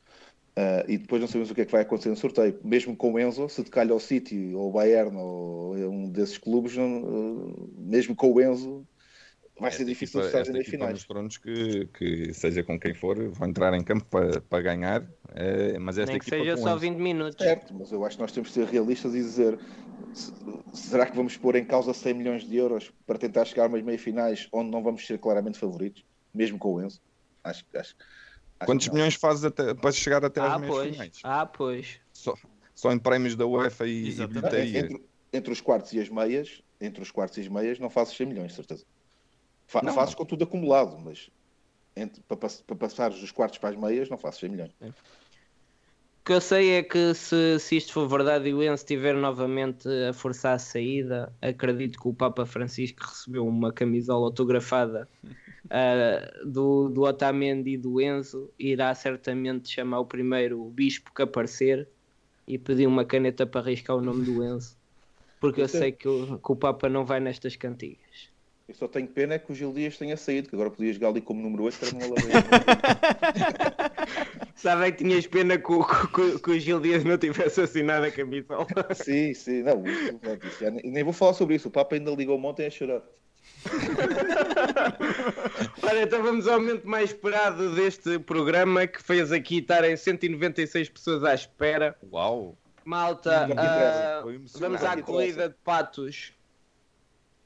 ah, 0.59 0.85
e 0.89 0.99
depois 0.99 1.21
não 1.21 1.29
sabemos 1.29 1.51
o 1.51 1.55
que 1.55 1.61
é 1.63 1.65
que 1.65 1.73
vai 1.73 1.83
acontecer 1.83 2.09
no 2.11 2.17
sorteio. 2.17 2.59
Mesmo 2.65 2.97
com 2.97 3.13
o 3.13 3.19
Enzo, 3.19 3.49
se 3.49 3.63
te 3.65 3.71
calha 3.71 3.93
ao 3.93 4.01
City 4.01 4.55
ou 4.55 4.69
o 4.69 4.73
Bayern 4.73 5.17
ou 5.17 5.75
um 5.77 6.11
desses 6.11 6.39
clubes, 6.39 6.77
não, 6.77 6.87
ah, 6.87 7.67
mesmo 7.77 8.15
com 8.17 8.33
o 8.33 8.41
Enzo, 8.41 8.87
vai 9.61 9.71
ser 9.71 9.83
Esta 9.83 9.91
difícil 9.91 10.21
equipa- 10.21 10.27
estar 10.27 10.41
esta 10.41 10.53
nas 10.53 10.67
finais. 10.67 10.93
mostrou-nos 10.93 11.37
que, 11.39 11.87
que, 11.89 12.35
seja 12.35 12.63
com 12.63 12.79
quem 12.79 12.95
for, 12.95 13.17
vão 13.31 13.49
entrar 13.49 13.75
em 13.75 13.83
campo 13.85 14.05
para, 14.07 14.41
para 14.41 14.63
ganhar. 14.63 15.09
eh, 15.35 15.79
mas 15.79 15.99
esta 15.99 16.13
Nem 16.13 16.19
que 16.21 16.25
seja 16.27 16.57
só 16.57 16.75
Enzo- 16.75 16.81
20 16.81 16.99
minutos. 16.99 17.43
Certo, 17.45 17.75
mas 17.75 17.91
eu 17.93 18.05
acho 18.05 18.17
que 18.17 18.23
nós 18.23 18.33
temos 18.33 18.49
que 18.49 18.55
ser 18.55 18.67
realistas 18.67 19.15
e 19.15 19.19
dizer 19.19 19.59
se- 20.13 20.33
será 20.73 21.07
que 21.07 21.17
vamos 21.17 21.37
pôr 21.37 21.57
em 21.57 21.65
causa 21.65 21.93
100 21.93 22.15
milhões 22.15 22.45
de 22.45 22.57
euros 22.57 22.93
para 23.07 23.19
tentar 23.19 23.45
chegar 23.45 23.65
a 23.65 23.69
umas 23.69 23.83
meias 23.83 24.01
finais 24.01 24.49
onde 24.53 24.71
não 24.71 24.83
vamos 24.83 25.07
ser 25.07 25.19
claramente 25.19 25.59
favoritos, 25.59 26.05
mesmo 26.33 26.59
com 26.59 26.75
o 26.75 26.83
Enzo? 26.83 27.01
Acho, 27.45 27.65
acho, 27.75 27.79
acho 27.81 27.95
Quantos 28.65 28.89
milhões 28.89 29.15
fazes 29.15 29.45
até, 29.45 29.75
para 29.75 29.93
chegar 29.93 30.25
até 30.25 30.41
Ah, 30.41 30.55
às 30.55 30.61
meias 30.61 30.75
pois. 30.75 30.91
finais? 30.91 31.19
Ah, 31.23 31.47
pois. 31.47 32.01
Só, 32.13 32.35
só 32.75 32.93
em 32.93 32.99
prémios 32.99 33.37
da 33.37 33.47
UEFA 33.47 33.87
e, 33.87 34.09
e 34.09 34.27
bilheteria. 34.27 34.81
Entre, 34.81 35.09
entre 35.33 35.53
os 35.53 35.61
quartos 35.61 35.93
e 35.93 36.01
as 36.01 36.09
meias, 36.09 36.61
entre 36.81 37.03
os 37.03 37.11
quartos 37.11 37.39
e 37.39 37.43
as 37.43 37.49
meias, 37.49 37.79
não 37.79 37.91
fazes 37.91 38.15
100 38.17 38.27
milhões, 38.27 38.55
certeza. 38.55 38.85
Fa 39.67 39.83
Não. 39.83 39.93
fazes 39.93 40.15
com 40.15 40.25
tudo 40.25 40.45
acumulado, 40.45 40.99
mas 40.99 41.31
entre, 41.97 42.23
para, 42.23 42.37
pass- 42.37 42.63
para 42.63 42.77
passares 42.77 43.21
dos 43.21 43.31
quartos 43.31 43.59
para 43.59 43.71
as 43.71 43.77
meias, 43.77 44.09
não 44.09 44.17
fazes 44.19 44.41
100 44.41 44.49
milhões. 44.51 44.73
O 44.81 44.95
que 46.29 46.35
eu 46.35 46.41
sei 46.43 46.73
é 46.73 46.83
que 46.83 47.15
se, 47.15 47.59
se 47.59 47.77
isto 47.79 47.93
for 47.95 48.07
verdade 48.09 48.51
e 48.51 48.55
o 48.55 48.63
Enzo 48.63 48.75
estiver 48.75 49.15
novamente 49.15 49.89
a 50.09 50.13
forçar 50.13 50.55
a 50.57 50.59
saída, 50.59 51.35
acredito 51.41 51.99
que 51.99 52.07
o 52.09 52.13
Papa 52.15 52.45
Francisco 52.45 53.03
recebeu 53.03 53.47
uma 53.47 53.73
camisola 53.73 54.27
autografada 54.27 55.09
ah, 55.71 56.31
do, 56.47 56.91
do 56.91 57.03
Otamendi 57.03 57.73
e 57.73 57.79
do 57.79 58.01
Enzo, 58.01 58.53
irá 58.59 58.95
certamente 58.95 59.71
chamar 59.71 60.01
o 60.01 60.07
primeiro 60.07 60.65
bispo 60.71 61.13
que 61.15 61.23
aparecer 61.23 61.89
e 62.47 62.59
pedir 62.59 62.87
uma 62.87 63.05
caneta 63.07 63.47
para 63.47 63.61
arriscar 63.63 63.97
o 63.97 64.03
nome 64.03 64.25
do 64.25 64.45
Enzo. 64.45 64.77
Porque 65.41 65.63
eu 65.63 65.69
Você- 65.69 65.79
sei 65.79 65.93
que 65.93 66.09
o, 66.09 66.39
que 66.39 66.53
o 66.53 66.57
Papa 66.57 66.89
não 66.89 67.07
vai 67.07 67.21
nestas 67.21 67.57
cantigas. 67.57 68.08
Eu 68.69 68.75
só 68.75 68.87
tenho 68.87 69.09
pena 69.09 69.35
é 69.35 69.39
que 69.39 69.51
o 69.51 69.55
Gil 69.55 69.73
Dias 69.73 69.97
tenha 69.97 70.15
saído, 70.15 70.51
que 70.51 70.55
agora 70.55 70.71
podia 70.71 70.93
jogar 70.93 71.09
ali 71.09 71.23
como 71.23 71.41
número 71.41 71.63
8 71.65 71.79
para 71.79 71.93
não. 71.93 72.15
Sabem 74.55 74.93
que 74.93 74.99
tinhas 74.99 75.27
pena 75.27 75.57
que 75.57 75.73
o, 75.73 75.83
que, 75.83 76.39
que 76.39 76.51
o 76.51 76.61
Gil 76.61 76.79
Dias 76.79 77.03
não 77.03 77.17
tivesse 77.17 77.63
assinado 77.63 78.05
a 78.05 78.11
camisola. 78.11 78.67
sim, 78.95 79.33
sim, 79.33 79.63
não, 79.63 79.83
isso, 79.87 80.21
não, 80.23 80.35
isso 80.35 80.61
já 80.61 80.71
nem, 80.71 80.91
nem 80.91 81.03
vou 81.03 81.15
falar 81.15 81.33
sobre 81.33 81.55
isso. 81.55 81.69
O 81.69 81.71
Papa 81.71 81.95
ainda 81.95 82.11
ligou 82.11 82.39
ontem 82.45 82.67
a 82.67 82.71
chorar. 82.71 83.01
Olha, 85.83 86.03
então 86.03 86.23
vamos 86.23 86.47
ao 86.47 86.61
momento 86.61 86.87
mais 86.87 87.09
esperado 87.11 87.75
deste 87.75 88.19
programa 88.19 88.87
que 88.87 89.03
fez 89.03 89.33
aqui 89.33 89.61
estarem 89.61 89.97
196 89.97 90.91
pessoas 90.91 91.25
à 91.25 91.33
espera. 91.33 91.97
Uau! 92.13 92.55
Malta, 92.85 93.49
emocionante. 93.51 94.61
vamos 94.61 94.85
à 94.85 95.01
corrida 95.01 95.49
de 95.49 95.55
patos. 95.65 96.37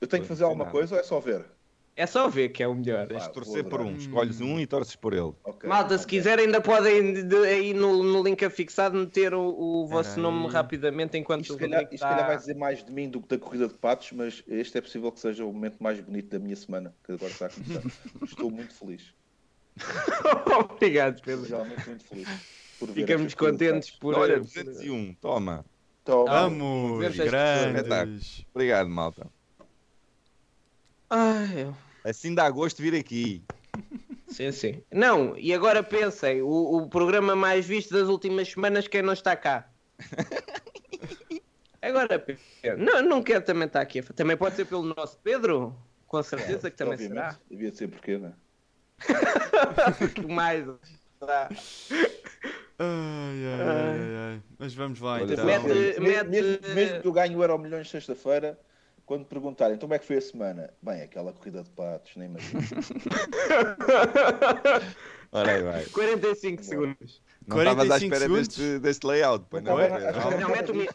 Eu 0.02 0.08
tenho 0.08 0.22
que 0.24 0.28
fazer 0.28 0.42
alguma 0.44 0.66
coisa 0.66 0.96
ou 0.96 1.00
é 1.00 1.04
só 1.04 1.20
ver? 1.20 1.44
É 1.94 2.06
só 2.06 2.26
ver 2.28 2.48
que 2.48 2.62
é 2.62 2.66
o 2.66 2.74
melhor. 2.74 3.06
Tens 3.06 3.22
de 3.24 3.32
torcer 3.32 3.62
por 3.64 3.80
um. 3.80 3.94
Escolhes 3.94 4.40
um 4.40 4.58
e 4.58 4.66
torces 4.66 4.96
por 4.96 5.12
ele. 5.12 5.32
Ok. 5.44 5.68
Malta, 5.68 5.96
se 5.96 6.04
Ok. 6.04 6.18
quiserem, 6.18 6.46
ainda 6.46 6.60
podem 6.60 7.12
de- 7.12 7.22
de- 7.22 7.36
aí 7.46 7.72
no, 7.74 8.02
no 8.02 8.22
link 8.22 8.42
afixado 8.44 8.96
meter 8.98 9.32
o, 9.34 9.42
o 9.42 9.86
vosso 9.86 10.18
nome 10.18 10.48
rapidamente 10.48 11.16
enquanto 11.18 11.42
Isto 11.42 11.52
o 11.52 11.54
se, 11.54 11.60
calhar, 11.60 11.82
isto 11.92 12.02
calhar 12.02 12.16
vai 12.26 12.34
está... 12.34 12.36
dizer 12.36 12.54
mais 12.56 12.82
de 12.84 12.90
mim 12.90 13.08
do 13.10 13.20
que 13.20 13.28
da 13.28 13.38
corrida 13.38 13.68
de 13.68 13.74
patos, 13.74 14.10
mas 14.12 14.42
este 14.48 14.78
é 14.78 14.80
possível 14.80 15.12
que 15.12 15.20
seja 15.20 15.44
o 15.44 15.52
momento 15.52 15.76
mais 15.80 16.00
bonito 16.00 16.30
da 16.30 16.38
minha 16.38 16.56
semana, 16.56 16.94
que 17.04 17.12
agora 17.12 17.30
está 17.30 17.46
a 17.46 17.50
começar. 17.50 17.82
Estou 18.24 18.50
muito 18.50 18.74
feliz. 18.74 19.14
Obrigado, 20.74 21.20
Pedro. 21.22 21.44
Realmente 21.46 21.88
muito 21.88 22.04
feliz. 22.04 22.28
por 22.78 22.88
ver 22.88 22.94
Ficamos 23.02 23.34
contentes 23.34 23.90
por... 23.90 24.14
Olha, 24.14 24.38
por- 24.38 24.44
201, 24.44 25.14
toma. 25.20 25.64
Toma. 26.04 26.30
Vamos, 26.48 26.98
200 27.04 27.30
grandes. 27.30 28.46
Obrigado, 28.54 28.88
malta. 28.88 29.26
Ai, 31.14 31.70
Assim 32.04 32.34
dá 32.34 32.48
gosto 32.48 32.78
de 32.78 32.90
vir 32.90 32.98
aqui. 32.98 33.44
Sim, 34.28 34.50
sim. 34.50 34.82
Não, 34.90 35.36
e 35.36 35.52
agora 35.52 35.82
pensem, 35.82 36.40
o, 36.40 36.48
o 36.48 36.88
programa 36.88 37.36
mais 37.36 37.66
visto 37.66 37.92
das 37.92 38.08
últimas 38.08 38.48
semanas, 38.48 38.88
quem 38.88 39.02
não 39.02 39.12
está 39.12 39.36
cá? 39.36 39.70
Agora. 41.82 42.24
Não, 42.78 43.02
não 43.02 43.22
quero 43.22 43.44
também 43.44 43.66
estar 43.66 43.80
aqui. 43.80 44.00
Também 44.02 44.36
pode 44.36 44.54
ser 44.56 44.64
pelo 44.64 44.94
nosso 44.96 45.18
Pedro? 45.18 45.76
Com 46.06 46.22
certeza 46.22 46.70
que 46.70 46.76
também 46.76 46.94
Obviamente, 46.94 47.32
será. 47.32 47.40
Devia 47.50 47.70
de 47.72 47.76
ser 47.76 47.88
porquê, 47.88 48.18
não 48.18 48.28
é? 48.28 48.32
que 50.14 50.26
mais? 50.26 50.64
Ai, 51.20 51.48
ai, 52.78 53.96
ai, 53.98 54.14
ai. 54.16 54.42
Mas 54.58 54.74
vamos 54.74 55.00
lá 55.00 55.14
Olha, 55.14 55.32
então. 55.32 55.44
mete- 55.44 55.64
mesmo, 55.64 56.02
mete- 56.02 56.28
mesmo, 56.30 56.74
mesmo 56.74 57.00
que 57.02 57.08
eu 57.08 57.12
ganhe 57.12 57.36
o 57.36 57.42
Euro 57.42 57.58
Milhões 57.58 57.90
sexta-feira, 57.90 58.58
quando 59.12 59.26
perguntarem 59.26 59.74
então 59.76 59.86
como 59.86 59.92
é 59.94 59.98
que 59.98 60.06
foi 60.06 60.16
a 60.16 60.20
semana, 60.22 60.72
bem, 60.80 61.02
aquela 61.02 61.34
corrida 61.34 61.62
de 61.62 61.68
patos, 61.68 62.16
nem 62.16 62.28
imagino. 62.30 62.62
Ora 65.30 65.52
aí 65.52 65.62
vai. 65.62 65.84
45 65.84 66.64
segundos. 66.64 67.20
Não 67.46 67.58
estavas 67.58 67.90
à 67.90 67.98
45 67.98 68.14
espera 68.14 68.20
segundos? 68.20 68.48
deste, 68.48 68.78
deste 68.78 69.06
layout, 69.06 69.44
pois 69.50 69.62
não 69.62 69.74
Não, 69.74 69.80
é? 69.82 69.88
não, 69.90 70.40
não. 70.40 70.48
Mete 70.48 70.72
um 70.72 70.74
minuto. 70.74 70.94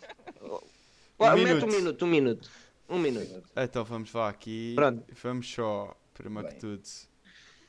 Um 1.20 1.34
minuto. 1.36 1.64
um 1.64 1.68
minuto, 1.70 2.06
um 2.06 2.08
minuto. 2.08 2.50
Um 2.90 2.98
minuto. 3.00 3.44
Então 3.56 3.86
vamos 3.86 4.12
lá 4.12 4.30
aqui. 4.30 4.74
Pronto. 4.76 5.04
Vamos 5.24 5.54
só, 5.54 5.96
primeiro 6.16 6.48
que 6.50 6.56
tudo, 6.56 6.82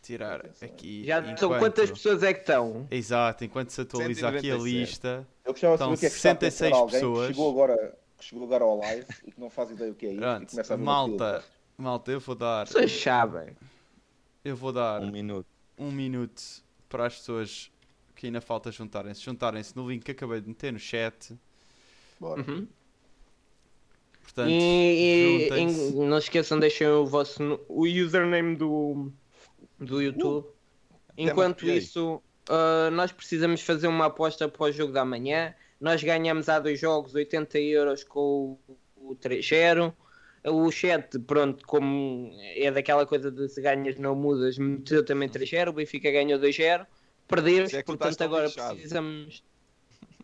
tirar 0.02 0.46
aqui. 0.62 1.04
Já 1.04 1.22
são 1.36 1.48
enquanto- 1.48 1.58
quantas 1.60 1.90
pessoas 1.90 2.22
é 2.22 2.32
que 2.32 2.40
estão? 2.40 2.86
Exato, 2.90 3.44
enquanto 3.44 3.68
se 3.70 3.82
atualiza 3.82 4.28
aqui 4.28 4.50
a 4.50 4.56
197. 4.56 4.64
lista. 4.64 5.28
Eu 5.44 5.52
gostava 5.52 5.76
de 5.76 5.78
saber 5.78 5.94
o 5.94 5.98
que 5.98 6.06
é 6.06 6.10
que 6.10 6.16
está 6.16 6.30
a 6.30 6.34
pensar 6.36 6.66
66 6.66 6.72
alguém 6.72 7.00
pessoas. 7.00 7.26
que 7.26 7.32
chegou 7.34 7.50
agora, 7.50 7.98
que 8.18 8.24
chegou 8.24 8.44
agora 8.44 8.64
ao 8.64 8.76
live 8.78 9.06
e 9.26 9.30
que 9.32 9.40
não 9.40 9.48
faz 9.48 9.70
ideia 9.70 9.90
o 9.92 9.94
que 9.94 10.06
é 10.06 10.10
isso 10.10 10.18
e 10.18 10.20
Pronto, 10.22 10.50
começa 10.50 10.74
a 10.74 10.76
malta, 10.76 11.44
malta, 11.76 12.10
eu 12.12 12.20
vou 12.20 12.34
dar, 12.34 12.66
Vocês 12.66 12.90
sabem. 13.00 13.56
eu 14.44 14.56
vou 14.56 14.72
dar 14.72 15.00
Um 15.00 15.10
minuto. 15.10 15.46
um 15.78 15.90
minuto 15.92 16.42
para 16.88 17.06
as 17.06 17.16
pessoas 17.16 17.70
que 18.16 18.26
ainda 18.26 18.40
falta 18.40 18.72
juntarem-se, 18.72 19.20
juntarem-se 19.22 19.76
no 19.76 19.88
link 19.88 20.02
que 20.04 20.10
acabei 20.10 20.40
de 20.40 20.48
meter 20.48 20.72
no 20.72 20.78
chat. 20.78 21.38
Bora. 22.18 22.40
Uhum. 22.42 22.66
Portanto, 24.22 24.50
E, 24.50 25.48
e- 25.48 25.48
e 25.90 25.94
não 26.06 26.20
se 26.20 26.26
esqueçam, 26.26 26.58
deixem 26.58 26.86
o 26.88 27.06
vosso 27.06 27.60
o 27.68 27.82
username 27.86 28.56
do, 28.56 29.10
do 29.78 30.02
YouTube. 30.02 30.46
Enquanto 31.16 31.60
mapeei. 31.64 31.78
isso, 31.78 32.20
ah, 32.48 32.90
nós 32.90 33.10
precisamos 33.12 33.62
fazer 33.62 33.86
uma 33.88 34.06
aposta 34.06 34.48
para 34.48 34.64
o 34.64 34.72
jogo 34.72 34.92
da 34.92 35.04
manhã. 35.04 35.54
Nós 35.80 36.02
ganhamos 36.02 36.48
há 36.48 36.58
dois 36.58 36.80
jogos 36.80 37.14
80 37.14 37.58
euros 37.60 38.04
com 38.04 38.58
o, 38.68 39.10
o 39.10 39.16
3-0. 39.16 39.92
O 40.44 40.70
chat, 40.70 41.18
pronto, 41.20 41.66
como 41.66 42.32
é 42.40 42.70
daquela 42.70 43.04
coisa 43.04 43.30
de 43.30 43.48
se 43.48 43.60
ganhas 43.60 43.98
não 43.98 44.14
mudas, 44.14 44.58
meteu 44.58 45.04
também 45.04 45.28
3-0. 45.28 45.68
O 45.68 45.72
Benfica 45.72 46.10
ganhou 46.10 46.38
2-0. 46.38 46.86
Perdemos, 47.26 47.74
é 47.74 47.82
portanto 47.82 48.22
agora 48.22 48.46
lixado. 48.46 48.74
precisamos. 48.74 49.42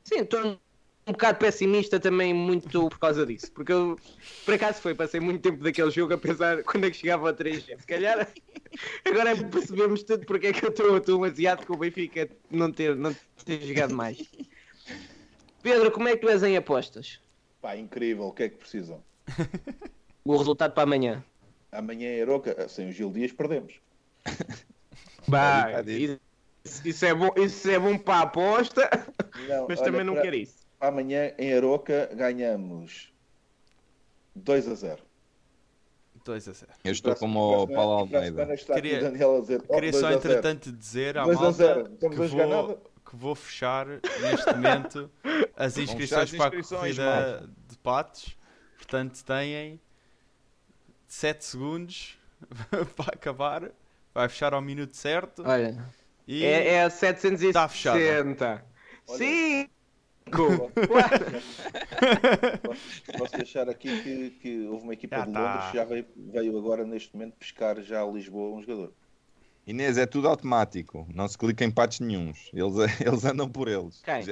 Sim, 0.03 0.21
estou 0.21 0.59
um 1.07 1.13
bocado 1.13 1.39
pessimista 1.39 2.01
também, 2.01 2.33
muito 2.33 2.89
por 2.89 2.99
causa 2.99 3.27
disso. 3.27 3.53
Porque 3.53 3.73
eu, 3.73 3.99
por 4.45 4.55
acaso 4.55 4.81
foi, 4.81 4.95
passei 4.95 5.21
muito 5.21 5.43
tempo 5.43 5.63
daquele 5.63 5.91
jogo 5.91 6.15
a 6.15 6.19
pensar 6.19 6.63
quando 6.65 6.87
é 6.87 6.91
que 6.91 6.97
chegava 6.97 7.29
ao 7.29 7.35
3 7.35 7.63
Se 7.63 7.87
calhar 7.87 8.27
agora 9.05 9.37
percebemos 9.37 10.03
tudo 10.03 10.25
porque 10.25 10.49
é 10.49 10.53
que 10.53 10.65
eu 10.65 10.71
estou 10.71 11.01
tão 11.01 11.23
aziado 11.25 11.67
com 11.67 11.75
o 11.75 11.77
Benfica 11.77 12.29
não 12.51 12.73
ter, 12.73 12.97
não 12.97 13.15
ter 13.45 13.61
jogado 13.61 13.95
mais. 13.95 14.19
Pedro, 15.65 15.91
como 15.91 16.07
é 16.09 16.13
que 16.13 16.19
tu 16.19 16.29
és 16.29 16.43
em 16.43 16.59
apostas? 16.59 17.19
Pá, 17.63 17.75
incrível. 17.75 18.27
O 18.27 18.33
que 18.33 18.43
é 18.43 18.49
que 18.51 18.57
precisam? 18.59 19.03
O 20.27 20.39
resultado 20.39 20.73
para 20.73 20.85
amanhã. 20.85 21.23
Amanhã 21.71 22.09
em 22.17 22.23
Aroca, 22.23 22.67
sem 22.67 22.89
o 22.89 22.93
Gil 22.93 23.11
Dias, 23.13 23.31
perdemos. 23.33 23.75
Bah, 25.29 25.83
isso, 25.87 26.19
isso 26.89 27.05
é 27.05 27.15
bom, 27.15 27.31
isso 27.37 27.71
é 27.71 27.79
bom 27.79 27.97
para 27.99 28.15
a 28.15 28.21
aposta, 28.23 28.89
Não, 29.49 29.67
mas 29.69 29.81
olha, 29.81 29.85
também 29.91 30.05
não 30.05 30.15
para- 30.15 30.23
quero 30.23 30.37
isso. 30.37 30.55
Amanhã 30.81 31.33
em 31.39 31.53
Aroca 31.55 32.09
ganhamos 32.15 33.13
2 34.35 34.67
a 34.69 34.75
0. 34.75 35.03
2 36.25 36.49
a 36.49 36.53
0. 36.53 36.73
Eu 36.85 36.93
estou 36.93 37.15
como 37.17 37.63
o 37.63 37.69
Paulo 37.69 37.93
Almeida. 38.01 38.47
Queria- 38.57 38.99
o 38.99 39.03
Daniel 39.03 39.37
a 39.37 39.41
dizer, 39.41 39.63
oh, 39.69 39.75
Queria 39.75 39.91
2 39.93 40.01
só, 40.01 40.07
a 40.07 40.11
0. 40.13 40.19
entretanto, 40.19 40.73
dizer 40.73 41.19
à 41.19 41.25
2 41.25 41.37
a 41.37 41.41
malta 41.43 41.57
0. 41.57 41.81
Estamos 41.93 42.17
que 42.17 42.23
a 42.23 42.27
jogar 42.27 42.47
vou, 42.47 42.69
nada. 42.69 42.81
Que 43.15 43.21
vou 43.21 43.35
fechar 43.35 43.87
neste 43.87 44.53
momento 44.53 45.11
as 45.57 45.79
inscrições, 45.79 46.33
as 46.33 46.37
para 46.37 46.45
a 46.45 46.49
inscrições, 46.49 46.97
corrida 46.97 47.49
de 47.69 47.79
patos. 47.79 48.37
Portanto, 48.77 49.25
têm 49.25 49.81
7 51.07 51.45
segundos 51.45 52.19
para 52.97 53.15
acabar. 53.15 53.71
Vai 54.13 54.29
fechar 54.29 54.53
ao 54.53 54.61
minuto 54.61 54.97
certo. 54.97 55.43
Olha, 55.45 55.85
E 56.27 56.45
é, 56.45 56.75
é 56.75 56.85
a 56.85 56.91
760. 56.91 57.53
Tá 57.53 57.69
fechada. 57.69 58.65
Cinco! 59.07 59.71
Posso 63.19 63.37
deixar 63.37 63.69
aqui 63.69 64.03
que, 64.03 64.31
que 64.31 64.67
houve 64.67 64.85
uma 64.85 64.95
equipa 64.95 65.17
Já 65.17 65.25
de 65.27 65.33
tá. 65.33 65.41
Londres 65.41 65.71
que 65.71 65.77
já 65.77 65.85
veio, 65.85 66.07
veio 66.17 66.59
agora 66.59 66.85
neste 66.85 67.15
momento 67.15 67.35
pescar 67.35 67.81
já 67.83 68.03
a 68.03 68.07
Lisboa 68.07 68.57
um 68.57 68.63
jogador. 68.63 68.93
Inês, 69.67 69.97
é 69.97 70.07
tudo 70.07 70.29
automático. 70.29 71.07
Não 71.15 71.27
se 71.27 71.39
clica 71.39 71.65
em 71.65 71.71
patos 71.71 72.01
nenhuns. 72.01 72.51
Eles, 72.53 72.75
eles 73.01 73.25
andam 73.25 73.49
por 73.49 73.69
eles. 73.69 74.03
Quem? 74.03 74.25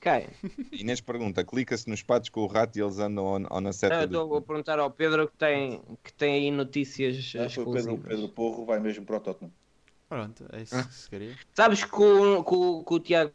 Quem? 0.00 0.26
Inês 0.72 1.00
pergunta: 1.00 1.44
clica-se 1.44 1.88
nos 1.88 2.02
patos 2.02 2.28
com 2.30 2.40
o 2.42 2.46
rato 2.46 2.78
e 2.78 2.82
eles 2.82 2.98
andam 2.98 3.24
ou, 3.24 3.40
ou 3.50 3.60
na 3.60 3.72
seta 3.72 3.94
Não, 3.94 4.02
eu 4.02 4.08
do- 4.08 4.22
estou 4.22 4.36
a 4.38 4.42
perguntar 4.42 4.78
ao 4.78 4.90
Pedro 4.90 5.28
que 5.28 5.36
tem, 5.36 5.82
que 6.02 6.12
tem 6.12 6.34
aí 6.34 6.50
notícias 6.50 7.32
Ah, 7.36 7.60
o 7.60 7.72
Pedro. 7.72 7.98
Pedro 7.98 8.28
Porro, 8.28 8.64
vai 8.64 8.78
mesmo 8.78 9.04
para 9.04 9.16
o 9.16 9.20
Tottenham. 9.20 9.52
pronto, 10.08 10.46
é 10.52 10.62
isso 10.62 10.86
que 10.86 10.94
se 10.94 11.10
queria. 11.10 11.34
Sabes 11.54 11.84
que 11.84 11.94
o, 11.96 12.44
que 12.44 12.54
o, 12.54 12.84
que 12.84 12.94
o 12.94 13.00
Tiago 13.00 13.32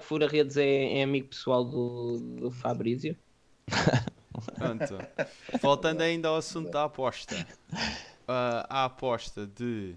Fura 0.00 0.28
Redes 0.28 0.56
é, 0.56 0.98
é 0.98 1.02
amigo 1.02 1.28
pessoal 1.28 1.64
do, 1.64 2.18
do 2.40 2.50
Fabrício? 2.50 3.16
Pronto. 4.56 4.98
Voltando 5.62 6.02
ainda 6.02 6.28
ao 6.28 6.36
assunto 6.36 6.70
da 6.70 6.84
aposta. 6.84 7.46
Ah, 8.28 8.66
a 8.68 8.84
aposta 8.86 9.46
de. 9.46 9.96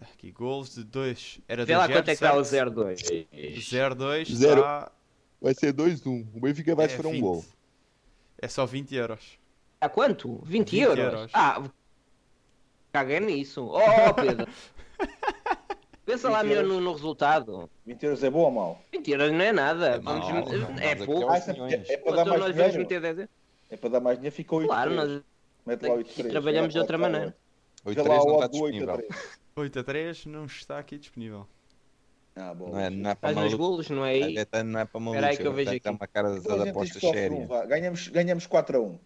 Aqui, 0.00 0.30
gols 0.30 0.74
de 0.74 0.84
2. 0.84 1.40
Era 1.48 1.64
Vê 1.64 1.76
lá 1.76 1.86
2-0, 1.88 1.92
quanto 1.92 1.98
é 1.98 2.02
que 2.04 2.10
está 2.12 2.34
o 2.36 2.44
certo? 2.44 2.74
02. 2.74 3.00
0-2 3.02 4.34
Zero. 4.34 4.60
está. 4.60 4.92
Vai 5.40 5.54
ser 5.54 5.72
2-1. 5.72 6.26
O 6.34 6.40
Benfica 6.40 6.74
vai 6.74 6.86
é 6.86 6.88
sofrer 6.88 7.06
um 7.06 7.12
20. 7.12 7.20
gol. 7.20 7.44
É 8.38 8.48
só 8.48 8.66
20 8.66 8.94
euros. 8.94 9.38
A 9.80 9.88
quanto? 9.88 10.36
20, 10.44 10.70
20 10.72 10.78
euros? 10.80 10.98
euros. 11.04 11.30
Ah, 11.34 11.62
caguei 12.92 13.20
nisso. 13.20 13.64
Oh, 13.66 14.14
Pedro. 14.14 14.46
Pensa 16.04 16.28
lá 16.30 16.42
20 16.42 16.48
melhor 16.50 16.62
euros. 16.64 16.76
no, 16.78 16.80
no 16.82 16.92
resultado. 16.92 17.70
20 17.84 18.02
euros 18.04 18.22
é 18.24 18.30
bom 18.30 18.40
ou 18.40 18.50
mau? 18.50 18.82
20 18.92 19.10
euros 19.10 19.32
não 19.32 19.40
é 19.40 19.52
nada. 19.52 19.86
É 19.88 19.98
Vamos 19.98 20.28
mau, 20.28 20.34
meter- 20.44 20.58
não, 20.60 20.78
é 20.78 20.92
aqui 20.92 21.04
pouco. 21.06 21.32
é 21.32 21.36
Ah, 21.38 21.52
milhões. 21.52 21.76
porque 21.76 21.92
é 21.92 21.96
para 21.96 22.10
Então 22.12 22.14
dar 22.16 22.24
mais 22.26 22.40
nós 22.40 22.40
vamos 22.40 22.54
dinheiro. 22.56 22.78
meter 22.78 23.00
10 23.00 23.18
euros. 23.18 23.30
É 23.70 23.76
para 23.76 23.90
dar 23.90 24.00
mais 24.00 24.16
dinheiro, 24.18 24.36
fica 24.36 24.54
8 24.54 24.68
Claro, 24.68 24.90
3. 24.94 25.08
nós 25.10 25.22
Mete 25.66 25.82
lá 25.82 25.94
8 25.94 26.06
aqui 26.06 26.14
3. 26.14 26.32
trabalhamos 26.32 26.72
de 26.72 26.78
outra 26.78 26.98
maneira. 26.98 27.36
8 27.86 27.94
Vê 27.94 28.02
lá 28.02 28.18
3 28.18 28.24
o 28.24 28.26
não 28.26 28.34
está 28.34 28.44
odd 28.46 28.58
do 28.58 28.64
8 28.64 28.76
a 28.82 28.86
disponível. 28.86 28.96
3. 29.08 29.38
8 29.56 29.78
a 29.78 29.84
3 29.84 30.26
não 30.26 30.44
está 30.46 30.78
aqui 30.78 30.98
disponível. 30.98 31.46
Ah, 32.34 32.52
bom. 32.52 32.68
Não 32.70 32.78
é, 32.78 32.90
não 32.90 33.10
é 33.10 33.14
para 33.14 33.32
Faz 33.32 33.36
nos 33.36 33.44
maluco. 33.54 33.70
golos, 33.70 33.90
não 33.90 34.04
é 34.04 34.10
aí? 34.10 34.34
Betano 34.34 34.70
não 34.72 34.80
é 34.80 34.84
para 34.84 35.00
maluco. 35.00 35.16
Espera 35.16 35.32
aí 35.32 35.36
que 35.38 35.46
eu 35.46 35.52
vejo 35.54 35.70
É 35.72 35.76
aqui. 35.76 35.88
uma 35.88 36.06
cara 36.06 36.34
gente 36.40 36.68
apostas 36.68 37.00
sérias. 37.00 37.48
Ganhamos, 37.68 38.08
ganhamos 38.08 38.46
4 38.46 38.76
a 38.76 38.80
1. 38.82 38.98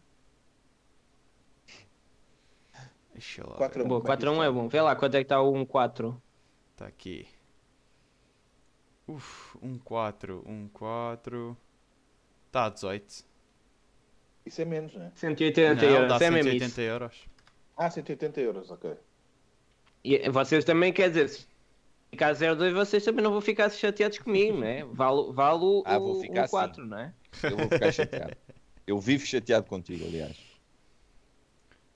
Deixa 3.12 3.46
lá. 3.46 3.56
4 3.56 3.82
a 3.82 3.84
1. 3.84 3.88
Boa, 3.88 4.00
4 4.02 4.30
a 4.30 4.32
1 4.32 4.42
é 4.42 4.50
bom. 4.50 4.68
Vê 4.68 4.80
lá 4.80 4.96
quanto 4.96 5.14
é 5.14 5.18
que 5.18 5.24
está 5.24 5.40
o 5.40 5.52
1-4. 5.52 6.16
Está 6.72 6.86
aqui. 6.86 7.28
Uf, 9.06 9.58
1 9.62 9.78
4, 9.78 10.42
1 10.46 10.68
4. 10.68 11.56
Está 12.46 12.64
a 12.66 12.68
18. 12.70 13.24
Isso 14.46 14.62
é 14.62 14.64
menos, 14.64 14.94
não 14.94 15.04
é? 15.06 15.12
180 15.14 15.74
Não, 15.74 15.88
euros. 15.92 16.08
dá 16.08 16.16
É 16.26 16.30
mesmo 16.30 16.50
180 16.50 16.66
isso. 16.66 16.80
euros. 16.80 17.28
Ah, 17.82 17.88
180 17.90 18.38
euros, 18.42 18.70
ok. 18.70 18.92
E 20.04 20.28
vocês 20.28 20.66
também, 20.66 20.92
quer 20.92 21.08
dizer, 21.08 21.30
se 21.30 21.46
ficar 22.10 22.34
0-2, 22.34 22.74
vocês 22.74 23.02
também 23.02 23.24
não 23.24 23.30
vão 23.30 23.40
ficar 23.40 23.70
chateados 23.70 24.18
comigo, 24.18 24.58
não 24.58 24.66
é? 24.66 24.84
Vale, 24.84 25.32
vale 25.32 25.64
o, 25.64 25.82
Ah, 25.86 25.98
vou 25.98 26.18
o 26.18 26.20
ficar 26.20 26.46
4, 26.46 26.84
não 26.84 26.98
é? 26.98 27.14
Eu 27.42 27.56
vou 27.56 27.68
ficar 27.70 27.90
chateado. 27.90 28.36
Eu 28.86 28.98
vivo 28.98 29.24
chateado 29.24 29.64
contigo, 29.64 30.04
aliás. 30.04 30.36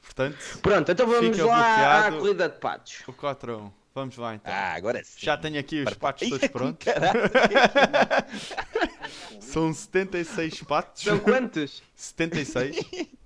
Portanto, 0.01 0.39
Pronto, 0.63 0.91
então 0.91 1.07
vamos 1.07 1.37
lá 1.39 2.07
à 2.07 2.13
corrida 2.13 2.49
de 2.49 2.59
patos. 2.59 3.03
o 3.07 3.13
4 3.13 3.53
a 3.53 3.57
1. 3.59 3.73
Vamos 3.95 4.17
lá 4.17 4.35
então. 4.35 4.53
Ah, 4.53 4.73
agora 4.73 5.05
sim. 5.05 5.19
Já 5.21 5.37
tenho 5.37 5.61
aqui 5.61 5.83
os 5.83 5.95
patos 5.95 6.29
todos 6.31 6.49
prontos. 6.49 6.83
caralho. 6.85 7.21
São 9.39 9.71
76 9.73 10.63
patos. 10.63 11.03
São 11.03 11.19
quantos? 11.19 11.83
76. 11.95 12.77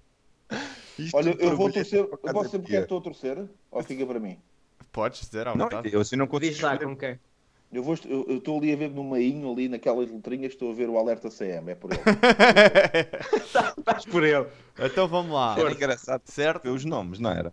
Isto 0.99 1.17
Olha, 1.17 1.31
eu 1.31 1.37
vou 1.39 1.49
orgulho 1.51 1.73
torcer. 1.75 1.99
Eu 2.01 2.09
posso 2.19 2.51
saber 2.51 2.63
porque 2.63 2.75
é 2.77 2.79
que 2.79 2.83
estou 2.85 2.99
a 2.99 3.03
torcer? 3.03 3.49
Ou 3.71 3.83
fica 3.83 4.07
para 4.07 4.19
mim? 4.21 4.39
Podes 4.93 5.21
dizer 5.21 5.47
à 5.47 5.55
Não, 5.55 5.65
vontade. 5.65 5.93
eu 5.93 6.01
assim 6.01 6.17
não 6.17 6.27
consigo 6.27 6.53
Diz 6.53 6.61
lá 6.61 6.77
com 6.79 6.97
quem? 6.97 7.19
Eu 7.71 7.83
vou- 7.83 7.99
eu 8.07 8.25
eu 8.29 8.39
estou 8.39 8.57
ali 8.59 8.73
a 8.73 8.77
ver 8.77 8.91
no 8.91 9.05
meinho, 9.05 9.53
ali 9.53 9.69
naquelas 9.69 10.11
letrinhas, 10.11 10.53
estou 10.53 10.71
a 10.71 10.75
ver 10.75 10.89
o 10.89 10.99
alerta 10.99 11.31
CM, 11.31 11.71
é 11.71 11.75
por 11.75 11.91
ele. 11.93 12.01
Estás 13.79 14.07
por 14.07 14.25
ele. 14.25 14.47
então 14.79 15.07
vamos 15.07 15.33
lá. 15.33 15.55
Era 15.59 15.71
engraçado 15.73 16.23
Certo? 16.25 16.63
ver 16.63 16.71
os 16.71 16.85
nomes, 16.85 17.19
não 17.19 17.31
era? 17.31 17.53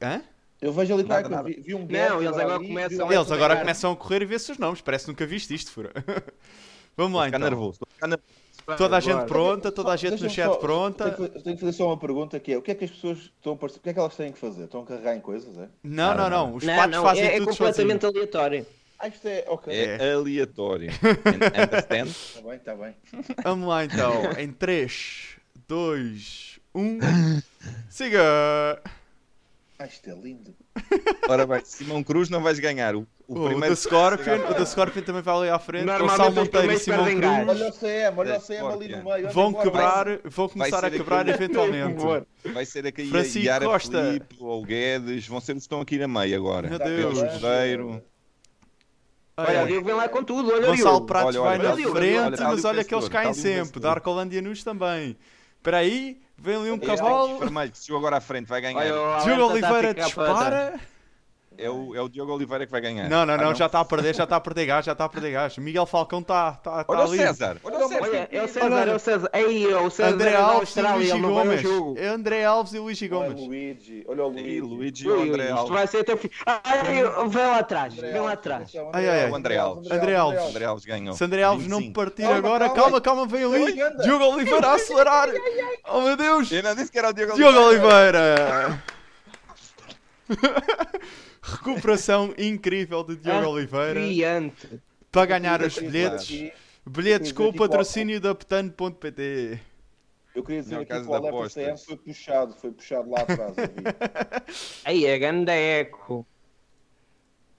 Hã? 0.00 0.22
Eu 0.62 0.72
vejo 0.72 0.94
ali 0.94 1.02
como 1.02 1.12
é 1.12 1.16
Nada, 1.22 1.28
nada. 1.28 1.48
vi, 1.48 1.60
vi 1.60 1.74
um 1.74 1.86
Não, 1.86 2.22
eles 2.22 2.28
agora 2.38 2.54
ali, 2.54 2.68
começam 2.68 3.08
a- 3.08 3.14
Eles 3.14 3.30
agora 3.32 3.56
começam 3.58 3.92
a 3.92 3.96
correr 3.96 4.22
e 4.22 4.24
ver-se 4.24 4.50
os 4.52 4.56
nomes. 4.58 4.80
Parece 4.80 5.04
que 5.04 5.10
nunca 5.10 5.26
viste 5.26 5.54
isto, 5.54 5.70
fura. 5.70 5.92
Vamos 6.96 7.18
lá 7.18 7.26
Ficar 7.26 7.36
então. 7.38 7.50
nervoso. 7.50 7.72
estou 7.72 7.88
a 7.90 7.94
ficar 7.94 8.06
nervoso. 8.06 8.43
Toda 8.78 8.96
a 8.96 9.00
gente 9.00 9.24
pronta, 9.26 9.70
toda 9.70 9.92
a 9.92 9.96
gente 9.96 10.22
no 10.22 10.30
chat 10.30 10.46
só- 10.46 10.56
pronta. 10.56 11.10
Tenho 11.10 11.28
que, 11.30 11.42
tenho 11.42 11.56
que 11.56 11.60
fazer 11.60 11.72
só 11.76 11.86
uma 11.86 11.98
pergunta 11.98 12.40
que 12.40 12.52
é: 12.52 12.56
o 12.56 12.62
que 12.62 12.70
é 12.70 12.74
que 12.74 12.84
as 12.84 12.90
pessoas 12.90 13.18
estão 13.18 13.52
a 13.52 13.66
O 13.66 13.68
que 13.68 13.88
é 13.90 13.92
que 13.92 13.98
elas 13.98 14.16
têm 14.16 14.32
que 14.32 14.38
fazer? 14.38 14.64
Estão 14.64 14.82
a 14.82 14.86
carregar 14.86 15.14
em 15.16 15.20
coisas, 15.20 15.56
é? 15.58 15.68
Não, 15.82 16.14
não, 16.14 16.30
não. 16.30 16.54
Os 16.54 16.64
Não, 16.64 16.74
patos 16.74 16.90
não, 16.96 17.02
fazem 17.02 17.24
é, 17.24 17.26
é 17.26 17.38
tudo 17.38 17.50
completamente 17.50 18.00
sozinhos. 18.00 18.16
aleatório. 18.16 18.66
Ah, 18.98 19.08
isto 19.08 19.26
é. 19.28 19.44
Ok. 19.48 19.74
É 19.74 20.12
aleatório. 20.14 20.90
Understand? 21.62 22.06
Está 22.08 22.40
bem, 22.42 22.56
está 22.56 22.74
bem. 22.74 22.94
Vamos 23.42 23.68
lá 23.68 23.84
então. 23.84 24.22
Em 24.38 24.50
3, 24.50 25.36
2, 25.68 26.58
1. 26.74 26.98
Siga! 27.90 28.22
Ah, 29.78 29.86
isto 29.86 30.08
é 30.08 30.14
lindo. 30.14 30.54
Ora 31.28 31.46
bem, 31.46 31.60
Simão 31.64 32.02
Cruz 32.02 32.28
não 32.28 32.42
vais 32.42 32.58
ganhar. 32.58 32.94
O, 32.96 33.06
o 33.26 33.40
O, 33.40 33.44
primeiro 33.46 33.74
da 33.74 33.76
Scorpion, 33.76 34.50
o 34.50 34.54
da 34.54 34.66
Scorpion 34.66 35.02
também 35.02 35.22
vai 35.22 35.36
ali 35.36 35.48
à 35.48 35.58
frente. 35.58 35.84
Normalmente 35.84 36.10
Gonçalo 36.10 36.30
os 36.30 36.36
Monteiro 36.36 36.72
e 36.72 36.78
Simão. 36.78 37.04
Cruz 37.04 37.48
Olha 37.48 37.68
o 37.68 37.72
CM, 37.72 38.18
olha 38.18 38.32
o 38.32 38.34
É, 38.34 38.40
CM 38.40 38.66
ali 38.72 38.88
no 38.96 39.04
meio. 39.04 39.30
vão 39.30 39.48
embora, 39.50 39.64
quebrar, 39.64 40.06
vão 40.24 40.48
começar 40.48 40.84
a 40.84 40.90
quebrar 40.90 41.28
eventualmente. 41.28 42.04
vai 42.52 42.66
ser 42.66 42.86
aqui 42.86 43.06
Francisco 43.08 43.38
a 43.38 43.42
Yara 43.52 43.64
Costa. 43.66 44.04
Filipe 44.04 44.36
ou 44.40 44.62
o 44.62 44.64
Guedes. 44.66 45.26
Vão 45.28 45.40
ser 45.40 45.52
os 45.52 45.58
que 45.58 45.62
estão 45.62 45.80
aqui 45.80 45.96
na 45.98 46.08
meia 46.08 46.36
agora. 46.36 46.68
Meu 46.68 46.78
vai. 46.78 46.88
Deus. 46.88 47.14
Pedro 47.14 47.26
Escudeiro. 47.34 48.02
Olha, 49.36 49.48
Olha, 49.48 49.64
o 49.64 49.66
Diogo 49.66 49.86
vem 49.86 49.94
lá 49.96 50.08
com 50.08 50.22
tudo, 50.22 50.52
olha 50.52 50.68
o 50.68 50.76
Gonçalo. 50.76 51.06
Pratos 51.06 51.34
Olha, 51.36 51.40
vai 51.44 51.58
olha, 51.58 51.68
na 51.68 51.74
olha, 51.74 51.84
olha, 51.86 51.94
frente, 51.94 52.18
olha, 52.20 52.36
tá 52.36 52.44
mas 52.44 52.64
o 52.64 52.68
olha 52.68 52.84
que 52.84 52.94
eles 52.94 53.08
caem 53.08 53.24
tá 53.26 53.30
o 53.32 53.34
sempre. 53.34 53.58
vencedor. 53.60 53.80
Da 53.80 53.90
Arcolândia 53.90 54.40
News 54.40 54.62
também. 54.62 55.16
Espera 55.56 55.78
aí, 55.78 56.18
vem 56.36 56.56
ali 56.56 56.70
um 56.70 56.78
cavalo. 56.78 57.38
Vermelho, 57.38 57.72
que 57.72 57.78
chegou 57.78 57.98
agora 57.98 58.16
à 58.18 58.20
frente, 58.20 58.46
vai 58.46 58.60
ganhar. 58.60 58.76
Olha, 58.76 59.24
Diogo 59.24 59.40
tá 59.40 59.46
Oliveira 59.46 59.94
dispara. 59.94 60.80
É 61.56 61.70
o, 61.70 61.94
é 61.94 62.00
o 62.00 62.08
Diogo 62.08 62.32
Oliveira 62.34 62.66
que 62.66 62.72
vai 62.72 62.80
ganhar. 62.80 63.08
Não, 63.08 63.24
não, 63.24 63.34
Ah, 63.34 63.36
não, 63.36 63.54
já 63.54 63.66
está 63.66 63.80
a 63.80 63.84
perder, 63.84 64.14
já 64.14 64.24
está 64.24 64.36
a 64.36 64.40
perder 64.40 64.66
gás, 64.66 64.84
já 64.84 64.92
está 64.92 65.04
a 65.04 65.08
perder 65.08 65.30
gás. 65.32 65.56
Miguel 65.58 65.86
Falcão 65.86 66.18
está 66.20 66.52
tá, 66.52 66.82
tá 66.82 66.92
Olha 66.92 67.00
o 67.00 67.02
ali. 67.08 67.18
César. 67.18 67.56
Olha 67.62 67.78
o 67.78 67.88
César. 67.88 68.00
Olha, 68.02 68.28
é 68.30 68.42
o 68.42 68.48
César, 68.48 68.64
Olha, 68.66 68.74
olha. 68.76 68.90
é 68.90 68.94
o 68.94 68.98
César. 68.98 69.30
Ei, 69.32 69.72
é 69.72 69.76
o 69.78 69.90
César 69.90 70.14
André 70.14 70.30
é 70.30 70.36
Alves 70.36 70.76
e 70.76 70.80
Luigi 70.82 71.20
Gomes. 71.20 71.64
É 71.96 72.06
André 72.08 72.44
Alves 72.44 72.72
e 72.74 72.78
Luigi 72.78 73.10
Olha 73.12 73.28
Gomes. 73.28 73.40
o 73.42 73.46
Luigi, 73.46 74.04
olha 74.08 74.24
o 74.26 74.38
E 74.38 74.60
Luigi. 74.60 74.60
Luigi 74.60 75.06
e 75.06 75.10
o 75.10 75.20
Ui, 75.20 75.28
André 75.28 75.44
isto 75.44 75.56
Alves. 75.58 75.72
vai 75.74 75.86
ser 75.86 75.98
até 75.98 76.14
o 76.14 76.16
fim. 76.18 76.30
Ai, 76.46 76.82
vem 77.28 77.46
lá 77.46 77.58
atrás, 77.58 77.94
vem 77.94 78.20
lá 78.20 78.32
atrás. 78.32 78.72
Ai, 78.92 79.08
ai, 79.08 79.22
ai. 79.24 79.30
O 79.30 79.34
André 79.36 79.56
Alves. 79.56 79.90
André 79.90 80.16
Alves. 80.16 80.42
André 80.44 80.64
Alves 80.64 80.84
ganhou. 80.84 81.14
Se 81.14 81.24
André 81.24 81.42
Alves 81.42 81.66
não 81.68 81.78
25. 81.78 81.94
partir 82.00 82.24
agora, 82.24 82.68
calma. 82.70 83.00
calma, 83.00 83.26
vem 83.26 83.44
ali. 83.44 83.74
Diogo 84.02 84.24
Oliveira 84.24 84.66
a 84.68 84.74
acelerar. 84.74 85.28
Oh 85.88 86.00
meu 86.00 86.16
Deus. 86.16 86.50
Eu 86.50 86.62
não 86.62 86.74
disse 86.74 86.90
que 86.90 86.98
era 86.98 87.10
o 87.10 87.12
Diogo 87.12 87.34
Diogo 87.34 87.58
Oliveira. 87.58 88.82
Recuperação 91.46 92.34
incrível 92.38 93.04
de 93.04 93.16
Diogo 93.16 93.44
Ah, 93.44 93.48
Oliveira 93.50 94.00
Brilhante. 94.00 94.80
para 95.12 95.26
ganhar 95.26 95.60
os 95.62 95.78
bilhetes. 95.78 96.22
aqui, 96.24 96.52
Bilhetes 96.86 97.32
com 97.32 97.44
o 97.44 97.48
aqui, 97.50 97.58
patrocínio 97.58 98.18
da 98.20 98.34
Petano.pt. 98.34 99.60
Eu 100.34 100.42
queria 100.42 100.62
dizer 100.62 100.74
Não, 100.76 100.82
aqui 100.82 100.92
que 100.92 101.00
de 101.00 101.06
o. 101.06 101.48
CM 101.50 101.78
foi 101.78 101.96
puxado, 101.98 102.54
foi 102.54 102.72
puxado 102.72 103.10
lá 103.10 103.20
atrás. 103.20 103.54
Aí, 104.84 105.04
é 105.04 105.18
grande 105.18 105.52
eco. 105.52 106.26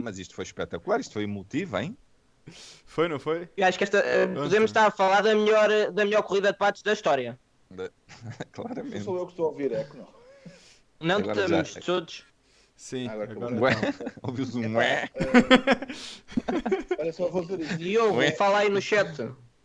Mas 0.02 0.18
isto 0.18 0.36
foi 0.36 0.44
espetacular, 0.44 1.00
isto 1.00 1.14
foi 1.14 1.24
emotivo, 1.24 1.78
hein? 1.78 1.96
Foi, 2.86 3.08
não 3.08 3.20
foi? 3.20 3.48
Eu 3.56 3.66
acho 3.68 3.78
que 3.78 3.84
esta, 3.84 4.00
eh, 4.00 4.28
podemos 4.28 4.70
estar 4.70 4.86
a 4.88 4.92
falar 4.92 5.22
da 5.22 5.34
melhor, 5.34 5.70
da 5.92 6.06
melhor 6.06 6.22
corrida 6.24 6.52
de 6.52 6.58
patos 6.58 6.82
da 6.84 6.94
história. 6.94 7.40
Não 7.70 7.88
Claramente. 8.52 9.04
sou 9.04 9.18
eu 9.18 9.26
que 9.26 9.32
estou 9.34 9.46
a 9.46 9.50
ouvir 9.50 9.72
eco, 9.72 9.98
não. 9.98 10.08
Não 11.00 11.20
estamos 11.20 11.70
já- 11.74 11.82
todos. 11.82 12.24
Sim, 12.76 13.08
Agora 13.08 13.28
que 13.28 13.34
eu 13.42 13.48
agora 13.48 13.62
Ué, 13.62 13.72
não. 13.74 14.12
ouviu-se 14.30 14.58
um 14.58 14.76
ué. 14.76 15.10
Olha 17.00 17.14
só, 17.14 17.30
vou 17.30 17.42
dizer 17.44 17.62
isto. 17.62 17.78
Diogo, 17.78 18.18
Ué. 18.18 18.32
fala 18.32 18.60
aí 18.60 18.70
no 18.70 18.82
chat. 18.82 19.16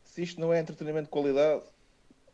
Se 0.05 0.23
isto 0.23 0.41
não 0.41 0.53
é 0.53 0.61
entretenimento 0.61 1.05
de 1.05 1.11
qualidade, 1.11 1.63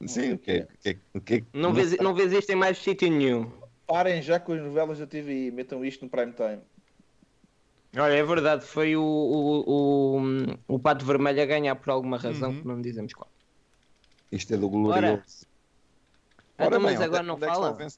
Sim, 0.06 0.32
o 0.34 0.38
que 0.38 0.50
é- 0.50 0.66
que 0.82 0.88
é- 0.90 1.36
é- 1.38 1.42
Não 1.54 1.72
vês, 1.72 1.96
não 1.98 2.14
vês 2.14 2.30
isto 2.32 2.50
em 2.50 2.56
mais 2.56 2.76
sítio 2.78 3.10
nenhum. 3.10 3.50
parem 3.86 4.20
já 4.20 4.38
com 4.38 4.52
as 4.52 4.60
novelas 4.60 4.98
da 4.98 5.06
TVI, 5.06 5.50
metam 5.50 5.84
isto 5.84 6.04
no 6.04 6.10
prime 6.10 6.32
time. 6.32 6.60
Olha, 7.98 8.12
é 8.12 8.22
verdade, 8.22 8.64
foi 8.66 8.94
o, 8.96 9.02
o, 9.02 10.18
o, 10.18 10.74
o 10.74 10.78
Pato 10.78 11.04
Vermelho 11.06 11.40
a 11.40 11.46
ganhar 11.46 11.74
por 11.76 11.88
alguma 11.90 12.18
razão 12.18 12.50
Uhum. 12.50 12.60
que 12.60 12.66
não 12.68 12.82
dizemos 12.82 13.14
qual. 13.14 13.30
Isto 14.30 14.52
é 14.52 14.56
do 14.58 14.68
glorioso. 14.68 15.46
Ah, 16.58 16.66
então, 16.66 16.80
mas 16.80 17.00
é- 17.00 17.04
agora 17.04 17.22
não 17.22 17.36
onde 17.36 17.44
é 17.44 17.46
que 17.46 17.52
está 17.54 17.64
fala? 17.70 17.90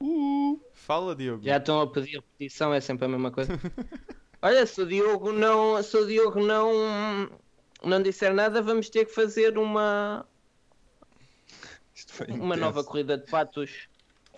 Vencedor? 0.00 0.60
Fala, 0.74 1.14
Diogo. 1.14 1.44
Já 1.44 1.56
estão 1.58 1.80
a 1.80 1.86
pedir 1.86 2.16
repetição, 2.16 2.72
é 2.72 2.80
sempre 2.80 3.04
a 3.04 3.08
mesma 3.08 3.30
coisa. 3.30 3.52
Olha, 4.42 4.64
se 4.66 4.80
o 4.80 4.86
Diogo 4.86 5.32
não, 5.32 5.82
se 5.82 5.96
o 5.96 6.06
Diogo 6.06 6.40
não, 6.40 7.30
não 7.84 8.02
disser 8.02 8.32
nada, 8.34 8.62
vamos 8.62 8.88
ter 8.88 9.04
que 9.04 9.12
fazer 9.12 9.58
uma, 9.58 10.26
Isto 11.94 12.12
foi 12.14 12.26
uma 12.28 12.54
intenso. 12.54 12.60
nova 12.60 12.84
corrida 12.84 13.18
de 13.18 13.30
patos. 13.30 13.88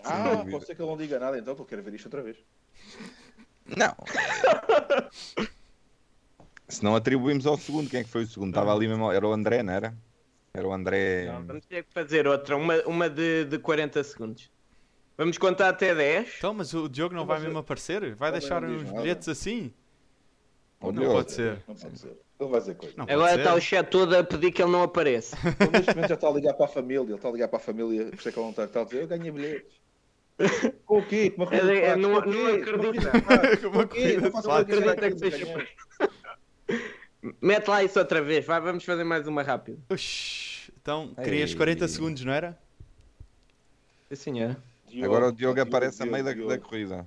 Ah, 0.05 0.45
pode 0.51 0.67
ser 0.67 0.75
que 0.75 0.83
ele 0.83 0.91
não 0.91 0.97
diga 0.97 1.21
nada 1.21 1.39
então, 1.39 1.55
porque 1.55 1.75
eu 1.75 1.79
quero 1.79 1.91
ver 1.91 1.95
isto 1.95 2.07
outra 2.07 2.23
vez. 2.23 2.37
Não. 3.77 3.95
Se 6.67 6.83
não 6.83 6.97
atribuímos 6.97 7.47
ao 7.47 7.57
segundo, 7.57 7.89
quem 7.89 8.01
é 8.01 8.05
que 8.05 8.11
foi 8.11 8.25
o 8.25 8.27
segundo? 8.27 8.49
Estava 8.49 8.75
ali 8.75 8.89
mesmo, 8.89 9.13
era 9.13 9.25
o 9.25 9.33
André, 9.33 9.63
não 9.63 9.73
era? 9.73 9.97
Era 10.53 10.67
o 10.67 10.73
André. 10.73 11.27
Não, 11.27 11.47
vamos 11.47 11.65
ter 11.67 11.85
que 11.85 11.93
fazer 11.93 12.27
outra, 12.27 12.57
uma, 12.57 12.83
uma 12.83 13.09
de, 13.09 13.45
de 13.45 13.59
40 13.59 14.03
segundos. 14.03 14.51
Vamos 15.17 15.39
contar 15.39 15.69
até 15.69 15.95
10. 15.95 16.35
Então, 16.39 16.55
mas 16.55 16.73
o 16.75 16.89
Diogo 16.89 17.15
não 17.15 17.27
vai 17.27 17.41
mesmo 17.41 17.59
aparecer? 17.59 18.15
Vai 18.15 18.33
deixar 18.33 18.63
não 18.63 18.71
nada. 18.83 19.01
bilhetes 19.01 19.29
assim? 19.29 19.73
Não 20.81 20.93
Diogo. 20.93 21.13
pode 21.13 21.33
ser. 21.33 21.63
Não 21.69 21.75
pode 21.75 21.99
ser. 21.99 22.17
Ele 22.41 22.51
vai 22.51 22.61
dizer 22.61 22.75
coisa. 22.75 22.95
Não 22.97 23.05
Agora 23.09 23.37
está 23.37 23.55
o 23.55 23.61
chat 23.61 23.89
todo 23.89 24.17
a 24.17 24.25
pedir 24.25 24.51
que 24.51 24.61
ele 24.63 24.73
não 24.73 24.83
apareça. 24.83 25.37
Ele 25.61 25.71
neste 25.71 25.95
momento 25.95 26.09
já 26.09 26.15
está 26.17 26.29
a 26.29 26.33
ligar 26.33 26.55
para 26.55 26.65
a 26.65 26.69
família, 26.69 27.03
ele 27.05 27.15
está 27.15 27.29
a 27.29 27.33
ligar 27.33 27.49
para 27.49 27.59
a 27.59 27.61
família, 27.61 28.07
por 28.07 28.15
isso 28.17 28.29
é 28.29 28.33
que 28.33 28.39
ele 28.39 28.45
não 28.45 28.51
está, 28.51 28.65
está 28.65 28.81
a 28.81 28.85
dizer, 28.85 29.03
eu 29.03 29.07
ganhei 29.07 29.31
bilhetes. 29.31 29.81
Com 30.85 30.99
o 30.99 31.07
quê? 31.07 31.31
Com 31.31 31.43
uma 31.43 31.47
corrida 31.47 31.73
É, 31.73 31.85
é, 31.85 31.97
não- 31.97 32.11
não 32.11 32.19
acredito. 32.19 32.65
Com 33.63 33.69
uma 33.69 33.87
corrida 33.87 34.29
o 34.29 34.33
quê? 34.33 34.43
Não 34.45 34.53
Acredita 34.57 35.11
que 35.13 35.19
seja-. 35.19 35.69
Mete 37.41 37.69
lá 37.69 37.85
isso 37.85 37.99
outra 38.01 38.21
vez, 38.21 38.45
vai, 38.45 38.61
vamos 38.61 38.85
fazer 38.85 39.05
mais 39.05 39.29
uma 39.29 39.43
rápida. 39.45 39.79
Oxi. 39.89 40.73
Então, 40.81 41.15
querias 41.15 41.51
Ei. 41.51 41.57
40 41.57 41.87
segundos, 41.87 42.25
não 42.25 42.33
era? 42.33 42.59
Sim, 44.11 44.43
senhora. 44.93 45.07
Agora 45.11 45.29
o 45.29 45.33
Diogo 45.33 45.61
aparece 45.61 46.03
a 46.03 46.05
Diogo, 46.05 46.13
meio 46.13 46.25
da, 46.25 46.33
Diogo. 46.33 46.49
da 46.51 46.59
corrida. 46.59 47.07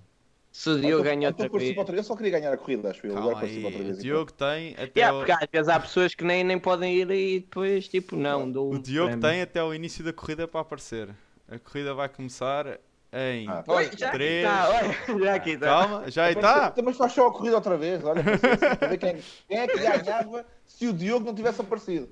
Se 0.51 0.69
o 0.69 0.75
Diogo 0.79 0.87
então- 0.87 1.03
ganha 1.03 1.29
então 1.29 1.45
outra 1.45 1.59
vez. 1.59 1.77
Eu 1.97 2.03
só 2.03 2.15
queria 2.15 2.31
ganhar 2.31 2.53
a 2.53 2.57
corrida, 2.57 2.89
acho 2.91 3.05
eu. 3.05 3.11
Agora 3.11 3.23
Calma 3.35 3.39
participa 3.41 3.65
outra 3.67 3.79
aí. 3.81 3.85
vez. 3.85 3.97
O 3.97 3.99
então. 3.99 4.03
Diogo 4.03 4.31
tem 4.33 4.73
até 4.73 4.91
Yeah, 4.99 5.09
ao... 5.13 5.17
porque 5.25 5.31
às 5.31 5.49
vezes 5.51 5.67
há 5.69 5.79
pessoas 5.79 6.15
que 6.15 6.23
nem, 6.23 6.43
nem 6.43 6.57
podem 6.59 6.95
ir 6.95 7.11
e 7.11 7.39
depois, 7.41 7.87
tipo, 7.89 8.15
não, 8.15 8.49
dou 8.49 8.73
O 8.73 8.79
Diogo 8.79 9.09
prémio. 9.11 9.29
tem 9.29 9.41
até 9.41 9.59
ao 9.59 9.73
início 9.75 10.03
da 10.03 10.13
corrida 10.13 10.47
para 10.47 10.61
aparecer. 10.61 11.09
A 11.49 11.59
corrida 11.59 11.93
vai 11.93 12.07
começar 12.09 12.79
em 13.13 13.47
Ah, 13.49 13.63
já 13.67 13.79
aqui 14.09 14.11
3. 14.17 14.45
está, 14.45 14.69
olha, 14.69 15.19
já 15.25 15.35
aqui 15.35 15.49
está. 15.51 15.65
Calma, 15.67 16.11
já 16.11 16.23
aí 16.25 16.33
está. 16.35 16.69
Então, 16.71 16.83
Mas 16.85 16.97
faz 16.97 17.11
só 17.13 17.27
a 17.27 17.31
corrida 17.33 17.55
outra 17.57 17.77
vez, 17.77 18.03
olha, 18.03 18.23
para 18.77 18.87
ver 18.87 18.97
quem, 18.97 19.17
quem 19.47 19.57
é 19.59 19.67
que 19.67 19.77
ganhava 19.77 20.45
se 20.65 20.87
o 20.87 20.93
Diogo 20.93 21.25
não 21.25 21.35
tivesse 21.35 21.59
aparecido. 21.61 22.09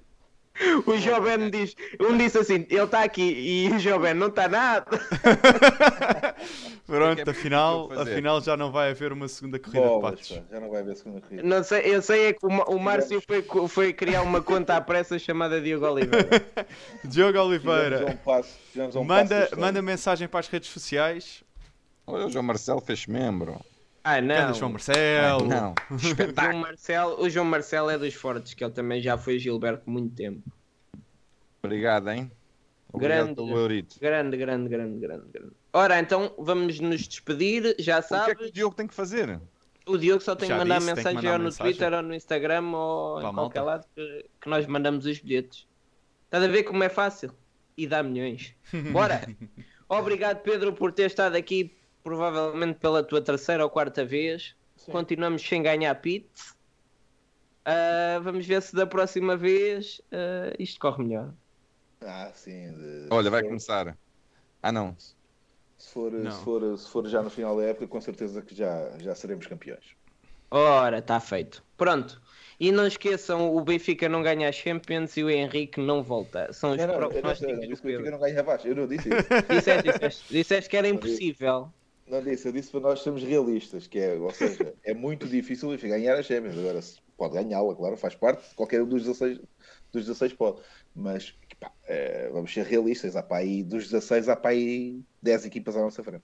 O 0.86 0.98
Jovem 0.98 1.50
diz, 1.50 1.76
um 2.00 2.18
disse 2.18 2.38
assim, 2.38 2.66
ele 2.70 2.84
está 2.84 3.04
aqui 3.04 3.22
e 3.22 3.72
o 3.72 3.80
Jovem 3.80 4.14
não 4.14 4.28
está 4.28 4.48
nada. 4.48 4.86
Pronto, 6.86 7.28
é 7.28 7.32
afinal, 7.32 7.92
afinal 7.94 8.42
já 8.42 8.56
não 8.56 8.72
vai 8.72 8.92
haver 8.92 9.12
uma 9.12 9.28
segunda 9.28 9.58
corrida 9.58 9.82
de 9.82 9.88
Bolas, 9.88 10.12
patos. 10.12 10.32
pá, 10.32 10.44
já 10.52 10.60
não 10.60 10.70
vai 10.70 10.82
haver 10.82 10.96
segunda 10.96 11.22
corrida. 11.22 11.44
Não 11.44 11.64
sei, 11.64 11.96
eu 11.96 12.02
sei 12.02 12.28
é 12.28 12.34
que 12.34 12.46
o, 12.46 12.50
o 12.50 12.80
Márcio 12.80 13.22
foi, 13.22 13.44
foi 13.68 13.94
criar 13.94 14.22
uma 14.22 14.42
conta 14.42 14.76
à 14.76 14.82
pressa 14.82 15.18
chamada 15.18 15.60
Diogo 15.60 15.88
Oliveira. 15.88 16.30
Diogo 17.04 17.40
Oliveira, 17.40 18.12
um 18.12 18.18
passo, 18.18 18.60
um 18.96 19.04
manda, 19.04 19.50
manda 19.58 19.82
mensagem 19.82 20.28
para 20.28 20.42
as 20.42 20.48
redes 20.48 20.70
sociais. 20.70 21.44
Olha, 22.06 22.28
o 22.28 22.30
João 22.30 22.44
Marcelo 22.44 22.82
fez 22.82 23.08
membro. 23.08 23.60
Ah, 24.04 24.20
Ganda 24.20 24.48
não. 24.48 24.54
João 24.54 24.72
Marcelo. 24.72 25.48
Não. 25.48 25.74
O 25.90 25.98
João 25.98 26.58
Marcelo, 26.60 27.22
o 27.22 27.30
João 27.30 27.46
Marcelo 27.46 27.90
é 27.90 27.98
dos 27.98 28.14
fortes, 28.14 28.54
que 28.54 28.64
ele 28.64 28.74
também 28.74 29.02
já 29.02 29.18
foi 29.18 29.40
Gilberto 29.40 29.90
muito 29.90 30.14
tempo. 30.16 30.42
Obrigado, 31.64 32.10
hein? 32.10 32.32
Obrigado 32.92 33.34
Grande. 33.36 33.88
Grande, 34.00 34.38
grande, 34.38 34.70
grande, 34.70 35.00
grande, 35.00 35.32
grande. 35.32 35.52
Ora, 35.72 36.00
então 36.00 36.34
vamos 36.38 36.80
nos 36.80 37.08
despedir, 37.08 37.76
já 37.80 38.00
O 38.00 38.04
que 38.04 38.14
é 38.14 38.18
que 38.20 38.26
sabes. 38.26 38.50
o 38.50 38.52
Diogo 38.52 38.76
tem 38.76 38.86
que 38.88 38.94
fazer? 38.94 39.40
O 39.86 39.98
Diogo 39.98 40.22
só 40.22 40.36
tem 40.36 40.48
Já 40.48 40.56
que 40.56 40.60
mandar 40.60 40.78
disse, 40.80 40.94
mensagem 40.94 41.16
mandar 41.16 41.32
ou 41.32 41.38
no 41.40 41.44
mensagem. 41.46 41.74
Twitter 41.74 41.94
ou 41.94 42.02
no 42.04 42.14
Instagram 42.14 42.64
ou 42.72 43.18
em 43.20 43.22
qualquer 43.34 43.34
malta. 43.34 43.64
lado 43.64 43.86
que, 43.96 44.26
que 44.42 44.50
nós 44.50 44.68
mandamos 44.68 45.06
os 45.06 45.20
bilhetes. 45.20 45.66
Estás 46.26 46.44
a 46.44 46.48
ver 46.48 46.64
como 46.64 46.84
é 46.84 46.90
fácil? 46.90 47.32
E 47.76 47.88
dá 47.88 48.04
milhões. 48.04 48.54
Bora! 48.92 49.22
Obrigado, 49.90 50.42
Pedro, 50.42 50.74
por 50.74 50.92
ter 50.92 51.08
estado 51.08 51.36
aqui, 51.36 51.76
provavelmente 52.04 52.80
pela 52.80 53.04
tua 53.04 53.22
terceira 53.22 53.64
ou 53.64 53.70
quarta 53.70 54.04
vez. 54.06 54.56
Sim. 54.76 54.92
Continuamos 54.92 55.42
sem 55.42 55.62
ganhar 55.64 55.94
pit. 55.96 56.28
Ah, 57.66 58.20
vamos 58.22 58.46
ver 58.46 58.62
se 58.62 58.76
da 58.76 58.86
próxima 58.86 59.38
vez 59.38 60.02
ah, 60.12 60.54
isto 60.60 60.80
corre 60.80 61.04
melhor. 61.04 61.34
Ah, 62.02 62.32
sim. 62.34 62.72
de- 62.74 63.08
Olha, 63.10 63.30
vai 63.30 63.42
for- 63.42 63.48
começar. 63.48 63.98
Ah, 64.62 64.72
não. 64.72 64.96
Se 65.78 65.92
for, 65.92 66.12
Não. 66.12 66.32
se, 66.32 66.44
for, 66.44 66.78
se 66.78 66.90
for 66.90 67.08
já 67.08 67.22
no 67.22 67.30
final 67.30 67.58
da 67.58 67.64
época, 67.66 67.88
com 67.88 68.00
certeza 68.00 68.42
que 68.42 68.56
já, 68.56 68.98
já 69.00 69.14
seremos 69.16 69.46
campeões. 69.48 69.96
Ora, 70.50 71.00
está 71.00 71.20
feito. 71.20 71.64
Pronto. 71.76 72.22
E 72.60 72.72
não 72.72 72.86
esqueçam, 72.88 73.54
o 73.54 73.62
Benfica 73.62 74.08
não 74.08 74.22
ganha 74.22 74.48
a 74.48 74.52
Champions 74.52 75.18
e 75.18 75.24
o 75.24 75.30
Henrique 75.30 75.82
não 75.82 76.02
volta. 76.02 76.54
São 76.54 76.72
os 76.72 76.78
Não, 76.78 76.88
não, 76.88 76.94
eu 76.94 77.00
não, 77.02 77.10
eu 77.10 77.18
o 77.20 77.68
Benfica 77.68 78.12
não 78.12 78.20
ganha 78.20 78.40
abaixo. 78.40 78.68
Eu 78.68 78.76
não 78.76 78.88
disse 78.88 79.10
isso. 79.10 79.28
Disseste, 79.50 79.92
disseste, 79.92 80.34
disseste 80.34 80.70
que 80.70 80.78
era 80.78 80.88
impossível. 80.88 81.70
Não 82.08 82.22
disse, 82.22 82.48
eu 82.48 82.52
disse 82.52 82.70
para 82.70 82.82
nós 82.82 83.02
sermos 83.02 83.24
realistas, 83.24 83.88
que 83.88 83.98
é, 83.98 84.14
ou 84.16 84.30
seja, 84.32 84.74
é 84.84 84.94
muito 84.94 85.26
difícil 85.28 85.70
o 85.70 85.72
Benfica 85.72 85.98
ganhar 85.98 86.16
a 86.18 86.24
Champions. 86.24 86.58
Agora, 86.58 86.82
se 86.82 87.00
pode 87.18 87.34
ganhá-la, 87.34 87.74
claro, 87.76 87.96
faz 87.96 88.14
parte, 88.16 88.54
qualquer 88.56 88.82
um 88.82 88.88
dos 88.88 89.04
16, 89.04 89.40
dos 89.92 90.06
16 90.06 90.34
pode. 90.34 90.62
Mas 90.94 91.34
pá, 91.60 91.72
eh, 91.86 92.30
vamos 92.34 92.54
ser 92.54 92.66
realistas, 92.66 93.16
há 93.16 93.24
para 93.24 93.38
aí, 93.38 93.64
dos 93.64 93.86
16 93.90 94.28
há 94.28 94.36
para 94.36 94.52
aí 94.52 95.02
10 95.22 95.46
equipas 95.46 95.76
à 95.78 95.82
nossa 95.82 96.04
frente. 96.04 96.24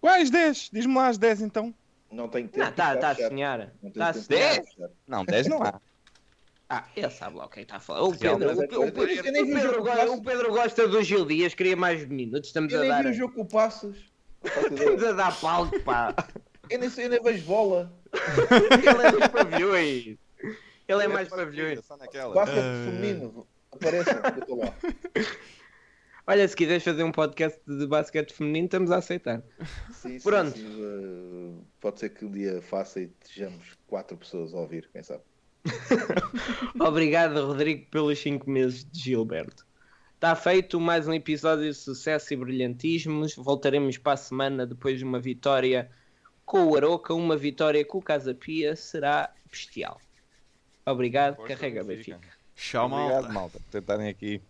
Quais 0.00 0.30
10? 0.30 0.70
Diz-me 0.72 0.94
lá 0.94 1.08
as 1.08 1.18
10 1.18 1.42
então. 1.42 1.74
Não 2.10 2.28
tenho 2.28 2.48
tempo 2.48 2.68
está 2.68 2.96
tá 2.96 3.10
a 3.10 3.14
sonhar. 3.14 3.72
Está 3.82 4.08
a 4.10 4.14
sonhar. 4.14 4.62
Não, 5.06 5.24
10 5.24 5.46
não 5.48 5.62
há. 5.62 5.80
Ah, 6.68 6.86
ele 6.96 7.10
sabe 7.10 7.36
lá 7.36 7.46
o 7.46 7.48
que 7.48 7.60
é 7.60 7.62
que 7.62 7.66
está 7.66 7.76
a 7.76 7.80
falar. 7.80 8.02
O 8.02 8.16
Pedro, 8.16 8.48
o, 8.48 8.56
o- 8.58 8.62
eu- 8.64 8.82
eu- 8.88 9.08
eu 9.24 9.32
nem 9.32 9.42
o 9.42 9.46
vi 9.46 9.52
o 9.52 9.56
Pedro 9.56 9.60
jogo 9.72 9.78
go- 9.84 9.92
clássico. 9.92 10.14
o 10.16 10.22
Pedro 10.22 10.50
gosta 10.52 10.88
do 10.88 11.02
Gil 11.02 11.26
Dias, 11.26 11.54
queria 11.54 11.76
mais 11.76 12.06
minutos. 12.06 12.48
Estamos 12.48 12.72
Eu 12.72 12.78
a 12.78 12.82
nem 12.82 12.90
dar. 12.90 13.02
vi 13.04 13.10
o 13.10 13.14
jogo 13.14 13.34
com 13.34 13.42
o 13.42 13.48
Passos. 13.48 14.11
Estamos 14.44 15.02
a 15.04 15.12
dar 15.12 15.40
palco, 15.40 15.78
pá. 15.80 16.14
Eu 16.70 16.78
nem, 16.78 16.88
sei, 16.90 17.06
eu 17.06 17.10
nem 17.10 17.22
vejo 17.22 17.44
bola. 17.44 17.92
Ele 18.12 18.86
é 18.88 18.94
mais 19.12 19.28
pavilhões. 19.28 20.18
Ele 20.88 21.02
é 21.04 21.08
mais 21.08 21.28
pavilhões. 21.28 21.80
Naquela. 21.98 22.34
Basquete 22.34 22.58
Ah. 22.64 22.84
feminino. 22.90 23.46
Apareça, 23.70 24.10
eu 24.36 24.40
estou 24.40 24.58
lá. 24.58 24.74
Olha, 26.26 26.46
se 26.46 26.54
quiseres 26.54 26.84
fazer 26.84 27.02
um 27.02 27.10
podcast 27.10 27.60
de 27.66 27.84
basquete 27.86 28.32
feminino, 28.32 28.66
estamos 28.66 28.90
a 28.92 28.98
aceitar. 28.98 29.42
Sim, 29.92 30.18
sim, 30.18 30.20
Pronto. 30.20 30.56
sim, 30.56 30.78
eh, 30.80 31.62
pode 31.80 31.98
ser 31.98 32.10
que 32.10 32.24
um 32.24 32.30
dia 32.30 32.62
faça 32.62 33.00
e 33.00 33.10
estejamos 33.24 33.76
quatro 33.88 34.16
pessoas 34.16 34.54
a 34.54 34.58
ouvir, 34.58 34.88
quem 34.92 35.02
sabe. 35.02 35.22
Obrigado, 36.80 37.44
Rodrigo, 37.46 37.86
pelos 37.90 38.18
5 38.20 38.48
meses 38.48 38.84
de 38.84 39.00
Gilberto. 39.00 39.66
Está 40.22 40.36
feito 40.36 40.78
mais 40.78 41.08
um 41.08 41.12
episódio 41.12 41.64
de 41.64 41.74
sucesso 41.74 42.32
e 42.32 42.36
brilhantismos. 42.36 43.34
Voltaremos 43.34 43.98
para 43.98 44.12
a 44.12 44.16
semana 44.16 44.64
depois 44.64 44.96
de 44.96 45.04
uma 45.04 45.18
vitória 45.18 45.90
com 46.46 46.64
o 46.64 46.76
Aroca, 46.76 47.12
uma 47.12 47.36
vitória 47.36 47.84
com 47.84 47.98
o 47.98 48.00
Casa 48.00 48.32
Pia. 48.32 48.76
Será 48.76 49.32
bestial. 49.50 50.00
Obrigado, 50.86 51.34
Força, 51.34 51.56
carrega 51.56 51.82
Benfica. 51.82 52.18
Benfica. 52.18 52.36
Tchau, 52.54 52.88
malta. 52.88 53.14
Obrigado, 53.14 53.34
malta, 53.34 53.58
por 53.58 53.68
tentarem 53.72 54.08
aqui 54.08 54.40